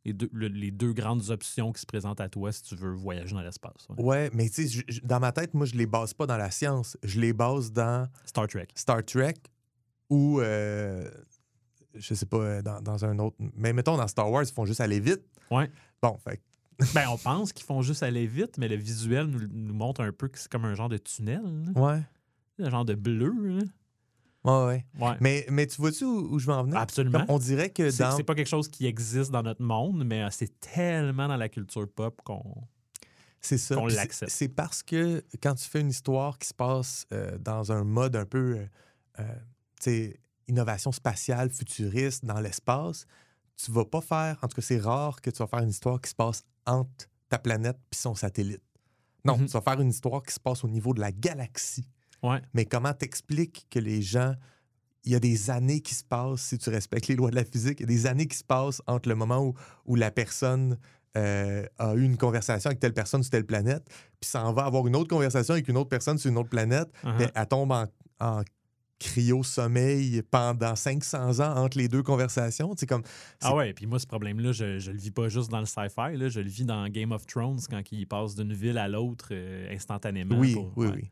les, 0.05 0.13
deux, 0.13 0.29
le- 0.33 0.47
les 0.47 0.71
deux 0.71 0.93
grandes 0.93 1.29
options 1.29 1.71
qui 1.71 1.81
se 1.81 1.85
présentent 1.85 2.19
à 2.21 2.29
toi 2.29 2.51
si 2.51 2.63
tu 2.63 2.75
veux 2.75 2.91
voyager 2.93 3.33
dans 3.33 3.41
l'espace. 3.41 3.87
ouais. 3.89 4.03
ouais, 4.03 4.29
mais 4.33 4.49
tu 4.49 4.67
sais, 4.67 4.83
dans 5.03 5.19
ma 5.19 5.31
tête, 5.31 5.53
moi, 5.53 5.65
je 5.65 5.75
les 5.75 5.85
base 5.85 6.13
pas 6.13 6.25
dans 6.25 6.37
la 6.37 6.51
science. 6.51 6.97
Je 7.03 7.19
les 7.19 7.33
base 7.33 7.71
dans 7.71 8.07
Star 8.25 8.47
Trek. 8.47 8.67
Star 8.75 9.03
Trek 9.05 9.35
ou, 10.09 10.41
euh, 10.41 11.09
je 11.95 12.13
sais 12.13 12.25
pas, 12.25 12.61
dans, 12.61 12.81
dans 12.81 13.05
un 13.05 13.17
autre. 13.19 13.37
Mais 13.55 13.71
mettons, 13.73 13.97
dans 13.97 14.07
Star 14.07 14.29
Wars, 14.29 14.43
ils 14.43 14.53
font 14.53 14.65
juste 14.65 14.81
aller 14.81 14.99
vite. 14.99 15.21
Ouais. 15.51 15.69
Bon, 16.01 16.17
fait 16.17 16.41
Ben, 16.95 17.07
on 17.09 17.17
pense 17.17 17.53
qu'ils 17.53 17.65
font 17.65 17.81
juste 17.81 18.03
aller 18.03 18.25
vite, 18.27 18.57
mais 18.57 18.67
le 18.67 18.75
visuel 18.75 19.27
nous, 19.27 19.47
nous 19.47 19.73
montre 19.73 20.01
un 20.01 20.11
peu 20.11 20.27
que 20.27 20.37
c'est 20.39 20.51
comme 20.51 20.65
un 20.65 20.73
genre 20.75 20.89
de 20.89 20.97
tunnel. 20.97 21.41
là. 21.75 21.81
ouais. 21.81 22.01
Un 22.59 22.69
genre 22.69 22.85
de 22.85 22.93
bleu. 22.95 23.31
là. 23.59 23.63
Ouais, 24.45 24.65
ouais. 24.65 24.85
Ouais. 24.99 25.15
Mais, 25.21 25.45
mais 25.49 25.67
tu 25.67 25.79
vois-tu 25.81 26.03
où, 26.03 26.33
où 26.33 26.39
je 26.39 26.47
veux 26.47 26.53
en 26.53 26.63
venir? 26.63 26.77
Absolument. 26.77 27.19
Comme 27.19 27.35
on 27.35 27.39
dirait 27.39 27.69
que 27.69 27.89
C'est 27.89 28.03
dans. 28.03 28.17
pas 28.23 28.35
quelque 28.35 28.47
chose 28.49 28.67
qui 28.67 28.85
existe 28.85 29.31
dans 29.31 29.43
notre 29.43 29.61
monde, 29.61 30.03
mais 30.05 30.23
euh, 30.23 30.27
c'est 30.31 30.59
tellement 30.59 31.27
dans 31.27 31.37
la 31.37 31.47
culture 31.49 31.87
pop 31.89 32.19
qu'on. 32.23 32.43
C'est 33.39 33.57
ça. 33.57 33.75
qu'on 33.75 33.87
l'accepte. 33.87 34.31
C'est 34.31 34.47
parce 34.49 34.83
que 34.83 35.23
quand 35.41 35.55
tu 35.55 35.67
fais 35.67 35.81
une 35.81 35.89
histoire 35.89 36.37
qui 36.39 36.47
se 36.47 36.53
passe 36.53 37.05
euh, 37.13 37.37
dans 37.39 37.71
un 37.71 37.83
mode 37.83 38.15
un 38.15 38.25
peu, 38.25 38.65
euh, 39.19 39.23
tu 39.79 39.81
sais, 39.81 40.19
innovation 40.47 40.91
spatiale, 40.91 41.49
futuriste, 41.49 42.23
dans 42.25 42.39
l'espace, 42.39 43.05
tu 43.55 43.71
vas 43.71 43.85
pas 43.85 44.01
faire, 44.01 44.37
en 44.41 44.47
tout 44.47 44.55
cas, 44.55 44.61
c'est 44.61 44.79
rare 44.79 45.21
que 45.21 45.29
tu 45.29 45.37
vas 45.39 45.47
faire 45.47 45.59
une 45.59 45.69
histoire 45.69 45.99
qui 46.01 46.09
se 46.09 46.15
passe 46.15 46.43
entre 46.65 47.07
ta 47.29 47.37
planète 47.39 47.77
puis 47.89 47.99
son 47.99 48.15
satellite. 48.15 48.61
Non, 49.25 49.37
Mhm. 49.37 49.45
tu 49.45 49.51
vas 49.53 49.61
faire 49.61 49.79
une 49.79 49.89
histoire 49.89 50.21
qui 50.23 50.33
se 50.33 50.39
passe 50.39 50.63
au 50.63 50.67
niveau 50.69 50.93
de 50.93 50.99
la 51.01 51.11
galaxie. 51.13 51.85
Ouais. 52.23 52.41
Mais 52.53 52.65
comment 52.65 52.93
t'expliques 52.93 53.67
que 53.69 53.79
les 53.79 54.01
gens, 54.01 54.33
il 55.03 55.11
y 55.11 55.15
a 55.15 55.19
des 55.19 55.49
années 55.49 55.81
qui 55.81 55.93
se 55.93 56.03
passent, 56.03 56.41
si 56.41 56.57
tu 56.57 56.69
respectes 56.69 57.07
les 57.07 57.15
lois 57.15 57.29
de 57.29 57.35
la 57.35 57.43
physique, 57.45 57.79
il 57.79 57.83
y 57.83 57.83
a 57.83 57.87
des 57.87 58.07
années 58.07 58.27
qui 58.27 58.37
se 58.37 58.43
passent 58.43 58.81
entre 58.87 59.09
le 59.09 59.15
moment 59.15 59.39
où, 59.45 59.53
où 59.85 59.95
la 59.95 60.09
personne 60.11 60.77
euh, 61.17 61.65
a 61.77 61.93
eu 61.95 62.01
une 62.03 62.17
conversation 62.17 62.69
avec 62.69 62.79
telle 62.79 62.93
personne 62.93 63.21
sur 63.21 63.29
telle 63.29 63.45
planète, 63.45 63.83
puis 64.19 64.29
ça 64.29 64.43
en 64.45 64.51
va 64.53 64.63
avoir 64.65 64.87
une 64.87 64.95
autre 64.95 65.09
conversation 65.09 65.53
avec 65.53 65.67
une 65.67 65.77
autre 65.77 65.89
personne 65.89 66.17
sur 66.17 66.29
une 66.31 66.37
autre 66.37 66.49
planète, 66.49 66.87
Uh-huh. 67.03 67.17
puis 67.17 67.27
elle 67.35 67.47
tombe 67.47 67.71
en, 67.71 67.85
en 68.19 68.41
cryo-sommeil 68.99 70.21
pendant 70.31 70.75
500 70.75 71.39
ans 71.39 71.55
entre 71.57 71.77
les 71.77 71.87
deux 71.87 72.03
conversations. 72.03 72.73
C'est 72.77 72.85
comme... 72.87 73.03
Ah 73.41 73.55
ouais, 73.55 73.73
puis 73.73 73.85
moi, 73.85 73.99
ce 73.99 74.07
problème-là, 74.07 74.51
je, 74.51 74.79
je 74.79 74.91
le 74.91 74.97
vis 74.97 75.11
pas 75.11 75.29
juste 75.29 75.49
dans 75.51 75.59
le 75.59 75.65
sci-fi, 75.65 76.29
je 76.29 76.39
le 76.39 76.49
vis 76.49 76.65
dans 76.65 76.87
Game 76.89 77.11
of 77.11 77.25
Thrones 77.25 77.59
quand 77.69 77.81
il 77.91 78.07
passe 78.07 78.35
d'une 78.35 78.53
ville 78.53 78.77
à 78.77 78.87
l'autre 78.87 79.29
euh, 79.31 79.73
instantanément. 79.73 80.37
Oui, 80.37 80.53
pour- 80.53 80.71
oui, 80.75 80.87
ouais. 80.87 80.93
oui. 80.95 81.11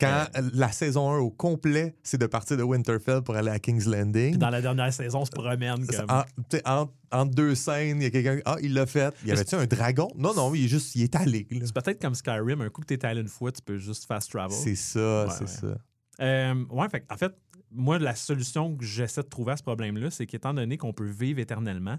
Quand 0.00 0.26
la 0.54 0.72
saison 0.72 1.10
1 1.10 1.18
au 1.18 1.30
complet, 1.30 1.94
c'est 2.02 2.18
de 2.18 2.26
partir 2.26 2.56
de 2.56 2.62
Winterfell 2.62 3.22
pour 3.22 3.36
aller 3.36 3.50
à 3.50 3.58
King's 3.58 3.86
Landing. 3.86 4.30
Puis 4.30 4.38
dans 4.38 4.50
la 4.50 4.60
dernière 4.62 4.92
saison, 4.92 5.20
on 5.20 5.24
se 5.24 5.30
promène 5.30 5.86
comme. 5.86 6.06
en- 6.10 6.24
entre, 6.64 6.90
entre 7.12 7.34
deux 7.34 7.54
scènes, 7.54 7.98
il 8.00 8.04
y 8.04 8.06
a 8.06 8.10
quelqu'un. 8.10 8.40
Ah, 8.44 8.56
il 8.62 8.74
l'a 8.74 8.86
fait. 8.86 9.14
Il 9.22 9.28
y 9.28 9.32
avait-tu 9.32 9.54
un 9.54 9.66
dragon? 9.66 10.08
Non, 10.16 10.34
non, 10.34 10.54
il 10.54 10.64
est 10.64 10.68
juste. 10.68 10.94
Il 10.96 11.02
est 11.02 11.14
allé. 11.16 11.46
C'est 11.50 11.72
peut-être 11.72 12.00
comme 12.00 12.14
Skyrim, 12.14 12.60
un 12.62 12.68
coup 12.70 12.80
que 12.80 12.86
t'es 12.86 13.04
allé 13.04 13.20
une 13.20 13.28
fois, 13.28 13.52
tu 13.52 13.60
peux 13.62 13.78
juste 13.78 14.06
fast 14.06 14.30
travel. 14.30 14.56
C'est 14.56 14.74
ça, 14.74 15.26
Ouais, 15.26 15.30
c'est 15.36 15.40
ouais. 15.66 15.74
ça. 15.74 15.78
Euh, 16.24 16.64
ouais, 16.70 16.88
fait, 16.90 17.04
en 17.10 17.16
fait, 17.16 17.32
moi, 17.70 17.98
la 17.98 18.14
solution 18.14 18.76
que 18.76 18.84
j'essaie 18.84 19.22
de 19.22 19.28
trouver 19.28 19.52
à 19.52 19.56
ce 19.56 19.62
problème-là, 19.62 20.10
c'est 20.10 20.26
qu'étant 20.26 20.52
donné 20.54 20.76
qu'on 20.76 20.92
peut 20.92 21.08
vivre 21.08 21.38
éternellement, 21.40 21.98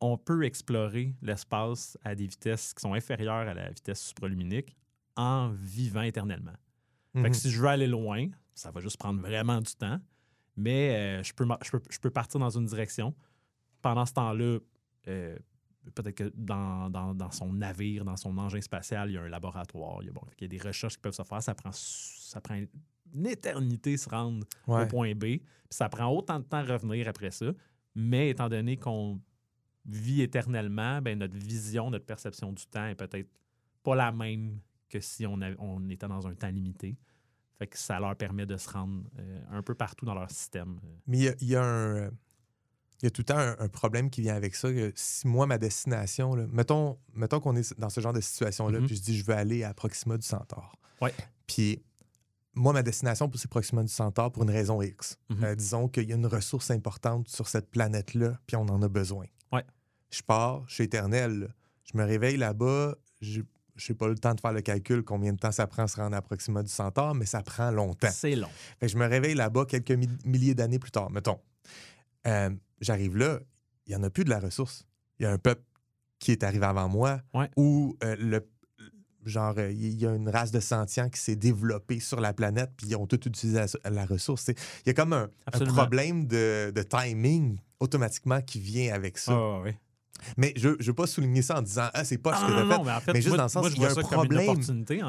on 0.00 0.16
peut 0.16 0.44
explorer 0.44 1.14
l'espace 1.22 1.98
à 2.04 2.14
des 2.14 2.26
vitesses 2.26 2.72
qui 2.74 2.80
sont 2.82 2.94
inférieures 2.94 3.48
à 3.48 3.54
la 3.54 3.68
vitesse 3.70 4.00
supraluminique 4.00 4.76
en 5.16 5.50
vivant 5.60 6.02
éternellement. 6.02 6.52
Fait 7.14 7.20
Mhm. 7.20 7.30
que 7.30 7.36
si 7.36 7.50
je 7.50 7.60
veux 7.60 7.68
aller 7.68 7.86
loin, 7.86 8.26
ça 8.54 8.70
va 8.70 8.80
juste 8.80 8.96
prendre 8.98 9.20
vraiment 9.20 9.60
du 9.60 9.74
temps, 9.74 9.98
mais 10.56 10.94
euh, 10.94 11.22
je, 11.22 11.32
peux, 11.32 11.46
je, 11.64 11.70
peux, 11.70 11.80
je 11.90 11.98
peux 11.98 12.10
partir 12.10 12.38
dans 12.40 12.50
une 12.50 12.66
direction. 12.66 13.14
Pendant 13.82 14.04
ce 14.06 14.12
temps-là, 14.14 14.58
euh, 15.08 15.38
peut-être 15.94 16.14
que 16.16 16.32
dans, 16.34 16.90
dans- 16.90 17.14
dans 17.14 17.30
son 17.30 17.52
navire, 17.52 18.04
dans 18.04 18.16
son 18.16 18.36
engin 18.38 18.60
spatial, 18.60 19.10
il 19.10 19.14
y 19.14 19.16
a 19.16 19.22
un 19.22 19.28
laboratoire. 19.28 19.98
Il 20.02 20.06
y 20.06 20.08
a, 20.10 20.12
bon, 20.12 20.20
qu'il 20.36 20.52
y 20.52 20.56
a 20.56 20.58
des 20.58 20.62
recherches 20.66 20.94
qui 20.94 21.00
peuvent 21.00 21.14
se 21.14 21.22
faire. 21.22 21.42
Ça 21.42 21.54
prend, 21.54 21.70
ça 21.72 22.40
prend 22.40 22.56
une 23.14 23.26
éternité 23.26 23.96
se 23.96 24.08
rendre 24.08 24.46
Ouais. 24.66 24.82
au 24.82 24.86
point 24.86 25.14
B. 25.14 25.20
Puis 25.20 25.42
ça 25.70 25.88
prend 25.88 26.08
autant 26.12 26.40
de 26.40 26.44
temps 26.44 26.58
à 26.58 26.62
revenir 26.64 27.08
après 27.08 27.30
ça. 27.30 27.46
Mais 27.94 28.30
étant 28.30 28.48
donné 28.50 28.76
qu'on 28.76 29.18
vit 29.86 30.20
éternellement, 30.20 31.00
ben 31.00 31.18
notre 31.18 31.36
vision, 31.38 31.90
notre 31.90 32.04
perception 32.04 32.52
du 32.52 32.66
temps 32.66 32.86
est 32.86 32.94
peut-être 32.94 33.30
pas 33.82 33.94
la 33.94 34.12
même 34.12 34.60
que 34.88 35.00
si 35.00 35.26
on, 35.26 35.40
était 35.90 36.08
dans 36.08 36.26
un 36.26 36.34
temps 36.34 36.48
limité. 36.50 36.96
Fait 37.58 37.66
que 37.66 37.76
ça 37.76 37.98
leur 37.98 38.14
permet 38.16 38.46
de 38.46 38.56
se 38.56 38.68
rendre 38.70 39.02
euh, 39.18 39.40
un 39.50 39.62
peu 39.62 39.74
partout 39.74 40.04
dans 40.06 40.14
leur 40.14 40.30
système. 40.30 40.78
Euh, 40.84 40.96
Mais 41.08 41.18
il 41.18 41.22
y 41.24 41.28
a, 41.28 41.34
il 41.40 41.48
y 41.48 41.56
a 41.56 41.62
un. 41.64 41.96
euh, 41.96 42.10
Il 43.02 43.04
y 43.04 43.08
a 43.08 43.10
tout 43.10 43.20
le 43.22 43.24
temps 43.26 43.38
un, 43.38 43.56
un 43.58 43.68
problème 43.68 44.10
qui 44.10 44.20
vient 44.20 44.36
avec 44.36 44.54
ça. 44.54 44.72
que 44.72 44.92
si 44.94 45.26
moi, 45.26 45.46
ma 45.46 45.58
destination, 45.58 46.34
là, 46.36 46.46
mettons, 46.48 46.98
mettons 47.14 47.40
qu'on 47.40 47.56
est 47.56 47.78
dans 47.78 47.90
ce 47.90 48.00
genre 48.00 48.12
de 48.12 48.20
situation-là, 48.20 48.78
Mhm. 48.80 48.86
puis 48.86 48.96
je 48.96 49.02
dis 49.02 49.16
je 49.18 49.24
veux 49.24 49.34
aller 49.34 49.64
à 49.64 49.74
Proxima 49.74 50.16
du 50.16 50.26
Centaure. 50.26 50.76
Ouais. 51.00 51.12
Puis 51.48 51.82
moi, 52.54 52.72
ma 52.72 52.82
destination, 52.82 53.30
c'est 53.34 53.48
Proxima 53.50 53.82
du 53.82 53.92
Centaure 53.92 54.30
pour 54.32 54.42
une 54.44 54.50
raison 54.50 54.80
X. 54.82 55.18
Mhm. 55.28 55.44
Euh, 55.44 55.54
disons 55.56 55.88
qu'il 55.88 56.08
y 56.08 56.12
a 56.12 56.16
une 56.16 56.26
ressource 56.26 56.70
importante 56.70 57.28
sur 57.28 57.48
cette 57.48 57.70
planète-là, 57.70 58.40
puis 58.46 58.54
on 58.56 58.62
en 58.68 58.80
a 58.82 58.88
besoin. 58.88 59.26
Ouais. 59.52 59.64
Je 60.10 60.22
pars, 60.22 60.62
je 60.68 60.74
suis 60.74 60.84
éternel. 60.84 61.40
là. 61.40 61.46
Je 61.84 61.96
me 61.98 62.04
réveille 62.04 62.36
là-bas, 62.36 62.94
je 63.20 63.40
n'ai 63.88 63.94
pas 63.96 64.08
le 64.08 64.16
temps 64.18 64.34
de 64.34 64.40
faire 64.40 64.52
le 64.52 64.60
calcul 64.60 65.02
combien 65.02 65.32
de 65.32 65.38
temps 65.38 65.52
ça 65.52 65.66
prend 65.66 65.84
à 65.84 65.88
se 65.88 65.96
rendre 65.96 66.16
à 66.16 66.22
Proxima 66.22 66.62
du 66.62 66.70
Centaure, 66.70 67.14
mais 67.14 67.26
ça 67.26 67.42
prend 67.42 67.70
longtemps. 67.70 68.10
C'est 68.12 68.34
long. 68.36 68.48
Fait 68.80 68.86
que 68.86 68.92
je 68.92 68.96
me 68.98 69.06
réveille 69.06 69.34
là-bas 69.34 69.64
quelques 69.66 69.90
mi- 69.92 70.08
milliers 70.24 70.54
d'années 70.54 70.78
plus 70.78 70.90
tard, 70.90 71.10
mettons. 71.10 71.38
Euh, 72.26 72.50
J'arrive 72.80 73.16
là, 73.16 73.40
il 73.86 73.90
n'y 73.90 73.96
en 73.96 74.02
a 74.04 74.10
plus 74.10 74.24
de 74.24 74.30
la 74.30 74.38
ressource. 74.38 74.86
Il 75.18 75.24
y 75.24 75.26
a 75.26 75.32
un 75.32 75.38
peuple 75.38 75.62
qui 76.20 76.30
est 76.32 76.42
arrivé 76.44 76.64
avant 76.66 76.88
moi, 76.88 77.20
Ouais. 77.34 77.50
ou 77.56 77.96
euh, 78.04 78.14
le 78.18 78.48
genre 79.24 79.58
il 79.60 79.94
y 80.00 80.06
a 80.06 80.14
une 80.14 80.28
race 80.28 80.52
de 80.52 80.60
sentients 80.60 81.10
qui 81.10 81.20
s'est 81.20 81.36
développée 81.36 82.00
sur 82.00 82.20
la 82.20 82.32
planète, 82.32 82.70
puis 82.76 82.86
ils 82.88 82.96
ont 82.96 83.06
tout 83.06 83.20
utilisé 83.28 83.60
la, 83.84 83.90
la 83.90 84.06
ressource. 84.06 84.46
Il 84.48 84.54
y 84.86 84.90
a 84.90 84.94
comme 84.94 85.12
un, 85.12 85.28
problème 85.66 86.26
de, 86.26 86.70
de 86.74 86.82
timing 86.82 87.58
automatiquement 87.80 88.40
qui 88.40 88.58
vient 88.60 88.94
avec 88.94 89.18
ça. 89.18 89.32
Ah, 89.34 89.60
ouais. 89.60 89.76
Mais 90.36 90.52
je 90.56 90.68
ne 90.70 90.82
veux 90.82 90.94
pas 90.94 91.06
souligner 91.06 91.42
ça 91.42 91.58
en 91.58 91.62
disant 91.62 91.88
Ah, 91.94 92.04
c'est 92.04 92.18
pas 92.18 92.34
ce 92.36 92.40
Ah, 92.44 92.46
que 92.48 92.52
non, 92.52 92.64
non, 92.78 92.84
mais 92.84 92.92
en 92.92 93.00
fait, 93.00 93.12
mais 93.12 93.20
juste 93.20 93.28
moi, 93.28 93.36
dans 93.38 93.42
le 93.44 93.48
sens 93.48 93.62
moi, 93.62 93.70
il 93.74 93.82
y 93.82 93.86
a 93.86 93.90
un 93.90 93.94
problème. 94.02 94.60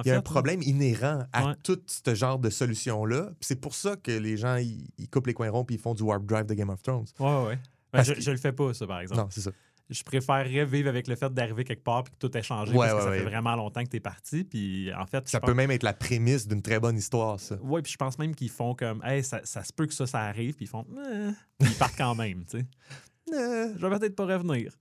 Il 0.03 0.07
y 0.07 0.12
a 0.12 0.18
un 0.18 0.22
problème 0.22 0.62
inhérent 0.62 1.24
à 1.34 1.47
Ouais. 1.47 1.53
tout 1.64 1.80
ce 1.88 2.16
genre 2.16 2.39
de 2.39 2.49
solution-là. 2.49 3.32
C'est 3.41 3.60
pour 3.60 3.76
ça 3.76 3.95
que 3.95 4.12
les 4.12 4.38
gens, 4.38 4.55
ils, 4.57 5.10
coupent 5.10 5.28
les 5.28 5.34
coins 5.34 5.49
ronds 5.49 5.66
puis 5.66 5.76
ils 5.76 5.82
font 5.82 5.93
du 5.93 6.03
warp 6.03 6.24
drive 6.26 6.45
de 6.45 6.53
Game 6.53 6.70
of 6.70 6.82
Thrones. 6.82 7.05
Ouais, 7.20 7.45
ouais. 7.47 7.60
Ben, 7.91 8.03
je, 8.03 8.14
que- 8.14 8.22
je 8.22 8.32
le 8.32 8.38
fais 8.38 8.51
pas, 8.51 8.74
ça, 8.74 8.86
par 8.86 8.99
exemple. 8.99 9.22
Non, 9.22 9.28
c'est 9.32 9.41
ça. 9.41 9.51
Je 9.89 10.03
préférerais 10.03 10.66
vivre 10.66 10.88
avec 10.88 11.07
le 11.07 11.16
fait 11.16 11.34
d'arriver 11.34 11.64
quelque 11.64 11.84
part 11.84 12.03
puis 12.03 12.14
que 12.14 12.20
tout 12.28 12.38
est 12.38 12.43
changé 12.43 12.72
Ouais, 12.74 12.88
parce 12.88 13.05
que 13.05 13.10
ouais, 13.10 13.18
ça 13.18 13.24
fait 13.24 13.28
vraiment 13.28 13.55
longtemps 13.55 13.84
que 13.84 13.89
tu 13.89 13.97
es 13.97 13.99
parti. 13.99 14.43
Puis 14.43 14.93
en 14.93 15.07
fait, 15.07 15.28
Ça 15.28 15.39
pense- 15.39 15.47
peut 15.47 15.55
même 15.55 15.72
être 15.72 15.82
la 15.82 15.93
prémisse 15.93 16.47
d'une 16.47 16.62
très 16.62 16.80
bonne 16.80 16.95
histoire, 16.95 17.39
ça. 17.39 17.55
Ouais, 17.64 17.82
puis 17.82 17.91
je 17.91 17.97
pense 17.97 18.20
même 18.20 18.36
qu'ils 18.36 18.51
font 18.51 18.76
comme, 18.76 19.01
hey, 19.03 19.24
ça, 19.24 19.41
ça 19.43 19.64
se 19.64 19.74
peut 19.74 19.88
que 19.88 19.93
ça, 19.95 20.05
ça 20.05 20.20
arrive, 20.20 20.53
puis 20.53 20.66
ils 20.66 20.68
font, 20.68 20.86
Eh. 20.91 21.30
Puis 21.57 21.72
ils 21.72 21.76
partent 21.78 21.97
quand 21.97 22.14
même, 22.14 22.45
tu 22.45 22.60
sais. 22.60 22.66
Euh, 23.34 23.74
Je 23.78 23.86
vais 23.86 23.99
peut-être 23.99 24.16
pas 24.16 24.26
revenir. 24.26 24.74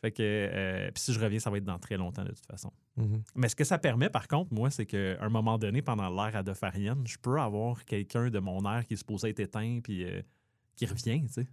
Fait 0.00 0.12
que, 0.12 0.22
euh, 0.22 0.90
puis 0.92 1.02
si 1.02 1.12
je 1.12 1.18
reviens, 1.18 1.40
ça 1.40 1.50
va 1.50 1.56
être 1.58 1.64
dans 1.64 1.78
très 1.78 1.96
longtemps 1.96 2.22
de 2.24 2.28
toute 2.30 2.46
façon. 2.46 2.72
mhm. 2.96 3.22
Mais 3.34 3.48
ce 3.48 3.56
que 3.56 3.64
ça 3.64 3.78
permet, 3.78 4.08
par 4.10 4.28
contre, 4.28 4.52
moi, 4.54 4.70
c'est 4.70 4.86
qu'à 4.86 5.20
un 5.20 5.28
moment 5.28 5.58
donné, 5.58 5.82
pendant 5.82 6.08
l'ère 6.08 6.36
adofarienne, 6.36 7.04
je 7.06 7.16
peux 7.18 7.40
avoir 7.40 7.84
quelqu'un 7.84 8.30
de 8.30 8.38
mon 8.38 8.60
ère 8.72 8.86
qui 8.86 8.94
est 8.94 8.98
supposé 8.98 9.30
être 9.30 9.40
éteint, 9.40 9.80
puis 9.82 10.04
euh, 10.04 10.22
qui 10.76 10.86
revient, 10.86 11.22
tu 11.26 11.32
sais. 11.32 11.46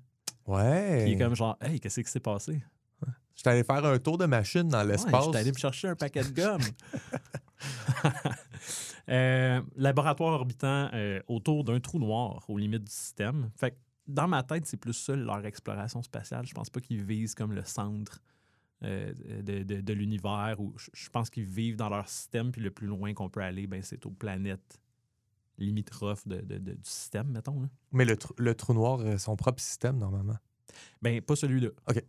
Ouais. 0.45 1.05
Qui 1.07 1.13
est 1.13 1.17
comme 1.17 1.35
genre, 1.35 1.57
hey, 1.61 1.79
qu'est-ce 1.79 2.01
qui 2.01 2.09
s'est 2.11 2.19
passé? 2.19 2.61
Je 3.33 3.41
suis 3.41 3.49
allé 3.49 3.63
faire 3.63 3.83
un 3.83 3.97
tour 3.99 4.17
de 4.17 4.25
machine 4.27 4.67
dans 4.69 4.79
Ouais, 4.85 4.91
l'espace. 4.93 5.25
je 5.25 5.29
suis 5.31 5.37
allé 5.39 5.51
me 5.51 5.57
chercher 5.57 5.87
un 5.89 5.95
paquet 5.95 6.23
de 6.23 6.29
gomme. 6.29 6.61
Euh, 9.07 9.61
laboratoire 9.75 10.33
orbitant 10.33 10.89
autour 11.27 11.63
d'un 11.63 11.79
trou 11.79 11.99
noir 11.99 12.43
aux 12.49 12.57
limites 12.57 12.85
du 12.85 12.91
système. 12.91 13.51
Fait 13.55 13.71
que 13.71 13.75
dans 14.07 14.27
ma 14.27 14.41
tête, 14.41 14.65
c'est 14.65 14.77
plus 14.77 14.93
ça 14.93 15.15
leur 15.15 15.45
exploration 15.45 16.01
spatiale. 16.01 16.45
Je 16.47 16.53
pense 16.55 16.71
pas 16.71 16.79
qu'ils 16.81 17.03
visent 17.03 17.35
comme 17.35 17.53
le 17.53 17.63
centre 17.65 18.19
euh, 18.84 19.13
de, 19.41 19.63
de- 19.63 19.82
de 19.82 19.93
l'univers. 19.93 20.55
Ou 20.59 20.73
je, 20.93 21.09
pense 21.09 21.30
qu'ils 21.30 21.45
vivent 21.45 21.76
dans 21.78 21.89
leur 21.89 22.07
système, 22.07 22.51
puis 22.51 22.61
le 22.61 22.71
plus 22.71 22.88
loin 22.88 23.13
qu'on 23.13 23.30
peut 23.30 23.41
aller, 23.41 23.67
ben, 23.67 23.82
c'est 23.82 24.05
aux 24.05 24.11
planètes 24.11 24.82
limitrophes 25.57 26.28
de- 26.28 26.41
de- 26.41 26.57
de- 26.57 26.73
du 26.73 26.80
système, 26.89 27.30
mettons. 27.30 27.61
là. 27.61 27.69
Mais 27.91 28.05
le, 28.05 28.17
trou- 28.17 28.36
le 28.38 28.53
trou 28.55 28.73
noir 28.73 28.99
a 29.01 29.17
son 29.17 29.36
propre 29.36 29.61
système, 29.61 29.97
normalement. 29.97 30.38
Ben, 31.01 31.21
pas 31.21 31.36
celui-là. 31.36 31.69
OK. 31.89 32.03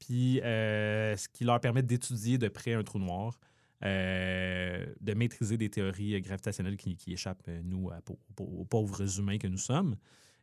Puis, 0.00 0.40
euh, 0.40 1.16
ce 1.16 1.28
qui 1.28 1.44
leur 1.44 1.60
permet 1.60 1.82
d'étudier 1.82 2.36
de 2.38 2.48
près 2.48 2.74
un 2.74 2.82
trou 2.82 2.98
noir, 2.98 3.38
euh, 3.84 4.86
de 5.00 5.14
maîtriser 5.14 5.56
des 5.56 5.70
théories 5.70 6.14
euh, 6.16 6.20
gravitationnelles 6.20 6.76
qui, 6.76 6.96
qui 6.96 7.12
échappent, 7.12 7.46
euh, 7.48 7.60
nous, 7.64 7.90
à- 7.90 8.00
aux, 8.38 8.42
aux 8.42 8.64
pauvres 8.64 9.18
humains 9.20 9.38
que 9.38 9.46
nous 9.46 9.58
sommes, 9.58 9.96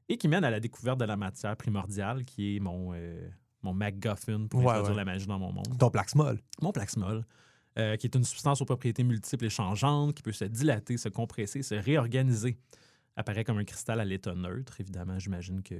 et 0.07 0.17
qui 0.17 0.27
mènent 0.27 0.43
à 0.45 0.49
la 0.51 0.59
découverte 0.59 0.99
de 0.99 1.05
la 1.05 1.17
matière 1.17 1.55
primordiale, 1.57 2.23
qui 2.25 2.55
est 2.55 2.59
mon, 2.59 2.91
euh, 2.93 3.29
mon 3.63 3.73
MacGuffin 3.73 4.47
pour 4.47 4.61
Ouais, 4.61 4.71
introduire 4.71 4.91
ouais. 4.91 4.95
la 4.97 5.05
magie 5.05 5.27
dans 5.27 5.39
mon 5.39 5.51
monde. 5.51 5.77
Ton 5.77 5.89
plaxmol. 5.89 6.39
Mon 6.61 6.71
plaxmol, 6.71 7.25
euh, 7.77 7.95
qui 7.97 8.07
est 8.07 8.15
une 8.15 8.23
substance 8.23 8.61
aux 8.61 8.65
propriétés 8.65 9.03
multiples 9.03 9.45
et 9.45 9.49
changeantes, 9.49 10.15
qui 10.15 10.23
peut 10.23 10.31
se 10.31 10.45
dilater, 10.45 10.97
se 10.97 11.09
compresser, 11.09 11.61
se 11.61 11.75
réorganiser. 11.75 12.57
Apparaît 13.15 13.43
comme 13.43 13.57
un 13.57 13.65
cristal 13.65 13.99
à 13.99 14.05
l'état 14.05 14.33
neutre, 14.33 14.79
évidemment, 14.79 15.19
j'imagine 15.19 15.61
que 15.61 15.75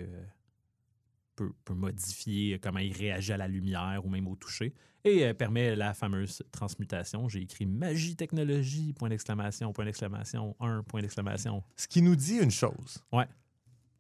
peut, 1.35 1.53
peut 1.63 1.73
modifier 1.73 2.59
comment 2.59 2.79
il 2.79 2.91
réagit 2.91 3.31
à 3.31 3.37
la 3.37 3.47
lumière 3.47 4.01
ou 4.03 4.09
même 4.09 4.27
au 4.27 4.35
toucher, 4.35 4.73
et 5.05 5.25
euh, 5.25 5.33
permet 5.33 5.75
la 5.75 5.93
fameuse 5.93 6.43
transmutation. 6.51 7.29
J'ai 7.29 7.41
écrit 7.41 7.65
magie, 7.65 8.17
technologie, 8.17 8.91
point 8.91 9.07
d'exclamation, 9.07 9.71
point 9.71 9.85
d'exclamation, 9.85 10.55
un, 10.59 10.83
point 10.83 11.01
d'exclamation. 11.01 11.63
Ce 11.77 11.87
qui 11.87 12.01
nous 12.01 12.17
dit 12.17 12.37
une 12.37 12.51
chose. 12.51 13.03
Ouais. 13.13 13.27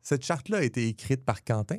Cette 0.01 0.25
charte-là 0.25 0.57
a 0.57 0.63
été 0.63 0.87
écrite 0.87 1.23
par 1.23 1.43
Quentin? 1.43 1.77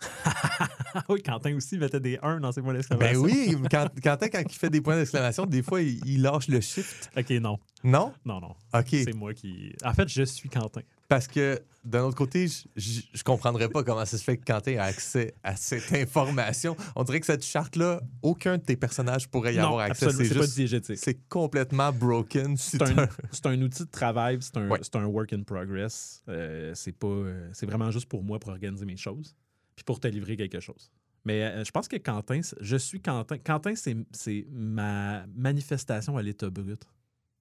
Oui, 1.08 1.22
Quentin 1.22 1.54
aussi 1.54 1.78
mettait 1.78 2.00
des 2.00 2.18
1 2.22 2.40
dans 2.40 2.50
ses 2.52 2.60
points 2.62 2.72
Ben 2.72 2.78
d'exclamation. 2.78 3.20
oui, 3.22 3.56
quand, 3.70 3.88
Quentin, 4.02 4.28
quand 4.28 4.42
il 4.48 4.54
fait 4.54 4.70
des 4.70 4.80
points 4.80 4.96
d'exclamation, 4.96 5.46
des 5.46 5.62
fois, 5.62 5.80
il, 5.82 6.00
il 6.06 6.22
lâche 6.22 6.48
le 6.48 6.60
shift. 6.60 7.10
OK, 7.16 7.30
non. 7.30 7.58
Non? 7.84 8.12
Non, 8.24 8.40
non. 8.40 8.54
OK. 8.74 8.88
C'est 8.90 9.14
moi 9.14 9.34
qui... 9.34 9.72
En 9.84 9.92
fait, 9.92 10.08
je 10.08 10.22
suis 10.24 10.48
Quentin. 10.48 10.80
Parce 11.08 11.26
que, 11.26 11.60
d'un 11.84 12.02
autre 12.04 12.16
côté, 12.16 12.48
je- 12.76 13.00
je 13.12 13.22
comprendrais 13.22 13.68
pas 13.68 13.82
comment 13.84 14.04
ça 14.04 14.18
se 14.18 14.24
fait 14.24 14.36
que 14.36 14.44
Quentin 14.44 14.76
a 14.78 14.84
accès 14.84 15.34
à 15.42 15.56
cette 15.56 15.92
information. 15.92 16.76
On 16.96 17.04
dirait 17.04 17.20
que 17.20 17.26
cette 17.26 17.44
charte-là, 17.44 18.00
aucun 18.22 18.58
de 18.58 18.62
tes 18.62 18.76
personnages 18.76 19.28
pourrait 19.28 19.54
y 19.54 19.58
non, 19.58 19.64
avoir 19.68 19.80
accès. 19.80 20.06
absolument, 20.06 20.28
C'est 20.34 20.38
pas 20.40 20.46
diégétique. 20.46 20.98
c'est 20.98 21.18
complètement 21.28 21.92
broken. 21.92 22.56
C'est 22.56 22.82
un, 22.82 23.08
un 23.44 23.62
outil 23.62 23.84
de 23.84 23.90
travail, 23.90 24.38
c'est 24.40 24.56
un, 24.56 24.68
Ouais. 24.68 24.80
un 24.94 25.04
work 25.06 25.32
in 25.32 25.42
progress. 25.44 26.22
Euh, 26.28 26.72
c'est 26.74 26.92
pas, 26.92 27.06
euh, 27.06 27.48
c'est 27.52 27.66
vraiment 27.66 27.90
juste 27.90 28.06
pour 28.08 28.22
moi 28.22 28.38
pour 28.38 28.50
organiser 28.50 28.84
mes 28.84 28.96
choses, 28.96 29.34
puis 29.78 29.84
pour 29.84 30.00
te 30.00 30.08
livrer 30.08 30.36
quelque 30.36 30.58
chose. 30.58 30.90
Mais 31.24 31.44
euh, 31.44 31.64
je 31.64 31.70
pense 31.70 31.86
que 31.86 31.96
Quentin, 31.96 32.40
je 32.60 32.76
suis 32.76 33.00
Quentin. 33.00 33.38
Quentin, 33.38 33.76
c'est, 33.76 33.96
c'est 34.10 34.44
ma 34.50 35.24
manifestation 35.36 36.16
à 36.16 36.22
l'état 36.22 36.50
brut. 36.50 36.82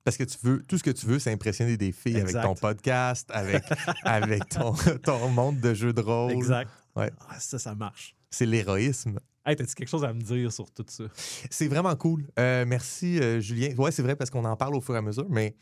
Parce 0.03 0.17
que 0.17 0.23
tu 0.23 0.38
veux, 0.43 0.61
tout 0.61 0.77
ce 0.77 0.83
que 0.83 0.91
tu 0.91 1.07
veux, 1.07 1.17
c'est 1.17 1.31
impressionner 1.31 1.77
des 1.77 1.91
filles 1.91 2.17
Exact. 2.17 2.35
avec 2.35 2.47
ton 2.47 2.55
podcast, 2.55 3.30
avec, 3.34 3.64
avec 4.03 4.47
ton, 4.49 4.73
ton 5.03 5.30
monde 5.30 5.59
de 5.59 5.73
jeux 5.73 5.93
de 5.93 6.01
rôle. 6.01 6.31
Exact. 6.31 6.69
Ouais. 6.95 7.11
Ah, 7.27 7.39
ça, 7.39 7.57
ça 7.57 7.73
marche. 7.73 8.15
C'est 8.30 8.45
l'héroïsme. 8.45 9.19
Hey, 9.43 9.55
t'as-tu 9.55 9.73
quelque 9.73 9.89
chose 9.89 10.03
à 10.03 10.14
me 10.14 10.22
dire 10.22 10.51
sur 10.51 10.69
tout 10.72 10.85
ça? 10.88 11.05
C'est 11.49 11.68
vraiment 11.68 11.95
cool. 11.95 12.27
Euh, 12.38 12.65
merci, 12.68 13.19
euh, 13.19 13.39
Julien. 13.39 13.73
Ouais, 13.77 13.91
c'est 13.91 14.03
vrai 14.03 14.15
parce 14.15 14.30
qu'on 14.30 14.45
en 14.45 14.55
parle 14.55 14.76
au 14.76 14.81
fur 14.81 14.93
et 14.93 14.99
à 14.99 15.01
mesure, 15.01 15.26
mais 15.30 15.55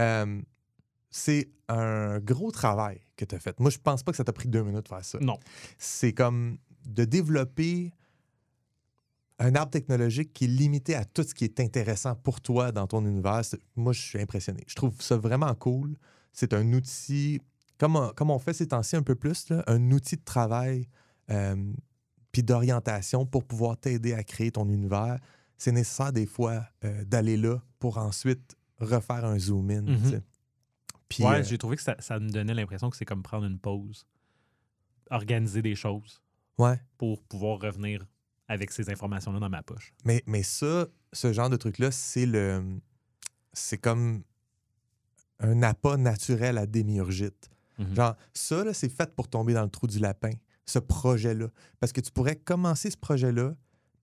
euh, 0.00 0.40
c'est 1.16 1.48
un 1.68 2.18
gros 2.18 2.50
travail 2.50 3.00
que 3.16 3.24
tu 3.24 3.36
as 3.36 3.38
fait. 3.38 3.60
Moi, 3.60 3.70
je 3.70 3.78
pense 3.78 4.02
pas 4.02 4.10
que 4.10 4.16
ça 4.16 4.24
t'a 4.24 4.32
pris 4.32 4.48
deux 4.48 4.64
minutes 4.64 4.82
de 4.82 4.88
faire 4.88 5.04
ça. 5.04 5.18
Non. 5.20 5.38
C'est 5.78 6.12
comme 6.12 6.58
de 6.86 7.04
développer 7.04 7.92
un 9.38 9.54
arbre 9.54 9.70
technologique 9.70 10.32
qui 10.32 10.46
est 10.46 10.48
limité 10.48 10.96
à 10.96 11.04
tout 11.04 11.22
ce 11.22 11.32
qui 11.32 11.44
est 11.44 11.60
intéressant 11.60 12.16
pour 12.16 12.40
toi 12.40 12.72
dans 12.72 12.88
ton 12.88 13.06
univers. 13.06 13.42
Moi, 13.76 13.92
je 13.92 14.00
suis 14.00 14.20
impressionné. 14.20 14.64
Je 14.66 14.74
trouve 14.74 15.00
ça 15.00 15.16
vraiment 15.16 15.54
cool. 15.54 15.96
C'est 16.32 16.52
un 16.52 16.72
outil, 16.72 17.40
comme 17.78 17.94
on, 17.94 18.08
comme 18.08 18.32
on 18.32 18.40
fait 18.40 18.52
ces 18.52 18.66
temps-ci 18.66 18.96
un 18.96 19.02
peu 19.02 19.14
plus, 19.14 19.50
là, 19.50 19.62
un 19.68 19.92
outil 19.92 20.16
de 20.16 20.24
travail 20.24 20.88
euh, 21.30 21.54
puis 22.32 22.42
d'orientation 22.42 23.24
pour 23.24 23.44
pouvoir 23.44 23.76
t'aider 23.76 24.14
à 24.14 24.24
créer 24.24 24.50
ton 24.50 24.68
univers. 24.68 25.20
C'est 25.58 25.70
nécessaire 25.70 26.12
des 26.12 26.26
fois 26.26 26.66
euh, 26.84 27.04
d'aller 27.04 27.36
là 27.36 27.62
pour 27.78 27.98
ensuite 27.98 28.56
refaire 28.78 29.24
un 29.24 29.38
zoom-in. 29.38 29.82
Mhm. 29.82 30.10
sais. 30.10 30.22
Puis, 31.08 31.24
ouais, 31.24 31.40
euh, 31.40 31.42
j'ai 31.42 31.58
trouvé 31.58 31.76
que 31.76 31.82
ça, 31.82 31.96
ça 31.98 32.18
me 32.18 32.30
donnait 32.30 32.54
l'impression 32.54 32.90
que 32.90 32.96
c'est 32.96 33.04
comme 33.04 33.22
prendre 33.22 33.46
une 33.46 33.58
pause, 33.58 34.06
organiser 35.10 35.62
des 35.62 35.74
choses 35.74 36.22
ouais. 36.58 36.80
pour 36.98 37.22
pouvoir 37.22 37.60
revenir 37.60 38.06
avec 38.48 38.70
ces 38.70 38.90
informations-là 38.90 39.38
dans 39.38 39.48
ma 39.48 39.62
poche. 39.62 39.92
Mais, 40.04 40.22
mais 40.26 40.42
ça, 40.42 40.86
ce 41.12 41.32
genre 41.32 41.50
de 41.50 41.56
truc-là, 41.56 41.90
c'est 41.90 42.26
le. 42.26 42.62
c'est 43.52 43.78
comme 43.78 44.22
un 45.40 45.62
appât 45.62 45.96
naturel 45.96 46.58
à 46.58 46.66
démiurgite. 46.66 47.50
Mhm. 47.78 47.94
Genre, 47.94 48.16
ça, 48.32 48.72
c'est 48.72 48.88
fait 48.88 49.14
pour 49.14 49.28
tomber 49.28 49.54
dans 49.54 49.62
le 49.62 49.70
trou 49.70 49.86
du 49.86 49.98
lapin, 49.98 50.30
ce 50.66 50.78
projet-là. 50.78 51.48
Parce 51.80 51.92
que 51.92 52.00
tu 52.00 52.10
pourrais 52.10 52.36
commencer 52.36 52.90
ce 52.90 52.96
projet-là, 52.96 53.54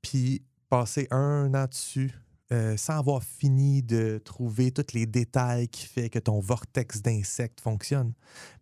puis 0.01 0.43
passer 0.69 1.07
un 1.11 1.53
an 1.53 1.65
dessus, 1.65 2.11
euh, 2.51 2.75
sans 2.77 2.97
avoir 2.97 3.23
fini 3.23 3.81
de 3.81 4.19
trouver 4.23 4.71
tous 4.71 4.93
les 4.93 5.05
détails 5.05 5.67
qui 5.69 5.85
fait 5.85 6.09
que 6.09 6.19
ton 6.19 6.39
vortex 6.39 7.01
d'insectes 7.01 7.61
fonctionne. 7.61 8.13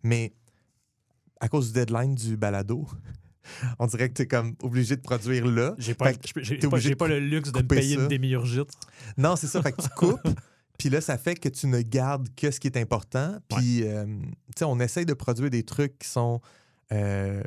Mais 0.04 0.34
à 1.40 1.48
cause 1.48 1.68
du 1.68 1.74
deadline 1.74 2.16
du 2.16 2.38
balado, 2.38 2.88
on 3.80 3.88
dirait 3.88 4.10
que 4.10 4.14
tu 4.14 4.22
es 4.24 4.28
comme 4.28 4.56
obligé 4.62 4.96
de 4.96 5.02
produire 5.02 5.46
là. 5.48 5.74
J'ai 5.78 5.96
pas, 5.96 6.12
j'ai- 6.38 6.96
pas, 6.96 7.08
le 7.08 7.20
luxe 7.20 7.52
de 7.52 7.60
me 7.62 7.68
payer 7.68 7.96
ça. 7.96 8.02
une 8.04 8.08
démiurgite. 8.08 8.70
Non, 9.18 9.36
c'est 9.36 9.48
ça. 9.48 9.62
Fait 9.62 9.72
que 9.72 9.82
tu 9.82 9.90
coupes. 9.96 10.28
Puis 10.78 10.90
là, 10.90 11.02
ça 11.02 11.18
fait 11.18 11.36
que 11.36 11.50
tu 11.50 11.68
ne 11.68 11.82
gardes 11.82 12.30
que 12.36 12.52
ce 12.52 12.60
qui 12.60 12.68
est 12.68 12.78
important. 12.78 13.38
Puis, 13.50 13.84
euh, 13.84 14.06
tu 14.06 14.60
sais, 14.60 14.66
on 14.66 14.80
essaye 14.80 15.06
de 15.06 15.14
produire 15.14 15.50
des 15.50 15.64
trucs 15.64 16.00
qui 16.00 16.08
sont 16.08 16.40
euh, 16.94 17.44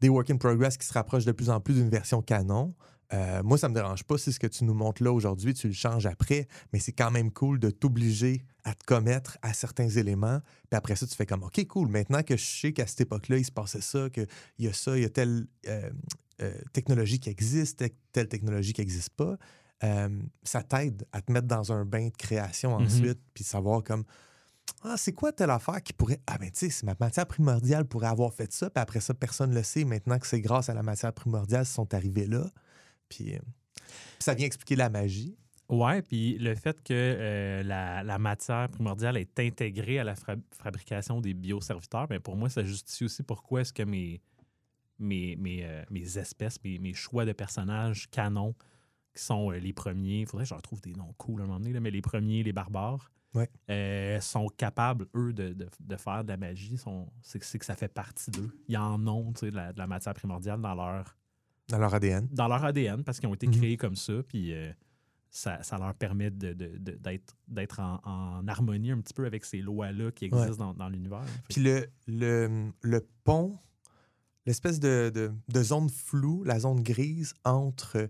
des 0.00 0.08
work 0.08 0.30
in 0.30 0.36
progress 0.36 0.76
qui 0.76 0.86
se 0.86 0.92
rapprochent 0.92 1.24
de 1.24 1.32
plus 1.32 1.48
en 1.50 1.60
plus 1.60 1.74
d'une 1.74 1.88
version 1.90 2.22
canon. 2.22 2.74
Euh, 3.12 3.42
moi, 3.42 3.56
ça 3.56 3.68
me 3.68 3.74
dérange 3.74 4.02
pas 4.04 4.18
si 4.18 4.32
ce 4.32 4.40
que 4.40 4.46
tu 4.48 4.64
nous 4.64 4.74
montres 4.74 5.02
là 5.02 5.12
aujourd'hui, 5.12 5.54
tu 5.54 5.68
le 5.68 5.72
changes 5.72 6.06
après, 6.06 6.48
mais 6.72 6.80
c'est 6.80 6.92
quand 6.92 7.10
même 7.10 7.30
cool 7.30 7.60
de 7.60 7.70
t'obliger 7.70 8.44
à 8.64 8.74
te 8.74 8.84
commettre 8.84 9.38
à 9.42 9.52
certains 9.52 9.88
éléments. 9.88 10.40
Puis 10.70 10.76
après 10.76 10.96
ça, 10.96 11.06
tu 11.06 11.14
fais 11.14 11.26
comme, 11.26 11.44
OK, 11.44 11.64
cool, 11.68 11.88
maintenant 11.88 12.22
que 12.22 12.36
je 12.36 12.44
sais 12.44 12.72
qu'à 12.72 12.86
cette 12.86 13.02
époque-là, 13.02 13.38
il 13.38 13.44
se 13.44 13.52
passait 13.52 13.80
ça, 13.80 14.10
qu'il 14.10 14.26
y 14.58 14.66
a 14.66 14.72
ça, 14.72 14.96
il 14.96 15.02
y 15.02 15.06
a 15.06 15.08
telle 15.10 15.46
euh, 15.68 15.90
euh, 16.42 16.52
technologie 16.72 17.20
qui 17.20 17.30
existe, 17.30 17.84
telle- 18.12 18.28
technologie 18.28 18.72
qui 18.72 18.80
n'existe 18.80 19.10
pas, 19.10 19.36
ça 20.42 20.62
t'aide 20.62 21.06
à 21.12 21.20
te 21.20 21.30
mettre 21.30 21.46
dans 21.46 21.70
un 21.72 21.84
bain 21.84 22.08
de 22.08 22.16
création 22.16 22.76
Mhm. 22.78 22.86
ensuite, 22.86 23.20
puis 23.34 23.44
savoir 23.44 23.84
comme, 23.84 24.04
ah, 24.82 24.96
c'est 24.96 25.12
quoi 25.12 25.32
telle 25.32 25.50
affaire 25.50 25.82
qui 25.82 25.92
pourrait. 25.92 26.20
Ah, 26.26 26.38
ben, 26.38 26.50
tu 26.50 26.70
sais, 26.70 26.84
ma 26.86 26.94
matière 26.98 27.26
primordiale 27.26 27.84
pourrait 27.84 28.08
avoir 28.08 28.32
fait 28.32 28.52
ça, 28.52 28.68
puis 28.70 28.80
après 28.82 29.00
ça, 29.00 29.14
personne 29.14 29.50
ne 29.50 29.54
le 29.54 29.62
sait. 29.62 29.84
Maintenant 29.84 30.18
que 30.18 30.26
c'est 30.26 30.40
grâce 30.40 30.68
à 30.68 30.74
la 30.74 30.82
matière 30.82 31.12
primordiale, 31.12 31.62
ils 31.62 31.72
sont 31.72 31.92
arrivés 31.94 32.26
là. 32.26 32.50
Puis, 33.08 33.34
euh, 33.34 33.38
puis 33.84 33.84
ça 34.20 34.34
vient 34.34 34.46
expliquer 34.46 34.76
la 34.76 34.88
magie. 34.90 35.36
Ouais, 35.68 36.00
puis 36.02 36.38
le 36.38 36.54
fait 36.54 36.80
que 36.82 36.92
euh, 36.94 37.62
la, 37.64 38.04
la 38.04 38.18
matière 38.18 38.68
primordiale 38.68 39.16
est 39.16 39.38
intégrée 39.40 39.98
à 39.98 40.04
la 40.04 40.14
fra- 40.14 40.36
fabrication 40.52 41.20
des 41.20 41.34
bioserviteurs, 41.34 42.06
ben 42.06 42.20
pour 42.20 42.36
moi, 42.36 42.48
ça 42.48 42.62
justifie 42.64 43.04
aussi 43.04 43.22
pourquoi 43.24 43.62
est-ce 43.62 43.72
que 43.72 43.82
mes, 43.82 44.20
mes, 45.00 45.34
mes, 45.36 45.64
euh, 45.64 45.82
mes 45.90 46.18
espèces, 46.18 46.62
mes, 46.62 46.78
mes 46.78 46.94
choix 46.94 47.24
de 47.24 47.32
personnages 47.32 48.08
canons, 48.10 48.54
qui 49.14 49.22
sont 49.24 49.50
euh, 49.50 49.58
les 49.58 49.72
premiers, 49.72 50.20
il 50.20 50.26
faudrait 50.26 50.44
que 50.44 50.50
je 50.50 50.54
leur 50.54 50.62
trouve 50.62 50.80
des 50.82 50.92
noms 50.92 51.12
cool 51.18 51.40
à 51.40 51.44
un 51.44 51.46
moment 51.48 51.58
donné, 51.58 51.72
là, 51.72 51.80
mais 51.80 51.90
les 51.90 52.02
premiers, 52.02 52.42
les 52.44 52.52
barbares, 52.52 53.10
Ouais. 53.34 54.18
sont 54.22 54.46
capables, 54.56 55.06
eux, 55.14 55.34
de, 55.34 55.52
de- 55.52 55.68
de 55.80 55.96
faire 55.96 56.22
de 56.24 56.28
la 56.28 56.38
magie. 56.38 56.78
C'est 57.22 57.38
que- 57.58 57.64
ça 57.66 57.74
fait 57.76 57.92
partie 57.92 58.30
d'eux. 58.30 58.50
Ils 58.68 58.78
en 58.78 59.06
ont 59.08 59.34
la, 59.42 59.74
de 59.74 59.78
la 59.78 59.86
matière 59.86 60.14
primordiale 60.14 60.60
dans 60.62 60.74
leur, 60.74 61.18
Dans 61.68 61.78
leur 61.78 61.94
ADN. 61.94 62.28
dans 62.32 62.48
leur 62.48 62.64
ADN 62.64 63.02
parce 63.04 63.18
qu'ils 63.20 63.28
ont 63.28 63.34
été 63.34 63.46
Mhm. 63.46 63.54
créés 63.56 63.76
comme 63.76 63.96
ça, 63.96 64.22
puis 64.28 64.52
euh, 64.54 64.72
ça, 65.30 65.62
ça 65.62 65.78
leur 65.78 65.94
permet 65.94 66.30
de- 66.30 66.52
de- 66.52 66.76
de- 66.78 66.98
d'être 67.48 67.80
en, 67.80 68.00
en 68.04 68.46
harmonie 68.48 68.90
un 68.92 69.00
petit 69.00 69.12
peu 69.14 69.26
avec 69.26 69.44
ces 69.44 69.60
lois-là 69.60 70.10
qui 70.12 70.26
existent 70.26 70.56
dans, 70.66 70.74
dans 70.74 70.88
l'univers. 70.88 71.24
Puis 71.48 71.60
le, 71.62 71.86
le, 72.06 72.70
le 72.82 73.06
pont, 73.24 73.58
l'espèce 74.46 74.78
de, 74.80 75.10
de, 75.14 75.32
de 75.48 75.62
zone 75.62 75.90
floue, 75.90 76.44
la 76.44 76.60
zone 76.60 76.82
grise 76.82 77.34
entre 77.44 78.08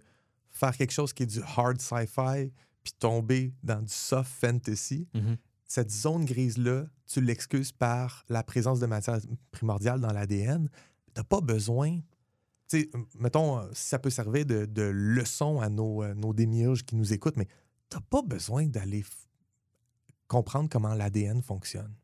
faire 0.51 0.77
quelque 0.77 0.93
chose 0.93 1.13
qui 1.13 1.23
est 1.25 1.27
du 1.27 1.41
hard 1.57 1.81
sci-fi 1.81 2.53
puis 2.83 2.93
tomber 2.99 3.53
dans 3.63 3.81
du 3.83 3.93
soft 3.93 4.31
fantasy, 4.31 5.09
Mhm. 5.15 5.37
cette 5.67 5.91
zone 5.91 6.25
grise-là, 6.25 6.85
tu 7.07 7.21
l'excuses 7.21 7.73
par 7.73 8.25
la 8.29 8.43
présence 8.45 8.79
de 8.81 8.87
matière 8.87 9.19
primordiale 9.51 10.01
dans 10.01 10.13
l'ADN. 10.13 10.69
Tu 10.69 11.13
n'as 11.21 11.25
pas 11.25 11.41
besoin. 11.41 11.99
Sais, 12.69 12.91
mettons, 13.19 13.59
euh, 13.59 13.69
si 13.73 13.89
ça 13.89 13.99
peut 13.99 14.11
servir 14.11 14.45
de, 14.45 14.83
leçon 14.83 15.61
à 15.61 15.69
nos, 15.69 16.03
euh, 16.03 16.15
nos 16.15 16.33
démiurges 16.33 16.85
qui 16.85 16.97
nous 16.97 17.13
écoutent, 17.13 17.37
mais 17.37 17.47
tu 17.91 17.97
n'as 17.97 18.03
pas 18.11 18.23
besoin 18.23 18.67
d'aller 18.67 19.05
comprendre 20.27 20.69
comment 20.71 20.95
l'ADN 20.95 21.43
fonctionne. 21.43 21.95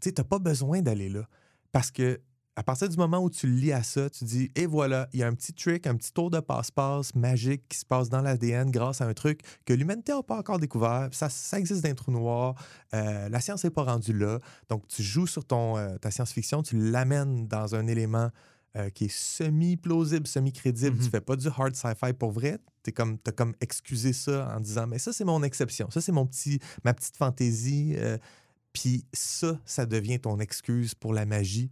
Tu 0.00 0.10
sais, 0.10 0.14
n'as 0.16 0.24
pas 0.24 0.38
besoin 0.38 0.80
d'aller 0.80 1.08
là. 1.08 1.26
Parce 1.72 1.90
que 1.90 2.20
à 2.56 2.62
partir 2.62 2.88
du 2.88 2.96
moment 2.96 3.20
où 3.20 3.30
tu 3.30 3.46
lis 3.46 3.72
à 3.72 3.82
ça, 3.82 4.10
tu 4.10 4.24
dis, 4.24 4.50
et 4.54 4.66
voilà, 4.66 5.08
il 5.12 5.20
y 5.20 5.22
a 5.22 5.26
un 5.26 5.34
petit 5.34 5.54
trick, 5.54 5.86
un 5.86 5.96
petit 5.96 6.12
tour 6.12 6.30
de 6.30 6.40
passe-passe 6.40 7.14
magique 7.14 7.66
qui 7.68 7.78
se 7.78 7.86
passe 7.86 8.10
dans 8.10 8.20
l'ADN 8.20 8.70
grâce 8.70 9.00
à 9.00 9.06
un 9.06 9.14
truc 9.14 9.40
que 9.64 9.72
l'humanité 9.72 10.12
n'a 10.12 10.22
pas 10.22 10.36
encore 10.36 10.58
découvert. 10.58 11.08
Ça, 11.12 11.28
ça 11.30 11.58
existe 11.58 11.82
dans 11.82 11.90
un 11.90 11.94
trou 11.94 12.10
noir. 12.12 12.54
Euh, 12.92 13.28
la 13.28 13.40
science 13.40 13.64
n'est 13.64 13.70
pas 13.70 13.84
rendue 13.84 14.12
là. 14.12 14.40
Donc, 14.68 14.86
tu 14.88 15.02
joues 15.02 15.26
sur 15.26 15.44
ton, 15.44 15.96
ta 15.98 16.10
science-fiction, 16.10 16.62
tu 16.62 16.76
l'amènes 16.76 17.48
dans 17.48 17.74
un 17.74 17.86
élément 17.86 18.30
euh, 18.76 18.88
qui 18.90 19.06
est 19.06 19.12
semi-plausible, 19.12 20.26
semi-crédible. 20.26 20.98
Tu 20.98 21.10
fais 21.10 21.20
pas 21.20 21.36
du 21.36 21.48
hard 21.48 21.74
sci-fi 21.74 22.12
pour 22.12 22.30
vrai. 22.30 22.58
Tu 22.84 22.92
comme, 22.92 23.18
as 23.26 23.32
comme 23.32 23.54
excusé 23.60 24.12
ça 24.12 24.54
en 24.56 24.60
disant, 24.60 24.86
mais 24.86 24.98
ça, 24.98 25.12
c'est 25.12 25.24
mon 25.24 25.42
exception. 25.42 25.90
Ça, 25.90 26.00
c'est 26.00 26.12
mon 26.12 26.26
petit, 26.26 26.58
ma 26.84 26.94
petite 26.94 27.16
fantaisie. 27.16 27.94
euh, 27.96 28.16
puis 28.72 29.04
ça, 29.12 29.58
ça 29.64 29.86
devient 29.86 30.20
ton 30.20 30.38
excuse 30.38 30.94
pour 30.94 31.12
la 31.12 31.26
magie. 31.26 31.70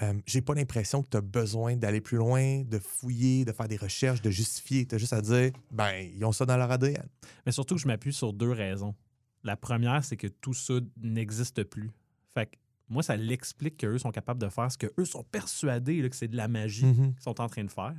Euh, 0.00 0.14
J'ai 0.26 0.40
pas 0.40 0.54
l'impression 0.54 1.02
que 1.02 1.08
tu 1.08 1.16
as 1.16 1.20
besoin 1.20 1.76
d'aller 1.76 2.00
plus 2.00 2.18
loin, 2.18 2.62
de 2.62 2.78
fouiller, 2.78 3.44
de 3.44 3.50
faire 3.50 3.66
des 3.66 3.76
recherches, 3.76 4.22
de 4.22 4.30
justifier. 4.30 4.86
Tu 4.86 4.94
as 4.94 4.98
juste 4.98 5.12
à 5.12 5.20
dire, 5.20 5.50
ben, 5.72 6.08
ils 6.14 6.24
ont 6.24 6.30
ça 6.30 6.46
dans 6.46 6.56
leur 6.56 6.70
ADN. 6.70 7.08
Mais 7.44 7.50
surtout 7.50 7.74
que 7.74 7.80
je 7.80 7.88
m'appuie 7.88 8.12
sur 8.12 8.32
deux 8.32 8.52
raisons. 8.52 8.94
La 9.42 9.56
première, 9.56 10.04
c'est 10.04 10.16
que 10.16 10.28
tout 10.28 10.54
ça 10.54 10.74
n'existe 11.02 11.64
plus. 11.64 11.90
Fait 12.34 12.46
que 12.46 12.56
moi, 12.88 13.02
ça 13.02 13.16
l'explique 13.16 13.76
qu'eux 13.78 13.98
sont 13.98 14.10
capables 14.10 14.40
de 14.40 14.48
faire 14.48 14.70
ce 14.72 14.78
qu'eux 14.78 15.04
sont 15.04 15.24
persuadés 15.24 16.00
là, 16.02 16.08
que 16.08 16.16
c'est 16.16 16.28
de 16.28 16.36
la 16.36 16.48
magie 16.48 16.86
Mhm. 16.86 17.14
qu'ils 17.14 17.22
sont 17.22 17.40
en 17.40 17.48
train 17.48 17.64
de 17.64 17.70
faire. 17.70 17.94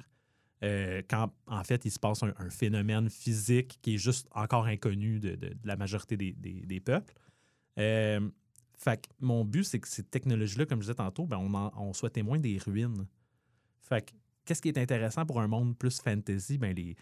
Euh, 0.64 1.02
quand, 1.10 1.32
en 1.48 1.64
fait, 1.64 1.86
il 1.86 1.92
se 1.92 2.00
passe 2.00 2.22
un, 2.24 2.34
un 2.38 2.50
phénomène 2.50 3.10
physique 3.10 3.80
qui 3.82 3.96
est 3.96 3.98
juste 3.98 4.28
encore 4.32 4.66
inconnu 4.66 5.20
de, 5.20 5.30
de- 5.36 5.50
de 5.50 5.58
la 5.64 5.78
majorité 5.78 6.18
des, 6.18 6.34
des- 6.34 6.66
des 6.66 6.80
peuples. 6.82 7.14
Euh, 7.78 8.30
fait 8.78 9.02
que 9.02 9.08
mon 9.22 9.46
but, 9.46 9.64
c'est 9.64 9.80
que 9.80 9.88
ces 9.88 10.04
technologies-là, 10.04 10.66
comme 10.66 10.80
je 10.80 10.88
disais 10.88 10.96
tantôt, 10.96 11.26
ben, 11.26 11.38
on, 11.38 11.54
en- 11.54 11.72
on 11.78 11.94
soit 11.94 12.10
témoin 12.10 12.40
des 12.40 12.58
ruines. 12.58 13.08
Fait 13.82 14.06
que 14.06 14.12
qu'est-ce 14.44 14.62
qui 14.62 14.68
est 14.68 14.78
intéressant 14.78 15.26
pour 15.26 15.40
un 15.40 15.48
monde 15.48 15.78
plus 15.78 16.02
fantasy? 16.02 16.58
Ben, 16.58 16.76
les, 16.76 16.98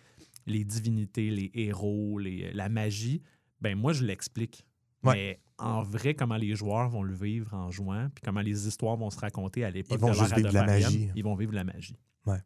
les 0.46 0.64
divinités, 0.64 1.32
les 1.32 1.50
héros, 1.56 2.20
les- 2.20 2.52
la 2.54 2.70
magie, 2.70 3.24
ben 3.60 3.76
moi, 3.76 3.92
je 3.94 4.04
l'explique. 4.04 4.67
Ouais. 5.08 5.16
Mais 5.16 5.40
en 5.58 5.82
vrai, 5.84 6.14
comment 6.14 6.38
les 6.38 6.56
joueurs 6.56 6.90
vont 6.90 7.02
le 7.04 7.14
vivre 7.14 7.54
en 7.54 7.72
jouant, 7.72 8.10
puis 8.14 8.22
comment 8.24 8.42
les 8.42 8.68
histoires 8.68 8.96
vont 8.96 9.10
se 9.10 9.20
raconter 9.20 9.64
à 9.64 9.72
l'époque 9.72 9.98
Ils 9.98 10.02
vont 10.02 10.10
de 10.10 10.14
juste 10.14 10.36
vivre 10.36 10.50
de 10.50 10.54
la 10.54 10.66
magie. 10.66 11.10
Ils 11.16 11.24
vont 11.24 11.36
vivre 11.36 11.54
la 11.54 11.64
magie. 11.64 11.98
Ouais. 12.26 12.40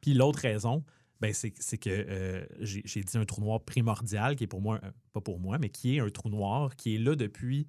Puis 0.00 0.12
l'autre 0.14 0.40
raison, 0.40 0.84
ben 1.20 1.32
c'est 1.32 1.54
c'est 1.58 1.78
que 1.78 1.88
euh, 1.90 2.44
j'ai 2.60 2.82
j'ai 2.84 3.02
dit 3.02 3.16
un 3.16 3.24
trou 3.24 3.40
noir 3.40 3.60
primordial, 3.62 4.36
qui 4.36 4.44
est 4.44 4.48
pour 4.48 4.60
moi, 4.60 4.78
un- 4.82 4.92
pas 5.14 5.20
pour 5.22 5.40
moi, 5.40 5.58
mais 5.58 5.70
qui 5.70 5.96
est 5.96 6.00
un 6.00 6.10
trou 6.10 6.28
noir 6.28 6.76
qui 6.76 6.94
est 6.96 6.98
là 6.98 7.14
depuis 7.16 7.66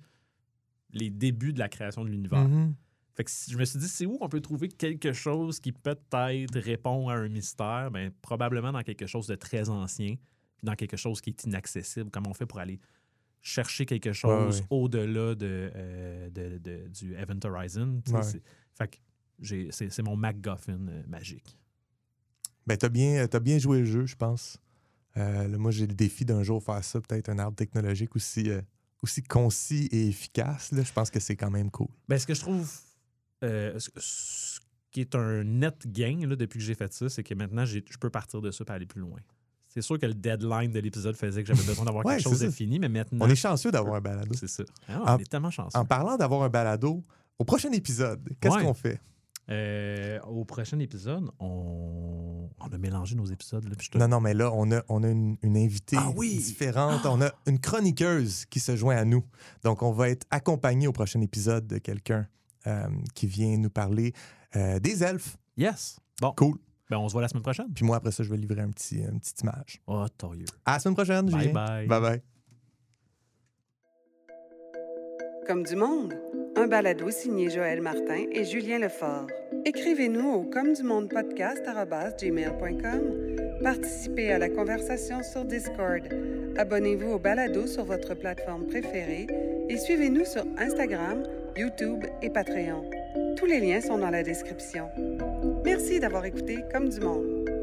les 0.91 1.10
débuts 1.10 1.53
de 1.53 1.60
la 1.60 1.69
création 1.69 2.03
de 2.03 2.10
l'univers. 2.10 2.48
Mhm. 2.48 2.76
Fait 3.15 3.23
que 3.23 3.31
si- 3.31 3.52
je 3.52 3.57
me 3.57 3.65
suis 3.65 3.80
dit, 3.80 3.88
c'est 3.88 4.06
où 4.06 4.18
qu'on 4.18 4.30
peut 4.30 4.41
trouver 4.41 4.68
quelque 4.68 5.11
chose 5.14 5.60
qui 5.60 5.72
peut-être 5.72 6.60
répond 6.60 7.10
à 7.10 7.15
un 7.15 7.30
mystère? 7.30 7.89
Ben, 7.91 8.11
probablement 8.22 8.72
dans 8.72 8.84
quelque 8.84 9.07
chose 9.07 9.27
de 9.27 9.35
très 9.35 9.69
ancien, 9.69 10.15
puis 10.57 10.65
dans 10.65 10.76
quelque 10.76 10.98
chose 10.98 11.22
qui 11.22 11.30
est 11.31 11.44
inaccessible. 11.45 12.10
Comment 12.11 12.30
on 12.30 12.34
fait 12.34 12.45
pour 12.45 12.60
aller 12.60 12.80
chercher 13.41 13.85
quelque 13.85 14.14
chose 14.14 14.59
ouais. 14.61 14.68
au-delà 14.69 15.35
de, 15.35 15.72
euh, 15.76 16.30
de- 16.30 16.57
de- 16.57 16.88
du 16.88 17.15
Event 17.15 17.39
Horizon? 17.43 18.01
Ouais. 18.09 18.23
c'est- 18.23 18.41
Fait 18.76 18.99
mon 20.03 20.15
MacGuffin 20.15 20.80
euh, 20.88 21.03
magique. 21.07 21.57
Ben, 22.65 22.77
t'as 22.77 22.89
bien, 22.89 23.27
t'as 23.27 23.39
bien 23.39 23.57
joué 23.57 23.80
le 23.80 23.85
jeu, 23.85 24.05
je 24.05 24.15
pense. 24.15 24.59
Euh, 25.15 25.47
là, 25.47 25.57
moi, 25.57 25.72
j'ai 25.72 25.88
le 25.88 25.93
défi 25.93 26.26
d'un 26.26 26.43
jour 26.43 26.61
faire 26.61 26.84
ça, 26.84 26.99
peut-être 27.01 27.30
un 27.30 27.39
arbre 27.39 27.55
technologique 27.55 28.15
aussi, 28.15 28.49
aussi 29.01 29.23
concis 29.23 29.88
et 29.91 30.07
efficace. 30.07 30.72
Là. 30.72 30.84
Je 30.84 30.91
pense 30.91 31.09
que 31.09 31.19
c'est 31.19 31.35
quand 31.35 31.49
même 31.49 31.72
cool. 31.72 31.88
Ben, 32.07 32.19
ce 32.19 32.27
que 32.27 32.34
je 32.34 32.41
trouve. 32.41 32.69
ce, 33.41 34.59
qui 34.91 35.01
est 35.01 35.15
un 35.15 35.43
net 35.43 35.85
gain 35.85 36.27
là, 36.27 36.35
depuis 36.35 36.57
que 36.57 36.65
j'ai 36.65 36.73
fait 36.73 36.91
ça, 36.91 37.07
c'est 37.07 37.23
que 37.23 37.34
maintenant, 37.35 37.65
je 37.65 37.80
peux 37.99 38.09
partir 38.09 38.41
de 38.41 38.49
ça 38.49 38.64
et 38.68 38.72
aller 38.72 38.85
plus 38.88 39.01
loin. 39.01 39.19
C'est 39.69 39.81
sûr 39.81 39.99
que 39.99 40.06
le 40.06 40.14
deadline 40.14 40.72
de 40.72 40.80
l'épisode 40.80 41.15
faisait 41.15 41.44
que 41.44 41.48
j'avais 41.48 41.65
besoin 41.68 41.85
d'avoir 41.85 42.06
Ouais, 42.06 42.15
quelque 42.18 42.23
chose 42.30 42.39
de 42.39 42.49
fini, 42.49 42.80
mais 42.80 42.89
maintenant. 42.89 43.26
On 43.26 43.30
est 43.30 43.35
chanceux 43.35 43.72
d'avoir 43.72 43.95
un 43.95 44.02
balado. 44.02 44.34
C'est 44.34 44.48
ça. 44.49 44.64
Ah, 44.88 45.14
En- 45.14 45.15
on 45.15 45.19
est 45.19 45.30
tellement 45.30 45.52
chanceux. 45.52 45.77
En 45.77 45.85
parlant 45.85 46.18
d'avoir 46.18 46.41
un 46.44 46.49
balado, 46.49 47.03
au 47.38 47.44
prochain 47.44 47.72
épisode, 47.72 48.22
qu'est-ce 48.39 48.56
Ouais. 48.56 48.64
qu'on 48.64 48.73
fait? 48.73 48.99
Euh, 49.49 50.19
au 50.27 50.44
prochain 50.44 50.77
épisode, 50.80 51.30
on, 51.39 52.49
on 52.60 52.65
a 52.68 52.77
mélangé 52.77 53.15
nos 53.15 53.26
épisodes. 53.26 53.64
Là, 53.64 53.76
te- 53.76 53.98
Non, 53.98 54.07
non, 54.10 54.19
mais 54.19 54.34
là, 54.34 54.52
on 54.53 54.69
a, 54.72 54.81
on 54.89 55.03
a 55.03 55.07
une, 55.10 55.38
une 55.41 55.56
invitée 55.57 55.95
Ah 55.98 56.11
oui! 56.18 56.35
différente. 56.38 57.06
On 57.06 57.22
a 57.22 57.31
une 57.45 57.60
chroniqueuse 57.60 58.45
qui 58.45 58.60
se 58.60 58.76
joint 58.76 58.98
à 58.98 59.06
nous. 59.06 59.23
Donc, 59.64 59.84
on 59.84 59.91
va 59.91 60.10
être 60.10 60.26
accompagné 60.31 60.88
au 60.88 60.91
prochain 60.91 61.22
épisode 61.22 61.65
de 61.68 61.77
quelqu'un 61.77 62.27
euh, 62.65 62.88
qui 63.15 63.27
vient 63.27 63.56
nous 63.57 63.69
parler 63.69 64.14
euh, 64.57 64.80
des 64.80 65.02
elfes. 65.03 65.38
Yes! 65.56 65.98
Bon, 66.19 66.34
Cool. 66.35 66.57
Ben, 66.89 66.97
on 66.97 67.07
se 67.09 67.14
voit 67.14 67.22
la 67.22 67.27
semaine 67.27 67.43
prochaine. 67.43 67.68
Puis 67.73 67.84
moi, 67.85 67.97
après 67.97 68.11
ça, 68.11 68.23
je 68.23 68.30
vais 68.30 68.38
livrer 68.38 68.61
un 68.61 68.69
petit, 68.69 68.99
une 68.99 69.19
petite 69.19 69.41
image. 69.41 69.81
Oh, 69.88 70.05
torieux. 70.18 70.45
À 70.65 70.73
la 70.73 70.80
semaine 70.80 70.95
prochaine, 70.95 71.26
Bye 71.30 71.39
Julien. 71.41 71.53
bye. 71.53 71.88
Bye 71.88 72.01
bye. 72.01 72.22
Comme 75.47 75.64
du 75.64 75.76
monde, 75.77 76.14
un 76.57 76.68
balado 76.68 77.09
signé 77.09 77.49
Joël 77.49 77.81
Martin 77.81 78.26
et 78.31 78.43
Julien 78.43 78.80
Lefort. 78.80 79.27
Écrivez-nous 79.65 80.27
au 80.30 80.43
comme 80.43 80.73
du 80.73 80.84
monde 80.84 81.09
podcast@gmail.com. 81.09 83.01
Participez 83.64 84.31
à 84.34 84.39
la 84.39 84.49
conversation 84.49 85.23
sur 85.23 85.45
Discord. 85.45 86.03
Abonnez-vous 86.57 87.11
au 87.14 87.19
balado 87.19 87.65
sur 87.65 87.85
votre 87.85 88.14
plateforme 88.14 88.68
préférée 88.68 89.26
et 89.69 89.77
suivez-nous 89.77 90.26
sur 90.26 90.43
Instagram, 90.57 91.23
YouTube 91.57 92.05
et 92.21 92.29
Patreon. 92.29 92.84
Tous 93.35 93.47
les 93.47 93.59
liens 93.59 93.81
sont 93.81 93.97
dans 93.97 94.11
la 94.11 94.21
description. 94.21 94.89
Merci 95.65 95.99
d'avoir 95.99 96.23
écouté 96.25 96.63
Comme 96.71 96.88
du 96.88 96.99
monde. 96.99 97.56